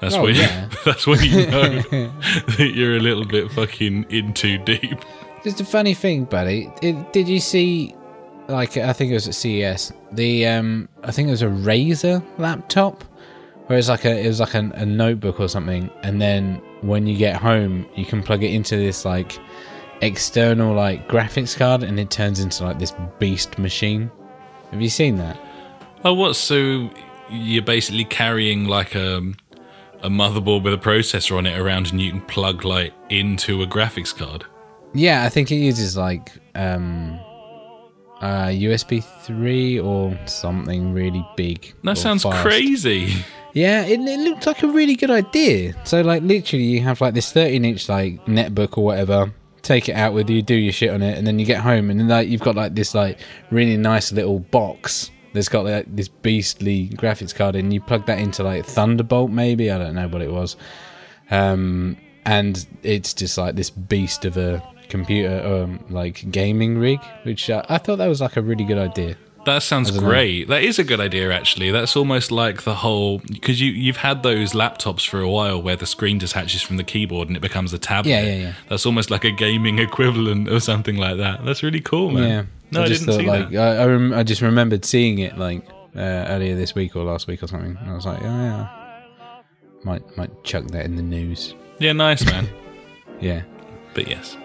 That's 0.00 0.14
Oh, 0.16 0.22
when 0.24 0.34
yeah. 0.34 0.68
that's 0.84 1.06
when 1.06 1.22
you 1.22 1.46
know 1.46 1.68
that 1.90 2.72
you're 2.74 2.96
a 2.96 3.00
little 3.00 3.24
bit 3.24 3.50
fucking 3.52 4.06
in 4.10 4.34
too 4.34 4.58
deep. 4.58 4.98
Just 5.44 5.60
a 5.60 5.64
funny 5.64 5.94
thing, 5.94 6.24
buddy. 6.24 6.70
It, 6.82 7.12
did 7.12 7.28
you 7.28 7.40
see, 7.40 7.94
like, 8.48 8.76
I 8.76 8.92
think 8.92 9.10
it 9.10 9.14
was 9.14 9.26
at 9.28 9.34
CES. 9.34 9.92
The 10.12 10.46
um, 10.46 10.88
I 11.02 11.12
think 11.12 11.28
it 11.28 11.30
was 11.32 11.42
a 11.42 11.46
Razer 11.46 12.22
laptop, 12.38 13.02
where 13.66 13.78
it's 13.78 13.88
like 13.88 14.04
a 14.04 14.18
it 14.20 14.26
was 14.26 14.40
like 14.40 14.54
a, 14.54 14.70
a 14.74 14.84
notebook 14.86 15.40
or 15.40 15.48
something, 15.48 15.88
and 16.02 16.20
then 16.20 16.60
when 16.82 17.06
you 17.06 17.16
get 17.16 17.36
home, 17.36 17.86
you 17.94 18.04
can 18.04 18.22
plug 18.22 18.42
it 18.42 18.52
into 18.52 18.76
this 18.76 19.04
like 19.04 19.38
external 20.02 20.74
like 20.74 21.08
graphics 21.08 21.56
card, 21.56 21.82
and 21.82 21.98
it 21.98 22.10
turns 22.10 22.40
into 22.40 22.64
like 22.64 22.78
this 22.78 22.92
beast 23.18 23.58
machine. 23.58 24.10
Have 24.70 24.82
you 24.82 24.88
seen 24.90 25.16
that? 25.16 25.38
Oh, 26.04 26.14
what? 26.14 26.36
So 26.36 26.90
you're 27.30 27.62
basically 27.62 28.04
carrying 28.04 28.66
like 28.66 28.94
a 28.94 29.22
a 30.02 30.08
motherboard 30.08 30.64
with 30.64 30.74
a 30.74 30.78
processor 30.78 31.38
on 31.38 31.46
it 31.46 31.58
around, 31.58 31.90
and 31.90 32.00
you 32.00 32.10
can 32.10 32.20
plug 32.22 32.64
like 32.64 32.92
into 33.08 33.62
a 33.62 33.66
graphics 33.66 34.14
card. 34.14 34.44
Yeah, 34.94 35.24
I 35.24 35.28
think 35.28 35.50
it 35.50 35.56
uses 35.56 35.96
like 35.96 36.32
um, 36.54 37.18
uh, 38.20 38.48
USB 38.48 39.02
three 39.22 39.78
or 39.78 40.18
something 40.26 40.92
really 40.92 41.26
big. 41.36 41.72
That 41.84 41.96
sounds 41.96 42.24
fast. 42.24 42.42
crazy. 42.42 43.24
Yeah, 43.52 43.84
it, 43.84 44.00
it 44.00 44.20
looked 44.20 44.46
like 44.46 44.62
a 44.62 44.68
really 44.68 44.94
good 44.96 45.10
idea. 45.10 45.74
So, 45.84 46.00
like, 46.00 46.22
literally, 46.22 46.64
you 46.64 46.80
have 46.82 47.00
like 47.00 47.14
this 47.14 47.32
13 47.32 47.64
inch 47.64 47.88
like 47.88 48.24
netbook 48.26 48.78
or 48.78 48.84
whatever. 48.84 49.32
Take 49.60 49.88
it 49.88 49.92
out 49.92 50.12
with 50.12 50.28
you, 50.28 50.42
do 50.42 50.54
your 50.54 50.72
shit 50.72 50.90
on 50.90 51.02
it, 51.02 51.16
and 51.16 51.26
then 51.26 51.38
you 51.38 51.46
get 51.46 51.60
home, 51.60 51.90
and 51.90 52.00
then 52.00 52.08
like 52.08 52.28
you've 52.28 52.40
got 52.40 52.56
like 52.56 52.74
this 52.74 52.94
like 52.94 53.20
really 53.50 53.76
nice 53.76 54.10
little 54.10 54.40
box 54.40 55.10
that's 55.34 55.48
got 55.48 55.64
like 55.64 55.94
this 55.94 56.08
beastly 56.08 56.88
graphics 56.94 57.34
card, 57.34 57.54
and 57.54 57.72
you 57.72 57.80
plug 57.80 58.04
that 58.06 58.18
into 58.18 58.42
like 58.42 58.66
Thunderbolt, 58.66 59.30
maybe 59.30 59.70
I 59.70 59.78
don't 59.78 59.94
know 59.94 60.08
what 60.08 60.20
it 60.20 60.32
was, 60.32 60.56
um, 61.30 61.96
and 62.24 62.66
it's 62.82 63.14
just 63.14 63.38
like 63.38 63.54
this 63.54 63.70
beast 63.70 64.24
of 64.24 64.36
a 64.36 64.60
computer, 64.88 65.40
um, 65.46 65.84
like 65.90 66.28
gaming 66.32 66.76
rig, 66.76 67.00
which 67.22 67.48
uh, 67.48 67.62
I 67.68 67.78
thought 67.78 67.96
that 67.96 68.08
was 68.08 68.20
like 68.20 68.36
a 68.36 68.42
really 68.42 68.64
good 68.64 68.78
idea. 68.78 69.16
That 69.44 69.62
sounds 69.62 69.90
don't 69.90 70.02
know. 70.02 70.08
great. 70.08 70.48
That 70.48 70.62
is 70.62 70.78
a 70.78 70.84
good 70.84 71.00
idea, 71.00 71.32
actually. 71.32 71.70
That's 71.72 71.96
almost 71.96 72.30
like 72.30 72.62
the 72.62 72.74
whole 72.76 73.18
because 73.18 73.60
you 73.60 73.72
you've 73.72 73.96
had 73.96 74.22
those 74.22 74.52
laptops 74.52 75.06
for 75.06 75.20
a 75.20 75.28
while 75.28 75.60
where 75.60 75.74
the 75.74 75.86
screen 75.86 76.18
detaches 76.18 76.62
from 76.62 76.76
the 76.76 76.84
keyboard 76.84 77.28
and 77.28 77.36
it 77.36 77.40
becomes 77.40 77.72
a 77.72 77.78
tablet. 77.78 78.10
Yeah, 78.10 78.22
yeah, 78.22 78.34
yeah. 78.34 78.52
That's 78.68 78.86
almost 78.86 79.10
like 79.10 79.24
a 79.24 79.32
gaming 79.32 79.78
equivalent 79.80 80.48
or 80.48 80.60
something 80.60 80.96
like 80.96 81.16
that. 81.16 81.44
That's 81.44 81.62
really 81.62 81.80
cool, 81.80 82.10
man. 82.10 82.28
Yeah. 82.28 82.44
No, 82.70 82.82
I, 82.84 82.86
just 82.86 83.04
didn't 83.04 83.20
see 83.20 83.26
like 83.26 83.50
that. 83.50 83.78
I, 83.78 83.82
I, 83.82 83.86
rem- 83.86 84.14
I 84.14 84.22
just 84.22 84.40
remembered 84.42 84.84
seeing 84.84 85.18
it 85.18 85.36
like 85.36 85.66
uh, 85.96 86.00
earlier 86.28 86.54
this 86.54 86.74
week 86.74 86.94
or 86.96 87.02
last 87.04 87.26
week 87.26 87.42
or 87.42 87.48
something. 87.48 87.76
And 87.80 87.90
I 87.90 87.94
was 87.94 88.06
like, 88.06 88.22
oh 88.22 88.24
yeah, 88.24 88.68
might 89.84 90.16
might 90.16 90.44
chuck 90.44 90.68
that 90.68 90.84
in 90.84 90.96
the 90.96 91.02
news. 91.02 91.54
Yeah, 91.78 91.92
nice, 91.92 92.24
man. 92.24 92.48
Yeah. 93.20 93.42
but 93.94 94.08
yes, 94.08 94.36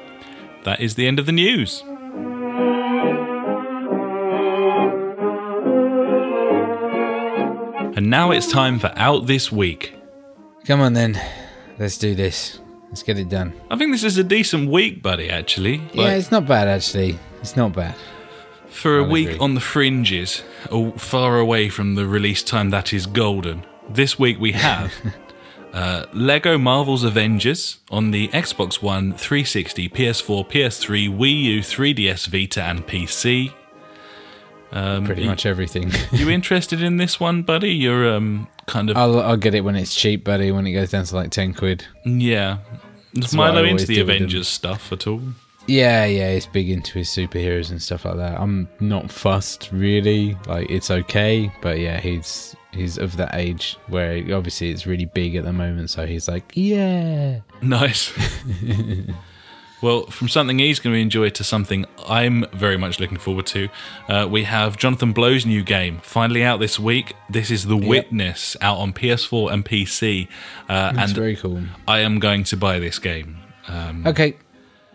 that 0.63 0.81
is 0.81 0.93
the 0.93 1.07
end 1.07 1.17
of 1.17 1.25
the 1.25 1.31
news. 1.31 1.83
And 7.97 8.11
now 8.11 8.29
it's 8.29 8.45
time 8.45 8.77
for 8.77 8.93
Out 8.95 9.25
This 9.25 9.51
Week. 9.51 9.95
Come 10.65 10.81
on 10.81 10.93
then, 10.93 11.19
let's 11.79 11.97
do 11.97 12.13
this. 12.13 12.59
Let's 12.89 13.01
get 13.01 13.17
it 13.17 13.27
done. 13.27 13.59
I 13.71 13.75
think 13.75 13.91
this 13.91 14.03
is 14.03 14.19
a 14.19 14.23
decent 14.23 14.69
week, 14.69 15.01
buddy, 15.01 15.31
actually. 15.31 15.81
yeah, 15.93 16.11
it's 16.11 16.29
not 16.29 16.45
bad 16.45 16.67
actually. 16.67 17.17
It's 17.41 17.55
not 17.55 17.73
bad. 17.73 17.95
for 18.69 18.99
a 18.99 19.03
I'll 19.03 19.09
week 19.09 19.29
agree. 19.29 19.39
on 19.39 19.55
the 19.55 19.61
fringes, 19.61 20.43
far 20.97 21.39
away 21.39 21.69
from 21.69 21.95
the 21.95 22.05
release 22.05 22.43
time 22.43 22.69
that 22.69 22.93
is 22.93 23.07
golden, 23.07 23.65
this 23.89 24.19
week 24.19 24.39
we 24.39 24.51
have 24.51 24.93
uh, 25.73 26.05
Lego 26.13 26.55
Marvel's 26.59 27.03
Avengers 27.03 27.79
on 27.89 28.11
the 28.11 28.27
Xbox 28.27 28.79
One, 28.79 29.13
360, 29.13 29.89
PS4, 29.89 30.47
PS3, 30.47 31.17
Wii 31.17 31.41
U, 31.45 31.59
3DS 31.61 32.27
Vita, 32.27 32.61
and 32.61 32.85
PC. 32.85 33.55
Um, 34.71 35.05
Pretty 35.05 35.25
much 35.25 35.45
everything. 35.45 35.91
You 36.11 36.29
interested 36.29 36.81
in 36.81 36.97
this 36.97 37.19
one, 37.19 37.41
buddy? 37.43 37.71
You're 37.71 38.13
um 38.13 38.47
kind 38.65 38.89
of 38.89 38.97
I'll 38.97 39.19
I'll 39.21 39.37
get 39.37 39.55
it 39.55 39.61
when 39.61 39.75
it's 39.75 39.95
cheap, 39.95 40.23
buddy. 40.23 40.51
When 40.51 40.67
it 40.67 40.73
goes 40.73 40.91
down 40.91 41.05
to 41.05 41.15
like 41.15 41.31
ten 41.31 41.53
quid. 41.53 41.85
yeah. 42.05 42.57
Is 43.13 43.33
Milo 43.33 43.63
into 43.63 43.85
the 43.85 43.95
do 43.95 44.01
with 44.01 44.07
them. 44.07 44.15
Avengers 44.17 44.47
stuff 44.47 44.91
at 44.91 45.07
all? 45.07 45.21
Yeah, 45.65 46.05
yeah, 46.05 46.33
he's 46.33 46.45
big 46.45 46.69
into 46.69 46.99
his 46.99 47.09
superheroes 47.09 47.71
and 47.71 47.81
stuff 47.81 48.05
like 48.05 48.17
that. 48.17 48.39
I'm 48.39 48.69
not 48.79 49.11
fussed 49.11 49.69
really. 49.71 50.37
Like 50.47 50.69
it's 50.69 50.91
okay, 50.91 51.51
but 51.61 51.79
yeah, 51.79 51.99
he's 51.99 52.55
he's 52.73 52.97
of 52.97 53.17
that 53.17 53.33
age 53.35 53.77
where 53.87 54.17
obviously 54.35 54.69
it's 54.71 54.85
really 54.85 55.05
big 55.05 55.35
at 55.35 55.43
the 55.45 55.53
moment. 55.53 55.89
So 55.89 56.05
he's 56.05 56.27
like, 56.27 56.51
yeah. 56.55 57.39
Nice. 57.61 58.13
well, 59.81 60.05
from 60.07 60.27
something 60.27 60.59
he's 60.59 60.79
going 60.79 60.93
to 60.95 60.99
enjoy 60.99 61.29
to 61.29 61.43
something 61.43 61.85
I'm 62.07 62.45
very 62.53 62.77
much 62.77 62.99
looking 62.99 63.17
forward 63.17 63.45
to, 63.47 63.69
uh, 64.09 64.27
we 64.29 64.43
have 64.45 64.77
Jonathan 64.77 65.13
Blow's 65.13 65.45
new 65.45 65.63
game 65.63 65.99
finally 66.03 66.43
out 66.43 66.59
this 66.59 66.79
week. 66.79 67.13
This 67.29 67.51
is 67.51 67.65
The 67.65 67.77
Witness 67.77 68.57
out 68.61 68.77
on 68.77 68.93
PS4 68.93 69.51
and 69.51 69.63
PC. 69.65 70.27
Uh, 70.67 70.91
That's 70.93 71.11
and 71.11 71.15
very 71.15 71.35
cool. 71.35 71.61
I 71.87 71.99
am 71.99 72.19
going 72.19 72.43
to 72.45 72.57
buy 72.57 72.79
this 72.79 72.97
game. 72.99 73.37
Um, 73.67 74.05
Okay, 74.07 74.35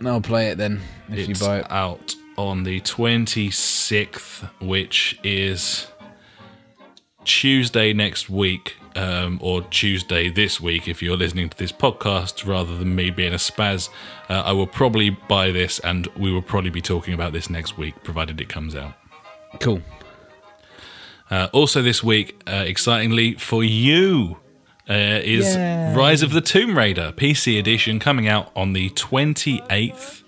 I'll 0.04 0.20
play 0.20 0.48
it 0.48 0.58
then 0.58 0.80
if 1.08 1.28
it's 1.28 1.40
you 1.40 1.46
buy 1.46 1.58
it. 1.60 1.66
out 1.70 2.14
on 2.36 2.64
the 2.64 2.80
26th, 2.80 4.48
which 4.60 5.18
is 5.22 5.86
Tuesday 7.24 7.92
next 7.92 8.28
week, 8.28 8.76
um, 8.96 9.38
or 9.42 9.62
Tuesday 9.62 10.28
this 10.28 10.60
week 10.60 10.88
if 10.88 11.02
you're 11.02 11.16
listening 11.16 11.48
to 11.48 11.56
this 11.56 11.72
podcast 11.72 12.46
rather 12.46 12.76
than 12.76 12.94
me 12.94 13.10
being 13.10 13.32
a 13.32 13.36
spaz. 13.36 13.88
Uh, 14.28 14.42
I 14.44 14.52
will 14.52 14.66
probably 14.66 15.10
buy 15.10 15.50
this 15.50 15.78
and 15.80 16.06
we 16.16 16.32
will 16.32 16.42
probably 16.42 16.70
be 16.70 16.82
talking 16.82 17.14
about 17.14 17.32
this 17.32 17.50
next 17.50 17.76
week, 17.76 18.02
provided 18.02 18.40
it 18.40 18.48
comes 18.48 18.74
out. 18.74 18.94
Cool. 19.60 19.82
Uh, 21.30 21.48
also, 21.52 21.80
this 21.80 22.02
week, 22.02 22.42
uh, 22.46 22.64
excitingly 22.66 23.34
for 23.34 23.64
you, 23.64 24.38
uh, 24.88 25.20
is 25.22 25.54
Yay. 25.54 25.94
Rise 25.94 26.22
of 26.22 26.32
the 26.32 26.42
Tomb 26.42 26.76
Raider 26.76 27.12
PC 27.12 27.58
edition 27.58 27.98
coming 27.98 28.28
out 28.28 28.50
on 28.54 28.74
the 28.74 28.90
28th. 28.90 30.22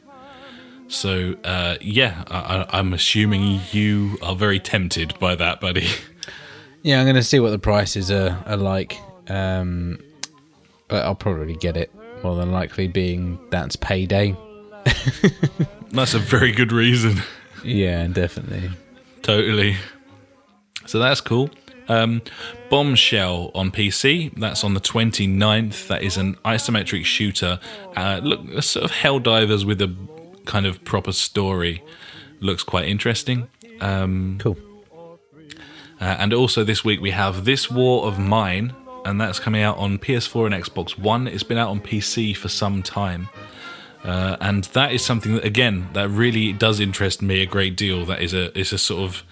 So, 0.88 1.36
uh, 1.44 1.76
yeah, 1.80 2.24
I, 2.28 2.66
I'm 2.70 2.92
assuming 2.92 3.60
you 3.72 4.16
are 4.22 4.34
very 4.36 4.60
tempted 4.60 5.18
by 5.18 5.34
that, 5.34 5.60
buddy. 5.60 5.88
Yeah, 6.84 7.00
I'm 7.00 7.06
going 7.06 7.16
to 7.16 7.22
see 7.22 7.40
what 7.40 7.50
the 7.50 7.58
prices 7.58 8.10
are, 8.10 8.40
are 8.46 8.56
like. 8.58 8.96
Um, 9.28 9.98
but 10.88 11.04
I'll 11.04 11.14
probably 11.14 11.56
get 11.56 11.76
it 11.78 11.90
more 12.22 12.36
than 12.36 12.52
likely, 12.52 12.86
being 12.88 13.38
that's 13.50 13.74
payday. 13.74 14.36
That's 15.92 16.12
a 16.12 16.18
very 16.18 16.52
good 16.52 16.72
reason. 16.72 17.22
Yeah, 17.62 18.06
definitely. 18.08 18.70
Totally. 19.22 19.76
So 20.86 20.98
that's 20.98 21.20
cool. 21.22 21.48
Um, 21.88 22.20
Bombshell 22.68 23.50
on 23.54 23.70
PC. 23.70 24.38
That's 24.38 24.62
on 24.64 24.74
the 24.74 24.80
29th. 24.80 25.86
That 25.86 26.02
is 26.02 26.16
an 26.18 26.34
isometric 26.44 27.04
shooter. 27.04 27.60
Uh, 27.96 28.20
look, 28.22 28.40
a 28.50 28.60
sort 28.60 28.84
of 28.84 28.90
Helldivers 28.90 29.64
with 29.64 29.80
a 29.80 29.94
kind 30.44 30.66
of 30.66 30.84
proper 30.84 31.12
story. 31.12 31.82
Looks 32.40 32.62
quite 32.64 32.86
interesting. 32.88 33.48
Um, 33.80 34.36
Cool. 34.40 34.58
Uh, 36.04 36.16
and 36.18 36.34
also 36.34 36.64
this 36.64 36.84
week 36.84 37.00
we 37.00 37.12
have 37.12 37.46
This 37.46 37.70
War 37.70 38.04
of 38.04 38.18
Mine, 38.18 38.74
and 39.06 39.18
that's 39.18 39.38
coming 39.38 39.62
out 39.62 39.78
on 39.78 39.96
PS4 39.96 40.52
and 40.52 40.54
Xbox 40.54 40.98
One. 40.98 41.26
It's 41.26 41.42
been 41.42 41.56
out 41.56 41.70
on 41.70 41.80
PC 41.80 42.36
for 42.36 42.48
some 42.48 42.82
time. 42.82 43.30
Uh, 44.04 44.36
and 44.38 44.64
that 44.64 44.92
is 44.92 45.02
something 45.02 45.36
that, 45.36 45.46
again, 45.46 45.88
that 45.94 46.10
really 46.10 46.52
does 46.52 46.78
interest 46.78 47.22
me 47.22 47.40
a 47.40 47.46
great 47.46 47.74
deal. 47.74 48.04
That 48.04 48.20
is 48.20 48.34
a 48.34 48.56
is 48.58 48.70
a 48.70 48.76
sort 48.76 49.00
of 49.00 49.22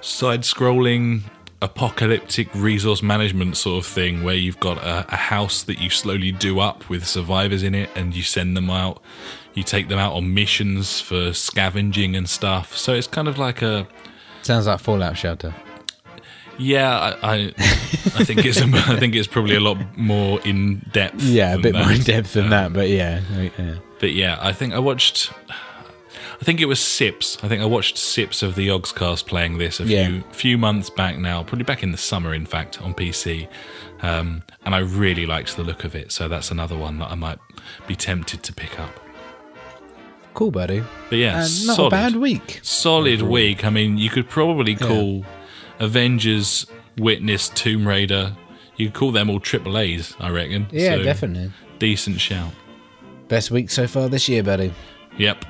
side-scrolling 0.00 1.24
apocalyptic 1.60 2.48
resource 2.54 3.02
management 3.02 3.58
sort 3.58 3.84
of 3.84 3.86
thing, 3.86 4.24
where 4.24 4.34
you've 4.34 4.60
got 4.60 4.78
a, 4.78 5.04
a 5.12 5.16
house 5.16 5.62
that 5.64 5.78
you 5.78 5.90
slowly 5.90 6.32
do 6.32 6.58
up 6.58 6.88
with 6.88 7.06
survivors 7.06 7.62
in 7.62 7.74
it, 7.74 7.90
and 7.94 8.16
you 8.16 8.22
send 8.22 8.56
them 8.56 8.70
out. 8.70 9.02
You 9.52 9.62
take 9.62 9.90
them 9.90 9.98
out 9.98 10.14
on 10.14 10.32
missions 10.32 11.02
for 11.02 11.34
scavenging 11.34 12.16
and 12.16 12.30
stuff. 12.30 12.78
So 12.78 12.94
it's 12.94 13.06
kind 13.06 13.28
of 13.28 13.36
like 13.36 13.60
a 13.60 13.86
Sounds 14.40 14.66
like 14.66 14.80
Fallout 14.80 15.18
Shelter. 15.18 15.54
Yeah, 16.58 17.16
I, 17.22 17.34
I, 17.34 17.34
I 18.16 18.24
think 18.24 18.44
it's 18.44 18.60
I 18.62 18.98
think 18.98 19.14
it's 19.14 19.26
probably 19.28 19.56
a 19.56 19.60
lot 19.60 19.78
more 19.98 20.40
in 20.42 20.82
depth. 20.92 21.22
Yeah, 21.22 21.54
a 21.54 21.58
bit 21.58 21.72
that. 21.72 21.84
more 21.84 21.92
in 21.92 22.02
depth 22.02 22.32
than 22.34 22.44
Um, 22.44 22.50
that, 22.50 22.72
but 22.72 22.88
yeah. 22.88 23.20
yeah. 23.58 23.74
But 23.98 24.12
yeah, 24.12 24.38
I 24.40 24.52
think 24.52 24.74
I 24.74 24.78
watched. 24.78 25.32
I 26.40 26.44
think 26.44 26.60
it 26.60 26.66
was 26.66 26.80
Sips. 26.80 27.38
I 27.44 27.48
think 27.48 27.62
I 27.62 27.66
watched 27.66 27.96
Sips 27.96 28.42
of 28.42 28.56
the 28.56 28.66
Yogscast 28.66 29.26
playing 29.26 29.58
this 29.58 29.78
a 29.78 29.84
Yeah. 29.84 30.06
few 30.08 30.22
few 30.32 30.58
months 30.58 30.90
back 30.90 31.16
now, 31.18 31.42
probably 31.44 31.64
back 31.64 31.82
in 31.84 31.92
the 31.92 31.98
summer, 31.98 32.34
in 32.34 32.46
fact, 32.46 32.82
on 32.82 32.94
PC. 32.94 33.46
Um, 34.02 34.42
and 34.64 34.74
I 34.74 34.78
really 34.78 35.24
liked 35.26 35.56
the 35.56 35.62
look 35.62 35.84
of 35.84 35.94
it, 35.94 36.10
so 36.10 36.26
that's 36.26 36.50
another 36.50 36.76
one 36.76 36.98
that 36.98 37.10
I 37.12 37.14
might 37.14 37.38
be 37.86 37.94
tempted 37.94 38.42
to 38.42 38.52
pick 38.52 38.80
up. 38.80 38.98
Cool, 40.34 40.50
buddy. 40.50 40.82
But 41.10 41.18
yeah, 41.18 41.34
Uh, 41.34 41.38
not 41.40 41.46
solid, 41.76 41.86
a 41.88 41.90
bad 41.90 42.16
week. 42.16 42.58
solid 42.62 43.22
week. 43.22 43.64
I 43.64 43.70
mean, 43.70 43.98
you 43.98 44.10
could 44.10 44.28
probably 44.28 44.74
call 44.74 45.24
Avengers, 45.82 46.66
Witness, 46.96 47.48
Tomb 47.48 47.86
Raider. 47.86 48.36
You 48.76 48.86
could 48.86 48.94
call 48.94 49.12
them 49.12 49.28
all 49.28 49.40
triple 49.40 49.76
A's, 49.76 50.14
I 50.20 50.30
reckon. 50.30 50.68
Yeah, 50.70 50.96
So, 50.96 51.02
definitely. 51.02 51.52
Decent 51.78 52.20
shout. 52.20 52.52
Best 53.28 53.50
week 53.50 53.68
so 53.68 53.86
far 53.88 54.08
this 54.08 54.28
year, 54.28 54.42
buddy. 54.42 54.72
Yep. 55.18 55.44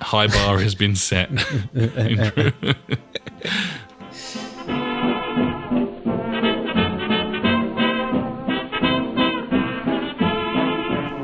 High 0.00 0.26
bar 0.26 0.58
has 0.58 0.74
been 0.74 0.96
set. 0.96 1.30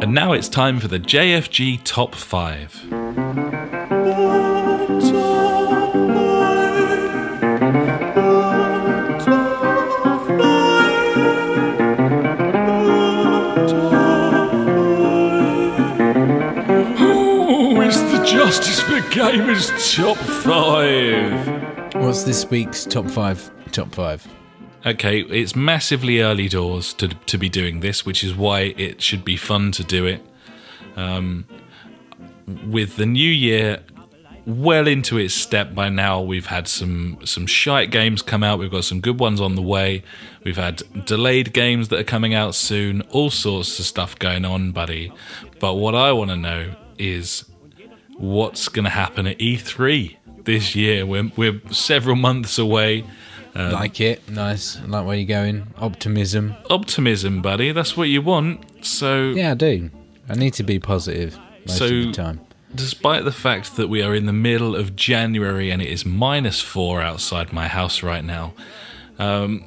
and 0.00 0.14
now 0.14 0.32
it's 0.32 0.48
time 0.48 0.78
for 0.80 0.88
the 0.88 0.98
JFG 0.98 1.80
Top 1.84 2.14
5. 2.14 3.59
Justice 18.30 18.80
for 18.80 19.00
Gamers 19.10 19.96
Top 19.96 20.16
5. 20.16 21.94
What's 21.96 22.22
this 22.22 22.48
week's 22.48 22.84
top 22.84 23.10
five? 23.10 23.50
Top 23.72 23.92
five. 23.92 24.24
Okay, 24.86 25.22
it's 25.22 25.56
massively 25.56 26.20
early 26.20 26.48
doors 26.48 26.94
to 26.94 27.08
to 27.08 27.38
be 27.38 27.48
doing 27.48 27.80
this, 27.80 28.06
which 28.06 28.22
is 28.22 28.32
why 28.32 28.72
it 28.76 29.02
should 29.02 29.24
be 29.24 29.36
fun 29.36 29.72
to 29.72 29.82
do 29.82 30.06
it. 30.06 30.24
Um, 30.94 31.44
with 32.68 32.94
the 32.94 33.04
new 33.04 33.28
year 33.28 33.82
well 34.46 34.86
into 34.86 35.18
its 35.18 35.34
step 35.34 35.74
by 35.74 35.88
now, 35.88 36.20
we've 36.20 36.46
had 36.46 36.68
some 36.68 37.18
some 37.24 37.48
shite 37.48 37.90
games 37.90 38.22
come 38.22 38.44
out. 38.44 38.60
We've 38.60 38.70
got 38.70 38.84
some 38.84 39.00
good 39.00 39.18
ones 39.18 39.40
on 39.40 39.56
the 39.56 39.62
way. 39.62 40.04
We've 40.44 40.56
had 40.56 40.84
delayed 41.04 41.52
games 41.52 41.88
that 41.88 41.98
are 41.98 42.04
coming 42.04 42.32
out 42.32 42.54
soon. 42.54 43.02
All 43.10 43.30
sorts 43.30 43.76
of 43.80 43.86
stuff 43.86 44.16
going 44.20 44.44
on, 44.44 44.70
buddy. 44.70 45.12
But 45.58 45.74
what 45.74 45.96
I 45.96 46.12
want 46.12 46.30
to 46.30 46.36
know 46.36 46.76
is 46.96 47.49
what's 48.20 48.68
going 48.68 48.84
to 48.84 48.90
happen 48.90 49.26
at 49.26 49.38
E3 49.38 50.16
this 50.44 50.74
year. 50.76 51.04
We're 51.06 51.30
we're 51.36 51.60
several 51.70 52.16
months 52.16 52.58
away. 52.58 53.04
like 53.54 54.00
it. 54.00 54.28
Nice. 54.28 54.78
I 54.78 54.84
like 54.86 55.06
where 55.06 55.16
you're 55.16 55.26
going. 55.26 55.66
Optimism. 55.78 56.54
optimism, 56.68 57.42
buddy. 57.42 57.72
That's 57.72 57.96
what 57.96 58.08
you 58.08 58.22
want. 58.22 58.84
So, 58.86 59.30
Yeah, 59.30 59.52
I 59.52 59.54
do. 59.54 59.90
I 60.28 60.34
need 60.34 60.54
to 60.54 60.62
be 60.62 60.78
positive 60.78 61.36
most 61.66 61.78
So- 61.78 61.86
of 61.86 61.90
the 61.90 62.12
time. 62.12 62.40
despite 62.74 63.24
the 63.24 63.32
fact 63.32 63.74
that 63.76 63.88
we 63.88 64.00
are 64.02 64.14
in 64.14 64.26
the 64.26 64.32
middle 64.32 64.76
of 64.76 64.94
January 64.94 65.70
and 65.72 65.82
it 65.82 65.88
is 65.88 66.04
minus 66.06 66.60
four 66.60 67.02
outside 67.02 67.52
my 67.52 67.66
house 67.66 68.02
right 68.04 68.24
now, 68.24 68.52
um, 69.18 69.64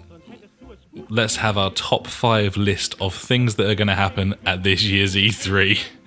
let's 1.09 1.35
have 1.37 1.57
our 1.57 1.71
top 1.71 2.07
five 2.07 2.55
list 2.55 2.95
of 3.01 3.13
things 3.13 3.55
that 3.55 3.67
are 3.69 3.75
going 3.75 3.89
to 3.89 3.95
happen 3.95 4.35
at 4.45 4.63
this 4.63 4.83
year's 4.83 5.17
E 5.17 5.27
E3. 5.29 5.79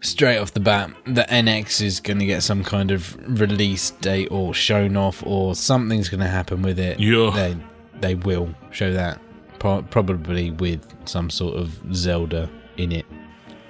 Straight 0.00 0.38
off 0.38 0.54
the 0.54 0.60
bat, 0.60 0.90
the 1.04 1.26
NX 1.28 1.82
is 1.82 1.98
going 1.98 2.20
to 2.20 2.26
get 2.26 2.42
some 2.42 2.62
kind 2.62 2.90
of 2.90 3.16
release 3.40 3.90
date 3.90 4.28
or 4.30 4.54
shown 4.54 4.96
off, 4.96 5.24
or 5.26 5.54
something's 5.54 6.08
going 6.08 6.20
to 6.20 6.28
happen 6.28 6.62
with 6.62 6.78
it. 6.78 7.00
Yeah. 7.00 7.30
They, 7.34 7.56
they 8.00 8.14
will 8.14 8.54
show 8.70 8.92
that. 8.92 9.20
Pro- 9.58 9.82
probably 9.82 10.52
with 10.52 10.86
some 11.08 11.30
sort 11.30 11.56
of 11.56 11.80
Zelda 11.92 12.48
in 12.76 12.92
it. 12.92 13.06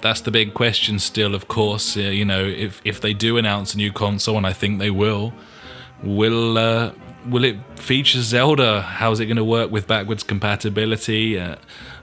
That's 0.01 0.21
the 0.21 0.31
big 0.31 0.53
question 0.53 0.99
still, 0.99 1.33
of 1.33 1.47
course. 1.47 1.97
Uh, 1.97 2.01
you 2.01 2.25
know, 2.25 2.45
if, 2.45 2.79
if 2.85 3.01
they 3.01 3.13
do 3.13 3.37
announce 3.37 3.73
a 3.73 3.77
new 3.77 3.91
console, 3.91 4.37
and 4.37 4.45
I 4.45 4.53
think 4.53 4.79
they 4.79 4.91
will, 4.91 5.33
will 6.03 6.57
uh, 6.57 6.93
will 7.27 7.43
it 7.43 7.57
feature 7.75 8.21
Zelda? 8.21 8.81
How's 8.81 9.19
it 9.19 9.25
going 9.25 9.37
to 9.37 9.43
work 9.43 9.71
with 9.71 9.87
backwards 9.87 10.23
compatibility? 10.23 11.39
Uh, 11.39 11.55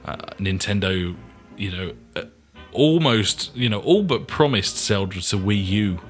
uh, 0.04 0.16
Nintendo, 0.38 1.16
you 1.56 1.70
know, 1.70 1.92
uh, 2.14 2.24
almost, 2.76 3.54
you 3.56 3.68
know, 3.68 3.80
all 3.80 4.02
but 4.02 4.26
promised 4.26 4.76
Zelda 4.76 5.20
to 5.20 5.38
Wii 5.38 5.66
U 5.66 6.00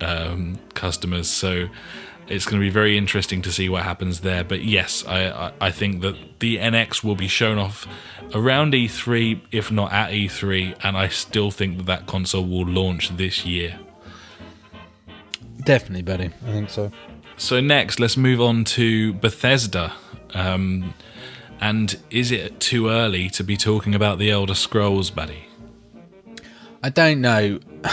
um, 0.00 0.58
customers. 0.74 1.28
So 1.28 1.68
it's 2.28 2.46
going 2.46 2.60
to 2.60 2.64
be 2.64 2.70
very 2.70 2.96
interesting 2.96 3.42
to 3.42 3.52
see 3.52 3.68
what 3.68 3.82
happens 3.82 4.20
there. 4.20 4.44
But 4.44 4.62
yes, 4.62 5.04
I, 5.06 5.28
I, 5.28 5.52
I 5.60 5.70
think 5.70 6.00
that 6.02 6.16
the 6.40 6.58
NX 6.58 7.04
will 7.04 7.16
be 7.16 7.28
shown 7.28 7.58
off 7.58 7.86
around 8.34 8.72
E3, 8.72 9.40
if 9.52 9.70
not 9.70 9.92
at 9.92 10.10
E3, 10.10 10.76
and 10.82 10.96
I 10.96 11.08
still 11.08 11.50
think 11.50 11.76
that 11.78 11.86
that 11.86 12.06
console 12.06 12.46
will 12.46 12.66
launch 12.66 13.16
this 13.16 13.44
year. 13.44 13.78
Definitely, 15.64 16.02
buddy. 16.02 16.30
I 16.46 16.52
think 16.52 16.70
so. 16.70 16.90
So 17.36 17.60
next, 17.60 17.98
let's 17.98 18.16
move 18.16 18.40
on 18.40 18.64
to 18.64 19.12
Bethesda. 19.14 19.92
Um, 20.34 20.94
and 21.60 21.98
is 22.10 22.30
it 22.30 22.60
too 22.60 22.88
early 22.88 23.30
to 23.30 23.44
be 23.44 23.56
talking 23.56 23.94
about 23.94 24.18
the 24.18 24.30
Elder 24.30 24.54
Scrolls, 24.54 25.10
buddy? 25.10 25.46
I 26.84 26.90
don't 26.90 27.22
know. 27.22 27.60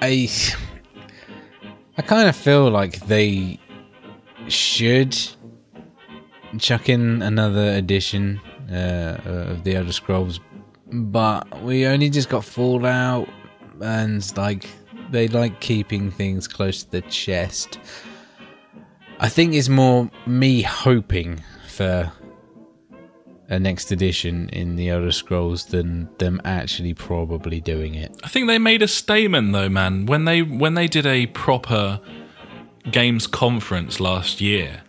I 0.00 0.30
I 1.98 2.02
kind 2.02 2.28
of 2.28 2.36
feel 2.36 2.70
like 2.70 3.04
they 3.06 3.58
should 4.46 5.18
chuck 6.56 6.88
in 6.88 7.20
another 7.20 7.72
edition 7.72 8.40
uh, 8.70 9.18
of 9.24 9.64
the 9.64 9.74
Elder 9.74 9.90
Scrolls, 9.90 10.38
but 10.92 11.62
we 11.64 11.84
only 11.88 12.08
just 12.08 12.28
got 12.28 12.44
Fallout, 12.44 13.28
and 13.80 14.36
like 14.36 14.68
they 15.10 15.26
like 15.26 15.60
keeping 15.60 16.12
things 16.12 16.46
close 16.46 16.84
to 16.84 16.90
the 16.92 17.02
chest. 17.02 17.80
I 19.18 19.28
think 19.28 19.54
it's 19.54 19.68
more 19.68 20.08
me 20.26 20.62
hoping 20.62 21.40
for 21.66 22.12
a 23.48 23.58
next 23.58 23.92
edition 23.92 24.48
in 24.48 24.76
the 24.76 24.88
Elder 24.88 25.12
Scrolls 25.12 25.66
than 25.66 26.08
them 26.18 26.40
actually 26.44 26.94
probably 26.94 27.60
doing 27.60 27.94
it. 27.94 28.18
I 28.24 28.28
think 28.28 28.48
they 28.48 28.58
made 28.58 28.82
a 28.82 28.88
statement 28.88 29.52
though, 29.52 29.68
man. 29.68 30.06
When 30.06 30.24
they 30.24 30.42
when 30.42 30.74
they 30.74 30.88
did 30.88 31.06
a 31.06 31.26
proper 31.26 32.00
games 32.90 33.26
conference 33.26 34.00
last 34.00 34.40
year, 34.40 34.82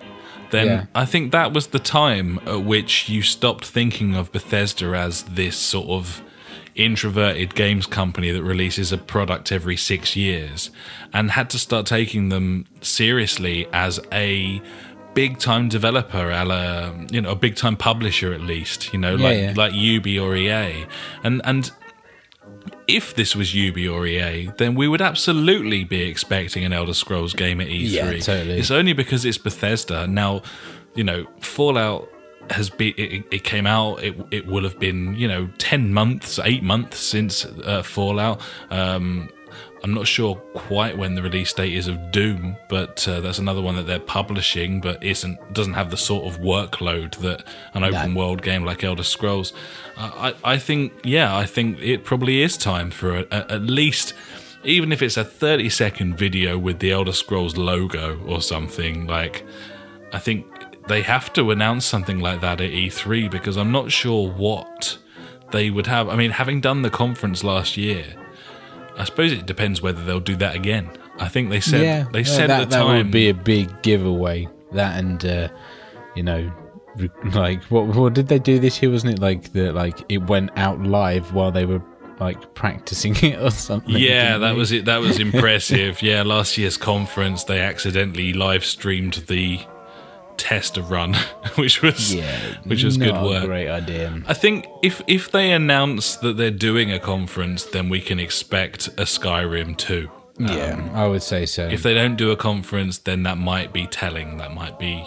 then 0.52 0.68
Yeah. 0.68 0.86
I 0.96 1.06
think 1.06 1.32
that 1.32 1.54
was 1.54 1.68
the 1.68 1.80
time 1.80 2.40
at 2.46 2.64
which 2.64 3.10
you 3.10 3.22
stopped 3.22 3.66
thinking 3.66 4.16
of 4.16 4.32
Bethesda 4.32 4.96
as 4.96 5.24
this 5.24 5.58
sort 5.58 5.90
of 5.90 6.22
introverted 6.76 7.56
games 7.56 7.88
company 7.88 8.32
that 8.32 8.44
releases 8.44 8.92
a 8.92 8.98
product 9.00 9.52
every 9.52 9.76
6 9.76 10.16
years 10.16 10.70
and 11.12 11.32
had 11.32 11.50
to 11.50 11.58
start 11.58 11.88
taking 11.88 12.30
them 12.30 12.66
seriously 12.82 13.68
as 13.74 14.00
a 14.12 14.62
big 15.24 15.40
time 15.40 15.68
developer 15.78 16.26
a 16.42 16.44
la, 16.52 16.92
you 17.16 17.22
know 17.24 17.32
a 17.32 17.36
big 17.46 17.56
time 17.56 17.76
publisher 17.90 18.30
at 18.38 18.42
least 18.54 18.80
you 18.94 19.00
know 19.04 19.16
Yeah, 19.16 19.28
like 19.28 19.38
yeah. 19.38 19.54
like 19.64 19.74
Ubi 19.74 20.16
or 20.24 20.36
EA 20.36 20.86
and 21.24 21.42
and 21.44 21.72
if 22.88 23.06
this 23.16 23.36
was 23.36 23.54
Ubi 23.54 23.86
or 23.88 24.06
EA, 24.08 24.50
then 24.58 24.76
we 24.76 24.88
would 24.88 25.02
absolutely 25.02 25.84
be 25.84 26.02
expecting 26.14 26.64
an 26.64 26.72
Elder 26.72 26.94
Scrolls 26.94 27.34
game 27.34 27.60
at 27.60 27.68
E3. 27.68 27.92
Yeah, 27.92 28.18
totally. 28.20 28.58
It's 28.60 28.72
only 28.72 28.94
because 28.94 29.26
it's 29.26 29.38
Bethesda. 29.38 30.08
Now, 30.08 30.42
you 30.96 31.04
know, 31.04 31.28
Fallout 31.42 32.08
has 32.50 32.70
been 32.70 32.94
it, 32.98 33.26
it 33.30 33.44
came 33.44 33.68
out 33.68 34.02
it 34.02 34.16
it 34.32 34.46
will 34.48 34.64
have 34.64 34.80
been 34.80 35.14
you 35.16 35.28
know 35.28 35.50
10 35.58 35.94
months 35.94 36.40
8 36.40 36.64
months 36.64 36.98
since 36.98 37.46
uh, 37.46 37.84
Fallout 37.84 38.40
um 38.72 39.30
I'm 39.84 39.94
not 39.94 40.08
sure 40.08 40.36
quite 40.54 40.98
when 40.98 41.16
the 41.16 41.22
release 41.22 41.54
date 41.54 41.74
is 41.74 41.88
of 41.88 42.12
Doom, 42.12 42.58
but 42.68 43.08
uh, 43.08 43.22
that's 43.22 43.40
another 43.40 43.62
one 43.62 43.76
that 43.76 43.84
they're 43.84 44.00
publishing, 44.00 44.82
but 44.82 45.04
isn't 45.04 45.38
doesn't 45.54 45.74
have 45.74 45.92
the 45.92 45.98
sort 45.98 46.26
of 46.26 46.42
workload 46.42 47.16
that 47.18 47.44
an 47.74 47.84
open 47.84 48.16
world 48.16 48.42
game 48.42 48.66
like 48.66 48.84
Elder 48.84 49.04
Scrolls. 49.04 49.54
Uh, 49.96 50.34
I 50.44 50.54
I 50.54 50.58
think 50.58 50.94
yeah, 51.04 51.36
I 51.36 51.46
think 51.46 51.80
it 51.80 52.04
probably 52.04 52.42
is 52.42 52.58
time 52.58 52.92
for 52.92 53.18
a, 53.18 53.22
a, 53.32 53.54
at 53.54 53.62
least, 53.64 54.14
even 54.64 54.92
if 54.92 55.02
it's 55.02 55.18
a 55.18 55.24
30 55.24 55.70
second 55.70 56.18
video 56.18 56.58
with 56.58 56.80
the 56.80 56.92
Elder 56.92 57.14
Scrolls 57.14 57.58
logo 57.58 58.20
or 58.26 58.42
something 58.42 59.08
like. 59.08 59.46
I 60.14 60.20
think 60.20 60.46
they 60.88 61.02
have 61.02 61.34
to 61.34 61.52
announce 61.52 61.86
something 61.86 62.20
like 62.20 62.40
that 62.40 62.62
at 62.62 62.72
E3 62.72 63.30
because 63.30 63.58
I'm 63.58 63.74
not 63.74 63.92
sure 63.92 64.32
what 64.32 64.98
they 65.52 65.70
would 65.70 65.88
have. 65.88 66.10
I 66.10 66.16
mean, 66.16 66.32
having 66.32 66.62
done 66.62 66.82
the 66.82 66.90
conference 66.90 67.44
last 67.44 67.78
year. 67.78 68.06
I 68.98 69.04
suppose 69.04 69.32
it 69.32 69.46
depends 69.46 69.82
whether 69.82 70.04
they'll 70.04 70.20
do 70.20 70.36
that 70.38 70.56
again. 70.56 70.90
I 71.20 71.28
think 71.28 71.50
they 71.50 71.60
said 71.60 71.82
yeah, 71.82 72.06
they 72.12 72.20
yeah, 72.20 72.26
said 72.26 72.50
that, 72.50 72.62
at 72.62 72.70
the 72.70 72.76
that 72.78 72.84
time 72.84 72.98
would 72.98 73.12
be 73.12 73.30
a 73.30 73.34
big 73.34 73.82
giveaway. 73.82 74.48
That 74.74 75.00
and 75.00 75.24
uh, 75.26 75.50
you 76.16 76.24
know, 76.24 76.52
like 77.34 77.64
what 77.66 77.88
what 77.88 78.14
did 78.14 78.28
they 78.28 78.40
do 78.40 78.60
this 78.60 78.82
year? 78.82 78.92
Wasn't 78.92 79.14
it 79.14 79.20
like 79.20 79.54
the 79.54 79.72
like 79.72 80.04
it 80.10 80.24
went 80.24 80.52
out 80.58 80.82
live 80.82 81.34
while 81.34 81.52
they 81.52 81.66
were 81.66 81.82
like 82.20 82.54
practicing 82.56 83.16
it 83.24 83.42
or 83.42 83.52
something? 83.52 83.96
Yeah, 83.96 84.38
that 84.38 84.52
they? 84.52 84.58
was 84.58 84.72
it. 84.72 84.86
That 84.86 85.02
was 85.02 85.20
impressive. 85.28 86.02
yeah, 86.02 86.24
last 86.24 86.58
year's 86.58 86.78
conference 86.78 87.44
they 87.44 87.60
accidentally 87.60 88.34
live 88.34 88.66
streamed 88.66 89.26
the 89.28 89.60
test 90.38 90.78
a 90.78 90.82
run, 90.84 91.14
which 91.56 91.82
was 91.82 92.14
yeah, 92.14 92.58
which 92.64 92.84
was 92.84 92.98
good 92.98 93.16
work. 93.16 93.46
Great 93.46 93.70
idea. 93.70 94.22
I 94.28 94.34
think 94.34 94.68
if 94.84 95.02
if 95.08 95.32
they 95.32 95.52
announce 95.52 96.16
that 96.18 96.38
they're 96.38 96.52
doing 96.52 96.92
a 96.92 97.00
conference, 97.00 97.66
then 97.66 97.90
we 97.90 98.02
can 98.02 98.20
expect 98.20 98.88
a 98.90 99.04
Skyrim 99.04 99.78
too. 99.78 100.10
yeah, 100.40 100.90
I 100.94 101.08
would 101.08 101.24
say 101.24 101.46
so. 101.46 101.68
If 101.68 101.84
they 101.84 101.94
don't 101.94 102.16
do 102.16 102.32
a 102.32 102.38
conference, 102.38 103.00
then 103.00 103.24
that 103.24 103.38
might 103.38 103.74
be 103.74 103.88
telling. 103.88 104.38
That 104.38 104.54
might 104.54 104.78
be 104.80 105.06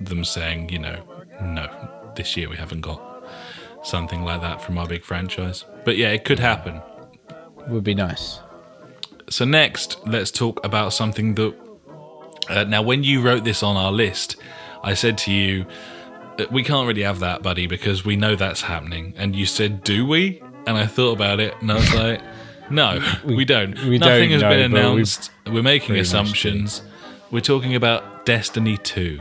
them 0.00 0.24
saying, 0.24 0.68
you 0.68 0.78
know, 0.78 1.02
no, 1.42 1.68
this 2.16 2.36
year 2.36 2.48
we 2.48 2.56
haven't 2.56 2.82
got 2.82 3.02
something 3.82 4.22
like 4.22 4.40
that 4.42 4.60
from 4.60 4.78
our 4.78 4.86
big 4.86 5.04
franchise. 5.04 5.64
But 5.84 5.96
yeah, 5.96 6.10
it 6.10 6.24
could 6.24 6.38
happen. 6.38 6.80
would 7.68 7.84
be 7.84 7.94
nice. 7.94 8.40
So 9.30 9.44
next, 9.44 9.98
let's 10.06 10.30
talk 10.30 10.64
about 10.64 10.92
something 10.92 11.34
that. 11.34 11.54
Uh, 12.48 12.64
now, 12.64 12.80
when 12.80 13.04
you 13.04 13.20
wrote 13.20 13.44
this 13.44 13.62
on 13.62 13.76
our 13.76 13.92
list, 13.92 14.36
I 14.82 14.94
said 14.94 15.18
to 15.18 15.32
you, 15.32 15.66
uh, 16.38 16.44
"We 16.50 16.62
can't 16.62 16.86
really 16.86 17.02
have 17.02 17.20
that, 17.20 17.42
buddy, 17.42 17.66
because 17.66 18.04
we 18.04 18.16
know 18.16 18.36
that's 18.36 18.62
happening." 18.62 19.14
And 19.16 19.34
you 19.34 19.46
said, 19.46 19.82
"Do 19.84 20.06
we?" 20.06 20.42
And 20.66 20.76
I 20.76 20.86
thought 20.86 21.12
about 21.12 21.40
it, 21.40 21.54
and 21.60 21.70
I 21.72 21.74
was 21.76 21.94
like, 21.94 22.20
"No, 22.70 23.00
we, 23.24 23.44
don't. 23.44 23.78
we 23.84 23.98
Nothing 23.98 24.30
don't 24.30 24.32
has 24.32 24.42
know, 24.42 24.48
been 24.50 24.60
announced. 24.60 25.30
We're 25.46 25.62
making 25.62 25.88
pretty 25.88 26.00
much 26.00 26.10
do. 26.10 26.16
assumptions. 26.18 26.82
We're 27.30 27.40
talking 27.40 27.74
about 27.74 28.24
Destiny 28.26 28.76
Two. 28.78 29.20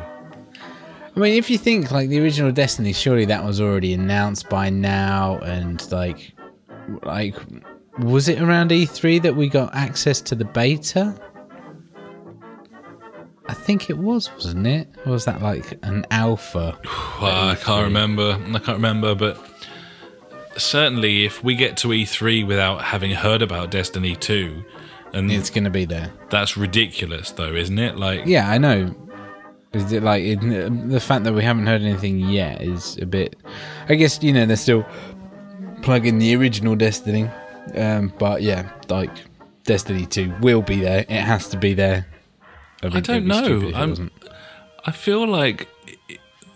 I 1.15 1.19
mean, 1.19 1.33
if 1.33 1.49
you 1.49 1.57
think 1.57 1.89
like 1.91 2.09
the 2.09 2.19
original 2.19 2.51
Destiny, 2.51 2.93
surely 2.93 3.25
that 3.25 3.43
was 3.43 3.59
already 3.59 3.93
announced 3.93 4.49
by 4.49 4.69
now, 4.69 5.39
and 5.39 5.91
like, 5.91 6.31
like, 7.03 7.35
was 7.97 8.27
it 8.29 8.39
around 8.39 8.69
E3 8.69 9.21
that 9.23 9.35
we 9.35 9.49
got 9.49 9.73
access 9.73 10.21
to 10.21 10.35
the 10.35 10.45
beta? 10.45 11.19
I 13.49 13.53
think 13.53 13.89
it 13.89 13.97
was, 13.97 14.31
wasn't 14.33 14.67
it? 14.67 14.87
Or 15.05 15.13
was 15.13 15.25
that 15.25 15.41
like 15.41 15.77
an 15.83 16.05
alpha? 16.11 16.77
Well, 17.21 17.49
I 17.49 17.55
can't 17.55 17.83
remember. 17.85 18.33
I 18.33 18.59
can't 18.59 18.77
remember, 18.77 19.15
but 19.15 19.43
certainly, 20.55 21.25
if 21.25 21.43
we 21.43 21.55
get 21.55 21.77
to 21.77 21.87
E3 21.87 22.45
without 22.45 22.83
having 22.83 23.09
heard 23.09 23.41
about 23.41 23.71
Destiny 23.71 24.15
Two, 24.15 24.63
and 25.13 25.31
It's 25.31 25.49
going 25.49 25.63
to 25.63 25.71
be 25.71 25.85
there. 25.85 26.11
That's 26.29 26.57
ridiculous, 26.57 27.31
though, 27.31 27.55
isn't 27.55 27.79
it? 27.79 27.97
Like, 27.97 28.25
Yeah, 28.27 28.49
I 28.49 28.59
know. 28.59 28.93
Is 29.73 29.91
it 29.91 30.03
like 30.03 30.23
it, 30.23 30.39
the 30.89 30.99
fact 30.99 31.23
that 31.23 31.33
we 31.33 31.43
haven't 31.43 31.67
heard 31.67 31.81
anything 31.81 32.19
yet 32.19 32.61
is 32.61 32.97
a 32.99 33.05
bit? 33.05 33.35
I 33.89 33.95
guess 33.95 34.21
you 34.23 34.31
know 34.31 34.45
they're 34.45 34.55
still 34.55 34.85
plugging 35.81 36.19
the 36.19 36.35
original 36.35 36.75
Destiny, 36.75 37.29
um, 37.75 38.13
but 38.17 38.41
yeah, 38.41 38.71
like 38.89 39.09
Destiny 39.63 40.05
Two 40.05 40.33
will 40.41 40.61
be 40.61 40.79
there. 40.79 40.99
It 40.99 41.09
has 41.21 41.49
to 41.49 41.57
be 41.57 41.73
there. 41.73 42.05
I, 42.83 42.87
I 42.87 42.99
don't 42.99 43.25
know. 43.25 44.09
I 44.85 44.91
feel 44.91 45.27
like 45.27 45.67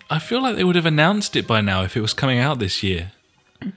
I 0.10 0.20
feel 0.20 0.42
like 0.42 0.56
they 0.56 0.64
would 0.64 0.76
have 0.76 0.86
announced 0.86 1.36
it 1.36 1.48
by 1.48 1.62
now 1.62 1.84
if 1.84 1.96
it 1.96 2.02
was 2.02 2.14
coming 2.14 2.40
out 2.40 2.60
this 2.60 2.84
year. 2.84 3.14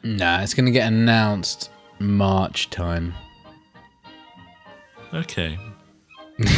Nah, 0.03 0.43
it's 0.43 0.55
going 0.55 0.67
to 0.67 0.73
get 0.73 0.89
announced 0.89 1.71
March 1.99 2.71
time. 2.71 3.15
Okay. 5.13 5.59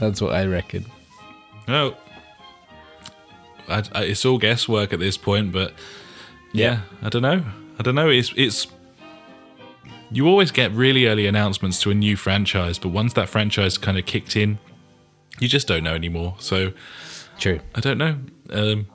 That's 0.00 0.20
what 0.20 0.34
I 0.34 0.46
reckon. 0.46 0.86
No. 1.68 1.96
I, 3.68 3.84
I, 3.92 4.04
it's 4.04 4.24
all 4.24 4.38
guesswork 4.38 4.92
at 4.92 4.98
this 4.98 5.16
point, 5.16 5.52
but 5.52 5.72
yeah, 6.52 6.80
I 7.02 7.08
don't 7.08 7.22
know. 7.22 7.44
I 7.78 7.82
don't 7.82 7.94
know. 7.94 8.08
It's 8.08 8.32
it's. 8.36 8.66
You 10.10 10.28
always 10.28 10.50
get 10.50 10.72
really 10.72 11.06
early 11.06 11.26
announcements 11.26 11.80
to 11.82 11.90
a 11.90 11.94
new 11.94 12.16
franchise, 12.16 12.78
but 12.78 12.88
once 12.88 13.12
that 13.14 13.28
franchise 13.28 13.76
kind 13.76 13.98
of 13.98 14.06
kicked 14.06 14.36
in, 14.36 14.58
you 15.40 15.48
just 15.48 15.66
don't 15.66 15.84
know 15.84 15.94
anymore. 15.94 16.36
So 16.38 16.72
True. 17.38 17.60
I 17.74 17.80
don't 17.80 17.98
know. 17.98 18.18
Um, 18.50 18.86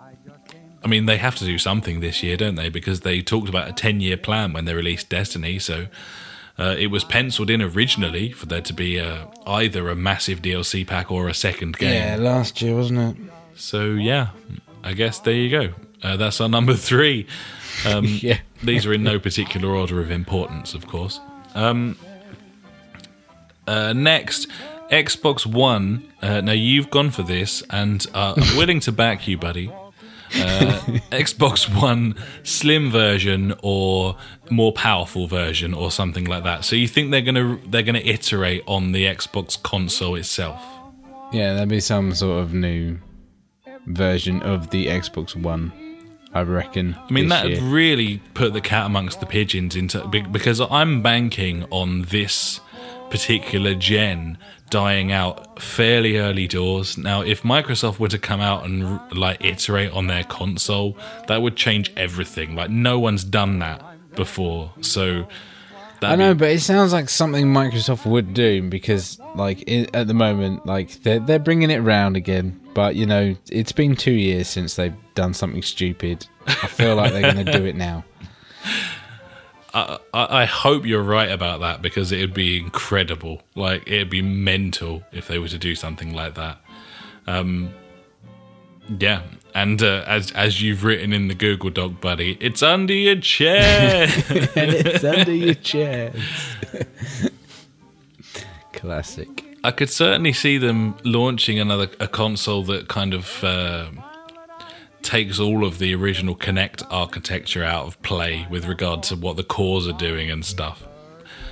I 0.84 0.88
mean, 0.88 1.06
they 1.06 1.18
have 1.18 1.36
to 1.36 1.46
do 1.46 1.58
something 1.60 2.00
this 2.00 2.24
year, 2.24 2.38
don't 2.38 2.56
they? 2.56 2.70
Because 2.70 3.02
they 3.02 3.22
talked 3.22 3.48
about 3.48 3.70
a 3.70 3.74
10 3.74 4.00
year 4.00 4.18
plan 4.18 4.54
when 4.54 4.66
they 4.66 4.74
released 4.74 5.10
Destiny. 5.10 5.60
So 5.60 5.88
uh, 6.58 6.76
it 6.78 6.88
was 6.88 7.04
penciled 7.04 7.50
in 7.50 7.62
originally 7.62 8.32
for 8.32 8.48
there 8.48 8.62
to 8.62 8.74
be 8.74 9.00
uh, 9.00 9.26
either 9.46 9.90
a 9.90 9.96
massive 9.96 10.42
DLC 10.42 10.86
pack 10.86 11.12
or 11.12 11.28
a 11.28 11.34
second 11.34 11.78
game. 11.78 11.94
Yeah, 11.94 12.16
last 12.20 12.62
year 12.62 12.76
wasn't 12.76 13.18
it? 13.18 13.32
So 13.56 13.92
yeah, 13.92 14.30
I 14.84 14.94
guess 14.94 15.20
there 15.20 15.36
you 15.36 15.50
go. 15.50 15.74
Uh, 16.02 16.18
that's 16.18 16.42
our 16.42 16.50
number 16.50 16.74
three. 16.74 17.28
Um, 17.86 18.06
Yeah. 18.22 18.40
These 18.64 18.86
are 18.86 18.94
in 18.94 19.02
no 19.04 19.20
particular 19.20 19.70
order 19.70 20.02
of 20.02 20.12
importance, 20.12 20.76
of 20.76 20.86
course. 20.88 21.20
Um, 21.56 21.98
uh, 23.68 23.94
next, 23.94 24.48
Xbox 24.92 25.46
One. 25.46 26.12
Uh, 26.22 26.42
now 26.42 26.52
you've 26.52 26.90
gone 26.90 27.12
for 27.12 27.24
this, 27.24 27.64
and 27.70 28.06
uh, 28.14 28.34
I'm 28.38 28.58
willing 28.58 28.82
to 28.82 28.92
back 28.92 29.28
you, 29.28 29.38
buddy. 29.38 29.72
Uh, 30.36 30.80
Xbox 31.12 31.82
One 31.82 32.16
slim 32.44 32.92
version 32.92 33.54
or 33.64 34.18
more 34.50 34.74
powerful 34.74 35.28
version 35.28 35.74
or 35.74 35.92
something 35.92 36.26
like 36.26 36.44
that. 36.44 36.66
So 36.66 36.76
you 36.76 36.88
think 36.88 37.12
they're 37.12 37.22
gonna 37.22 37.58
they're 37.68 37.84
gonna 37.84 38.00
iterate 38.00 38.64
on 38.68 38.92
the 38.92 39.06
Xbox 39.06 39.62
console 39.62 40.16
itself? 40.16 40.62
Yeah, 41.32 41.54
there'd 41.54 41.70
be 41.70 41.80
some 41.80 42.14
sort 42.14 42.44
of 42.44 42.54
new 42.54 42.98
version 43.88 44.42
of 44.42 44.70
the 44.72 44.88
Xbox 44.88 45.36
One. 45.36 45.72
I 46.34 46.42
reckon. 46.44 46.96
I 46.98 47.12
mean, 47.12 47.28
that 47.28 47.50
year. 47.50 47.62
really 47.62 48.22
put 48.34 48.54
the 48.54 48.62
cat 48.62 48.86
amongst 48.86 49.20
the 49.20 49.26
pigeons 49.26 49.76
into 49.76 50.06
because 50.08 50.62
I'm 50.62 51.02
banking 51.02 51.66
on 51.72 52.04
this 52.04 52.62
particular 53.12 53.76
gen 53.76 54.38
dying 54.72 55.12
out 55.12 55.62
fairly 55.62 56.18
early 56.18 56.48
doors. 56.48 56.98
Now, 56.98 57.22
if 57.22 57.44
Microsoft 57.44 58.00
were 58.00 58.08
to 58.08 58.18
come 58.18 58.42
out 58.42 58.66
and 58.66 59.00
like 59.16 59.44
iterate 59.44 59.92
on 59.92 60.08
their 60.08 60.24
console, 60.24 60.98
that 61.28 61.42
would 61.42 61.56
change 61.56 61.92
everything. 61.96 62.56
Like 62.56 62.72
no 62.72 62.98
one's 63.00 63.24
done 63.24 63.60
that 63.60 63.84
before, 64.16 64.74
so. 64.82 65.28
I 66.04 66.16
know, 66.16 66.34
be- 66.34 66.40
but 66.40 66.50
it 66.50 66.62
sounds 66.62 66.94
like 66.94 67.10
something 67.10 67.46
Microsoft 67.46 68.08
would 68.08 68.34
do 68.34 68.68
because, 68.68 69.20
like, 69.36 69.64
i 69.68 69.86
at 69.94 70.08
the 70.08 70.16
moment, 70.16 70.66
like 70.66 71.04
they're 71.04 71.20
they're 71.20 71.38
bringing 71.38 71.70
it 71.70 71.78
round 71.80 72.18
again. 72.18 72.60
But 72.74 72.96
you 72.96 73.06
know, 73.06 73.36
it's 73.52 73.72
been 73.72 73.96
two 73.96 74.14
years 74.14 74.48
since 74.48 74.76
they've 74.76 74.96
done 75.14 75.36
something 75.36 75.62
stupid. 75.62 76.26
I 76.48 76.68
feel 76.68 76.96
like 76.96 77.12
they're 77.12 77.34
going 77.34 77.46
to 77.46 77.52
do 77.52 77.66
it 77.66 77.76
now. 77.76 78.04
I, 79.73 79.99
I 80.14 80.45
hope 80.45 80.85
you're 80.85 81.03
right 81.03 81.31
about 81.31 81.61
that 81.61 81.81
because 81.81 82.11
it 82.11 82.19
would 82.19 82.34
be 82.34 82.60
incredible. 82.60 83.41
Like 83.56 83.88
it'd 83.88 84.10
be 84.10 84.22
mental 84.22 85.03
if 85.11 85.27
they 85.27 85.39
were 85.39 85.48
to 85.48 85.57
do 85.57 85.76
something 85.76 86.14
like 86.14 86.35
that. 86.35 86.60
Um, 87.27 87.73
yeah, 88.99 89.22
and 89.53 89.81
uh, 89.81 90.03
as 90.07 90.31
as 90.31 90.61
you've 90.61 90.84
written 90.84 91.14
in 91.14 91.27
the 91.27 91.35
Google 91.35 91.69
Doc, 91.69 92.02
buddy, 92.02 92.38
it's 92.39 92.61
under 92.61 92.93
your 92.93 93.15
chair. 93.15 94.03
and 94.30 94.73
it's 94.73 95.03
under 95.03 95.34
your 95.34 95.53
chairs. 95.72 96.15
Classic. 98.73 99.45
I 99.64 99.72
could 99.72 99.89
certainly 99.89 100.34
see 100.34 100.57
them 100.57 100.98
launching 101.03 101.60
another 101.60 101.89
a 101.99 102.07
console 102.07 102.64
that 102.64 102.88
kind 102.88 103.14
of 103.14 103.43
uh, 103.43 103.89
takes 105.03 105.40
all 105.40 105.65
of 105.65 105.80
the 105.80 105.94
original 105.95 106.36
Kinect 106.36 106.84
architecture 106.90 107.64
out 107.64 107.86
of 107.88 108.02
play 108.02 108.48
with 108.49 108.65
regard 108.65 109.03
to 109.03 109.15
what 109.15 109.36
the 109.38 109.44
cores 109.44 109.88
are 109.88 109.94
doing 109.94 110.30
and 110.32 110.45
stuff. 110.45 110.88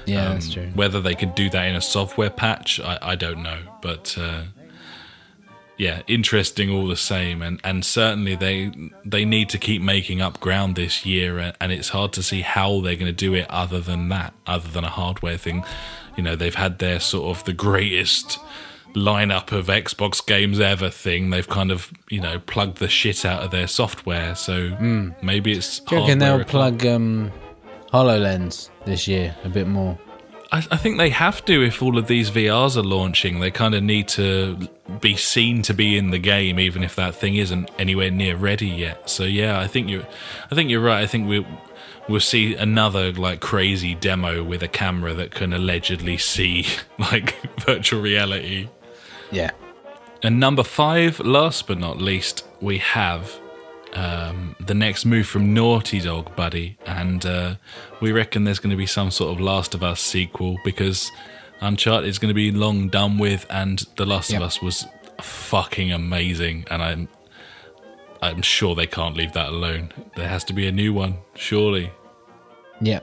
Yeah, 0.06 0.34
that's 0.34 0.48
Um, 0.48 0.54
true. 0.54 0.72
Whether 0.74 1.02
they 1.02 1.16
could 1.16 1.36
do 1.36 1.50
that 1.50 1.66
in 1.66 1.76
a 1.76 1.82
software 1.82 2.30
patch, 2.30 2.80
I, 2.80 2.98
I 3.02 3.16
don't 3.16 3.44
know. 3.44 3.60
But 3.82 4.16
uh, 4.18 4.44
yeah, 5.78 6.02
interesting 6.08 6.70
all 6.70 6.88
the 6.88 6.98
same. 6.98 7.42
And, 7.42 7.60
and 7.64 7.86
certainly 7.86 8.36
they 8.36 8.72
they 9.06 9.26
need 9.26 9.50
to 9.50 9.58
keep 9.58 9.82
making 9.82 10.22
up 10.22 10.40
ground 10.40 10.76
this 10.76 11.06
year. 11.06 11.38
And, 11.38 11.56
and 11.62 11.72
it's 11.72 11.90
hard 11.90 12.14
to 12.14 12.24
see 12.24 12.42
how 12.42 12.82
they're 12.82 12.96
going 12.96 13.06
to 13.06 13.12
do 13.12 13.34
it 13.34 13.50
other 13.50 13.80
than 13.80 14.10
that, 14.10 14.34
other 14.48 14.70
than 14.70 14.84
a 14.84 14.90
hardware 14.90 15.38
thing. 15.38 15.64
You 16.18 16.24
know, 16.24 16.36
they've 16.36 16.56
had 16.56 16.80
their 16.80 17.00
sort 17.00 17.38
of 17.38 17.44
the 17.46 17.54
greatest 17.54 18.40
lineup 18.94 19.52
of 19.52 19.68
Xbox 19.68 20.26
games 20.26 20.60
ever 20.60 20.90
thing. 20.90 21.30
They've 21.30 21.48
kind 21.48 21.72
of 21.72 21.92
you 22.10 22.22
know 22.22 22.40
plugged 22.40 22.78
the 22.78 22.90
shit 22.90 23.26
out 23.26 23.44
of 23.44 23.52
their 23.52 23.68
software. 23.68 24.36
So 24.36 24.76
maybe 25.22 25.54
it's. 25.54 25.80
Do 25.80 25.96
you 25.96 26.02
reckon 26.02 26.20
they'll 26.20 26.44
plug 26.44 26.86
um, 26.86 27.32
HoloLens 27.94 28.70
this 28.86 29.08
year 29.08 29.36
a 29.44 29.50
bit 29.50 29.68
more? 29.68 29.98
I, 30.52 30.66
I 30.72 30.78
think 30.78 30.98
they 30.98 31.10
have 31.10 31.46
to 31.46 31.64
if 31.64 31.82
all 31.82 31.98
of 31.98 32.08
these 32.08 32.32
VRs 32.32 32.76
are 32.76 32.84
launching. 32.84 33.40
They 33.40 33.52
kind 33.52 33.76
of 33.76 33.84
need 33.84 34.08
to 34.10 34.68
be 35.00 35.16
seen 35.16 35.62
to 35.64 35.74
be 35.74 35.98
in 35.98 36.10
the 36.10 36.18
game, 36.18 36.60
even 36.60 36.84
if 36.84 36.96
that 36.96 37.16
thing 37.16 37.36
isn't 37.36 37.70
anywhere 37.78 38.10
near 38.10 38.36
ready 38.36 38.68
yet. 38.68 39.10
So 39.10 39.24
yeah, 39.24 39.60
I 39.60 39.68
think 39.68 39.90
you, 39.90 40.06
I 40.50 40.56
think 40.56 40.70
you're 40.70 40.82
right. 40.82 41.04
I 41.04 41.08
think 41.08 41.28
we 41.28 41.46
we'll 42.08 42.20
see 42.20 42.56
another 42.56 43.12
like 43.14 43.40
crazy 43.40 43.94
demo 43.94 44.44
with 44.44 44.64
a 44.64 44.68
camera 44.68 45.14
that 45.14 45.32
can 45.32 45.54
allegedly 45.54 46.18
see 46.18 46.66
like 46.98 47.36
virtual 47.60 48.02
reality. 48.02 48.68
Yeah. 49.32 49.52
And 50.24 50.40
number 50.40 50.64
five, 50.64 51.20
last 51.20 51.68
but 51.68 51.78
not 51.78 52.00
least, 52.00 52.46
we 52.62 52.78
have 52.80 53.40
um, 53.94 54.56
the 54.60 54.74
next 54.74 55.06
move 55.06 55.28
from 55.28 55.54
Naughty 55.54 56.02
Dog, 56.02 56.36
buddy. 56.36 56.78
And 56.86 57.26
uh, 57.26 57.56
we 58.02 58.12
reckon 58.12 58.44
there's 58.44 58.60
going 58.60 58.72
to 58.72 58.78
be 58.78 58.86
some 58.86 59.12
sort 59.12 59.32
of 59.34 59.40
Last 59.40 59.74
of 59.74 59.84
Us 59.84 60.02
sequel 60.02 60.58
because 60.66 61.12
Uncharted 61.62 62.10
is 62.10 62.20
going 62.20 62.30
to 62.30 62.36
be 62.36 62.52
long 62.52 62.90
done 62.90 63.18
with, 63.18 63.46
and 63.50 63.86
The 63.96 64.06
Last 64.06 64.32
Yep. 64.32 64.42
of 64.42 64.48
Us 64.48 64.62
was 64.62 64.86
fucking 65.22 65.92
amazing. 65.92 66.66
And 66.70 66.82
I'm, 66.82 67.10
I'm 68.22 68.42
sure 68.42 68.76
they 68.76 68.88
can't 68.88 69.16
leave 69.16 69.34
that 69.34 69.50
alone. 69.50 69.94
There 70.16 70.28
has 70.28 70.44
to 70.46 70.54
be 70.54 70.68
a 70.68 70.72
new 70.72 70.94
one, 70.94 71.18
surely. 71.36 71.92
Yeah. 72.82 73.00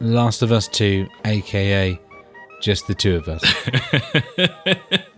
Last 0.00 0.42
of 0.42 0.52
Us 0.52 0.68
2, 0.68 1.08
aka 1.24 1.98
just 2.62 2.86
the 2.86 2.94
two 2.94 3.16
of 3.16 3.28
us. 3.28 3.42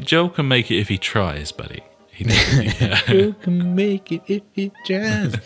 Joel 0.00 0.30
can 0.30 0.48
make 0.48 0.70
it 0.70 0.78
if 0.78 0.88
he 0.88 0.98
tries, 0.98 1.52
buddy. 1.52 1.82
He 2.10 2.24
Who 3.06 3.32
can 3.42 3.74
make 3.74 4.12
it 4.12 4.22
if 4.26 4.42
he 4.52 4.72
tries? 4.84 5.36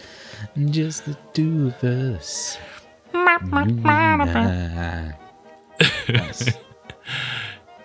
Just 0.71 1.07
the 1.07 1.17
two 1.33 1.69
of 1.69 1.85
us. 1.85 2.59
Nice. 6.09 6.51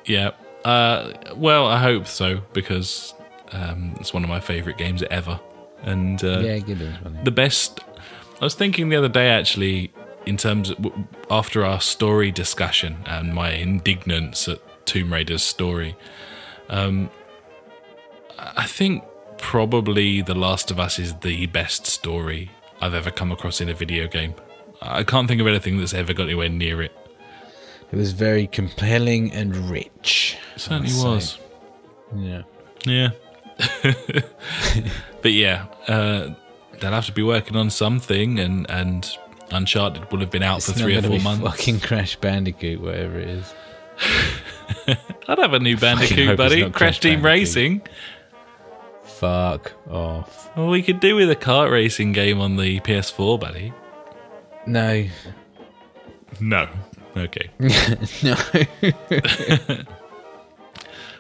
Yeah. 0.06 0.32
Uh, 0.66 1.14
well, 1.36 1.68
I 1.68 1.78
hope 1.80 2.08
so 2.08 2.42
because 2.54 3.14
um, 3.52 3.96
it's 4.00 4.12
one 4.12 4.24
of 4.24 4.30
my 4.30 4.40
favorite 4.40 4.78
games 4.78 5.04
ever, 5.12 5.40
and 5.84 6.24
uh, 6.24 6.40
yeah, 6.40 6.58
good 6.58 6.80
well. 6.82 7.14
the 7.24 7.32
best. 7.32 7.82
I 8.42 8.44
was 8.46 8.56
thinking 8.56 8.90
the 8.90 8.96
other 8.96 9.08
day 9.10 9.30
actually, 9.30 9.92
in 10.26 10.36
terms 10.36 10.72
of 10.72 10.78
after 11.30 11.64
our 11.64 11.80
story 11.80 12.32
discussion 12.32 12.98
and 13.06 13.36
my 13.36 13.52
indignance 13.52 14.48
at 14.48 14.60
Tomb 14.90 15.14
Raider's 15.14 15.44
story, 15.44 15.95
um, 16.70 17.11
I 18.40 18.66
think 18.66 19.03
probably 19.38 20.24
The 20.24 20.34
Last 20.34 20.72
of 20.72 20.80
Us 20.80 20.98
is 20.98 21.14
the 21.16 21.45
best 21.45 21.86
story 21.86 22.49
I've 22.82 22.95
ever 22.95 23.11
come 23.11 23.32
across 23.32 23.61
in 23.61 23.70
a 23.70 23.76
video 23.76 24.07
game. 24.07 24.34
I 24.82 25.03
can't 25.03 25.28
think 25.28 25.41
of 25.41 25.45
anything 25.48 25.78
that's 25.78 25.94
ever 25.94 26.11
got 26.11 26.24
anywhere 26.24 26.49
near 26.49 26.82
it. 26.82 26.91
It 27.91 27.98
was 27.98 28.14
very 28.14 28.48
compelling 28.48 29.32
and 29.32 29.56
rich. 29.70 30.38
It 30.56 30.61
certainly 30.61 30.91
was. 30.94 31.38
Yeah. 32.16 32.41
Yeah. 32.88 33.10
but 35.22 35.34
yeah, 35.34 35.68
uh, 35.88 36.34
they'll 36.80 36.91
have 36.91 37.06
to 37.06 37.11
be 37.11 37.24
working 37.24 37.56
on 37.56 37.70
something, 37.70 38.40
and, 38.40 38.68
and 38.72 39.07
Uncharted 39.52 40.11
will 40.11 40.20
have 40.22 40.32
been 40.32 40.44
out 40.44 40.57
It's 40.57 40.72
for 40.72 40.80
three 40.80 40.98
or 40.98 41.03
four 41.03 41.20
months. 41.20 41.44
Fucking 41.44 41.82
Crash 41.82 42.16
Bandicoot, 42.16 42.82
whatever 42.82 43.20
it 43.20 43.28
is. 43.28 43.53
I'd 45.28 45.38
have 45.38 45.54
a 45.54 45.60
new 45.60 45.78
Bandicoot, 45.78 46.38
buddy. 46.38 46.70
Crash 46.72 47.00
Team 47.00 47.22
Bandicoot. 47.22 47.26
Racing. 47.26 47.82
Fuck 49.04 49.74
off. 49.90 50.56
Well, 50.56 50.70
we 50.70 50.82
could 50.82 51.00
do 51.00 51.16
with 51.16 51.30
a 51.30 51.36
kart 51.36 51.72
racing 51.72 52.14
game 52.14 52.40
on 52.40 52.56
the 52.58 52.80
PS4, 52.82 53.40
buddy. 53.40 53.74
No. 54.66 55.06
No. 56.40 56.70
Okay. 57.18 57.50
no. 58.24 58.36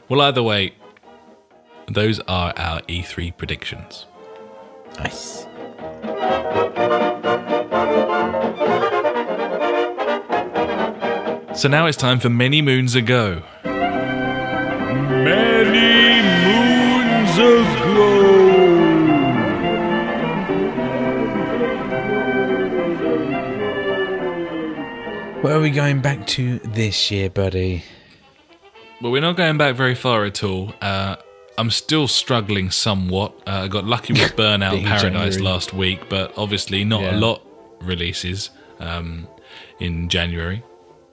Well, 0.09 0.21
either 0.21 0.41
way, 0.41 0.73
those 1.87 2.19
are 2.21 2.51
our 2.57 2.81
E3 2.81 3.37
predictions. 3.37 4.07
nice. 4.97 5.45
So 11.59 11.67
now 11.67 11.87
it's 11.87 11.97
time 11.97 12.21
for 12.21 12.29
Many 12.29 12.61
Moons 12.61 12.95
Ago. 12.95 13.43
Many 13.65 13.81
Moons 16.45 17.37
Ago. 17.37 17.99
Where 25.41 25.57
are 25.57 25.59
we 25.59 25.71
going 25.71 25.99
back 25.99 26.25
to 26.27 26.59
this 26.59 27.11
year, 27.11 27.29
buddy? 27.29 27.83
Well, 29.01 29.11
we're 29.11 29.19
not 29.19 29.35
going 29.35 29.57
back 29.57 29.75
very 29.75 29.95
far 29.95 30.23
at 30.23 30.41
all. 30.41 30.73
Uh, 30.79 31.17
I'm 31.57 31.71
still 31.71 32.07
struggling 32.07 32.71
somewhat. 32.71 33.33
Uh, 33.45 33.63
I 33.63 33.67
got 33.67 33.83
lucky 33.83 34.13
with 34.13 34.33
Burnout 34.37 34.81
Paradise 34.85 35.01
January. 35.01 35.37
last 35.39 35.73
week, 35.73 36.07
but 36.07 36.31
obviously 36.37 36.85
not 36.85 37.03
a 37.03 37.17
lot 37.17 37.45
releases 37.81 38.49
um, 38.79 39.27
in 39.81 40.07
January. 40.07 40.63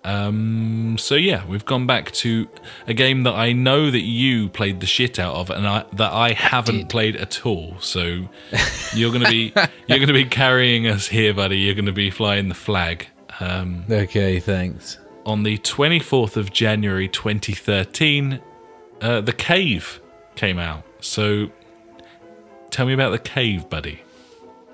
Um, 0.07 0.97
so 0.99 1.17
yeah, 1.17 1.45
we've 1.47 1.65
gone 1.65 1.87
back 1.87 2.13
to 2.13 2.49
a 2.87 2.95
game 2.95 3.25
that 3.25 3.35
I 3.35 3.53
know 3.53 3.91
that 3.91 4.03
you 4.03 4.49
played 4.49 4.79
the 4.81 4.87
shit 4.87 5.19
out 5.19 5.35
of, 5.35 5.51
and 5.51 5.67
I, 5.67 5.85
that 5.95 6.13
I 6.13 6.33
haven't 6.33 6.89
played 6.89 7.17
at 7.17 7.45
all. 7.45 7.75
So 7.81 8.29
you're 8.95 9.13
gonna 9.13 9.29
be 9.29 9.53
you're 9.89 9.99
gonna 9.99 10.13
be 10.13 10.25
carrying 10.25 10.87
us 10.87 11.09
here, 11.09 11.35
buddy. 11.35 11.59
You're 11.59 11.75
gonna 11.75 11.91
be 11.93 12.11
flying 12.11 12.49
the 12.49 12.55
flag. 12.55 13.09
Um, 13.41 13.85
Okay, 13.91 14.39
thanks. 14.41 14.99
on 15.27 15.43
the 15.43 15.59
24th 15.59 16.37
of 16.37 16.53
January 16.53 17.09
2013, 17.09 18.41
uh, 19.03 19.21
The 19.21 19.33
Cave 19.33 20.01
came 20.37 20.59
out. 20.59 20.85
So 21.01 21.51
tell 22.71 22.87
me 22.87 22.93
about 22.95 23.11
The 23.11 23.19
Cave, 23.19 23.69
buddy. 23.69 24.03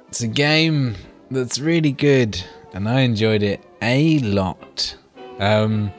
It's 0.08 0.20
a 0.20 0.28
game 0.28 0.94
that's 1.30 1.58
really 1.58 1.90
good, 1.92 2.40
and 2.74 2.86
I 2.88 3.00
enjoyed 3.00 3.42
it 3.42 3.64
a 3.80 4.18
lot. 4.20 4.96
Um, 5.40 5.92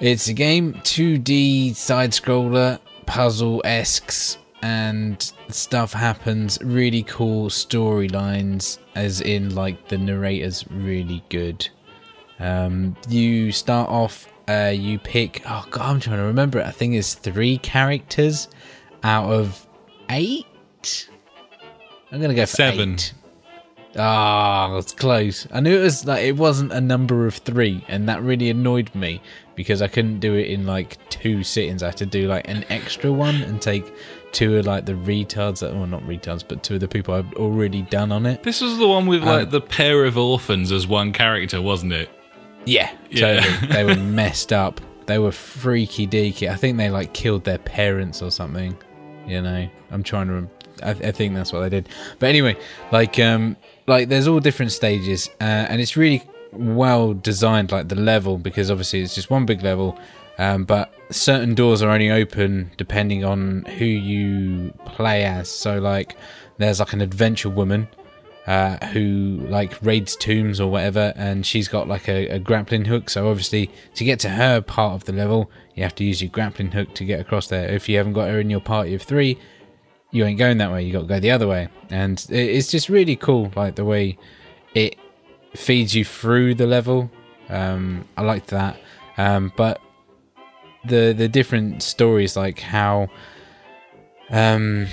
it's 0.00 0.28
a 0.28 0.32
game 0.32 0.74
2D 0.74 1.74
side 1.74 2.10
scroller 2.10 2.78
puzzle 3.06 3.60
esque, 3.64 4.38
and 4.62 5.32
stuff 5.48 5.92
happens. 5.92 6.58
Really 6.62 7.02
cool 7.04 7.48
storylines, 7.48 8.78
as 8.94 9.20
in 9.20 9.54
like 9.54 9.88
the 9.88 9.98
narrator's 9.98 10.64
really 10.70 11.22
good. 11.28 11.68
Um, 12.40 12.96
you 13.08 13.52
start 13.52 13.88
off, 13.88 14.26
uh, 14.48 14.72
you 14.74 14.98
pick. 14.98 15.42
Oh 15.46 15.66
god, 15.70 15.90
I'm 15.90 16.00
trying 16.00 16.16
to 16.18 16.24
remember 16.24 16.58
it. 16.58 16.66
I 16.66 16.70
think 16.70 16.94
it's 16.94 17.14
three 17.14 17.58
characters 17.58 18.48
out 19.02 19.30
of 19.30 19.66
eight. 20.10 21.08
I'm 22.10 22.20
gonna 22.20 22.34
go 22.34 22.42
for 22.46 22.56
Seven. 22.56 22.94
eight. 22.94 23.14
Ah, 23.96 24.76
it's 24.76 24.92
close. 24.92 25.46
I 25.52 25.60
knew 25.60 25.78
it 25.78 25.82
was 25.82 26.04
like 26.04 26.24
it 26.24 26.36
wasn't 26.36 26.72
a 26.72 26.80
number 26.80 27.26
of 27.26 27.34
three, 27.36 27.84
and 27.88 28.08
that 28.08 28.22
really 28.22 28.50
annoyed 28.50 28.92
me 28.94 29.20
because 29.54 29.82
I 29.82 29.88
couldn't 29.88 30.20
do 30.20 30.34
it 30.34 30.48
in 30.48 30.66
like 30.66 30.98
two 31.10 31.44
sittings. 31.44 31.82
I 31.82 31.86
had 31.86 31.96
to 31.98 32.06
do 32.06 32.26
like 32.26 32.48
an 32.48 32.64
extra 32.70 33.12
one 33.12 33.36
and 33.42 33.62
take 33.62 33.92
two 34.32 34.56
of 34.56 34.66
like 34.66 34.84
the 34.84 34.94
retards, 34.94 35.60
that, 35.60 35.72
well, 35.74 35.86
not 35.86 36.02
retards, 36.02 36.42
but 36.46 36.62
two 36.64 36.74
of 36.74 36.80
the 36.80 36.88
people 36.88 37.14
I've 37.14 37.32
already 37.34 37.82
done 37.82 38.10
on 38.10 38.26
it. 38.26 38.42
This 38.42 38.60
was 38.60 38.78
the 38.78 38.88
one 38.88 39.06
with 39.06 39.22
like 39.22 39.44
Um, 39.44 39.50
the 39.50 39.60
pair 39.60 40.04
of 40.04 40.18
orphans 40.18 40.72
as 40.72 40.88
one 40.88 41.12
character, 41.12 41.62
wasn't 41.62 41.92
it? 41.92 42.10
Yeah, 42.64 42.90
Yeah. 43.10 43.40
totally. 43.40 43.66
they 43.72 43.84
were 43.84 43.94
messed 43.94 44.52
up. 44.52 44.80
They 45.06 45.18
were 45.18 45.30
freaky 45.32 46.06
deaky. 46.06 46.50
I 46.50 46.56
think 46.56 46.78
they 46.78 46.90
like 46.90 47.12
killed 47.12 47.44
their 47.44 47.58
parents 47.58 48.22
or 48.22 48.30
something. 48.32 48.76
You 49.26 49.40
know, 49.40 49.68
I'm 49.92 50.02
trying 50.02 50.26
to. 50.28 50.48
I, 50.84 50.90
I 50.90 51.12
think 51.12 51.34
that's 51.34 51.52
what 51.52 51.60
they 51.60 51.68
did. 51.68 51.88
But 52.18 52.30
anyway, 52.30 52.56
like, 52.90 53.18
um, 53.20 53.56
like 53.86 54.08
there's 54.08 54.26
all 54.26 54.40
different 54.40 54.72
stages, 54.72 55.28
uh, 55.40 55.44
and 55.68 55.80
it's 55.80 55.96
really 55.96 56.22
well 56.52 57.14
designed. 57.14 57.72
Like 57.72 57.88
the 57.88 57.96
level, 57.96 58.38
because 58.38 58.70
obviously 58.70 59.00
it's 59.02 59.14
just 59.14 59.30
one 59.30 59.46
big 59.46 59.62
level, 59.62 59.98
um, 60.38 60.64
but 60.64 60.92
certain 61.10 61.54
doors 61.54 61.82
are 61.82 61.90
only 61.90 62.10
open 62.10 62.70
depending 62.76 63.24
on 63.24 63.64
who 63.64 63.84
you 63.84 64.72
play 64.86 65.24
as. 65.24 65.50
So 65.50 65.78
like, 65.78 66.16
there's 66.58 66.80
like 66.80 66.92
an 66.92 67.00
adventure 67.00 67.50
woman 67.50 67.88
uh, 68.46 68.84
who 68.86 69.40
like 69.48 69.80
raids 69.82 70.16
tombs 70.16 70.60
or 70.60 70.70
whatever, 70.70 71.12
and 71.16 71.44
she's 71.44 71.68
got 71.68 71.88
like 71.88 72.08
a, 72.08 72.28
a 72.28 72.38
grappling 72.38 72.86
hook. 72.86 73.10
So 73.10 73.28
obviously, 73.28 73.70
to 73.94 74.04
get 74.04 74.18
to 74.20 74.30
her 74.30 74.60
part 74.60 74.94
of 74.94 75.04
the 75.04 75.12
level, 75.12 75.50
you 75.74 75.82
have 75.82 75.94
to 75.96 76.04
use 76.04 76.22
your 76.22 76.30
grappling 76.30 76.72
hook 76.72 76.94
to 76.94 77.04
get 77.04 77.20
across 77.20 77.48
there. 77.48 77.68
If 77.68 77.88
you 77.88 77.96
haven't 77.96 78.12
got 78.14 78.28
her 78.28 78.40
in 78.40 78.50
your 78.50 78.60
party 78.60 78.94
of 78.94 79.02
three, 79.02 79.38
you 80.14 80.24
ain't 80.24 80.38
going 80.38 80.58
that 80.58 80.70
way. 80.70 80.84
You 80.84 80.92
got 80.92 81.00
to 81.00 81.06
go 81.06 81.18
the 81.18 81.32
other 81.32 81.48
way, 81.48 81.68
and 81.90 82.24
it's 82.30 82.70
just 82.70 82.88
really 82.88 83.16
cool, 83.16 83.50
like 83.56 83.74
the 83.74 83.84
way 83.84 84.16
it 84.72 84.96
feeds 85.56 85.92
you 85.92 86.04
through 86.04 86.54
the 86.54 86.66
level. 86.68 87.10
Um, 87.48 88.06
I 88.16 88.22
liked 88.22 88.46
that, 88.48 88.78
um, 89.18 89.52
but 89.56 89.80
the 90.84 91.12
the 91.12 91.28
different 91.28 91.82
stories, 91.82 92.36
like 92.36 92.60
how 92.60 93.08
um, 94.30 94.86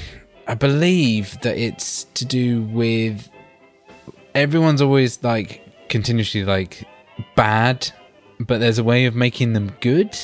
I 0.48 0.56
believe 0.56 1.40
that 1.42 1.56
it's 1.56 2.06
to 2.16 2.26
do 2.26 2.64
with 2.64 3.30
everyone's 4.34 4.82
always 4.82 5.24
like 5.24 5.62
continuously 5.88 6.44
like 6.44 6.84
bad, 7.36 7.92
but 8.40 8.60
there's 8.60 8.80
a 8.80 8.84
way 8.84 9.06
of 9.06 9.14
making 9.14 9.54
them 9.54 9.72
good. 9.82 10.18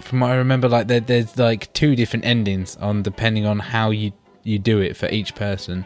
From 0.00 0.20
what 0.20 0.30
I 0.30 0.36
remember, 0.36 0.68
like 0.68 0.86
there, 0.86 1.00
there's 1.00 1.36
like 1.36 1.72
two 1.72 1.96
different 1.96 2.24
endings 2.24 2.76
on 2.76 3.02
depending 3.02 3.44
on 3.44 3.58
how 3.58 3.90
you 3.90 4.12
you 4.46 4.58
do 4.58 4.80
it 4.80 4.96
for 4.96 5.08
each 5.08 5.34
person, 5.34 5.84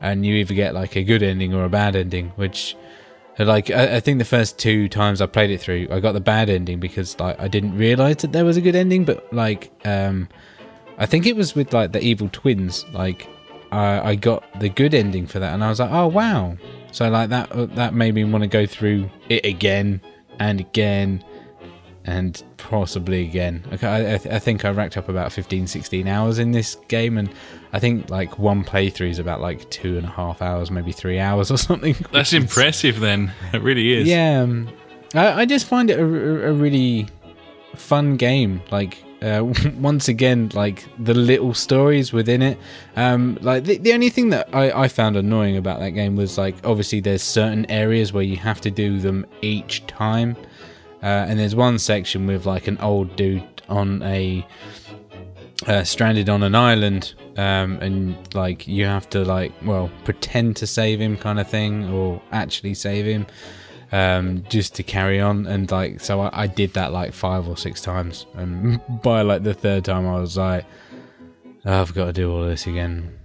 and 0.00 0.24
you 0.24 0.34
either 0.36 0.54
get 0.54 0.74
like 0.74 0.96
a 0.96 1.04
good 1.04 1.22
ending 1.22 1.54
or 1.54 1.64
a 1.64 1.68
bad 1.68 1.96
ending. 1.96 2.30
Which, 2.36 2.76
like, 3.38 3.70
I, 3.70 3.96
I 3.96 4.00
think 4.00 4.18
the 4.18 4.24
first 4.24 4.58
two 4.58 4.88
times 4.88 5.20
I 5.20 5.26
played 5.26 5.50
it 5.50 5.60
through, 5.60 5.88
I 5.90 6.00
got 6.00 6.12
the 6.12 6.20
bad 6.20 6.48
ending 6.48 6.80
because 6.80 7.18
like 7.20 7.38
I 7.40 7.48
didn't 7.48 7.76
realize 7.76 8.16
that 8.18 8.32
there 8.32 8.44
was 8.44 8.56
a 8.56 8.60
good 8.60 8.76
ending, 8.76 9.04
but 9.04 9.32
like 9.32 9.70
um 9.84 10.28
I 10.98 11.06
think 11.06 11.26
it 11.26 11.36
was 11.36 11.54
with 11.54 11.72
like 11.72 11.92
the 11.92 12.02
evil 12.02 12.28
twins. 12.32 12.84
Like, 12.92 13.28
I 13.70 14.10
I 14.10 14.14
got 14.16 14.44
the 14.60 14.68
good 14.68 14.94
ending 14.94 15.26
for 15.26 15.38
that, 15.38 15.54
and 15.54 15.62
I 15.62 15.68
was 15.68 15.80
like, 15.80 15.92
oh 15.92 16.08
wow. 16.08 16.56
So 16.90 17.08
like 17.08 17.30
that 17.30 17.52
uh, 17.52 17.66
that 17.66 17.94
made 17.94 18.14
me 18.14 18.24
want 18.24 18.42
to 18.42 18.48
go 18.48 18.66
through 18.66 19.10
it 19.28 19.44
again 19.44 20.00
and 20.40 20.60
again 20.60 21.22
and 22.08 22.42
possibly 22.56 23.22
again. 23.22 23.62
Okay, 23.74 23.86
I, 23.86 24.12
I, 24.14 24.36
I 24.36 24.38
think 24.38 24.64
I 24.64 24.70
racked 24.70 24.96
up 24.96 25.10
about 25.10 25.30
15, 25.30 25.66
16 25.66 26.08
hours 26.08 26.38
in 26.38 26.52
this 26.52 26.76
game, 26.88 27.18
and 27.18 27.28
I 27.74 27.78
think 27.80 28.08
like 28.08 28.38
one 28.38 28.64
playthrough 28.64 29.10
is 29.10 29.18
about 29.18 29.42
like 29.42 29.68
two 29.68 29.98
and 29.98 30.06
a 30.06 30.10
half 30.10 30.40
hours, 30.40 30.70
maybe 30.70 30.90
three 30.90 31.18
hours 31.18 31.50
or 31.50 31.58
something. 31.68 31.94
That's 32.10 32.32
impressive. 32.32 33.00
Then 33.00 33.32
it 33.52 33.60
really 33.62 33.92
is. 33.92 34.08
Yeah, 34.08 34.40
um, 34.40 34.68
I, 35.14 35.42
I 35.42 35.44
just 35.44 35.66
find 35.66 35.90
it 35.90 35.98
a, 36.00 36.02
a- 36.04 36.50
a 36.50 36.52
really 36.54 37.06
fun 37.74 38.16
game. 38.16 38.62
Like 38.70 39.04
uh, 39.20 39.44
once 39.78 40.08
again, 40.08 40.50
like 40.54 40.86
the 40.98 41.12
little 41.14 41.52
stories 41.52 42.12
within 42.12 42.40
it. 42.40 42.58
Um, 42.96 43.36
like 43.42 43.64
the, 43.64 43.76
the 43.76 43.92
only 43.92 44.08
thing 44.08 44.30
that 44.30 44.48
I, 44.54 44.84
I 44.84 44.88
found 44.88 45.16
annoying 45.16 45.58
about 45.58 45.80
that 45.80 45.90
game 45.90 46.16
was 46.16 46.38
like 46.38 46.54
obviously 46.64 47.00
there's 47.00 47.22
certain 47.22 47.70
areas 47.70 48.12
where 48.14 48.22
you 48.24 48.36
have 48.36 48.60
to 48.62 48.70
do 48.70 48.98
them 48.98 49.26
each 49.42 49.86
time, 49.86 50.36
uh, 51.02 51.26
and 51.28 51.38
there's 51.38 51.54
one 51.54 51.78
section 51.78 52.26
with 52.26 52.46
like 52.46 52.66
an 52.66 52.78
old 52.78 53.14
dude 53.16 53.62
on 53.68 54.02
a 54.02 54.46
uh, 55.66 55.84
stranded 55.84 56.28
on 56.28 56.42
an 56.42 56.54
island 56.54 57.14
um, 57.36 57.78
and 57.80 58.34
like 58.34 58.66
you 58.66 58.84
have 58.84 59.08
to 59.10 59.24
like 59.24 59.52
well 59.62 59.90
pretend 60.04 60.56
to 60.56 60.66
save 60.66 61.00
him 61.00 61.16
kind 61.16 61.38
of 61.38 61.48
thing 61.48 61.88
or 61.90 62.20
actually 62.32 62.74
save 62.74 63.06
him 63.06 63.26
um, 63.92 64.44
just 64.48 64.74
to 64.76 64.82
carry 64.82 65.20
on. 65.20 65.46
And 65.46 65.70
like 65.70 66.00
so 66.00 66.20
I, 66.20 66.42
I 66.42 66.46
did 66.46 66.74
that 66.74 66.92
like 66.92 67.12
five 67.12 67.48
or 67.48 67.56
six 67.56 67.80
times. 67.80 68.26
And 68.34 68.80
by 69.02 69.22
like 69.22 69.42
the 69.42 69.54
third 69.54 69.84
time 69.84 70.06
I 70.06 70.20
was 70.20 70.36
like 70.36 70.64
"Oh, 71.64 71.80
I've 71.80 71.94
got 71.94 72.06
to 72.06 72.12
do 72.12 72.32
all 72.32 72.44
this 72.44 72.66
again. 72.66 73.18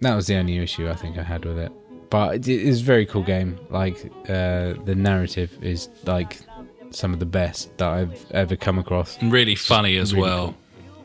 That 0.00 0.14
was 0.14 0.26
the 0.26 0.36
only 0.36 0.58
issue 0.58 0.88
I 0.88 0.94
think 0.94 1.18
I 1.18 1.22
had 1.22 1.44
with 1.44 1.58
it. 1.58 1.72
But 2.10 2.34
it 2.34 2.48
is 2.48 2.82
a 2.82 2.84
very 2.84 3.06
cool 3.06 3.22
game. 3.22 3.58
Like 3.70 3.96
uh, 4.28 4.74
the 4.84 4.94
narrative 4.96 5.56
is 5.62 5.88
like 6.04 6.40
some 6.94 7.12
of 7.12 7.18
the 7.20 7.26
best 7.26 7.76
that 7.78 7.88
I've 7.88 8.26
ever 8.32 8.56
come 8.56 8.78
across 8.78 9.18
And 9.20 9.32
really 9.32 9.54
funny 9.54 9.96
as 9.96 10.12
really 10.14 10.22
well. 10.28 10.46
cool. 10.46 10.56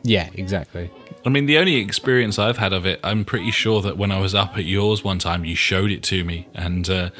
yeah 0.02 0.28
exactly 0.34 0.90
I 1.26 1.30
mean, 1.30 1.46
the 1.46 1.58
only 1.58 1.76
experience 1.76 2.38
I've 2.38 2.56
had 2.58 2.72
of 2.72 2.86
it, 2.86 3.00
I'm 3.02 3.24
pretty 3.24 3.50
sure 3.50 3.82
that 3.82 3.98
when 3.98 4.12
I 4.12 4.20
was 4.20 4.34
up 4.36 4.56
at 4.56 4.64
yours 4.64 5.02
one 5.02 5.18
time, 5.18 5.44
you 5.44 5.56
showed 5.56 5.90
it 5.90 6.02
to 6.04 6.24
me 6.24 6.46
and 6.54 6.88
uh, 6.88 7.10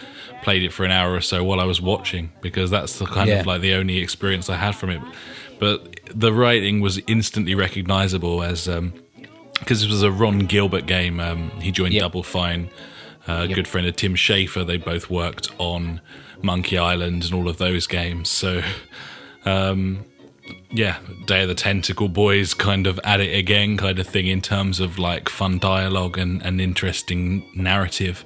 played 0.42 0.62
it 0.62 0.72
for 0.72 0.84
an 0.84 0.92
hour 0.92 1.12
or 1.12 1.20
so 1.20 1.42
while 1.42 1.58
I 1.60 1.64
was 1.64 1.80
watching, 1.82 2.30
because 2.40 2.70
that's 2.70 2.98
the 3.00 3.06
kind 3.06 3.28
Yeah. 3.28 3.40
of 3.40 3.46
like 3.46 3.60
the 3.60 3.74
only 3.74 3.98
experience 3.98 4.48
I 4.48 4.54
had 4.56 4.76
from 4.76 4.90
it. 4.90 5.02
But 5.58 5.98
the 6.14 6.32
writing 6.32 6.80
was 6.80 7.00
instantly 7.08 7.54
recognizable 7.56 8.42
as 8.42 8.66
because 9.58 9.82
it 9.82 9.90
was 9.90 10.02
a 10.04 10.12
Ron 10.12 10.38
Gilbert 10.46 10.86
game. 10.86 11.18
Um, 11.20 11.50
he 11.60 11.72
joined 11.72 11.92
Yep. 11.94 12.00
Double 12.02 12.22
Fine. 12.22 12.70
Uh, 13.28 13.46
a 13.50 13.52
good 13.52 13.66
friend 13.68 13.86
of 13.86 13.96
Tim 13.96 14.14
Schafer. 14.14 14.64
They 14.66 14.78
both 14.78 15.10
worked 15.10 15.50
on 15.58 16.00
Monkey 16.42 16.78
Island 16.78 17.24
and 17.24 17.34
all 17.34 17.48
of 17.48 17.58
those 17.58 17.86
games. 17.86 18.28
So, 18.28 18.62
um, 19.44 20.04
yeah, 20.70 20.98
Day 21.26 21.42
of 21.42 21.48
the 21.48 21.54
Tentacle 21.54 22.08
Boys 22.08 22.54
kind 22.54 22.86
of 22.86 23.00
at 23.04 23.20
it 23.20 23.36
again, 23.36 23.76
kind 23.76 23.98
of 23.98 24.06
thing 24.06 24.26
in 24.26 24.40
terms 24.40 24.80
of 24.80 24.98
like 24.98 25.28
fun 25.28 25.58
dialogue 25.58 26.18
and, 26.18 26.42
and 26.42 26.60
interesting 26.60 27.48
narrative. 27.54 28.24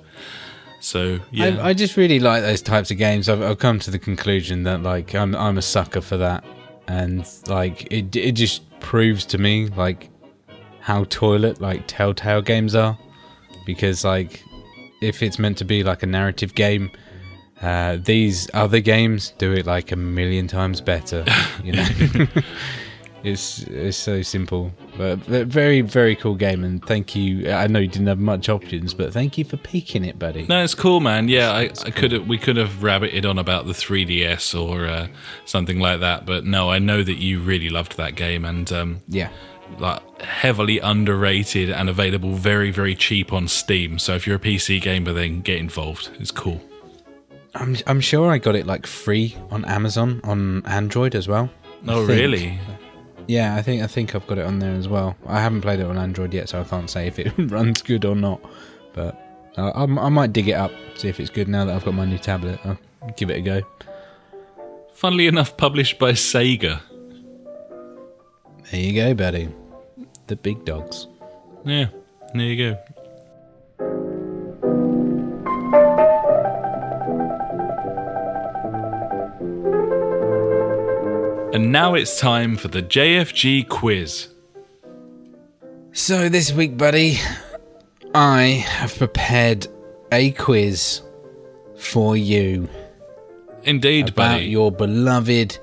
So 0.81 1.21
yeah, 1.31 1.61
I, 1.61 1.69
I 1.69 1.75
just 1.75 1.97
really 1.97 2.19
like 2.19 2.43
those 2.43 2.61
types 2.61 2.91
of 2.91 2.99
games. 2.99 3.29
I've, 3.29 3.41
I've 3.41 3.59
come 3.59 3.79
to 3.81 3.91
the 3.91 4.01
conclusion 4.01 4.65
that 4.65 4.83
like 4.83 5.15
I'm 5.15 5.35
I'm 5.37 5.57
a 5.57 5.63
sucker 5.63 6.01
for 6.01 6.17
that, 6.17 6.45
and 6.89 7.25
like 7.47 7.87
it 7.93 8.15
it 8.17 8.33
just 8.33 8.69
proves 8.81 9.25
to 9.27 9.39
me 9.39 9.69
like 9.69 10.11
how 10.81 11.05
toilet 11.05 11.61
like 11.61 11.85
Telltale 11.87 12.43
games 12.43 12.75
are, 12.75 12.99
because 13.65 14.05
like 14.05 14.43
if 15.01 15.23
it's 15.23 15.39
meant 15.39 15.57
to 15.59 15.65
be 15.65 15.85
like 15.85 16.03
a 16.03 16.07
narrative 16.07 16.57
game, 16.57 16.91
uh, 17.63 17.97
these 18.03 18.49
other 18.55 18.81
games 18.81 19.33
do 19.39 19.53
it 19.53 19.67
like 19.67 19.93
a 19.93 19.97
million 19.97 20.49
times 20.49 20.81
better. 20.81 21.25
You 21.63 21.73
know, 21.73 21.87
it's 23.25 23.63
it's 23.65 23.97
so 23.97 24.21
simple, 24.23 24.73
but, 24.97 25.17
but 25.29 25.47
very 25.47 25.81
very 25.81 26.17
cool 26.17 26.35
game. 26.35 26.65
And 26.65 26.85
thank 26.85 27.15
you. 27.15 27.51
I 27.51 27.67
know 27.69 27.79
you 27.79 27.87
didn't 27.89 28.09
have 28.09 28.19
much 28.19 28.49
options, 28.49 28.95
but 28.95 29.13
thank 29.13 29.39
you 29.39 29.45
for 29.45 29.57
picking 29.59 30.05
it, 30.05 30.19
buddy. 30.19 30.45
No, 30.49 30.63
it's 30.65 30.75
cool, 30.75 30.99
man. 31.01 31.29
Yeah, 31.29 31.53
I, 31.53 31.63
I 31.85 31.91
could 31.91 32.13
have 32.13 32.27
we 32.27 32.37
could 32.39 32.57
have 32.57 32.71
rabbited 32.81 33.25
on 33.29 33.39
about 33.39 33.67
the 33.67 33.73
3DS 33.75 34.61
or 34.61 34.87
uh, 34.87 35.07
something 35.45 35.79
like 35.79 36.01
that, 36.01 36.27
but 36.27 36.45
no, 36.45 36.71
I 36.71 36.79
know 36.81 37.03
that 37.05 37.19
you 37.19 37.41
really 37.41 37.69
loved 37.69 37.97
that 37.97 38.17
game 38.17 38.45
and 38.45 38.73
um, 38.73 39.01
Yeah. 39.09 39.29
like 39.79 40.03
heavily 40.21 40.81
underrated 40.81 41.71
and 41.71 41.89
available 41.89 42.35
very 42.35 42.73
very 42.73 42.97
cheap 42.97 43.33
on 43.33 43.47
Steam. 43.47 44.01
So 44.01 44.15
if 44.15 44.27
you're 44.27 44.37
a 44.37 44.41
PC 44.41 44.81
gamer, 44.83 45.13
then 45.13 45.43
get 45.43 45.59
involved. 45.59 46.11
It's 46.19 46.33
cool. 46.33 46.61
I'm 47.55 47.77
I'm 47.87 48.01
sure 48.01 48.31
I 48.31 48.39
got 48.39 48.57
it 48.57 48.67
like 48.67 48.87
free 48.87 49.37
on 49.51 49.65
Amazon 49.65 50.21
on 50.25 50.65
Android 50.67 51.15
as 51.15 51.29
well. 51.29 51.51
I 51.87 51.93
Oh, 51.93 52.05
really? 52.05 52.59
Yeah, 53.29 53.55
I 53.57 53.63
think 53.63 53.83
I 53.83 53.87
think 53.87 54.15
I've 54.15 54.27
got 54.27 54.39
it 54.39 54.47
on 54.47 54.59
there 54.59 54.75
as 54.75 54.89
well. 54.89 55.17
I 55.27 55.41
haven't 55.41 55.61
played 55.61 55.81
it 55.81 55.87
on 55.87 55.99
Android 55.99 56.33
yet, 56.35 56.49
so 56.49 56.61
I 56.61 56.65
can't 56.65 56.89
say 56.89 57.07
if 57.07 57.19
it 57.19 57.33
runs 57.39 57.83
good 57.83 58.05
or 58.05 58.15
not. 58.17 58.41
But 58.95 59.21
uh, 59.57 59.71
I, 59.75 59.83
I 59.83 60.09
might 60.09 60.33
dig 60.33 60.49
it 60.49 60.55
up, 60.55 60.73
see 60.95 61.09
if 61.09 61.21
it's 61.21 61.31
good 61.31 61.49
now 61.49 61.65
that 61.65 61.75
I've 61.75 61.85
got 61.85 61.95
my 61.95 62.05
new 62.05 62.19
tablet. 62.19 62.59
I'll 62.65 62.79
give 63.17 63.31
it 63.31 63.39
a 63.39 63.41
go. 63.43 63.63
Funnily 64.95 65.27
enough, 65.27 65.57
published 65.57 65.99
by 65.99 66.13
Sega. 66.13 66.81
There 68.71 68.81
you 68.81 68.95
go, 68.95 69.15
buddy. 69.15 69.49
The 70.29 70.37
big 70.37 70.65
dogs. 70.65 71.07
Yeah. 71.65 71.87
There 72.35 72.43
you 72.47 72.73
go. 72.73 72.79
And 81.63 81.71
now 81.71 81.95
it's 81.95 82.19
time 82.19 82.57
for 82.57 82.67
the 82.67 82.83
JFG 82.83 83.69
quiz. 83.69 84.27
So 85.93 86.29
this 86.29 86.53
week, 86.53 86.77
buddy, 86.77 87.21
I 88.17 88.65
have 88.67 88.99
prepared 88.99 89.69
a 90.11 90.33
quiz 90.33 91.03
for 91.77 92.17
you 92.17 92.69
Indeed, 93.63 94.07
buddy. 94.07 94.11
about 94.11 94.35
buddy. 94.39 94.47
your 94.47 94.73
beloved, 94.73 95.57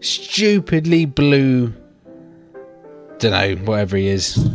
stupidly 0.00 1.04
blue, 1.04 1.72
don't 3.20 3.30
know, 3.30 3.54
whatever 3.66 3.96
he 3.96 4.08
is, 4.08 4.50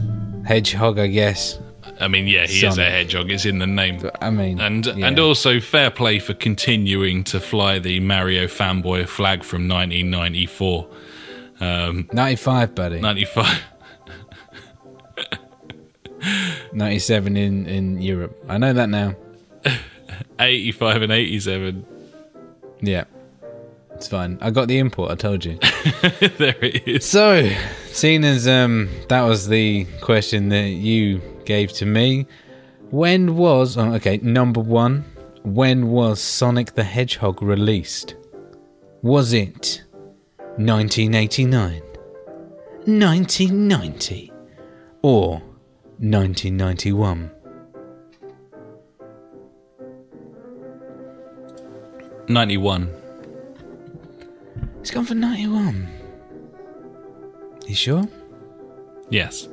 hedgehog, 0.45 0.99
I 0.99 1.07
guess. 1.07 1.57
I 2.01 2.07
mean, 2.07 2.27
yeah, 2.27 2.47
he 2.47 2.65
is 2.65 2.77
a 2.77 2.83
hedgehog. 2.83 3.29
It's 3.31 3.45
in 3.45 3.59
the 3.59 3.67
name. 3.67 4.09
I 4.21 4.29
mean, 4.29 4.59
And 4.59 4.85
yeah. 4.85 5.07
and 5.07 5.19
also 5.19 5.59
fair 5.59 5.91
play 5.91 6.19
for 6.19 6.33
continuing 6.33 7.23
to 7.25 7.39
fly 7.39 7.79
the 7.79 7.99
Mario 7.99 8.47
fanboy 8.47 9.07
flag 9.07 9.43
from 9.43 9.67
1994, 9.67 10.87
um, 11.59 12.09
95, 12.11 12.75
buddy. 12.75 12.99
95. 12.99 13.61
97 16.73 17.37
in, 17.37 17.65
in 17.65 18.01
Europe. 18.01 18.43
I 18.47 18.57
know 18.57 18.73
that 18.73 18.89
now. 18.89 19.15
85 20.39 21.01
and 21.03 21.11
87. 21.11 21.85
Yeah. 22.81 23.05
It's 23.93 24.07
fine. 24.07 24.39
I 24.41 24.49
got 24.49 24.67
the 24.67 24.79
import, 24.79 25.11
I 25.11 25.15
told 25.15 25.45
you. 25.45 25.59
there 26.37 26.57
it 26.63 26.87
is. 26.87 27.05
So, 27.05 27.51
seeing 27.91 28.23
as 28.23 28.47
um, 28.47 28.89
that 29.09 29.21
was 29.21 29.47
the 29.47 29.85
question 30.01 30.49
that 30.49 30.69
you 30.69 31.21
gave 31.45 31.71
to 31.73 31.85
me, 31.85 32.27
when 32.89 33.35
was 33.35 33.77
oh, 33.77 33.93
okay? 33.93 34.17
Number 34.17 34.59
one, 34.59 35.05
when 35.43 35.89
was 35.89 36.21
Sonic 36.21 36.73
the 36.75 36.83
Hedgehog 36.83 37.41
released? 37.41 38.15
Was 39.01 39.33
it 39.33 39.83
1989, 40.57 41.81
1990, 42.85 44.31
or 45.01 45.41
1991? 45.99 47.31
91. 52.27 52.89
It's 54.79 54.91
gone 54.91 55.05
for 55.05 55.15
91. 55.15 55.87
You 57.67 57.75
sure? 57.75 58.03
Yes. 59.09 59.47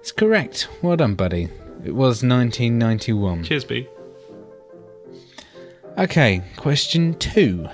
It's 0.00 0.12
correct. 0.12 0.68
Well 0.82 0.96
done, 0.96 1.14
buddy. 1.14 1.48
It 1.84 1.94
was 1.94 2.22
1991. 2.24 3.44
Cheers, 3.44 3.64
B. 3.64 3.86
Okay, 5.98 6.42
question 6.56 7.14
two. 7.18 7.68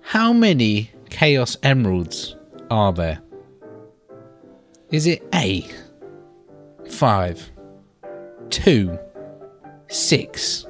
How 0.00 0.32
many 0.32 0.90
Chaos 1.10 1.56
Emeralds 1.62 2.36
are 2.70 2.92
there? 2.92 3.20
Is 4.90 5.06
it 5.06 5.22
A, 5.32 5.66
5, 6.88 7.50
2, 8.50 8.98
6, 9.88 10.66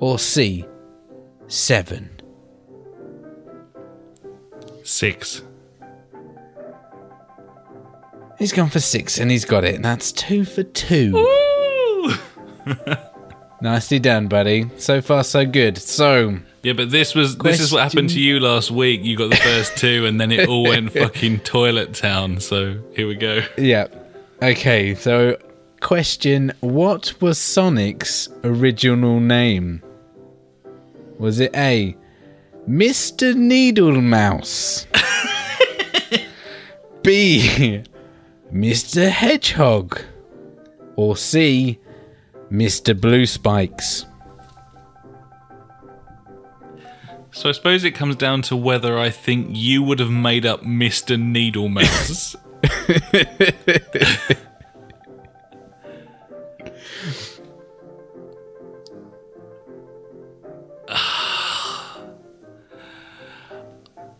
or 0.00 0.18
C, 0.18 0.64
7? 1.48 2.10
Six. 4.84 5.42
He's 8.38 8.52
gone 8.52 8.70
for 8.70 8.80
6 8.80 9.18
and 9.18 9.30
he's 9.30 9.44
got 9.44 9.64
it. 9.64 9.82
That's 9.82 10.12
2 10.12 10.44
for 10.44 10.62
2. 10.62 11.12
Woo! 11.12 12.14
Nicely 13.60 13.98
done, 13.98 14.28
buddy. 14.28 14.70
So 14.78 15.00
far, 15.00 15.24
so 15.24 15.44
good. 15.44 15.78
So, 15.78 16.38
Yeah, 16.62 16.74
but 16.74 16.90
this 16.92 17.14
was 17.16 17.36
this 17.38 17.58
is 17.60 17.72
what 17.72 17.82
happened 17.82 18.10
to 18.10 18.20
you 18.20 18.38
last 18.38 18.70
week. 18.70 19.02
You 19.02 19.16
got 19.16 19.30
the 19.30 19.36
first 19.36 19.76
two, 19.76 20.06
and 20.06 20.20
then 20.20 20.30
it 20.30 20.48
all 20.48 20.62
went 20.62 20.92
fucking 20.92 21.40
toilet 21.40 21.92
town. 21.94 22.38
So 22.38 22.78
here 22.94 23.08
we 23.08 23.16
go. 23.16 23.40
yeah. 23.56 23.88
Okay, 24.40 24.94
so 24.94 25.36
question 25.80 26.52
What 26.60 27.20
was 27.20 27.38
Sonic's 27.38 28.28
original 28.44 29.18
name? 29.18 29.82
Was 31.18 31.40
it 31.40 31.50
A. 31.56 31.96
Mr. 32.68 33.34
Needle 33.34 34.00
Mouse? 34.00 34.86
B. 37.02 37.82
Mr. 38.52 39.10
Hedgehog? 39.10 40.00
Or 40.96 41.16
C. 41.16 41.78
Mr. 42.50 42.98
Blue 42.98 43.26
Spikes? 43.26 44.06
So 47.30 47.48
I 47.48 47.52
suppose 47.52 47.84
it 47.84 47.92
comes 47.92 48.16
down 48.16 48.42
to 48.42 48.56
whether 48.56 48.98
I 48.98 49.10
think 49.10 49.50
you 49.52 49.82
would 49.82 50.00
have 50.00 50.10
made 50.10 50.44
up 50.44 50.64
Mister 50.64 51.16
Needle 51.16 51.68
Mouse. 51.68 52.34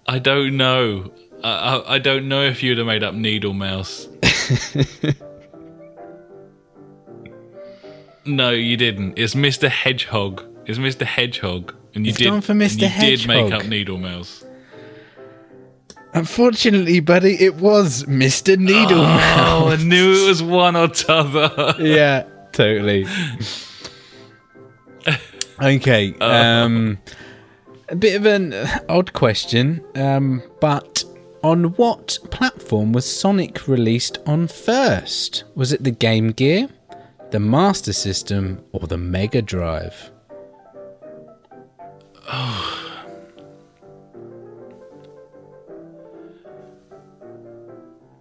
I 0.06 0.18
don't 0.20 0.56
know. 0.56 1.10
I, 1.44 1.48
I, 1.76 1.94
I 1.94 1.98
don't 1.98 2.28
know 2.28 2.42
if 2.42 2.62
you'd 2.62 2.78
have 2.78 2.86
made 2.86 3.02
up 3.02 3.14
Needle 3.14 3.52
Mouse. 3.52 4.08
no, 8.24 8.50
you 8.50 8.76
didn't. 8.76 9.18
It's 9.18 9.34
Mr. 9.34 9.68
Hedgehog. 9.68 10.44
It's 10.66 10.78
Mr. 10.78 11.04
Hedgehog, 11.06 11.74
and 11.94 12.04
you 12.06 12.10
It's 12.10 12.18
did. 12.18 12.28
gone 12.28 12.40
for 12.40 12.52
Mr. 12.52 12.82
You 12.82 13.00
did 13.16 13.26
make 13.26 13.52
up 13.52 13.66
Needle 13.66 13.98
Mouse. 13.98 14.44
Unfortunately, 16.14 17.00
buddy, 17.00 17.36
it 17.42 17.56
was 17.56 18.04
Mr. 18.04 18.56
Needle 18.58 19.02
Mouse. 19.02 19.38
Oh, 19.62 19.68
I 19.68 19.76
knew 19.76 20.12
it 20.24 20.28
was 20.28 20.42
one 20.42 20.74
or 20.76 20.88
t'other. 20.88 21.74
yeah, 21.78 22.24
totally. 22.52 23.06
Okay, 25.60 26.14
um, 26.20 26.98
a 27.88 27.96
bit 27.96 28.14
of 28.14 28.26
an 28.26 28.54
odd 28.88 29.12
question, 29.12 29.84
um, 29.96 30.42
but 30.60 31.04
on 31.42 31.64
what 31.74 32.18
platform 32.30 32.92
was 32.92 33.10
Sonic 33.10 33.68
released 33.68 34.18
on 34.26 34.48
first? 34.48 35.44
Was 35.54 35.72
it 35.72 35.84
the 35.84 35.90
Game 35.90 36.32
Gear, 36.32 36.68
the 37.30 37.40
Master 37.40 37.92
System, 37.92 38.64
or 38.72 38.86
the 38.86 38.98
Mega 38.98 39.42
Drive? 39.42 40.10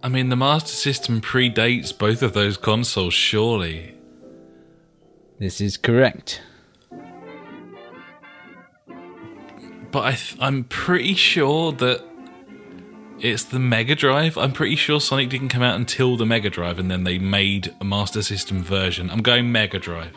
I 0.00 0.08
mean, 0.08 0.28
the 0.28 0.36
Master 0.36 0.68
System 0.68 1.20
predates 1.20 1.96
both 1.96 2.22
of 2.22 2.32
those 2.32 2.56
consoles, 2.56 3.14
surely. 3.14 3.94
This 5.38 5.60
is 5.60 5.76
correct. 5.76 6.40
But 9.90 10.04
I 10.04 10.12
th- 10.12 10.36
I'm 10.40 10.64
pretty 10.64 11.14
sure 11.14 11.72
that 11.72 12.07
it's 13.20 13.44
the 13.44 13.58
Mega 13.58 13.94
Drive. 13.94 14.38
I'm 14.38 14.52
pretty 14.52 14.76
sure 14.76 15.00
Sonic 15.00 15.28
didn't 15.28 15.48
come 15.48 15.62
out 15.62 15.76
until 15.76 16.16
the 16.16 16.26
Mega 16.26 16.50
Drive, 16.50 16.78
and 16.78 16.90
then 16.90 17.04
they 17.04 17.18
made 17.18 17.74
a 17.80 17.84
Master 17.84 18.22
System 18.22 18.62
version. 18.62 19.10
I'm 19.10 19.22
going 19.22 19.50
Mega 19.50 19.78
Drive. 19.78 20.12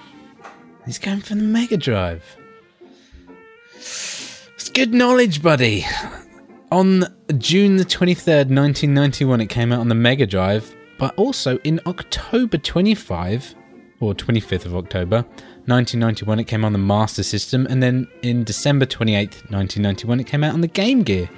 He's 0.86 1.00
going 1.00 1.22
for 1.22 1.36
the 1.36 1.44
Mega 1.44 1.78
Drive. 1.78 2.38
It's 3.76 4.70
good 4.74 4.94
knowledge, 4.94 5.42
buddy. 5.42 5.86
On 6.72 7.06
June 7.38 7.78
the 7.78 7.86
23rd, 7.86 8.50
1991, 8.50 9.42
it 9.42 9.48
came 9.48 9.72
out 9.72 9.80
on 9.80 9.90
the 9.90 9.96
Mega 9.96 10.26
Drive, 10.26 10.74
but 10.98 11.14
also 11.16 11.58
in 11.60 11.80
October 11.86 12.58
25, 12.58 13.56
or 14.00 14.14
25th 14.14 14.66
of 14.66 14.76
October, 14.76 15.18
1991, 15.66 16.40
it 16.40 16.46
came 16.46 16.66
on 16.66 16.72
the 16.74 16.80
Master 16.80 17.24
System, 17.24 17.68
and 17.70 17.84
then 17.84 18.08
in 18.24 18.44
December 18.44 18.86
28th, 18.86 19.52
1991, 19.52 20.20
it 20.20 20.28
came 20.28 20.44
out 20.44 20.54
on 20.54 20.62
the 20.62 20.68
Game 20.68 21.04
Gear. 21.04 21.30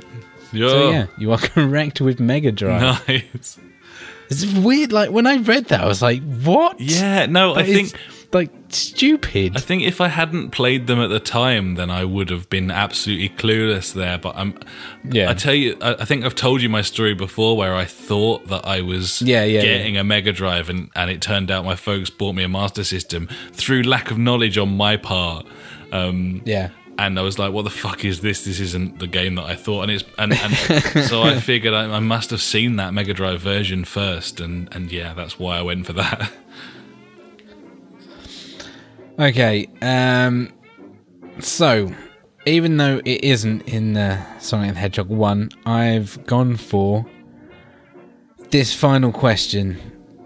Yeah. 0.53 0.69
So 0.69 0.89
yeah, 0.91 1.05
you 1.17 1.31
are 1.31 1.37
correct 1.55 2.01
with 2.01 2.19
Mega 2.19 2.51
Drive. 2.51 3.07
Nice. 3.07 3.57
It's 4.29 4.45
weird, 4.45 4.91
like 4.91 5.11
when 5.11 5.27
I 5.27 5.37
read 5.37 5.65
that, 5.65 5.81
I 5.81 5.85
was 5.87 6.01
like, 6.01 6.21
what? 6.23 6.79
Yeah, 6.79 7.25
no, 7.27 7.55
I 7.55 7.63
think 7.63 7.93
like 8.33 8.49
stupid. 8.69 9.55
I 9.55 9.59
think 9.59 9.83
if 9.83 10.01
I 10.01 10.07
hadn't 10.07 10.49
played 10.49 10.87
them 10.87 10.99
at 10.99 11.09
the 11.09 11.19
time, 11.19 11.75
then 11.75 11.91
I 11.91 12.03
would 12.03 12.29
have 12.31 12.49
been 12.49 12.71
absolutely 12.71 13.29
clueless 13.29 13.93
there. 13.93 14.17
But 14.17 14.35
I'm, 14.35 14.57
Yeah. 15.03 15.29
I 15.29 15.33
tell 15.35 15.53
you, 15.53 15.77
I, 15.81 15.95
I 15.99 16.05
think 16.05 16.25
I've 16.25 16.33
told 16.33 16.61
you 16.61 16.69
my 16.69 16.81
story 16.81 17.13
before, 17.13 17.55
where 17.55 17.75
I 17.75 17.85
thought 17.85 18.47
that 18.47 18.65
I 18.65 18.81
was 18.81 19.21
Yeah, 19.21 19.43
yeah, 19.43 19.61
getting 19.61 19.97
a 19.97 20.03
Mega 20.03 20.31
Drive, 20.31 20.69
and 20.69 20.89
and 20.95 21.11
it 21.11 21.21
turned 21.21 21.51
out 21.51 21.63
my 21.63 21.75
folks 21.75 22.09
bought 22.09 22.33
me 22.33 22.43
a 22.43 22.49
Master 22.49 22.83
System 22.83 23.27
through 23.51 23.83
lack 23.83 24.09
of 24.09 24.17
knowledge 24.17 24.57
on 24.57 24.75
my 24.75 24.97
part. 24.97 25.45
Um, 25.91 26.41
yeah. 26.45 26.69
And 26.97 27.17
I 27.17 27.21
was 27.21 27.39
like, 27.39 27.51
"What 27.53 27.63
the 27.63 27.69
fuck 27.69 28.05
is 28.05 28.21
this? 28.21 28.45
This 28.45 28.59
isn't 28.59 28.99
the 28.99 29.07
game 29.07 29.35
that 29.35 29.45
I 29.45 29.55
thought." 29.55 29.83
And 29.83 29.91
it's 29.91 30.03
and, 30.17 30.33
and 30.33 30.53
so 31.07 31.23
I 31.23 31.39
figured 31.39 31.73
I, 31.73 31.85
I 31.85 31.99
must 31.99 32.29
have 32.29 32.41
seen 32.41 32.75
that 32.77 32.93
Mega 32.93 33.13
Drive 33.13 33.41
version 33.41 33.85
first, 33.85 34.39
and 34.39 34.69
and 34.73 34.91
yeah, 34.91 35.13
that's 35.13 35.39
why 35.39 35.57
I 35.57 35.61
went 35.61 35.85
for 35.85 35.93
that. 35.93 36.31
Okay, 39.19 39.69
um, 39.79 40.51
so 41.37 41.93
even 42.47 42.77
though 42.77 42.99
it 43.05 43.23
isn't 43.23 43.61
in 43.67 43.95
uh, 43.95 44.39
Sonic 44.39 44.73
the 44.73 44.79
Hedgehog 44.79 45.07
1, 45.07 45.51
I've 45.67 46.25
gone 46.25 46.57
for 46.57 47.05
this 48.49 48.73
final 48.73 49.11
question. 49.11 49.79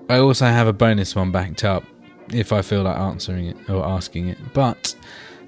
I 0.10 0.20
also 0.20 0.46
have 0.46 0.68
a 0.68 0.74
bonus 0.74 1.16
one 1.18 1.32
backed 1.32 1.66
up 1.66 1.84
if 2.32 2.54
I 2.54 2.62
feel 2.62 2.84
like 2.84 2.98
answering 2.98 3.48
it 3.48 3.70
or 3.70 3.86
asking 3.86 4.30
it. 4.30 4.38
But 4.54 4.96
the 4.96 5.02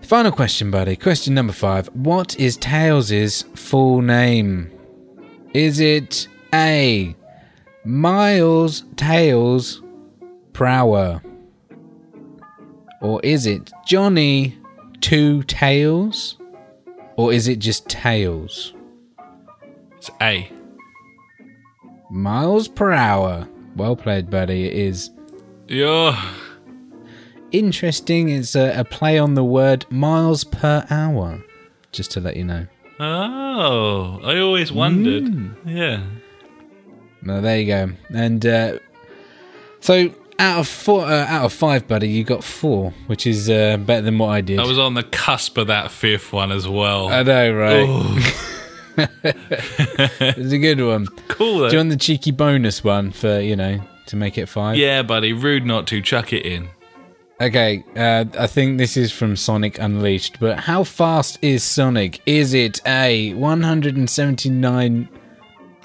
final 0.09 0.31
question, 0.31 0.71
buddy, 0.71 0.95
question 0.95 1.35
number 1.35 1.53
five 1.53 1.85
What 1.93 2.37
is 2.39 2.57
Tails' 2.57 3.43
full 3.53 4.01
name? 4.01 4.71
Is 5.53 5.79
it 5.79 6.27
A. 6.51 7.15
Miles 7.85 8.83
Tails 8.95 9.83
Prower? 10.53 11.21
Or 13.01 13.21
is 13.23 13.45
it 13.45 13.71
Johnny 13.85 14.57
Two 14.99 15.43
Tails? 15.43 16.37
Or 17.15 17.31
is 17.31 17.47
it 17.47 17.59
just 17.59 17.87
Tails? 17.87 18.73
It's 19.97 20.09
A. 20.21 20.51
Miles 22.09 22.67
per 22.67 22.91
hour. 22.91 23.47
Well 23.75 23.95
played, 23.95 24.31
buddy. 24.31 24.65
It 24.65 24.73
is 24.73 25.11
Yeah. 25.67 26.19
Interesting. 27.51 28.29
It's 28.29 28.55
a, 28.55 28.79
a 28.79 28.83
play 28.83 29.17
on 29.17 29.33
the 29.35 29.43
word 29.43 29.85
miles 29.89 30.43
per 30.43 30.85
hour. 30.89 31.41
Just 31.91 32.11
to 32.11 32.19
let 32.19 32.35
you 32.37 32.43
know. 32.43 32.67
Oh, 32.99 34.19
I 34.23 34.39
always 34.39 34.71
wondered. 34.71 35.23
Mm. 35.23 35.55
Yeah. 35.65 36.03
Well, 37.25 37.41
there 37.41 37.59
you 37.59 37.65
go. 37.65 37.91
And 38.13 38.45
uh, 38.45 38.79
so 39.79 40.13
out 40.37 40.59
of 40.59 40.67
four, 40.67 41.05
uh, 41.05 41.25
out 41.25 41.45
of 41.45 41.53
five, 41.53 41.87
buddy, 41.87 42.09
you 42.09 42.23
got 42.23 42.43
four, 42.43 42.93
which 43.07 43.25
is 43.25 43.49
uh, 43.49 43.77
better 43.77 44.01
than 44.01 44.17
what 44.17 44.29
I 44.29 44.41
did. 44.41 44.59
I 44.59 44.65
was 44.65 44.79
on 44.79 44.93
the 44.93 45.03
cusp 45.03 45.57
of 45.57 45.67
that 45.67 45.91
fifth 45.91 46.31
one 46.31 46.51
as 46.51 46.67
well. 46.67 47.09
I 47.09 47.23
know, 47.23 47.53
right? 47.53 48.45
It's 49.23 50.51
a 50.51 50.57
good 50.57 50.81
one. 50.81 51.07
cool. 51.29 51.67
Do 51.67 51.71
you 51.71 51.79
want 51.79 51.89
the 51.89 51.97
cheeky 51.97 52.31
bonus 52.31 52.83
one 52.83 53.11
for 53.11 53.39
you 53.39 53.55
know 53.55 53.81
to 54.07 54.15
make 54.15 54.37
it 54.37 54.47
five? 54.47 54.77
Yeah, 54.77 55.03
buddy. 55.03 55.31
Rude 55.31 55.65
not 55.65 55.87
to. 55.87 56.01
Chuck 56.01 56.33
it 56.33 56.45
in. 56.45 56.69
Okay, 57.41 57.85
uh, 57.95 58.25
I 58.37 58.47
think 58.47 58.77
this 58.77 58.97
is 58.97 59.13
from 59.13 59.37
Sonic 59.37 59.79
Unleashed, 59.79 60.41
but 60.41 60.59
how 60.59 60.83
fast 60.83 61.39
is 61.41 61.63
Sonic? 61.63 62.21
Is 62.25 62.53
it 62.53 62.81
A, 62.85 63.33
179, 63.33 65.09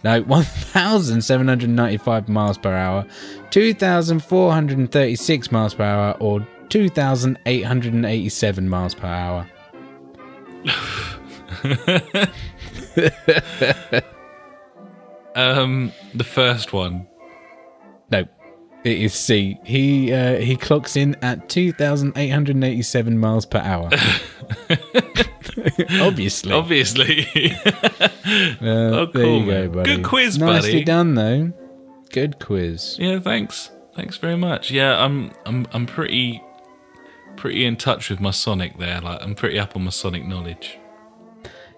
no, 0.03 0.23
1,795 0.27 2.29
miles 2.29 2.59
per 2.59 2.75
hour, 2.75 3.07
2,436 3.51 5.53
miles 5.53 5.75
per 5.75 5.85
hour, 5.85 6.17
or 6.19 6.45
2,887 6.71 8.69
miles 8.69 8.95
per 8.95 9.07
hour? 9.07 9.49
Um, 15.35 15.93
the 16.15 16.25
first 16.25 16.73
one. 16.73 17.07
It 18.85 18.99
is 18.99 19.15
C. 19.15 19.59
He 19.65 20.13
uh, 20.13 20.37
he 20.37 20.57
clocks 20.57 20.95
in 20.97 21.17
at 21.23 21.49
2,887 21.49 23.19
miles 23.19 23.47
per 23.47 23.59
hour. 23.59 23.91
Obviously. 26.01 26.53
Obviously. 26.53 27.27
Uh, 28.27 28.65
Oh, 28.67 29.07
there 29.13 29.25
cool, 29.25 29.41
you 29.41 29.47
go, 29.51 29.69
buddy. 29.69 29.97
Good 29.97 30.05
quiz, 30.05 30.39
Nicely 30.39 30.47
buddy. 30.47 30.67
Nicely 30.69 30.85
done, 30.85 31.15
though. 31.15 31.53
Good 32.11 32.39
quiz. 32.39 32.97
yeah. 32.99 33.21
Thanks. 33.21 33.71
Thanks 33.95 34.17
very 34.17 34.37
much. 34.37 34.71
Yeah, 34.71 34.97
I'm. 35.05 35.31
I'm. 35.45 35.67
I'm 35.75 35.85
pretty. 35.87 36.43
Pretty 37.37 37.67
in 37.67 37.77
touch 37.77 38.09
with 38.09 38.19
my 38.21 38.31
Sonic 38.31 38.79
there. 38.79 39.01
Like, 39.03 39.21
I'm 39.23 39.35
pretty 39.35 39.59
up 39.59 39.77
on 39.77 39.85
my 39.85 39.91
Sonic 39.91 40.25
knowledge. 40.25 40.79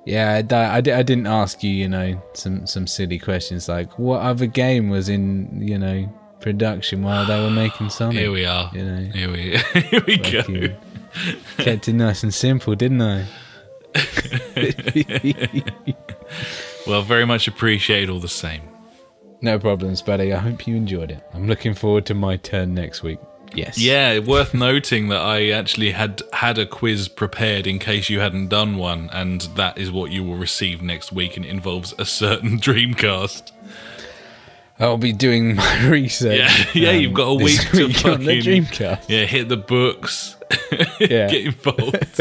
Yeah, 0.04 0.40
I, 0.48 0.54
I, 0.54 0.76
I 0.76 0.80
didn't 0.80 1.26
ask 1.26 1.64
you, 1.64 1.70
you 1.70 1.88
know, 1.88 2.22
some 2.34 2.64
some 2.66 2.86
silly 2.86 3.18
questions 3.18 3.68
like 3.68 3.98
what 3.98 4.20
other 4.20 4.46
game 4.46 4.88
was 4.88 5.08
in, 5.08 5.60
you 5.60 5.78
know, 5.78 6.08
production 6.40 7.02
while 7.02 7.26
they 7.26 7.40
were 7.40 7.50
making 7.50 7.90
Sonic. 7.90 8.18
Here 8.18 8.30
we 8.30 8.44
are. 8.46 8.70
You 8.74 8.84
know, 8.84 9.10
Here 9.12 9.30
we. 9.30 9.56
Here 9.80 10.02
we 10.06 10.16
go. 10.18 10.42
kept 11.58 11.88
it 11.88 11.92
nice 11.94 12.22
and 12.22 12.32
simple, 12.34 12.74
didn't 12.74 13.02
I? 13.02 13.26
Well, 16.86 17.02
very 17.02 17.26
much 17.26 17.48
appreciate 17.48 18.08
all 18.08 18.20
the 18.20 18.28
same. 18.28 18.62
no 19.40 19.58
problems, 19.58 20.02
buddy. 20.02 20.32
I 20.32 20.38
hope 20.38 20.68
you 20.68 20.76
enjoyed 20.76 21.10
it. 21.10 21.20
I'm 21.34 21.48
looking 21.48 21.74
forward 21.74 22.06
to 22.06 22.14
my 22.14 22.36
turn 22.36 22.74
next 22.74 23.02
week. 23.02 23.18
Yes. 23.54 23.76
Yeah, 23.78 24.18
worth 24.34 24.54
noting 24.54 25.08
that 25.08 25.20
I 25.20 25.50
actually 25.50 25.90
had 25.90 26.22
had 26.32 26.58
a 26.58 26.66
quiz 26.66 27.08
prepared 27.08 27.66
in 27.66 27.80
case 27.80 28.08
you 28.08 28.20
hadn't 28.20 28.48
done 28.48 28.76
one, 28.76 29.10
and 29.12 29.40
that 29.56 29.78
is 29.78 29.90
what 29.90 30.12
you 30.12 30.22
will 30.22 30.36
receive 30.36 30.80
next 30.80 31.10
week, 31.10 31.36
and 31.36 31.44
it 31.44 31.48
involves 31.48 31.92
a 31.98 32.04
certain 32.04 32.60
Dreamcast. 32.60 33.50
I'll 34.78 34.98
be 34.98 35.12
doing 35.12 35.54
my 35.56 35.86
research. 35.88 36.38
Yeah, 36.38 36.64
yeah, 36.74 36.90
you've 36.92 37.14
got 37.14 37.28
a 37.28 37.34
week 37.34 37.60
to 37.70 37.86
week 37.86 38.04
on 38.04 38.24
the 38.24 38.40
Dreamcast. 38.40 39.08
Yeah, 39.08 39.24
hit 39.24 39.48
the 39.48 39.56
books, 39.56 40.36
Yeah. 41.00 41.28
get 41.28 41.46
involved. 41.46 42.20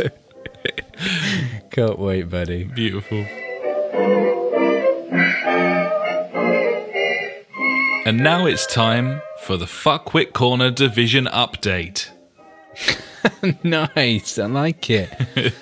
Can't 1.72 2.00
wait, 2.00 2.30
buddy. 2.30 2.64
Beautiful. 2.64 3.26
And 8.08 8.20
now 8.20 8.46
it's 8.46 8.68
time 8.68 9.22
for 9.42 9.58
the 9.58 9.66
Fuckwit 9.66 10.32
Corner 10.34 10.70
Division 10.70 11.26
update. 11.26 12.10
nice. 13.64 14.38
I 14.38 14.46
like 14.46 14.90
it. 14.92 15.54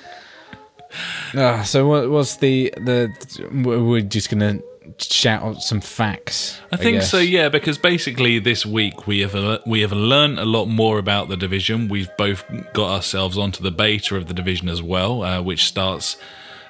Ah, 1.36 1.64
so 1.64 1.88
what 1.88 2.10
was 2.10 2.38
the 2.38 2.72
the? 2.78 3.10
We're 3.52 4.02
just 4.02 4.30
gonna 4.30 4.60
shout 5.00 5.44
out 5.44 5.62
some 5.62 5.82
facts. 5.82 6.60
I 6.72 6.78
think 6.78 6.98
guess. 6.98 7.12
so, 7.12 7.20
yeah, 7.20 7.50
because 7.50 7.78
basically 7.78 8.40
this 8.40 8.66
week 8.66 9.08
we 9.08 9.20
have 9.22 9.36
uh, 9.36 9.60
we 9.66 9.82
have 9.82 9.92
learned 9.92 10.40
a 10.40 10.46
lot 10.46 10.66
more 10.66 11.00
about 11.00 11.30
the 11.30 11.38
division. 11.38 11.88
We've 11.88 12.10
both 12.18 12.44
got 12.74 12.92
ourselves 12.92 13.38
onto 13.38 13.64
the 13.64 13.72
beta 13.72 14.16
of 14.16 14.28
the 14.28 14.34
division 14.34 14.70
as 14.70 14.82
well, 14.82 15.24
uh, 15.24 15.42
which 15.42 15.66
starts 15.66 16.18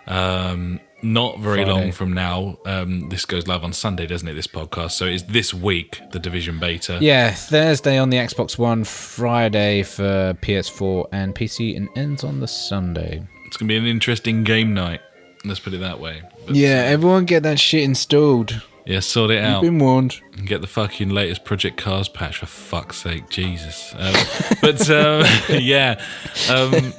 um, 0.07 0.79
not 1.01 1.39
very 1.39 1.63
Friday. 1.63 1.71
long 1.71 1.91
from 1.91 2.13
now. 2.13 2.57
Um, 2.65 3.09
this 3.09 3.25
goes 3.25 3.47
live 3.47 3.63
on 3.63 3.73
Sunday, 3.73 4.07
doesn't 4.07 4.27
it? 4.27 4.33
This 4.33 4.47
podcast, 4.47 4.91
so 4.91 5.05
it's 5.05 5.23
this 5.23 5.53
week 5.53 6.01
the 6.11 6.19
division 6.19 6.59
beta. 6.59 6.97
Yeah, 7.01 7.31
Thursday 7.31 7.97
on 7.97 8.09
the 8.09 8.17
Xbox 8.17 8.57
One, 8.57 8.83
Friday 8.83 9.83
for 9.83 10.33
PS4 10.41 11.07
and 11.11 11.35
PC, 11.35 11.75
and 11.75 11.89
ends 11.95 12.23
on 12.23 12.39
the 12.39 12.47
Sunday. 12.47 13.23
It's 13.45 13.57
gonna 13.57 13.67
be 13.67 13.77
an 13.77 13.85
interesting 13.85 14.43
game 14.43 14.73
night. 14.73 15.01
Let's 15.45 15.59
put 15.59 15.73
it 15.73 15.81
that 15.81 15.99
way. 15.99 16.21
Yeah, 16.49 16.84
everyone 16.86 17.26
get 17.26 17.44
that 17.44 17.60
shit 17.60 17.84
installed. 17.84 18.61
yeah, 18.86 18.99
sort 18.99 19.32
it 19.32 19.44
out. 19.44 19.64
You've 19.64 19.72
been 19.72 19.80
warned. 19.80 20.22
and 20.38 20.48
get 20.48 20.61
the 20.61 20.68
fucking 20.68 21.10
latest 21.10 21.45
Project 21.45 21.78
Cars 21.78 22.10
patch 22.10 22.38
for 22.38 22.45
fuck's 22.45 22.98
sake, 22.98 23.30
Jesus. 23.30 23.94
Um, 23.98 24.14
but 24.61 24.90
um, 24.90 25.26
yeah, 25.61 26.02
um, 26.49 26.94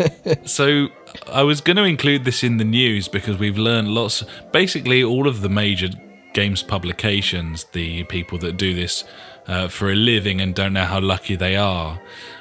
so 0.46 0.88
I 1.30 1.42
was 1.42 1.60
going 1.60 1.76
to 1.76 1.84
include 1.84 2.24
this 2.24 2.42
in 2.42 2.56
the 2.56 2.64
news 2.64 3.08
because 3.08 3.36
we've 3.38 3.58
learned 3.58 3.88
lots. 3.88 4.24
Basically, 4.52 5.02
all 5.04 5.28
of 5.28 5.40
the 5.42 5.48
major 5.48 5.88
games 6.32 6.62
publications, 6.62 7.64
the 7.72 8.04
people 8.04 8.38
that 8.38 8.56
do 8.56 8.74
this 8.74 9.04
uh, 9.46 9.68
for 9.68 9.90
a 9.90 9.94
living 9.94 10.40
and 10.40 10.54
don't 10.54 10.72
know 10.72 10.84
how 10.84 11.00
lucky 11.00 11.36
they 11.36 11.54
are. 11.56 12.00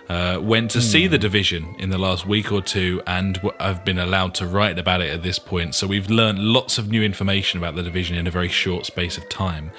Uh, 0.10 0.38
went 0.42 0.70
to 0.72 0.82
see 0.82 1.08
the 1.08 1.18
division 1.18 1.76
in 1.80 1.90
the 1.90 1.98
last 1.98 2.28
week 2.28 2.52
or 2.52 2.62
two, 2.62 3.02
and 3.08 3.36
w- 3.36 3.56
I've 3.60 3.86
been 3.86 3.98
allowed 3.98 4.34
to 4.36 4.46
write 4.46 4.78
about 4.78 5.00
it 5.02 5.10
at 5.12 5.24
this 5.24 5.40
point. 5.40 5.76
So 5.76 5.88
we've 5.88 6.10
learned 6.10 6.40
lots 6.40 6.78
of 6.78 6.90
new 6.90 7.02
information 7.02 7.58
about 7.58 7.76
the 7.76 7.84
division 7.84 8.18
in 8.18 8.28
a 8.28 8.32
very 8.32 8.50
short 8.50 8.86
space 8.86 9.18
of 9.18 9.28
time. 9.30 9.72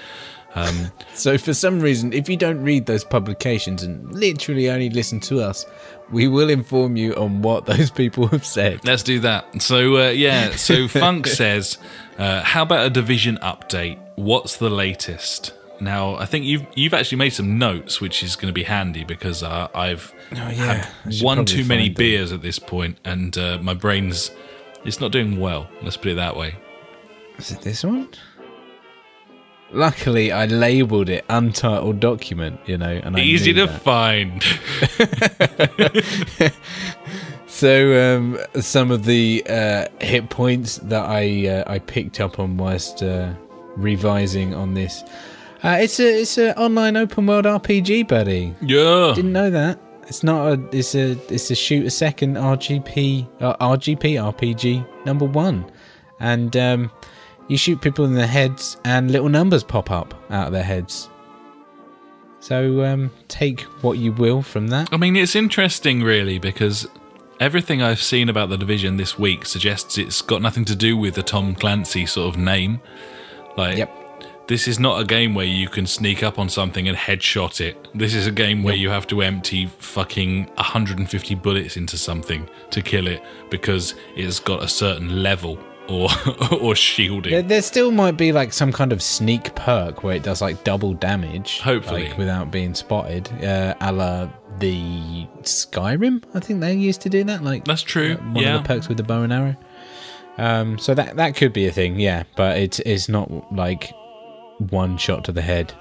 Um, 0.55 0.91
So, 1.15 1.37
for 1.39 1.53
some 1.55 1.79
reason, 1.79 2.13
if 2.13 2.29
you 2.29 2.37
don't 2.37 2.61
read 2.63 2.87
those 2.87 3.05
publications 3.05 3.83
and 3.85 4.13
literally 4.13 4.69
only 4.71 4.89
listen 4.91 5.21
to 5.21 5.41
us, 5.41 5.65
we 6.11 6.27
will 6.27 6.49
inform 6.51 6.97
you 6.97 7.15
on 7.15 7.43
what 7.43 7.67
those 7.73 7.91
people 7.91 8.27
have 8.29 8.45
said. 8.47 8.85
Let's 8.85 9.03
do 9.03 9.21
that. 9.21 9.63
So 9.63 9.97
uh, 9.99 10.11
yeah, 10.11 10.51
so 10.57 10.89
Funk 10.89 11.27
says, 11.43 11.77
uh, 12.19 12.43
"How 12.43 12.63
about 12.63 12.87
a 12.87 12.91
division 12.91 13.39
update? 13.43 13.99
What's 14.17 14.57
the 14.57 14.71
latest?" 14.71 15.53
Now, 15.81 16.15
I 16.17 16.25
think 16.27 16.45
you've 16.45 16.65
you've 16.75 16.95
actually 16.95 17.19
made 17.19 17.31
some 17.31 17.59
notes, 17.59 18.01
which 18.01 18.23
is 18.23 18.37
going 18.37 18.47
to 18.49 18.53
be 18.53 18.63
handy 18.65 19.05
because 19.05 19.43
uh, 19.43 19.69
I've 19.75 20.13
Oh, 20.33 20.37
yeah. 20.51 20.87
Had 21.05 21.15
one 21.21 21.45
too 21.45 21.65
many 21.65 21.89
them. 21.89 21.95
beers 21.95 22.33
at 22.33 22.43
this 22.43 22.59
point, 22.59 22.99
and 23.05 23.37
uh, 23.37 23.59
my 23.61 23.75
brain's 23.75 24.31
it's 24.85 25.01
not 25.01 25.11
doing 25.13 25.41
well. 25.41 25.69
Let's 25.83 25.97
put 25.97 26.09
it 26.13 26.15
that 26.17 26.37
way. 26.37 26.55
Is 27.39 27.51
it 27.51 27.61
this 27.63 27.83
one? 27.85 28.09
Luckily, 29.73 30.31
I 30.31 30.47
labelled 30.47 31.09
it 31.09 31.25
untitled 31.29 31.99
document, 31.99 32.61
you 32.67 32.79
know, 32.79 33.01
and 33.03 33.17
I 33.17 33.21
Easy 33.21 33.53
to 33.55 33.67
that. 33.67 33.83
find. 33.83 34.45
So 37.47 38.17
um, 38.17 38.39
some 38.61 38.91
of 38.91 39.05
the 39.05 39.45
uh, 39.49 39.87
hit 40.01 40.29
points 40.29 40.79
that 40.79 41.05
I 41.09 41.47
uh, 41.47 41.65
I 41.73 41.79
picked 41.79 42.19
up 42.21 42.41
on 42.41 42.57
whilst 42.57 43.01
uh, 43.03 43.33
revising 43.77 44.55
on 44.55 44.75
this. 44.75 45.05
Uh, 45.65 45.79
it's 45.81 45.99
a 45.99 46.21
it's 46.21 46.37
an 46.37 46.51
online 46.57 46.95
open 46.95 47.27
world 47.27 47.47
RPG, 47.47 48.07
buddy. 48.07 48.55
Yeah. 48.61 49.13
Didn't 49.15 49.33
know 49.33 49.49
that. 49.51 49.81
It's 50.07 50.23
not 50.23 50.47
a. 50.53 50.69
It's 50.77 50.95
a. 50.95 51.13
It's 51.33 51.51
a 51.51 51.55
shoot 51.55 51.87
a 51.87 51.91
second 51.91 52.37
RGP 52.37 53.27
uh, 53.41 53.57
RGP 53.57 54.35
RPG 54.35 55.07
number 55.07 55.25
one, 55.25 55.65
and 56.21 56.55
um, 56.59 56.91
you 57.49 57.57
shoot 57.57 57.81
people 57.81 58.05
in 58.05 58.13
the 58.13 58.27
heads, 58.27 58.77
and 58.85 59.11
little 59.11 59.31
numbers 59.31 59.65
pop 59.65 59.91
up 59.91 60.13
out 60.31 60.49
of 60.49 60.53
their 60.53 60.63
heads. 60.63 61.09
So 62.41 62.85
um, 62.85 63.11
take 63.29 63.63
what 63.81 63.97
you 63.97 64.13
will 64.13 64.43
from 64.43 64.69
that. 64.69 64.91
I 64.93 64.99
mean, 64.99 65.17
it's 65.17 65.35
interesting, 65.35 66.03
really, 66.03 66.39
because 66.39 66.87
everything 67.41 67.81
I've 67.81 68.03
seen 68.03 68.29
about 68.29 68.51
the 68.51 68.59
division 68.59 68.99
this 68.99 69.19
week 69.19 69.47
suggests 69.47 69.97
it's 69.97 70.21
got 70.21 70.43
nothing 70.43 70.67
to 70.67 70.77
do 70.77 70.95
with 70.95 71.15
the 71.15 71.23
Tom 71.23 71.55
Clancy 71.55 72.05
sort 72.05 72.35
of 72.35 72.39
name. 72.39 72.83
Like, 73.57 73.79
Yep. 73.79 74.04
This 74.47 74.69
is 74.69 74.79
not 74.79 75.01
a 75.01 75.05
game 75.05 75.35
where 75.35 75.47
you 75.47 75.69
can 75.69 75.87
sneak 75.87 76.23
up 76.23 76.39
on 76.39 76.49
something 76.49 76.89
and 76.89 76.97
headshot 76.97 77.61
it. 77.61 77.89
This 77.95 78.15
is 78.15 78.27
a 78.27 78.31
game 78.31 78.63
where 78.63 78.75
you 78.75 78.91
have 78.91 79.07
to 79.09 79.23
empty 79.23 79.67
fucking 79.67 80.47
150 80.57 81.35
bullets 81.37 81.77
into 81.77 81.97
something 81.97 82.49
to 82.71 82.83
kill 82.83 83.07
it 83.07 83.23
because 83.51 83.95
it's 84.17 84.41
got 84.41 84.63
a 84.63 84.69
certain 84.69 85.23
level 85.23 85.59
or 85.89 86.09
or 86.61 86.75
shielding. 86.75 87.33
There, 87.33 87.43
there 87.43 87.63
still 87.63 87.91
might 87.91 88.17
be 88.17 88.33
like 88.33 88.53
some 88.53 88.73
kind 88.73 88.93
of 88.93 89.03
sneak 89.03 89.55
perk 89.55 90.03
where 90.03 90.17
it 90.17 90.23
does 90.23 90.43
like 90.43 90.63
double 90.65 90.95
damage, 90.95 91.61
Hopefully. 91.61 92.09
like, 92.09 92.19
without 92.19 92.51
being 92.51 92.75
spotted, 92.75 93.31
uh, 93.43 93.75
a 93.81 93.93
la 93.93 94.29
the 94.59 95.27
Skyrim. 95.43 96.23
I 96.35 96.41
think 96.41 96.61
they 96.61 96.75
used 96.75 97.01
to 97.03 97.09
do 97.09 97.25
that. 97.25 97.43
Like 97.43 97.65
That's 97.65 97.83
true. 97.83 98.17
one 98.17 98.37
yeah. 98.37 98.57
of 98.57 98.63
the 98.63 98.67
perks 98.67 98.89
with 98.89 98.99
the 98.99 99.03
bow 99.03 99.23
and 99.23 99.33
arrow. 99.33 99.57
Um, 100.37 100.79
so 100.79 100.95
that 100.95 101.17
that 101.17 101.37
could 101.37 101.53
be 101.53 101.67
a 101.67 101.73
thing, 101.73 101.99
yeah, 101.99 102.25
but 102.37 102.59
it's 102.59 102.81
it's 102.81 103.09
not 103.09 103.53
like 103.53 103.93
one 104.59 104.97
shot 104.97 105.25
to 105.25 105.33
the 105.33 105.43
head. 105.43 105.73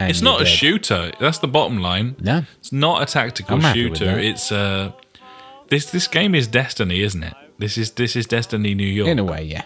It's 0.00 0.22
not 0.22 0.42
a 0.42 0.44
shooter. 0.46 1.12
That's 1.20 1.38
the 1.38 1.46
bottom 1.48 1.78
line. 1.80 2.16
No, 2.20 2.42
It's 2.58 2.72
not 2.72 3.02
a 3.02 3.06
tactical 3.06 3.60
shooter. 3.60 4.18
It's 4.18 4.50
uh 4.50 4.92
this 5.68 5.90
this 5.90 6.08
game 6.08 6.34
is 6.34 6.46
Destiny, 6.46 7.02
isn't 7.02 7.22
it? 7.22 7.34
This 7.58 7.78
is 7.78 7.92
this 7.92 8.16
is 8.16 8.26
Destiny 8.26 8.74
New 8.74 8.86
York. 8.86 9.08
in 9.08 9.18
a 9.18 9.24
way, 9.24 9.44
yeah. 9.44 9.64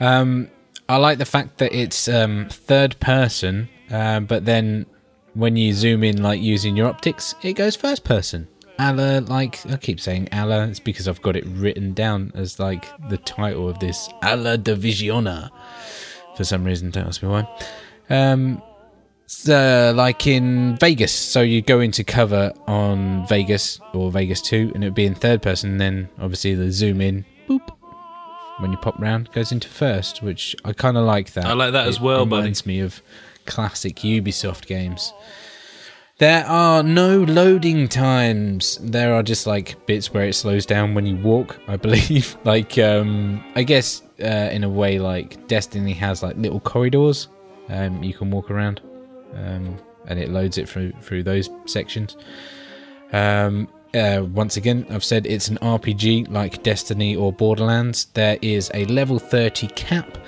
Um, 0.00 0.50
I 0.88 0.96
like 0.96 1.18
the 1.18 1.24
fact 1.24 1.58
that 1.58 1.72
it's 1.72 2.08
um, 2.08 2.48
third 2.50 2.98
person, 3.00 3.68
uh, 3.90 4.20
but 4.20 4.44
then 4.44 4.86
when 5.34 5.56
you 5.56 5.72
zoom 5.72 6.04
in, 6.04 6.22
like 6.22 6.40
using 6.40 6.76
your 6.76 6.88
optics, 6.88 7.34
it 7.42 7.54
goes 7.54 7.76
first 7.76 8.04
person. 8.04 8.48
Allah, 8.78 9.20
like 9.20 9.64
I 9.70 9.76
keep 9.76 10.00
saying 10.00 10.28
Allah, 10.32 10.66
it's 10.66 10.80
because 10.80 11.06
I've 11.06 11.22
got 11.22 11.36
it 11.36 11.44
written 11.46 11.92
down 11.94 12.32
as 12.34 12.58
like 12.58 12.86
the 13.08 13.18
title 13.18 13.68
of 13.68 13.78
this 13.78 14.08
Allah 14.22 14.58
Divisiona. 14.58 15.50
For 16.36 16.44
some 16.44 16.64
reason, 16.64 16.90
don't 16.90 17.06
ask 17.06 17.22
me 17.22 17.28
why. 17.28 17.46
Um, 18.10 18.62
so, 19.26 19.92
like 19.96 20.26
in 20.26 20.76
Vegas, 20.76 21.12
so 21.12 21.40
you 21.40 21.62
go 21.62 21.80
into 21.80 22.04
cover 22.04 22.52
on 22.66 23.26
Vegas 23.28 23.80
or 23.92 24.10
Vegas 24.10 24.42
2, 24.42 24.72
and 24.74 24.84
it'd 24.84 24.94
be 24.94 25.06
in 25.06 25.14
third 25.14 25.42
person, 25.42 25.78
then 25.78 26.08
obviously 26.18 26.54
the 26.54 26.70
zoom 26.70 27.00
in, 27.00 27.24
boop, 27.48 27.66
when 28.58 28.70
you 28.70 28.78
pop 28.78 28.98
round, 29.00 29.30
goes 29.32 29.50
into 29.50 29.68
first, 29.68 30.22
which 30.22 30.54
I 30.64 30.72
kind 30.72 30.96
of 30.96 31.04
like 31.04 31.32
that. 31.32 31.46
I 31.46 31.54
like 31.54 31.72
that 31.72 31.86
as 31.88 32.00
well, 32.00 32.22
It 32.22 32.26
buddy. 32.26 32.40
reminds 32.42 32.66
me 32.66 32.80
of 32.80 33.00
classic 33.46 33.96
Ubisoft 33.96 34.66
games. 34.66 35.12
There 36.18 36.44
are 36.46 36.82
no 36.84 37.18
loading 37.18 37.88
times. 37.88 38.78
There 38.80 39.14
are 39.14 39.22
just 39.24 39.46
like 39.48 39.84
bits 39.86 40.14
where 40.14 40.24
it 40.28 40.34
slows 40.34 40.64
down 40.64 40.94
when 40.94 41.06
you 41.06 41.16
walk, 41.16 41.58
I 41.66 41.76
believe. 41.76 42.36
like, 42.44 42.78
um, 42.78 43.42
I 43.56 43.64
guess 43.64 44.00
uh, 44.22 44.50
in 44.52 44.64
a 44.64 44.68
way, 44.68 44.98
like 44.98 45.46
Destiny 45.48 45.92
has 45.94 46.22
like 46.22 46.36
little 46.36 46.60
corridors 46.60 47.28
um, 47.68 48.02
you 48.02 48.14
can 48.14 48.30
walk 48.30 48.50
around, 48.50 48.80
um, 49.34 49.78
and 50.06 50.18
it 50.18 50.30
loads 50.30 50.58
it 50.58 50.68
through 50.68 50.92
through 51.00 51.22
those 51.22 51.48
sections. 51.66 52.16
Um, 53.12 53.68
uh, 53.94 54.24
once 54.32 54.56
again, 54.56 54.86
I've 54.90 55.04
said 55.04 55.26
it's 55.26 55.48
an 55.48 55.56
RPG 55.58 56.30
like 56.30 56.62
Destiny 56.62 57.14
or 57.14 57.32
Borderlands. 57.32 58.06
There 58.14 58.38
is 58.42 58.70
a 58.74 58.84
level 58.86 59.20
30 59.20 59.68
cap. 59.68 60.18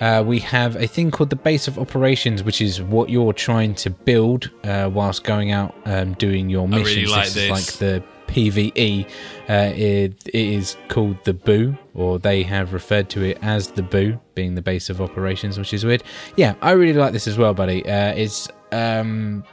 Uh, 0.00 0.22
we 0.24 0.38
have 0.38 0.76
a 0.76 0.86
thing 0.86 1.10
called 1.10 1.28
the 1.28 1.36
base 1.36 1.66
of 1.68 1.78
operations, 1.78 2.42
which 2.42 2.62
is 2.62 2.80
what 2.80 3.10
you're 3.10 3.32
trying 3.32 3.74
to 3.74 3.90
build 3.90 4.48
uh, 4.64 4.88
whilst 4.90 5.24
going 5.24 5.50
out 5.50 5.74
um, 5.84 6.14
doing 6.14 6.48
your 6.48 6.66
really 6.68 6.82
missions. 6.82 7.10
like 7.10 7.26
is 7.26 7.34
this. 7.34 7.50
like 7.50 7.78
the 7.78 8.02
PVE. 8.30 9.04
Uh, 9.48 9.72
it, 9.74 10.14
it 10.26 10.34
is 10.34 10.76
called 10.88 11.22
the 11.24 11.34
Boo, 11.34 11.76
or 11.94 12.18
they 12.18 12.42
have 12.42 12.72
referred 12.72 13.08
to 13.10 13.22
it 13.22 13.38
as 13.42 13.68
the 13.68 13.82
Boo, 13.82 14.18
being 14.34 14.54
the 14.54 14.62
base 14.62 14.90
of 14.90 15.00
operations, 15.00 15.58
which 15.58 15.74
is 15.74 15.84
weird. 15.84 16.02
Yeah, 16.36 16.54
I 16.62 16.72
really 16.72 16.98
like 16.98 17.12
this 17.12 17.26
as 17.26 17.36
well, 17.36 17.54
buddy. 17.54 17.84
Uh, 17.84 18.12
it's 18.14 18.48
um, 18.72 19.44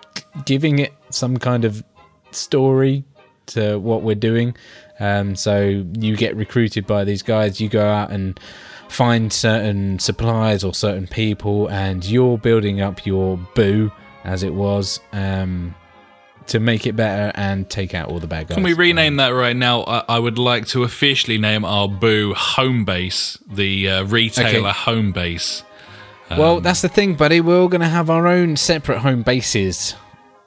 giving 0.45 0.79
it 0.79 0.93
some 1.09 1.37
kind 1.37 1.65
of 1.65 1.83
story 2.31 3.03
to 3.47 3.77
what 3.77 4.03
we're 4.03 4.15
doing. 4.15 4.55
Um, 4.99 5.35
so 5.35 5.85
you 5.99 6.15
get 6.15 6.35
recruited 6.35 6.85
by 6.85 7.03
these 7.03 7.21
guys, 7.21 7.61
you 7.61 7.69
go 7.69 7.87
out 7.87 8.11
and 8.11 8.39
find 8.89 9.31
certain 9.31 9.99
supplies 9.99 10.63
or 10.63 10.73
certain 10.73 11.07
people, 11.07 11.69
and 11.69 12.05
you're 12.05 12.37
building 12.37 12.81
up 12.81 13.05
your 13.05 13.37
boo, 13.55 13.91
as 14.23 14.43
it 14.43 14.53
was, 14.53 14.99
um, 15.13 15.75
to 16.47 16.59
make 16.59 16.85
it 16.87 16.95
better 16.95 17.31
and 17.35 17.69
take 17.69 17.93
out 17.93 18.09
all 18.09 18.19
the 18.19 18.27
bad 18.27 18.47
guys. 18.47 18.55
Can 18.55 18.63
we 18.63 18.73
rename 18.73 19.17
that 19.17 19.29
right 19.29 19.55
now? 19.55 19.83
I, 19.83 20.03
I 20.09 20.19
would 20.19 20.37
like 20.39 20.65
to 20.67 20.83
officially 20.83 21.37
name 21.37 21.65
our 21.65 21.87
Boo 21.87 22.33
home 22.33 22.85
base, 22.85 23.37
the 23.49 23.89
uh, 23.89 24.03
retailer 24.05 24.69
Okay. 24.69 24.77
home 24.79 25.11
base. 25.11 25.63
Well, 26.29 26.59
that's 26.59 26.81
the 26.81 26.89
thing, 26.89 27.15
buddy. 27.15 27.39
We're 27.39 27.57
all 27.61 27.69
going 27.69 27.81
to 27.81 27.87
have 27.87 28.09
our 28.09 28.27
own 28.27 28.57
separate 28.57 28.99
home 28.99 29.23
bases. 29.23 29.95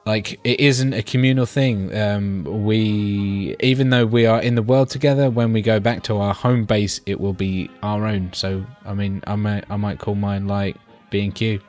Like 0.05 0.39
it 0.43 0.59
isn't 0.59 0.93
a 0.93 1.03
communal 1.03 1.45
thing. 1.45 1.95
Um, 1.95 2.43
we, 2.65 3.55
even 3.59 3.89
though 3.89 4.05
we 4.05 4.25
are 4.25 4.41
in 4.41 4.55
the 4.55 4.61
world 4.63 4.89
together, 4.89 5.29
when 5.29 5.53
we 5.53 5.61
go 5.61 5.79
back 5.79 6.03
to 6.03 6.17
our 6.17 6.33
home 6.33 6.65
base, 6.65 7.01
it 7.05 7.19
will 7.19 7.33
be 7.33 7.69
our 7.81 8.05
own. 8.05 8.31
So, 8.33 8.65
I 8.85 8.93
mean, 8.93 9.23
I 9.25 9.35
might, 9.35 9.63
I 9.69 9.75
might 9.77 9.99
call 9.99 10.15
mine 10.15 10.47
like 10.47 10.75
B 11.09 11.23
and 11.23 11.33
Q. 11.33 11.61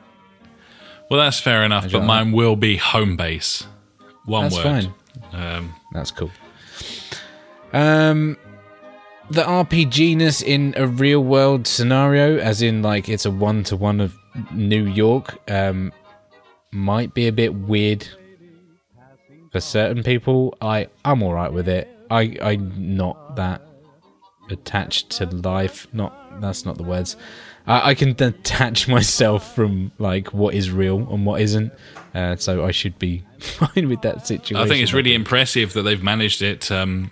Well, 1.09 1.19
that's 1.19 1.39
fair 1.39 1.63
enough, 1.63 1.91
but 1.91 2.03
mine 2.05 2.31
will 2.31 2.55
be 2.55 2.77
home 2.77 3.15
base. 3.17 3.67
One 4.25 4.43
That's 4.43 4.55
word. 4.55 4.63
fine. 4.63 4.93
Um, 5.33 5.75
That's 5.91 6.11
cool. 6.11 6.31
Um, 7.73 8.37
the 9.29 9.43
RPGness 9.43 10.43
in 10.43 10.73
a 10.77 10.87
real 10.87 11.23
world 11.23 11.67
scenario, 11.67 12.37
as 12.37 12.61
in 12.61 12.81
like 12.81 13.09
it's 13.09 13.25
a 13.25 13.31
one 13.31 13.63
to 13.65 13.75
one 13.75 13.99
of 13.99 14.15
New 14.51 14.85
York, 14.85 15.39
um, 15.49 15.91
might 16.71 17.13
be 17.13 17.27
a 17.27 17.31
bit 17.31 17.53
weird 17.53 18.07
for 19.51 19.59
certain 19.59 20.03
people. 20.03 20.55
I 20.61 20.87
I'm 21.05 21.23
all 21.23 21.33
right 21.33 21.51
with 21.51 21.67
it. 21.67 21.89
I 22.11 22.37
I'm 22.41 22.95
not 22.97 23.35
that 23.35 23.61
attached 24.49 25.09
to 25.11 25.25
life. 25.25 25.87
Not 25.93 26.41
that's 26.41 26.65
not 26.65 26.77
the 26.77 26.83
words. 26.83 27.15
I, 27.65 27.91
I 27.91 27.95
can 27.95 28.13
detach 28.13 28.87
myself 28.97 29.55
from 29.55 29.91
like 29.97 30.33
what 30.33 30.53
is 30.53 30.69
real 30.71 30.97
and 31.11 31.25
what 31.25 31.41
isn't. 31.41 31.71
Uh, 32.13 32.35
so 32.35 32.63
I 32.65 32.71
should 32.71 32.99
be 32.99 33.23
fine 33.39 33.89
with 33.89 34.01
that 34.03 34.27
situation. 34.27 34.57
I 34.57 34.67
think 34.67 34.83
it's 34.83 34.93
really 34.93 35.13
impressive 35.15 35.73
that 35.73 35.81
they've 35.83 36.03
managed 36.03 36.41
it. 36.41 36.71
Um, 36.71 37.11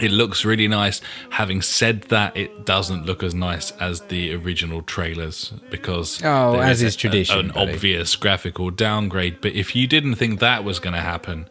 it 0.00 0.10
looks 0.10 0.44
really 0.44 0.66
nice. 0.66 1.00
Having 1.30 1.62
said 1.62 2.02
that, 2.04 2.36
it 2.36 2.66
doesn't 2.66 3.06
look 3.06 3.22
as 3.22 3.32
nice 3.34 3.70
as 3.72 4.00
the 4.02 4.34
original 4.34 4.82
trailers 4.82 5.52
because 5.70 6.20
Oh, 6.24 6.58
as 6.58 6.82
a- 6.82 6.86
is 6.86 6.96
tradition, 6.96 7.38
an 7.38 7.48
buddy. 7.52 7.72
obvious 7.74 8.16
graphical 8.16 8.70
downgrade. 8.70 9.40
But 9.40 9.52
if 9.52 9.76
you 9.76 9.86
didn't 9.86 10.16
think 10.16 10.40
that 10.40 10.64
was 10.64 10.80
going 10.80 10.94
to 10.94 11.00
happen, 11.00 11.48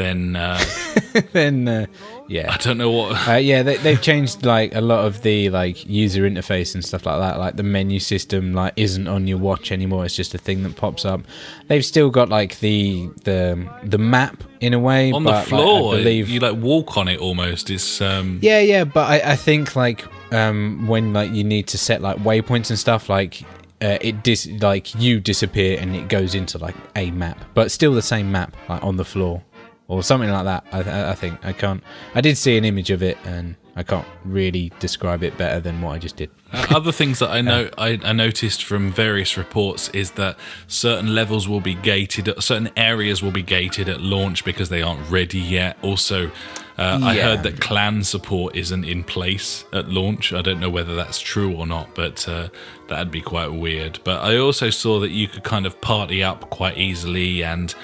then 0.00 0.34
uh, 0.34 0.58
then 1.32 1.68
uh, 1.68 1.86
yeah 2.26 2.52
I 2.52 2.56
don't 2.56 2.78
know 2.78 2.90
what. 2.90 3.28
uh, 3.28 3.34
yeah 3.34 3.62
they, 3.62 3.76
they've 3.76 4.00
changed 4.00 4.44
like 4.46 4.74
a 4.74 4.80
lot 4.80 5.04
of 5.04 5.22
the 5.22 5.50
like 5.50 5.86
user 5.86 6.22
interface 6.22 6.74
and 6.74 6.82
stuff 6.84 7.04
like 7.04 7.18
that 7.18 7.38
like 7.38 7.56
the 7.56 7.62
menu 7.62 8.00
system 8.00 8.54
like 8.54 8.72
isn't 8.76 9.06
on 9.06 9.26
your 9.26 9.38
watch 9.38 9.70
anymore 9.70 10.04
it's 10.06 10.16
just 10.16 10.34
a 10.34 10.38
thing 10.38 10.62
that 10.62 10.74
pops 10.74 11.04
up 11.04 11.20
they've 11.68 11.84
still 11.84 12.08
got 12.08 12.30
like 12.30 12.58
the 12.60 13.08
the 13.24 13.68
the 13.84 13.98
map 13.98 14.42
in 14.60 14.72
a 14.72 14.78
way 14.78 15.12
on 15.12 15.24
but, 15.24 15.30
the 15.30 15.36
like, 15.36 15.46
floor, 15.48 15.94
I 15.94 15.98
believe 15.98 16.28
you 16.28 16.40
like 16.40 16.56
walk 16.56 16.98
on 16.98 17.08
it 17.08 17.18
almost. 17.18 17.70
It's 17.70 18.00
um, 18.00 18.38
yeah 18.42 18.60
yeah 18.60 18.84
but 18.84 19.08
I, 19.08 19.32
I 19.32 19.36
think 19.36 19.74
like 19.76 20.04
um 20.32 20.86
when 20.86 21.12
like 21.12 21.30
you 21.32 21.44
need 21.44 21.66
to 21.68 21.78
set 21.78 22.00
like 22.00 22.16
waypoints 22.18 22.70
and 22.70 22.78
stuff 22.78 23.08
like 23.08 23.42
uh, 23.82 23.96
it 24.00 24.22
dis 24.22 24.46
like 24.60 24.94
you 24.94 25.20
disappear 25.20 25.78
and 25.80 25.96
it 25.96 26.08
goes 26.08 26.34
into 26.34 26.58
like 26.58 26.74
a 26.96 27.10
map 27.12 27.42
but 27.54 27.70
still 27.70 27.94
the 27.94 28.02
same 28.02 28.30
map 28.30 28.54
like 28.68 28.82
on 28.84 28.96
the 28.96 29.04
floor 29.04 29.42
or 29.90 30.02
something 30.02 30.30
like 30.30 30.44
that 30.44 30.64
I, 30.72 31.10
I- 31.10 31.14
think 31.14 31.44
i 31.44 31.52
can't 31.52 31.82
i 32.14 32.20
did 32.20 32.36
see 32.38 32.56
an 32.56 32.64
image 32.64 32.90
of 32.90 33.02
it 33.02 33.18
and 33.24 33.56
i 33.76 33.82
can't 33.82 34.06
really 34.24 34.72
describe 34.78 35.22
it 35.22 35.36
better 35.36 35.60
than 35.60 35.82
what 35.82 35.92
i 35.92 35.98
just 35.98 36.16
did 36.16 36.30
Uh, 36.52 36.66
Other 36.78 36.92
things 36.92 37.18
that 37.20 37.30
I 37.30 37.40
know 37.50 37.68
I, 37.78 37.98
I 38.02 38.12
noticed 38.12 38.64
from 38.64 38.90
various 38.92 39.36
reports 39.36 39.88
is 39.90 40.12
that 40.12 40.36
certain 40.66 41.14
levels 41.14 41.46
will 41.48 41.60
be 41.60 41.74
gated, 41.74 42.28
certain 42.42 42.70
areas 42.76 43.22
will 43.22 43.30
be 43.42 43.42
gated 43.58 43.88
at 43.88 44.00
launch 44.00 44.44
because 44.44 44.68
they 44.68 44.82
aren't 44.82 45.08
ready 45.10 45.38
yet. 45.38 45.76
Also, 45.82 46.30
Uh, 46.76 46.98
I 47.12 47.14
heard 47.26 47.42
that 47.44 47.60
clan 47.60 48.02
support 48.04 48.56
isn't 48.56 48.84
in 48.94 49.04
place 49.04 49.64
at 49.72 49.86
launch. 49.90 50.32
I 50.32 50.42
don't 50.42 50.58
know 50.64 50.70
whether 50.78 50.94
that's 50.96 51.20
true 51.20 51.52
or 51.54 51.66
not, 51.66 51.86
but 51.94 52.26
uh, 52.28 52.48
that'd 52.88 53.10
be 53.12 53.20
quite 53.34 53.52
weird. 53.52 54.00
But 54.02 54.18
I 54.30 54.38
also 54.38 54.70
saw 54.70 54.98
that 55.00 55.10
you 55.10 55.28
could 55.28 55.44
kind 55.44 55.66
of 55.66 55.74
party 55.80 56.20
up 56.30 56.40
quite 56.50 56.76
easily, 56.78 57.44
and 57.44 57.74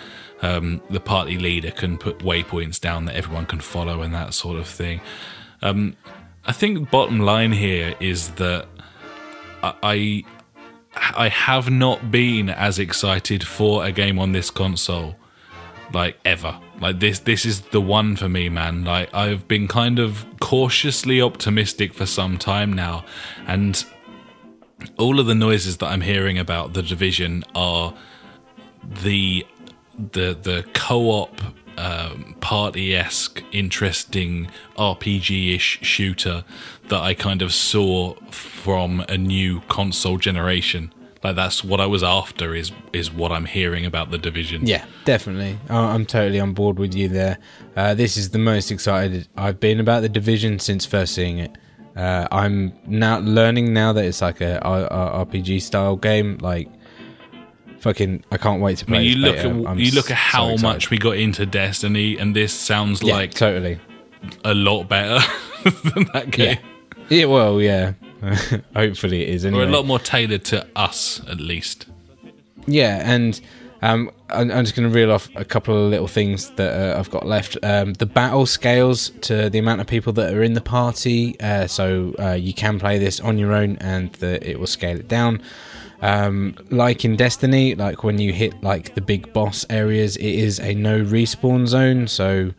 um, 0.42 0.80
the 0.90 1.00
party 1.00 1.38
leader 1.38 1.70
can 1.70 1.98
put 1.98 2.18
waypoints 2.18 2.80
down 2.80 3.06
that 3.06 3.16
everyone 3.16 3.46
can 3.46 3.60
follow 3.60 4.02
and 4.02 4.14
that 4.14 4.34
sort 4.34 4.58
of 4.58 4.66
thing. 4.66 5.00
Um, 5.62 5.96
I 6.44 6.52
think 6.52 6.90
bottom 6.90 7.20
line 7.20 7.52
here 7.52 7.94
is 8.00 8.30
that 8.32 8.68
I 9.64 10.24
I 10.94 11.28
have 11.28 11.70
not 11.70 12.10
been 12.10 12.48
as 12.48 12.78
excited 12.78 13.46
for 13.46 13.84
a 13.84 13.92
game 13.92 14.18
on 14.18 14.32
this 14.32 14.50
console 14.50 15.16
like 15.92 16.18
ever. 16.24 16.58
Like 16.80 17.00
this 17.00 17.20
this 17.20 17.44
is 17.44 17.60
the 17.60 17.80
one 17.80 18.16
for 18.16 18.28
me, 18.28 18.48
man. 18.48 18.84
Like 18.84 19.12
I've 19.14 19.48
been 19.48 19.68
kind 19.68 19.98
of 19.98 20.26
cautiously 20.40 21.20
optimistic 21.20 21.94
for 21.94 22.06
some 22.06 22.38
time 22.38 22.72
now 22.72 23.04
and 23.46 23.84
all 24.98 25.18
of 25.18 25.26
the 25.26 25.34
noises 25.34 25.78
that 25.78 25.86
I'm 25.86 26.02
hearing 26.02 26.38
about 26.38 26.74
the 26.74 26.82
division 26.82 27.44
are 27.54 27.94
the 29.02 29.46
the 29.98 30.36
the 30.40 30.64
co-op 30.74 31.40
um, 31.78 32.34
party-esque 32.40 33.42
interesting 33.52 34.50
RPG-ish 34.76 35.80
shooter 35.82 36.44
that 36.88 37.00
I 37.00 37.14
kind 37.14 37.42
of 37.42 37.52
saw 37.52 38.14
from 38.30 39.00
a 39.08 39.18
new 39.18 39.60
console 39.68 40.16
generation. 40.16 40.92
Like 41.22 41.36
that's 41.36 41.64
what 41.64 41.80
I 41.80 41.86
was 41.86 42.02
after 42.02 42.54
is 42.54 42.72
is 42.92 43.12
what 43.12 43.32
I'm 43.32 43.46
hearing 43.46 43.84
about 43.84 44.10
the 44.10 44.18
division. 44.18 44.66
Yeah, 44.66 44.84
definitely. 45.04 45.58
I'm 45.68 46.06
totally 46.06 46.40
on 46.40 46.52
board 46.52 46.78
with 46.78 46.94
you 46.94 47.08
there. 47.08 47.38
Uh, 47.74 47.94
this 47.94 48.16
is 48.16 48.30
the 48.30 48.38
most 48.38 48.70
excited 48.70 49.26
I've 49.36 49.58
been 49.58 49.80
about 49.80 50.02
the 50.02 50.08
division 50.08 50.58
since 50.58 50.86
first 50.86 51.14
seeing 51.14 51.38
it. 51.38 51.56
Uh, 51.96 52.28
I'm 52.30 52.74
now 52.86 53.18
learning 53.20 53.72
now 53.72 53.92
that 53.94 54.04
it's 54.04 54.20
like 54.20 54.42
a 54.42 54.60
RPG 54.62 55.62
style 55.62 55.96
game. 55.96 56.36
Like, 56.42 56.68
fucking, 57.86 58.24
I 58.32 58.36
can't 58.36 58.60
wait 58.60 58.78
to 58.78 58.84
play. 58.86 58.98
I 58.98 59.00
mean, 59.02 59.10
you 59.10 59.16
look 59.18 59.36
beta. 59.36 59.48
at 59.48 59.66
I'm 59.66 59.78
you 59.78 59.92
look 59.92 60.10
at 60.10 60.16
how 60.16 60.46
excited. 60.50 60.62
much 60.62 60.90
we 60.90 60.98
got 60.98 61.16
into 61.16 61.46
Destiny, 61.46 62.18
and 62.18 62.34
this 62.34 62.52
sounds 62.52 63.02
Yeah, 63.02 63.14
like 63.14 63.32
totally. 63.34 63.78
a 64.44 64.54
lot 64.54 64.84
better 64.88 65.24
than 65.94 66.08
that 66.12 66.30
game, 66.30 66.58
Yeah. 67.08 67.18
Yeah. 67.18 67.24
Well, 67.26 67.60
yeah. 67.62 67.92
Hopefully 68.74 69.22
it 69.22 69.28
is. 69.28 69.44
or 69.44 69.48
Anyway. 69.48 69.64
a 69.64 69.68
lot 69.68 69.86
more 69.86 69.98
tailored 70.00 70.44
to 70.46 70.66
us, 70.74 71.20
at 71.28 71.38
least. 71.40 71.86
Yeah, 72.66 73.00
and 73.04 73.40
um, 73.82 74.10
I'm, 74.30 74.50
I'm 74.50 74.64
just 74.64 74.74
going 74.74 74.88
to 74.90 74.94
reel 74.94 75.12
off 75.12 75.28
a 75.36 75.44
couple 75.44 75.76
of 75.84 75.90
little 75.90 76.08
things 76.08 76.50
that 76.52 76.72
uh, 76.96 76.98
I've 76.98 77.10
got 77.10 77.24
left. 77.26 77.56
Um, 77.62 77.92
the 77.92 78.06
battle 78.06 78.46
scales 78.46 79.10
to 79.20 79.48
the 79.50 79.58
amount 79.60 79.80
of 79.80 79.86
people 79.86 80.12
that 80.14 80.34
are 80.34 80.42
in 80.42 80.54
the 80.54 80.60
party, 80.60 81.38
uh, 81.40 81.66
so 81.68 82.14
uh, 82.18 82.32
you 82.32 82.52
can 82.52 82.80
play 82.80 82.98
this 82.98 83.20
on 83.20 83.38
your 83.38 83.52
own, 83.52 83.76
and 83.80 84.12
the, 84.14 84.44
it 84.48 84.58
will 84.58 84.66
scale 84.66 84.98
it 84.98 85.06
down. 85.06 85.40
Um, 86.02 86.56
like 86.70 87.04
in 87.04 87.16
Destiny, 87.16 87.74
like 87.74 88.04
when 88.04 88.18
you 88.18 88.32
hit 88.32 88.62
like 88.62 88.94
the 88.94 89.00
big 89.00 89.32
boss 89.32 89.64
areas, 89.70 90.16
it 90.16 90.24
is 90.24 90.60
a 90.60 90.74
no 90.74 91.02
respawn 91.02 91.66
zone. 91.66 92.06
So 92.06 92.52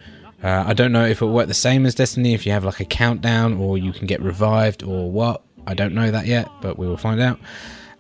uh, 0.44 0.64
I 0.68 0.74
don't 0.74 0.92
know 0.92 1.06
if 1.06 1.22
it 1.22 1.28
work 1.28 1.48
the 1.48 1.54
same 1.54 1.86
as 1.86 1.96
Destiny 1.96 2.34
if 2.34 2.46
you 2.46 2.52
have 2.52 2.64
like 2.64 2.80
a 2.80 2.86
countdown 2.86 3.58
or 3.58 3.78
you 3.78 3.92
can 3.92 4.08
get 4.08 4.22
revived 4.22 4.84
or 4.84 5.12
what. 5.12 5.44
I 5.66 5.74
don't 5.74 5.94
know 5.94 6.12
that 6.12 6.26
yet, 6.28 6.50
but 6.62 6.80
we 6.80 6.88
will 6.88 6.98
find 6.98 7.20
out. 7.20 7.40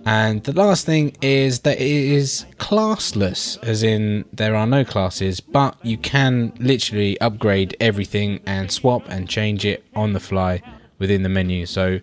And 0.06 0.42
the 0.44 0.54
last 0.54 0.86
thing 0.86 1.18
is 1.22 1.60
that 1.62 1.82
it 1.82 1.82
is 1.82 2.46
classless, 2.60 3.62
as 3.62 3.84
in 3.84 4.24
there 4.32 4.56
are 4.56 4.66
no 4.66 4.86
classes, 4.86 5.42
but 5.42 5.76
you 5.84 5.98
can 5.98 6.54
literally 6.60 7.20
upgrade 7.20 7.76
everything 7.82 8.40
and 8.46 8.72
swap 8.72 9.04
and 9.10 9.28
change 9.28 9.66
it 9.66 9.84
on 9.96 10.14
the 10.14 10.22
fly 10.22 10.62
within 10.98 11.24
the 11.24 11.30
menu. 11.30 11.66
So 11.66 12.00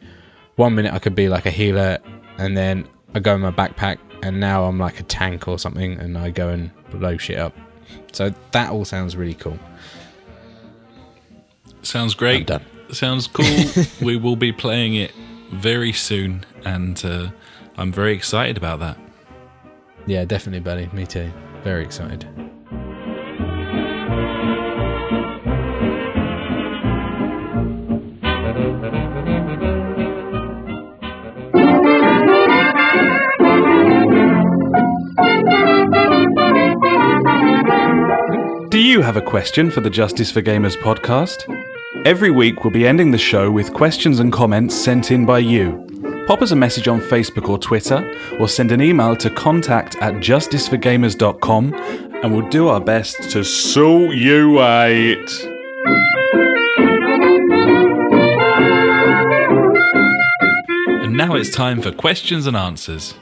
one 0.57 0.75
minute 0.75 0.93
I 0.93 0.99
could 0.99 1.15
be 1.15 1.31
like 1.31 1.47
a 1.47 1.51
healer, 1.51 1.99
and 2.37 2.55
then 2.55 2.87
I 3.15 3.21
go 3.21 3.35
in 3.35 3.41
my 3.41 3.51
backpack, 3.51 3.99
and 4.23 4.41
now 4.41 4.65
I'm 4.65 4.79
like 4.79 5.01
a 5.01 5.05
tank 5.05 5.47
or 5.47 5.59
something, 5.59 5.99
and 5.99 6.19
I 6.19 6.31
go 6.31 6.49
and 6.49 6.71
blow 6.91 7.17
shit 7.17 7.39
up. 7.39 7.57
So 8.13 8.33
that 8.53 8.71
all 8.71 8.85
sounds 8.85 9.17
really 9.17 9.35
cool. 9.35 9.59
Sounds 11.83 12.15
great. 12.15 12.39
I'm 12.41 12.45
done. 12.45 12.65
Sounds 12.91 13.27
cool. 13.27 13.85
we 14.03 14.17
will 14.17 14.37
be 14.37 14.53
playing 14.53 14.95
it 14.95 15.13
very 15.53 15.93
soon, 15.93 16.45
and 16.65 17.03
uh, 17.05 17.29
I'm 17.77 17.93
very 17.93 18.15
excited 18.15 18.57
about 18.57 18.81
that. 18.81 18.99
Yeah, 20.07 20.25
definitely, 20.25 20.61
buddy. 20.61 20.89
Me 20.93 21.07
too. 21.07 21.33
Very 21.63 21.85
excited. 21.85 22.29
You 38.85 39.01
have 39.01 39.17
a 39.17 39.23
question 39.23 39.71
for 39.71 39.81
the 39.81 39.89
Justice 39.89 40.31
for 40.31 40.43
Gamers 40.43 40.77
podcast? 40.77 41.49
Every 42.05 42.31
week 42.31 42.63
we'll 42.63 42.73
be 42.73 42.87
ending 42.87 43.11
the 43.11 43.19
show 43.19 43.51
with 43.51 43.73
questions 43.73 44.21
and 44.21 44.31
comments 44.31 44.75
sent 44.75 45.11
in 45.11 45.25
by 45.25 45.39
you. 45.39 45.87
Pop 46.27 46.43
us 46.43 46.51
a 46.51 46.57
message 46.57 46.87
on 46.87 47.01
Facebook 47.01 47.49
or 47.49 47.57
Twitter, 47.57 48.15
or 48.39 48.47
send 48.47 48.73
an 48.73 48.83
email 48.83 49.17
to 49.17 49.31
contact 49.31 49.97
at 50.03 50.15
justiceforgamers.com, 50.15 51.73
and 51.73 52.31
we'll 52.31 52.49
do 52.51 52.69
our 52.69 52.81
best 52.81 53.31
to 53.31 53.43
sort 53.43 54.17
you 54.17 54.61
out. 54.61 55.31
And 61.03 61.17
now 61.17 61.37
it's 61.37 61.51
time 61.51 61.81
for 61.81 61.91
questions 61.91 62.47
and 62.47 62.55
answers. 62.55 63.15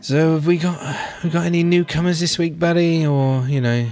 So 0.00 0.32
have 0.34 0.46
we 0.46 0.56
got 0.56 0.80
we 1.22 1.28
got 1.28 1.44
any 1.44 1.62
newcomers 1.62 2.20
this 2.20 2.38
week, 2.38 2.58
buddy, 2.58 3.06
or 3.06 3.46
you 3.46 3.60
know, 3.60 3.90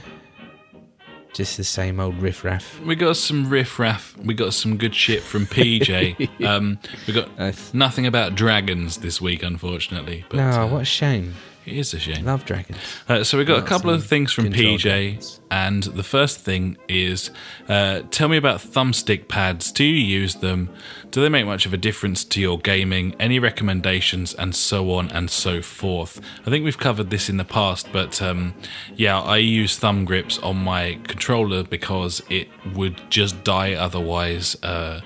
just 1.35 1.57
the 1.57 1.65
same 1.65 2.01
old 2.01 2.17
riffraff? 2.21 2.81
We 2.81 2.95
got 2.95 3.17
some 3.17 3.49
riff 3.49 3.79
raff. 3.79 4.17
We 4.19 4.35
got 4.35 4.55
some 4.55 4.77
good 4.77 4.95
shit 4.95 5.23
from 5.23 5.47
PJ. 5.47 6.45
um, 6.47 6.79
we 7.07 7.13
got 7.13 7.37
Nice. 7.39 7.73
nothing 7.75 8.07
about 8.07 8.35
dragons 8.35 8.99
this 8.99 9.21
week, 9.21 9.43
unfortunately. 9.43 10.25
But 10.29 10.37
No, 10.39 10.51
uh, 10.51 10.67
what 10.67 10.83
a 10.83 10.85
shame. 10.85 11.35
It 11.67 11.77
is 11.77 11.93
a 11.95 11.99
shame. 11.99 12.25
Love 12.25 12.45
dragons. 12.45 12.79
Uh, 13.09 13.23
so 13.23 13.37
we've 13.37 13.47
got 13.47 13.59
a 13.63 13.67
couple 13.67 13.91
of 13.91 14.01
of 14.01 14.07
things 14.07 14.33
from 14.33 14.47
PJ, 14.47 14.81
dragons. 14.81 15.41
and 15.51 15.83
the 15.83 16.03
first 16.03 16.41
thing 16.41 16.77
is, 16.89 17.31
uh, 17.69 18.03
tell 18.11 18.29
me 18.29 18.37
about 18.37 18.61
thumbstick 18.61 19.29
pads. 19.29 19.71
Do 19.71 19.85
you 19.85 19.95
use 20.21 20.37
them? 20.37 20.71
Do 21.11 21.21
they 21.21 21.29
make 21.29 21.45
much 21.47 21.67
of 21.67 21.75
a 21.75 21.77
difference 21.77 22.25
to 22.25 22.41
your 22.41 22.59
gaming? 22.59 23.15
Any 23.21 23.39
recommendations, 23.39 24.33
and 24.35 24.55
so 24.55 24.93
on 24.93 25.11
and 25.11 25.31
so 25.31 25.61
forth. 25.61 26.21
I 26.47 26.51
think 26.51 26.65
we've 26.65 26.79
covered 26.79 27.11
this 27.11 27.29
in 27.29 27.37
the 27.37 27.45
past, 27.45 27.89
but 27.93 28.23
um, 28.23 28.55
yeah, 28.97 29.21
I 29.21 29.39
use 29.39 29.77
thumb 29.77 30.05
grips 30.05 30.39
on 30.39 30.57
my 30.57 30.99
controller 31.05 31.63
because 31.63 32.23
it 32.31 32.49
would 32.75 33.01
just 33.11 33.45
die 33.45 33.75
otherwise. 33.75 34.57
Uh, 34.63 35.01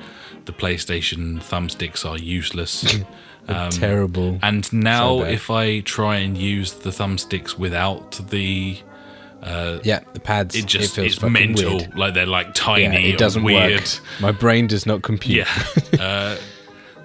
the 0.45 0.53
PlayStation 0.53 1.39
thumbsticks 1.39 2.09
are 2.09 2.19
useless. 2.19 2.97
Um, 3.49 3.71
Terrible. 3.71 4.39
And 4.43 4.71
now, 4.73 5.19
So 5.19 5.25
if 5.25 5.51
I 5.51 5.81
try 5.81 6.17
and 6.17 6.37
use 6.37 6.73
the 6.73 6.91
thumbsticks 6.91 7.59
without 7.59 8.13
the, 8.31 8.79
yeah, 9.43 10.01
the 10.13 10.21
pads. 10.21 10.55
it 10.55 10.67
just 10.67 10.95
feels 10.95 11.15
it's 11.15 11.23
mental. 11.23 11.77
weird. 11.79 11.95
Like 11.97 12.15
they're 12.15 12.27
like 12.27 12.55
tiny. 12.55 12.83
Yeah, 13.09 13.15
it 13.15 13.19
doesn't 13.19 13.43
weird. 13.43 13.81
work. 13.81 14.01
My 14.21 14.33
brain 14.33 14.67
does 14.67 14.87
not 14.87 15.03
compute. 15.03 15.47
Yeah. 15.47 16.01
uh, 16.01 16.37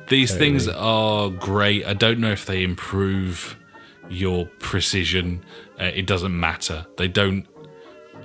these 0.07 0.33
things 0.35 0.67
are 0.67 1.29
great. 1.29 1.85
I 1.85 1.93
don't 1.93 2.19
know 2.19 2.31
if 2.31 2.45
they 2.45 2.63
improve 2.63 3.57
your 4.09 4.45
precision. 4.59 5.43
Uh, 5.79 5.91
it 5.93 6.07
doesn't 6.07 6.37
matter. 6.37 6.85
They 6.97 7.07
don't. 7.07 7.45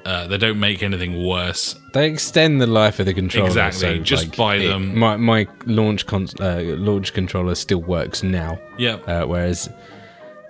Uh, 0.04 0.26
they 0.26 0.36
don't 0.36 0.60
make 0.60 0.82
anything 0.82 1.26
worse. 1.26 1.76
They 1.94 2.10
extend 2.10 2.60
the 2.60 2.66
life 2.66 3.00
of 3.00 3.06
the 3.06 3.14
controller. 3.14 3.46
Exactly, 3.46 3.80
so, 3.80 3.98
just 3.98 4.26
like, 4.28 4.36
buy 4.36 4.56
it- 4.56 4.68
them. 4.68 4.98
My 4.98 5.16
my 5.16 5.46
launch 5.66 6.06
con- 6.06 6.28
uh, 6.40 6.60
launch 6.76 7.14
controller 7.14 7.54
still 7.54 7.80
works 7.82 8.22
now. 8.22 8.58
Yeah. 8.78 8.96
Uh, 9.06 9.24
whereas, 9.26 9.70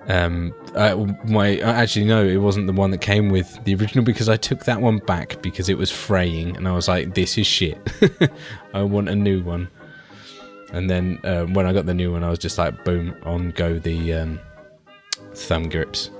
um, 0.08 0.52
my 1.24 1.58
actually 1.58 2.04
no, 2.04 2.24
it 2.26 2.38
wasn't 2.38 2.66
the 2.66 2.72
one 2.72 2.90
that 2.90 3.00
came 3.00 3.28
with 3.30 3.62
the 3.64 3.76
original 3.76 4.04
because 4.04 4.28
I 4.28 4.36
took 4.36 4.64
that 4.64 4.80
one 4.80 4.98
back 4.98 5.40
because 5.40 5.68
it 5.68 5.78
was 5.78 5.90
fraying, 5.90 6.56
and 6.56 6.66
I 6.66 6.72
was 6.72 6.88
like, 6.88 7.14
"This 7.14 7.38
is 7.38 7.46
shit. 7.46 7.78
I 8.74 8.82
want 8.82 9.08
a 9.08 9.14
new 9.14 9.40
one." 9.42 9.68
And 10.72 10.90
then 10.90 11.20
uh, 11.22 11.44
when 11.44 11.64
I 11.66 11.72
got 11.72 11.86
the 11.86 11.94
new 11.94 12.10
one, 12.10 12.24
I 12.24 12.30
was 12.30 12.40
just 12.40 12.58
like, 12.58 12.84
"Boom!" 12.84 13.14
On 13.22 13.52
go 13.52 13.78
the 13.78 14.14
um, 14.14 14.40
thumb 15.32 15.68
grips. 15.68 16.10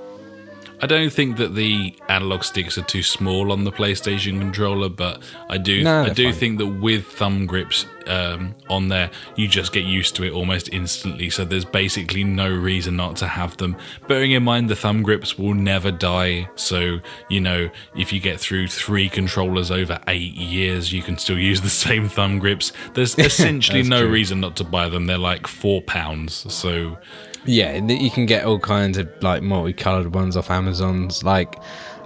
I 0.85 0.87
don't 0.87 1.11
think 1.11 1.39
that 1.39 1.55
the 1.55 1.95
analog 2.11 2.45
sticks 2.45 2.77
are 2.77 2.83
too 2.83 3.03
small 3.03 3.53
on 3.53 3.65
the 3.65 3.73
PlayStation 3.73 4.39
controller, 4.39 4.91
but 4.91 5.23
I 5.49 5.57
do 5.57 5.83
No, 5.83 6.03
I 6.03 6.11
do 6.11 6.25
fine. 6.25 6.33
think 6.35 6.59
that 6.59 6.67
with 6.67 7.07
thumb 7.07 7.47
grips 7.47 7.87
um, 8.07 8.55
on 8.69 8.89
there, 8.89 9.11
you 9.35 9.49
just 9.49 9.73
get 9.73 9.85
used 9.85 10.15
to 10.17 10.25
it 10.25 10.33
almost 10.33 10.69
instantly. 10.75 11.31
So 11.31 11.47
there's 11.47 11.65
basically 11.65 12.23
no 12.23 12.51
reason 12.55 12.97
not 12.97 13.17
to 13.17 13.27
have 13.27 13.57
them. 13.57 13.77
Bearing 14.09 14.33
in 14.33 14.43
mind 14.45 14.69
the 14.69 14.77
thumb 14.77 15.03
grips 15.03 15.39
will 15.39 15.55
never 15.55 15.91
die, 15.91 16.51
so 16.55 16.99
you 17.31 17.41
know 17.41 17.71
if 17.97 18.13
you 18.13 18.21
get 18.21 18.39
through 18.39 18.69
three 18.69 19.09
controllers 19.09 19.71
over 19.71 19.99
eight 20.07 20.35
years, 20.35 20.93
you 20.93 21.01
can 21.01 21.17
still 21.17 21.39
use 21.51 21.63
the 21.63 21.71
same 21.71 22.11
thumb 22.11 22.39
grips. 22.39 22.75
There's 22.93 23.19
essentially 23.19 23.85
no 23.85 24.01
true. 24.03 24.11
reason 24.11 24.39
not 24.39 24.55
to 24.57 24.65
buy 24.65 24.91
them. 24.91 25.07
They're 25.07 25.17
like 25.17 25.47
four 25.47 25.81
pounds, 25.81 26.53
so. 26.53 26.99
Yeah, 27.47 27.75
you 27.77 28.11
can 28.11 28.27
get 28.27 28.45
all 28.45 28.59
kinds 28.59 28.99
of 28.99 29.09
like 29.23 29.43
multicolored 29.43 30.15
ones 30.15 30.37
off 30.37 30.51
Amazon's. 30.51 31.23
Like, 31.23 31.57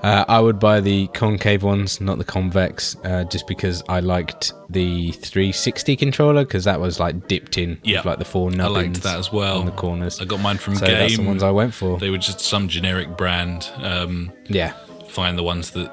uh, 0.02 0.24
I 0.28 0.40
would 0.40 0.59
buy 0.60 0.81
the 0.81 1.09
concave 1.09 1.62
ones, 1.62 2.01
not 2.01 2.19
the 2.19 2.24
convex, 2.24 2.97
uh, 3.05 3.24
just 3.24 3.47
because 3.47 3.82
I 3.89 4.01
liked 4.01 4.52
the 4.70 5.10
360 5.12 5.97
controller 5.97 6.44
because 6.44 6.65
that 6.65 6.81
was 6.81 7.01
like 7.01 7.27
dipped 7.28 7.59
in, 7.59 7.78
Yeah. 7.82 7.98
with, 7.98 8.06
like 8.06 8.19
the 8.19 8.24
four 8.24 8.51
I 8.52 8.66
liked 8.66 9.02
that 9.02 9.19
as 9.19 9.32
well 9.32 9.59
on 9.60 9.66
the 9.66 9.73
corners. 9.73 10.20
I 10.20 10.24
got 10.24 10.40
mine 10.40 10.59
from 10.59 10.77
so 10.77 10.86
Game. 10.86 10.98
that's 10.98 11.16
the 11.16 11.24
ones 11.24 11.43
I 11.43 11.51
went 11.51 11.74
for. 11.74 11.98
They 11.98 12.10
were 12.10 12.19
just 12.19 12.40
some 12.40 12.69
generic 12.69 13.16
brand. 13.16 13.69
Um, 13.78 14.32
yeah, 14.48 14.73
find 15.09 15.36
the 15.39 15.43
ones 15.43 15.70
that 15.73 15.90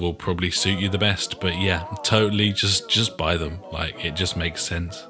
will 0.00 0.14
probably 0.14 0.50
suit 0.50 0.78
you 0.78 0.88
the 0.88 0.98
best. 0.98 1.40
But 1.40 1.58
yeah, 1.60 1.84
totally, 2.04 2.52
just 2.52 2.88
just 2.88 3.16
buy 3.16 3.36
them. 3.36 3.60
Like 3.72 4.04
it 4.04 4.14
just 4.16 4.36
makes 4.36 4.62
sense. 4.64 5.04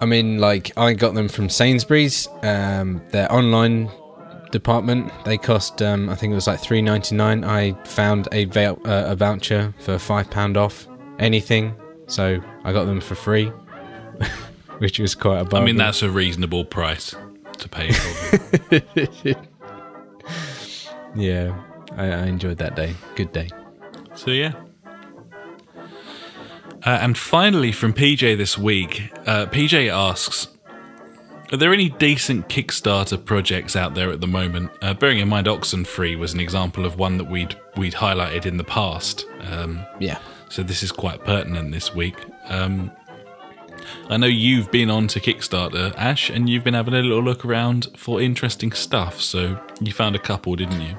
I 0.00 0.06
mean, 0.06 0.38
like 0.38 0.76
I 0.76 0.92
got 0.92 1.14
them 1.14 1.28
from 1.28 1.48
Sainsbury's. 1.48 2.28
Um, 2.42 3.00
their 3.10 3.30
online 3.32 3.90
department 4.50 5.10
they 5.24 5.36
cost, 5.38 5.82
um, 5.82 6.08
I 6.08 6.14
think 6.14 6.30
it 6.32 6.34
was 6.34 6.46
like 6.46 6.60
three 6.60 6.82
ninety 6.82 7.14
nine. 7.14 7.44
I 7.44 7.72
found 7.84 8.28
a 8.32 8.44
vou- 8.46 8.80
uh, 8.84 9.04
a 9.08 9.16
voucher 9.16 9.72
for 9.78 9.98
five 9.98 10.30
pound 10.30 10.56
off 10.56 10.86
anything, 11.18 11.74
so 12.06 12.40
I 12.64 12.72
got 12.72 12.84
them 12.84 13.00
for 13.00 13.14
free, 13.14 13.46
which 14.78 14.98
was 14.98 15.14
quite 15.14 15.36
a 15.36 15.40
I 15.40 15.42
bargain. 15.44 15.62
I 15.62 15.66
mean, 15.66 15.76
that's 15.76 16.02
a 16.02 16.10
reasonable 16.10 16.64
price 16.64 17.14
to 17.58 17.68
pay 17.68 17.92
for. 17.92 18.70
yeah. 21.14 21.56
I, 21.96 22.06
I 22.06 22.26
enjoyed 22.26 22.58
that 22.58 22.74
day. 22.74 22.94
Good 23.14 23.32
day. 23.32 23.48
so 24.16 24.30
yeah. 24.32 24.52
Uh, 26.84 26.98
and 27.00 27.16
finally, 27.16 27.72
from 27.72 27.92
PJ 27.92 28.36
this 28.36 28.58
week, 28.58 29.10
uh, 29.26 29.46
PJ 29.46 29.88
asks. 29.88 30.48
Are 31.52 31.56
there 31.56 31.72
any 31.72 31.88
decent 31.88 32.48
Kickstarter 32.48 33.22
projects 33.22 33.76
out 33.76 33.94
there 33.94 34.10
at 34.10 34.20
the 34.20 34.26
moment? 34.26 34.70
Uh, 34.82 34.92
bearing 34.94 35.18
in 35.18 35.28
mind, 35.28 35.46
Oxenfree 35.46 36.18
was 36.18 36.34
an 36.34 36.40
example 36.40 36.84
of 36.84 36.98
one 36.98 37.16
that 37.18 37.30
we'd 37.30 37.56
we'd 37.76 37.94
highlighted 37.94 38.44
in 38.46 38.56
the 38.56 38.64
past. 38.64 39.26
Um, 39.40 39.84
Yeah. 40.00 40.18
So 40.48 40.62
this 40.62 40.82
is 40.82 40.90
quite 40.90 41.24
pertinent 41.24 41.70
this 41.72 41.94
week. 41.94 42.16
Um, 42.48 42.90
I 44.08 44.16
know 44.16 44.26
you've 44.26 44.70
been 44.70 44.90
on 44.90 45.08
to 45.08 45.20
Kickstarter, 45.20 45.94
Ash, 45.96 46.30
and 46.30 46.48
you've 46.48 46.64
been 46.64 46.74
having 46.74 46.94
a 46.94 47.02
little 47.02 47.22
look 47.22 47.44
around 47.44 47.88
for 47.96 48.20
interesting 48.20 48.72
stuff. 48.72 49.20
So 49.20 49.58
you 49.80 49.92
found 49.92 50.16
a 50.16 50.18
couple, 50.18 50.56
didn't 50.56 50.80
you? 50.80 50.96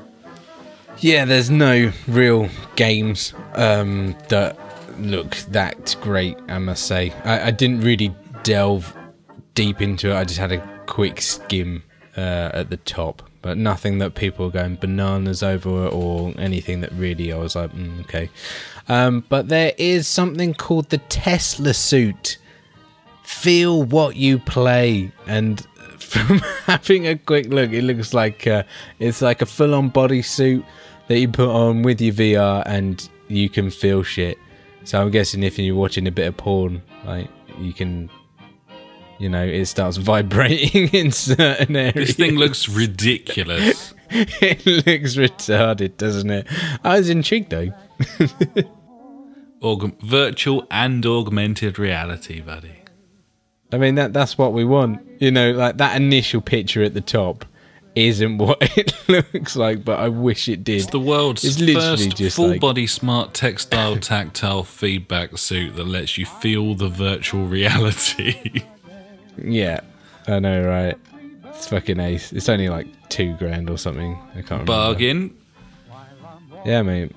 Yeah, 0.99 1.26
there's 1.26 1.49
no 1.49 1.91
real 2.07 2.49
games 2.76 3.34
um, 3.56 4.16
that 4.30 4.57
look 5.00 5.36
that 5.50 5.96
great, 6.02 6.38
I 6.48 6.60
must 6.60 6.86
say. 6.86 7.12
I, 7.24 7.48
I 7.48 7.52
didn't 7.52 7.82
really 7.82 8.16
delve 8.44 8.96
deep 9.56 9.82
into 9.82 10.12
it, 10.12 10.16
I 10.16 10.24
just 10.26 10.40
had 10.40 10.52
a 10.52 10.60
quick 10.86 11.22
skim 11.22 11.84
uh, 12.16 12.52
at 12.54 12.70
the 12.70 12.78
top, 12.78 13.24
but 13.42 13.58
nothing 13.58 13.98
that 14.00 14.14
people 14.14 14.48
are 14.48 14.52
going 14.52 14.76
bananas 14.76 15.42
over 15.42 15.88
or 15.88 16.34
anything 16.38 16.82
that 16.82 16.92
really 16.94 17.34
I 17.34 17.38
was 17.38 17.56
like, 17.56 17.72
mm, 17.72 18.02
okay. 18.02 18.30
Um, 18.88 19.26
but 19.30 19.48
there 19.48 19.74
is 19.78 20.08
something 20.08 20.54
called 20.54 20.90
the 20.90 21.00
Tesla 21.00 21.74
suit. 21.74 22.38
Feel 23.24 23.82
what 23.82 24.16
you 24.16 24.38
play, 24.38 25.12
and 25.26 25.60
from 25.98 26.40
having 26.66 27.08
a 27.08 27.18
quick 27.18 27.48
look, 27.48 27.72
it 27.72 27.84
looks 27.84 28.14
like 28.14 28.46
uh, 28.46 28.64
it's 29.00 29.24
like 29.24 29.42
a 29.42 29.48
full-on 29.48 29.90
bodysuit 29.90 30.64
that 31.08 31.18
you 31.18 31.28
put 31.28 31.50
on 31.50 31.82
with 31.82 32.00
your 32.02 32.14
VR, 32.14 32.62
and 32.68 33.10
you 33.28 33.50
can 33.50 33.72
feel 33.72 34.04
shit. 34.04 34.38
So 34.86 35.02
I'm 35.02 35.10
guessing 35.10 35.41
if 35.41 35.57
you're 35.57 35.76
watching 35.76 36.07
a 36.07 36.12
bit 36.12 36.28
of 36.28 36.38
porn, 36.38 36.84
like 37.06 37.28
you 37.60 37.74
can, 37.74 38.10
you 39.18 39.28
know, 39.30 39.44
it 39.44 39.66
starts 39.66 39.98
vibrating 40.12 40.90
in 40.90 41.12
certain 41.12 41.76
areas. 41.76 42.10
This 42.10 42.16
thing 42.16 42.36
looks 42.36 42.70
ridiculous. 42.70 43.95
it 44.12 44.64
looks 44.66 45.16
retarded, 45.16 45.98
doesn't 45.98 46.30
it? 46.30 46.48
I 46.84 46.99
was 46.99 47.10
intrigued 47.10 47.49
though. 47.49 47.74
Aug- 49.64 49.99
virtual 50.02 50.68
and 50.70 51.03
augmented 51.03 51.80
reality, 51.80 52.41
buddy. 52.41 52.84
I 53.74 53.80
mean 53.80 53.95
that 53.95 54.14
that's 54.14 54.38
what 54.38 54.53
we 54.53 54.64
want. 54.64 55.02
You 55.20 55.32
know, 55.32 55.52
like 55.53 55.78
that 55.78 55.99
initial 55.99 56.41
picture 56.41 56.84
at 56.84 56.94
the 56.94 57.02
top 57.02 57.44
isn't 57.96 58.38
what 58.38 58.58
it 58.78 58.94
looks 59.08 59.56
like, 59.56 59.84
but 59.86 60.00
I 60.00 60.10
wish 60.10 60.48
it 60.50 60.64
did. 60.64 60.78
It's 60.82 60.88
the 60.92 61.00
world's 61.00 61.44
It's 61.44 61.60
literally 61.60 61.98
first 62.06 62.18
just 62.18 62.36
full 62.36 62.50
like- 62.50 62.62
body 62.62 62.88
smart 62.88 63.34
textile 63.34 63.98
tactile 63.98 64.64
feedback 64.64 65.38
suit 65.38 65.76
that 65.76 65.86
lets 65.88 66.18
you 66.18 66.26
feel 66.26 66.76
the 66.76 66.90
virtual 66.90 67.46
reality. 67.46 68.64
Yeah, 69.38 69.82
I 70.28 70.40
know, 70.40 70.66
right? 70.66 70.98
It's 71.48 71.68
fucking 71.68 72.00
ace. 72.00 72.32
It's 72.32 72.48
only 72.48 72.70
like 72.70 72.88
two 73.10 73.36
grand 73.36 73.70
or 73.70 73.78
something. 73.78 74.18
I 74.32 74.36
can't 74.36 74.50
remember. 74.52 74.66
Bargain. 74.72 75.36
Yeah, 76.66 76.82
mate. 76.84 77.12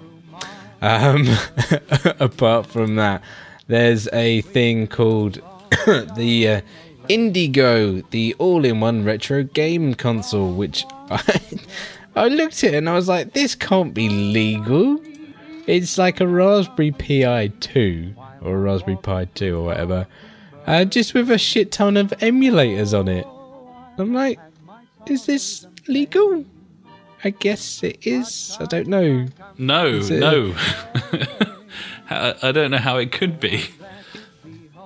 Um, 0.82 1.28
apart 2.18 2.66
from 2.66 2.96
that, 2.96 3.22
there's 3.68 4.08
a 4.12 4.40
thing 4.40 4.88
called 4.88 5.34
the 6.16 6.48
uh, 6.48 6.60
Indigo, 7.08 8.02
the 8.10 8.34
all-in-one 8.38 9.04
retro 9.04 9.42
game 9.42 9.94
console, 9.94 10.52
which 10.52 10.84
I, 11.10 11.40
I 12.16 12.28
looked 12.28 12.62
at 12.64 12.74
and 12.74 12.88
I 12.88 12.94
was 12.94 13.08
like, 13.08 13.32
this 13.32 13.54
can't 13.54 13.94
be 13.94 14.08
legal. 14.08 15.00
It's 15.66 15.98
like 15.98 16.20
a 16.20 16.26
Raspberry 16.26 16.92
Pi 16.92 17.48
2 17.60 18.14
or 18.42 18.54
a 18.54 18.58
Raspberry 18.58 18.96
Pi 18.96 19.26
2 19.26 19.56
or 19.56 19.64
whatever, 19.64 20.06
uh, 20.66 20.84
just 20.84 21.14
with 21.14 21.30
a 21.30 21.38
shit 21.38 21.72
ton 21.72 21.96
of 21.96 22.08
emulators 22.20 22.98
on 22.98 23.08
it. 23.08 23.26
I'm 23.98 24.14
like, 24.14 24.38
is 25.06 25.26
this 25.26 25.66
legal? 25.86 26.44
I 27.24 27.30
guess 27.30 27.82
it 27.82 28.06
is. 28.06 28.56
I 28.60 28.66
don't 28.66 28.86
know. 28.86 29.26
No, 29.58 29.98
no. 30.00 30.54
I 32.10 32.52
don't 32.52 32.70
know 32.70 32.78
how 32.78 32.96
it 32.96 33.12
could 33.12 33.40
be. 33.40 33.64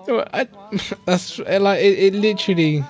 I, 0.08 0.48
that's 1.04 1.38
like 1.38 1.80
it, 1.80 1.98
it 1.98 2.14
literally. 2.14 2.84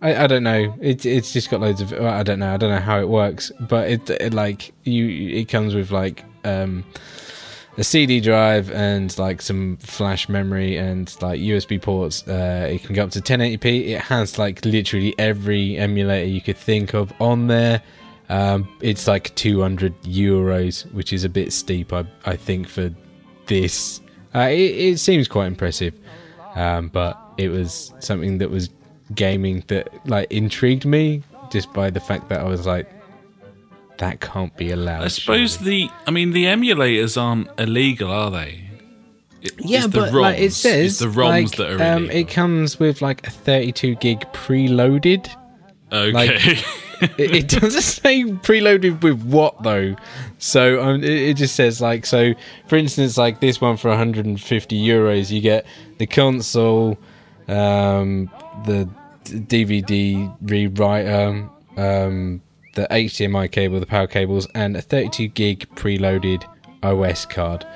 I, 0.00 0.24
I 0.24 0.26
don't 0.26 0.42
know. 0.42 0.74
It 0.80 1.06
it's 1.06 1.32
just 1.32 1.50
got 1.50 1.60
loads 1.60 1.80
of. 1.80 1.92
I 1.92 2.22
don't 2.22 2.38
know. 2.38 2.52
I 2.52 2.56
don't 2.56 2.70
know 2.70 2.80
how 2.80 3.00
it 3.00 3.08
works, 3.08 3.52
but 3.60 3.88
it, 3.90 4.10
it 4.10 4.34
like 4.34 4.72
you. 4.84 5.06
It 5.36 5.48
comes 5.48 5.74
with 5.74 5.90
like 5.90 6.24
um 6.44 6.84
a 7.78 7.84
CD 7.84 8.20
drive 8.20 8.70
and 8.70 9.16
like 9.18 9.40
some 9.40 9.78
flash 9.78 10.28
memory 10.28 10.76
and 10.76 11.14
like 11.22 11.40
USB 11.40 11.80
ports. 11.80 12.26
Uh, 12.28 12.68
it 12.70 12.82
can 12.82 12.94
go 12.94 13.04
up 13.04 13.10
to 13.12 13.20
1080p. 13.20 13.88
It 13.88 14.00
has 14.00 14.38
like 14.38 14.64
literally 14.64 15.14
every 15.18 15.78
emulator 15.78 16.28
you 16.28 16.40
could 16.40 16.58
think 16.58 16.94
of 16.94 17.12
on 17.20 17.46
there. 17.46 17.82
Um, 18.28 18.68
it's 18.80 19.06
like 19.06 19.34
200 19.34 20.00
euros, 20.02 20.90
which 20.92 21.12
is 21.12 21.24
a 21.24 21.28
bit 21.28 21.52
steep, 21.52 21.92
I 21.92 22.04
I 22.24 22.36
think 22.36 22.68
for 22.68 22.90
this. 23.46 24.00
Uh, 24.34 24.48
it, 24.50 24.70
it 24.94 24.98
seems 24.98 25.28
quite 25.28 25.46
impressive, 25.46 25.94
um, 26.54 26.88
but 26.88 27.18
it 27.38 27.48
was 27.48 27.92
something 28.00 28.38
that 28.38 28.50
was 28.50 28.68
gaming 29.14 29.62
that 29.68 29.88
like 30.08 30.30
intrigued 30.32 30.84
me 30.86 31.22
just 31.50 31.72
by 31.72 31.90
the 31.90 32.00
fact 32.00 32.28
that 32.30 32.40
I 32.40 32.44
was 32.44 32.66
like, 32.66 32.88
that 33.98 34.20
can't 34.20 34.56
be 34.56 34.70
allowed. 34.70 35.04
I 35.04 35.08
suppose 35.08 35.56
surely. 35.58 35.86
the. 35.86 35.90
I 36.06 36.10
mean, 36.10 36.30
the 36.32 36.44
emulators 36.46 37.20
aren't 37.20 37.48
illegal, 37.58 38.10
are 38.10 38.30
they? 38.30 38.64
It- 39.42 39.54
Yeah, 39.58 39.86
but 39.86 40.12
like 40.12 40.38
it 40.38 40.48
ROMs. 40.48 40.52
says, 40.52 40.98
the 40.98 41.06
ROMs 41.06 41.16
like, 41.28 41.56
that 41.56 41.80
are 41.80 41.96
um, 41.96 42.10
it 42.10 42.28
comes 42.28 42.78
with 42.80 43.02
like 43.02 43.26
a 43.26 43.30
32 43.30 43.96
gig 43.96 44.20
preloaded. 44.32 45.28
okay. 45.92 46.58
it, 47.02 47.34
it 47.34 47.48
doesn't 47.48 47.82
say 47.82 48.24
preloaded 48.24 49.02
with 49.02 49.22
what 49.22 49.62
though. 49.62 49.96
So 50.38 50.82
um, 50.82 51.02
it, 51.02 51.10
it 51.10 51.34
just 51.34 51.54
says 51.54 51.80
like 51.80 52.06
so. 52.06 52.34
For 52.68 52.76
instance, 52.76 53.18
like 53.18 53.40
this 53.40 53.60
one 53.60 53.76
for 53.76 53.88
150 53.88 54.80
euros, 54.80 55.30
you 55.30 55.40
get 55.40 55.66
the 55.98 56.06
console, 56.06 56.98
um, 57.48 58.30
the 58.66 58.88
DVD 59.24 60.36
rewriter, 60.44 61.50
um, 61.76 62.42
the 62.74 62.86
HDMI 62.90 63.50
cable, 63.50 63.80
the 63.80 63.86
power 63.86 64.06
cables, 64.06 64.46
and 64.54 64.76
a 64.76 64.82
32 64.82 65.28
gig 65.28 65.68
preloaded 65.74 66.44
OS 66.82 67.26
card. 67.26 67.66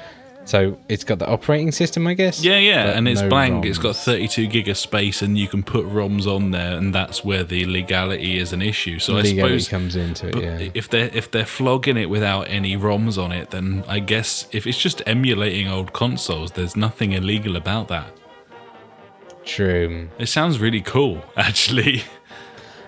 So 0.47 0.79
it's 0.89 1.03
got 1.03 1.19
the 1.19 1.27
operating 1.27 1.73
system, 1.73 2.07
I 2.07 2.15
guess. 2.15 2.43
Yeah, 2.43 2.59
yeah, 2.59 2.87
but 2.87 2.97
and 2.97 3.09
it's 3.09 3.21
no 3.21 3.29
blank. 3.29 3.67
It's 3.67 3.79
got 3.79 3.97
32 3.97 4.47
gig 4.47 4.69
of 4.69 4.79
space, 4.79 5.21
and 5.21 5.37
you 5.37 5.49
can 5.49 5.65
put 5.65 5.85
ROMs 5.87 6.27
on 6.27 6.53
there, 6.53 6.79
and 6.79 6.95
that's 6.95 7.25
where 7.25 7.43
the 7.43 7.67
legality 7.67 8.39
is 8.39 8.53
an 8.53 8.63
issue. 8.63 9.01
So 9.01 9.19
I 9.19 9.25
suppose 9.25 9.69
comes 9.69 9.97
into 9.97 10.29
it. 10.29 10.37
Yeah. 10.37 10.71
if 10.73 10.89
they're 10.89 11.11
if 11.13 11.31
they're 11.33 11.45
flogging 11.45 11.97
it 11.97 12.09
without 12.09 12.49
any 12.49 12.77
ROMs 12.77 13.23
on 13.23 13.33
it, 13.33 13.51
then 13.51 13.83
I 13.89 13.99
guess 13.99 14.47
if 14.53 14.69
it's 14.69 14.79
just 14.79 15.03
emulating 15.05 15.67
old 15.67 15.93
consoles, 15.93 16.53
there's 16.53 16.77
nothing 16.77 17.13
illegal 17.13 17.57
about 17.57 17.89
that. 17.89 18.07
True. 19.45 20.09
It 20.19 20.27
sounds 20.27 20.59
really 20.61 20.81
cool, 20.81 21.23
actually. 21.37 22.03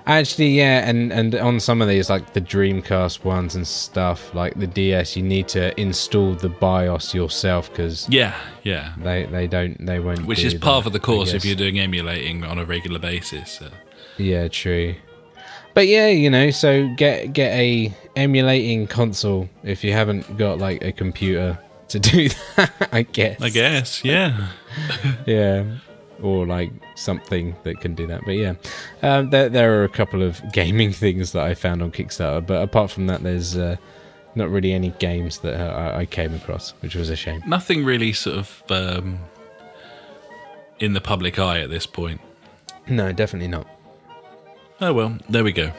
Actually, 0.08 0.48
yeah, 0.48 0.88
and 0.88 1.12
and 1.12 1.34
on 1.34 1.60
some 1.60 1.82
of 1.82 1.88
these, 1.88 2.08
like 2.08 2.32
the 2.32 2.40
Dreamcast 2.40 3.24
ones 3.24 3.54
and 3.54 3.66
stuff, 3.66 4.34
like 4.34 4.58
the 4.58 4.66
DS, 4.66 5.16
you 5.16 5.22
need 5.22 5.48
to 5.48 5.78
install 5.78 6.34
the 6.34 6.48
BIOS 6.48 7.12
yourself 7.12 7.68
because 7.70 8.08
Yeah, 8.08 8.34
yeah. 8.62 8.94
they 9.02 9.26
they 9.26 9.46
don't 9.46 9.84
they 9.84 10.00
won't. 10.00 10.24
Which 10.24 10.42
is 10.42 10.54
part 10.54 10.86
of 10.86 10.94
the 10.94 10.98
course 10.98 11.34
if 11.34 11.44
you're 11.44 11.54
doing 11.54 11.78
emulating 11.78 12.42
on 12.42 12.58
a 12.58 12.64
regular 12.64 12.98
basis. 12.98 13.52
So. 13.52 13.68
Yeah, 14.16 14.48
true. 14.48 14.94
But 15.74 15.88
yeah, 15.88 16.08
you 16.08 16.30
know, 16.30 16.50
so 16.52 16.88
get 16.96 17.34
get 17.34 17.52
a 17.52 17.94
emulating 18.16 18.86
console 18.86 19.50
if 19.62 19.84
you 19.84 19.92
haven't 19.92 20.38
got 20.38 20.58
like 20.58 20.82
a 20.82 20.90
computer 20.90 21.58
to 21.88 21.98
do 22.00 22.30
that. 22.56 22.88
I 22.92 23.02
guess. 23.02 23.42
I 23.42 23.50
guess, 23.50 24.02
yeah. 24.02 24.48
Yeah. 25.26 25.64
Or 26.22 26.46
like 26.46 26.72
something 26.96 27.54
that 27.62 27.80
can 27.80 27.94
do 27.94 28.06
that. 28.08 28.24
But 28.24 28.32
yeah, 28.32 28.54
um, 29.02 29.30
there 29.30 29.48
there 29.48 29.80
are 29.80 29.84
a 29.84 29.88
couple 29.88 30.22
of 30.22 30.40
gaming 30.52 30.92
things 30.92 31.32
that 31.32 31.44
I 31.44 31.54
found 31.54 31.82
on 31.82 31.92
Kickstarter. 31.92 32.44
But 32.44 32.62
apart 32.62 32.90
from 32.90 33.06
that, 33.06 33.22
there's 33.22 33.56
uh, 33.56 33.76
not 34.34 34.50
really 34.50 34.72
any 34.72 34.90
games 34.98 35.38
that 35.38 35.60
uh, 35.60 35.92
I, 35.94 36.00
I 36.00 36.06
came 36.06 36.34
across, 36.34 36.70
which 36.80 36.94
was 36.94 37.08
a 37.10 37.16
shame. 37.16 37.42
Nothing 37.46 37.84
really 37.84 38.12
sort 38.12 38.38
of 38.38 38.62
um, 38.70 39.20
in 40.80 40.92
the 40.92 41.00
public 41.00 41.38
eye 41.38 41.60
at 41.60 41.70
this 41.70 41.86
point. 41.86 42.20
No, 42.88 43.12
definitely 43.12 43.48
not. 43.48 43.66
Oh 44.80 44.92
well, 44.92 45.18
there 45.28 45.44
we 45.44 45.52
go. 45.52 45.72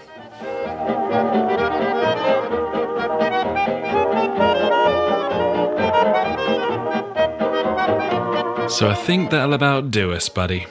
So 8.79 8.87
I 8.87 8.93
think 8.93 9.29
that'll 9.29 9.55
about 9.55 9.91
do 9.91 10.13
us, 10.13 10.29
buddy, 10.29 10.65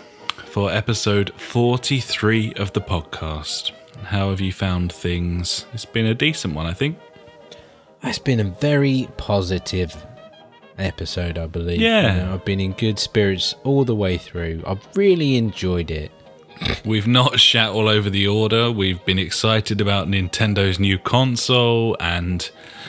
for 0.46 0.72
episode 0.72 1.30
43 1.36 2.54
of 2.54 2.72
the 2.72 2.80
podcast. 2.80 3.72
How 4.04 4.30
have 4.30 4.40
you 4.40 4.50
found 4.50 4.94
things? 4.94 5.66
It's 5.74 5.84
been 5.84 6.06
a 6.06 6.14
decent 6.14 6.54
one, 6.54 6.64
I 6.64 6.72
think. 6.72 6.98
It's 8.02 8.18
been 8.18 8.40
a 8.40 8.44
very 8.44 9.10
positive 9.18 9.94
episode, 10.78 11.36
I 11.36 11.48
believe. 11.48 11.82
Yeah. 11.82 12.14
You 12.14 12.22
know, 12.22 12.32
I've 12.32 12.46
been 12.46 12.60
in 12.60 12.72
good 12.72 12.98
spirits 12.98 13.54
all 13.62 13.84
the 13.84 13.94
way 13.94 14.16
through. 14.16 14.62
I've 14.66 14.88
really 14.96 15.36
enjoyed 15.36 15.90
it. 15.90 16.10
We've 16.84 17.06
not 17.06 17.40
shat 17.40 17.70
all 17.70 17.88
over 17.88 18.10
the 18.10 18.26
order. 18.28 18.70
We've 18.70 19.02
been 19.04 19.18
excited 19.18 19.80
about 19.80 20.08
Nintendo's 20.08 20.78
new 20.78 20.98
console 20.98 21.96
and 22.00 22.48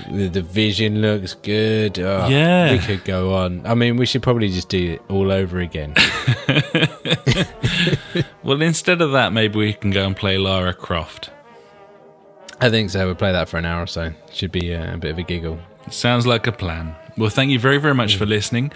The 0.10 0.30
division 0.30 1.02
looks 1.02 1.34
good. 1.34 1.98
Oh, 2.00 2.28
Yeah. 2.28 2.72
We 2.74 2.80
could 2.80 3.04
go 3.06 3.34
on. 3.36 3.66
I 3.66 3.76
mean, 3.76 3.96
we 3.98 4.06
should 4.06 4.24
probably 4.24 4.50
just 4.50 4.70
do 4.70 4.94
it 4.94 5.02
all 5.10 5.32
over 5.32 5.60
again. 5.60 5.94
well 8.44 8.62
instead 8.62 9.02
of 9.02 9.12
that 9.12 9.34
maybe 9.34 9.58
we 9.60 9.74
can 9.74 9.92
go 9.92 10.06
and 10.06 10.16
play 10.16 10.38
Lara 10.38 10.74
Croft. 10.74 11.30
I 12.62 12.70
think 12.70 12.90
so. 12.90 13.06
We'll 13.06 13.16
play 13.16 13.32
that 13.32 13.48
for 13.50 13.58
an 13.58 13.64
hour 13.66 13.84
or 13.84 13.88
so. 13.88 14.12
Should 14.34 14.52
be 14.52 14.74
uh, 14.76 14.96
a 14.96 14.98
bit 14.98 15.12
of 15.12 15.18
a 15.18 15.24
giggle. 15.24 15.60
Sounds 15.90 16.28
like 16.28 16.46
a 16.48 16.52
plan. 16.52 16.94
Well, 17.18 17.30
thank 17.30 17.52
you 17.52 17.60
very, 17.60 17.78
very 17.78 17.94
much 17.96 18.18
for 18.18 18.26
listening. 18.26 18.72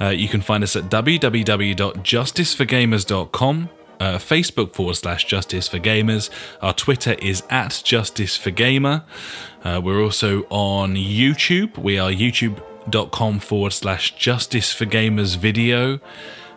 Uh, 0.00 0.06
you 0.08 0.28
can 0.28 0.40
find 0.40 0.64
us 0.64 0.74
at 0.76 0.84
www.justiceforgamers.com, 0.84 3.68
uh, 4.00 4.18
Facebook 4.18 4.74
forward 4.74 4.94
slash 4.94 5.24
Justice 5.24 5.68
for 5.68 5.78
Gamers. 5.78 6.30
Our 6.62 6.72
Twitter 6.72 7.14
is 7.14 7.42
at 7.50 7.82
Justice 7.84 8.36
for 8.36 8.50
Gamer. 8.50 9.04
Uh, 9.64 9.80
we're 9.82 10.02
also 10.02 10.42
on 10.50 10.94
YouTube. 10.94 11.78
We 11.78 11.98
are 11.98 12.10
youtube.com 12.10 13.40
forward 13.40 13.72
slash 13.72 14.16
Justice 14.16 14.72
for 14.72 14.86
Gamers 14.86 15.36
video. 15.36 16.00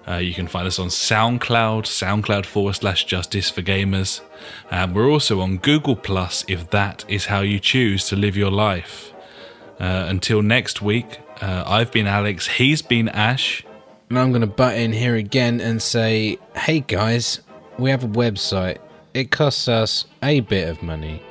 Uh, 0.07 0.15
you 0.15 0.33
can 0.33 0.47
find 0.47 0.67
us 0.67 0.79
on 0.79 0.87
SoundCloud, 0.87 1.83
SoundCloud 1.83 2.45
forward 2.45 2.73
slash 2.73 3.05
Justice 3.05 3.49
for 3.49 3.61
Gamers. 3.61 4.21
And 4.69 4.95
we're 4.95 5.09
also 5.09 5.41
on 5.41 5.57
Google 5.57 5.95
Plus 5.95 6.43
if 6.47 6.69
that 6.71 7.05
is 7.07 7.25
how 7.25 7.41
you 7.41 7.59
choose 7.59 8.07
to 8.09 8.15
live 8.15 8.35
your 8.35 8.51
life. 8.51 9.13
Uh, 9.79 10.05
until 10.07 10.41
next 10.41 10.81
week, 10.81 11.19
uh, 11.41 11.63
I've 11.65 11.91
been 11.91 12.07
Alex, 12.07 12.47
he's 12.47 12.81
been 12.81 13.09
Ash. 13.09 13.63
And 14.11 14.19
I'm 14.19 14.31
going 14.31 14.41
to 14.41 14.47
butt 14.47 14.75
in 14.75 14.91
here 14.91 15.15
again 15.15 15.61
and 15.61 15.81
say, 15.81 16.37
hey 16.53 16.81
guys, 16.81 17.39
we 17.79 17.91
have 17.91 18.03
a 18.03 18.09
website. 18.09 18.79
It 19.13 19.31
costs 19.31 19.69
us 19.69 20.03
a 20.21 20.41
bit 20.41 20.67
of 20.67 20.83
money. 20.83 21.23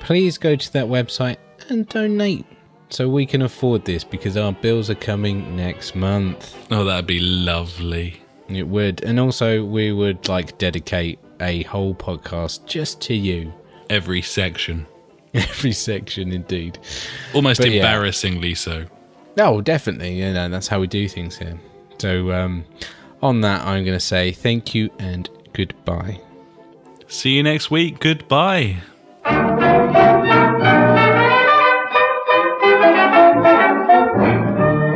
Please 0.00 0.36
go 0.36 0.56
to 0.56 0.72
that 0.72 0.86
website 0.86 1.36
and 1.68 1.88
donate 1.88 2.44
so 2.88 3.08
we 3.08 3.24
can 3.24 3.42
afford 3.42 3.84
this 3.84 4.02
because 4.02 4.36
our 4.36 4.50
bills 4.50 4.90
are 4.90 4.96
coming 4.96 5.54
next 5.54 5.94
month. 5.94 6.56
Oh, 6.72 6.82
that'd 6.82 7.06
be 7.06 7.20
lovely. 7.20 8.20
It 8.48 8.66
would. 8.66 9.00
And 9.04 9.20
also, 9.20 9.64
we 9.64 9.92
would 9.92 10.26
like 10.26 10.58
dedicate 10.58 11.20
a 11.40 11.62
whole 11.62 11.94
podcast 11.94 12.66
just 12.66 13.00
to 13.02 13.14
you. 13.14 13.54
Every 13.90 14.22
section. 14.22 14.88
Every 15.34 15.70
section, 15.70 16.32
indeed. 16.32 16.80
Almost 17.32 17.60
But 17.60 17.70
yeah. 17.70 17.76
embarrassingly 17.76 18.56
so. 18.56 18.86
Oh, 19.38 19.60
definitely. 19.60 20.18
You 20.18 20.32
know, 20.32 20.48
that's 20.48 20.66
how 20.66 20.80
we 20.80 20.88
do 20.88 21.06
things 21.06 21.38
here. 21.38 21.60
So, 21.98 22.32
um, 22.32 22.64
on 23.22 23.40
that, 23.40 23.62
I'm 23.62 23.84
going 23.84 23.96
to 23.96 24.04
say 24.04 24.32
thank 24.32 24.74
you 24.74 24.90
and 24.98 25.28
goodbye. 25.52 26.20
See 27.08 27.30
you 27.36 27.42
next 27.42 27.70
week. 27.70 28.00
Goodbye. 28.00 28.82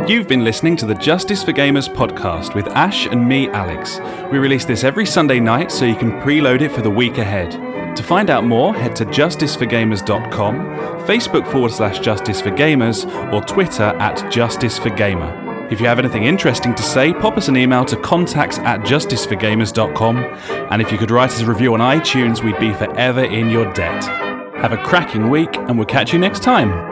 You've 0.08 0.28
been 0.28 0.44
listening 0.44 0.76
to 0.76 0.86
the 0.86 0.94
Justice 0.94 1.42
for 1.42 1.52
Gamers 1.52 1.88
podcast 1.92 2.54
with 2.54 2.66
Ash 2.68 3.06
and 3.06 3.26
me, 3.26 3.48
Alex. 3.48 3.98
We 4.30 4.38
release 4.38 4.64
this 4.64 4.84
every 4.84 5.06
Sunday 5.06 5.40
night 5.40 5.72
so 5.72 5.86
you 5.86 5.96
can 5.96 6.20
preload 6.20 6.60
it 6.60 6.70
for 6.70 6.82
the 6.82 6.90
week 6.90 7.18
ahead. 7.18 7.96
To 7.96 8.02
find 8.02 8.28
out 8.28 8.44
more, 8.44 8.74
head 8.74 8.94
to 8.96 9.06
justiceforgamers.com, 9.06 10.56
Facebook 11.06 11.50
forward 11.50 11.72
slash 11.72 12.00
Justice 12.00 12.40
for 12.40 12.50
Gamers, 12.50 13.06
or 13.32 13.42
Twitter 13.42 13.84
at 13.84 14.30
Justice 14.30 14.78
for 14.78 14.90
Gamer. 14.90 15.41
If 15.72 15.80
you 15.80 15.86
have 15.86 15.98
anything 15.98 16.24
interesting 16.24 16.74
to 16.74 16.82
say, 16.82 17.14
pop 17.14 17.38
us 17.38 17.48
an 17.48 17.56
email 17.56 17.82
to 17.86 17.96
contacts 17.96 18.58
at 18.58 18.82
justiceforgamers.com, 18.82 20.18
and 20.70 20.82
if 20.82 20.92
you 20.92 20.98
could 20.98 21.10
write 21.10 21.30
us 21.30 21.40
a 21.40 21.46
review 21.46 21.72
on 21.72 21.80
iTunes, 21.80 22.44
we'd 22.44 22.58
be 22.58 22.74
forever 22.74 23.24
in 23.24 23.48
your 23.48 23.72
debt. 23.72 24.04
Have 24.56 24.72
a 24.72 24.84
cracking 24.84 25.30
week, 25.30 25.56
and 25.56 25.78
we'll 25.78 25.86
catch 25.86 26.12
you 26.12 26.18
next 26.18 26.42
time. 26.42 26.91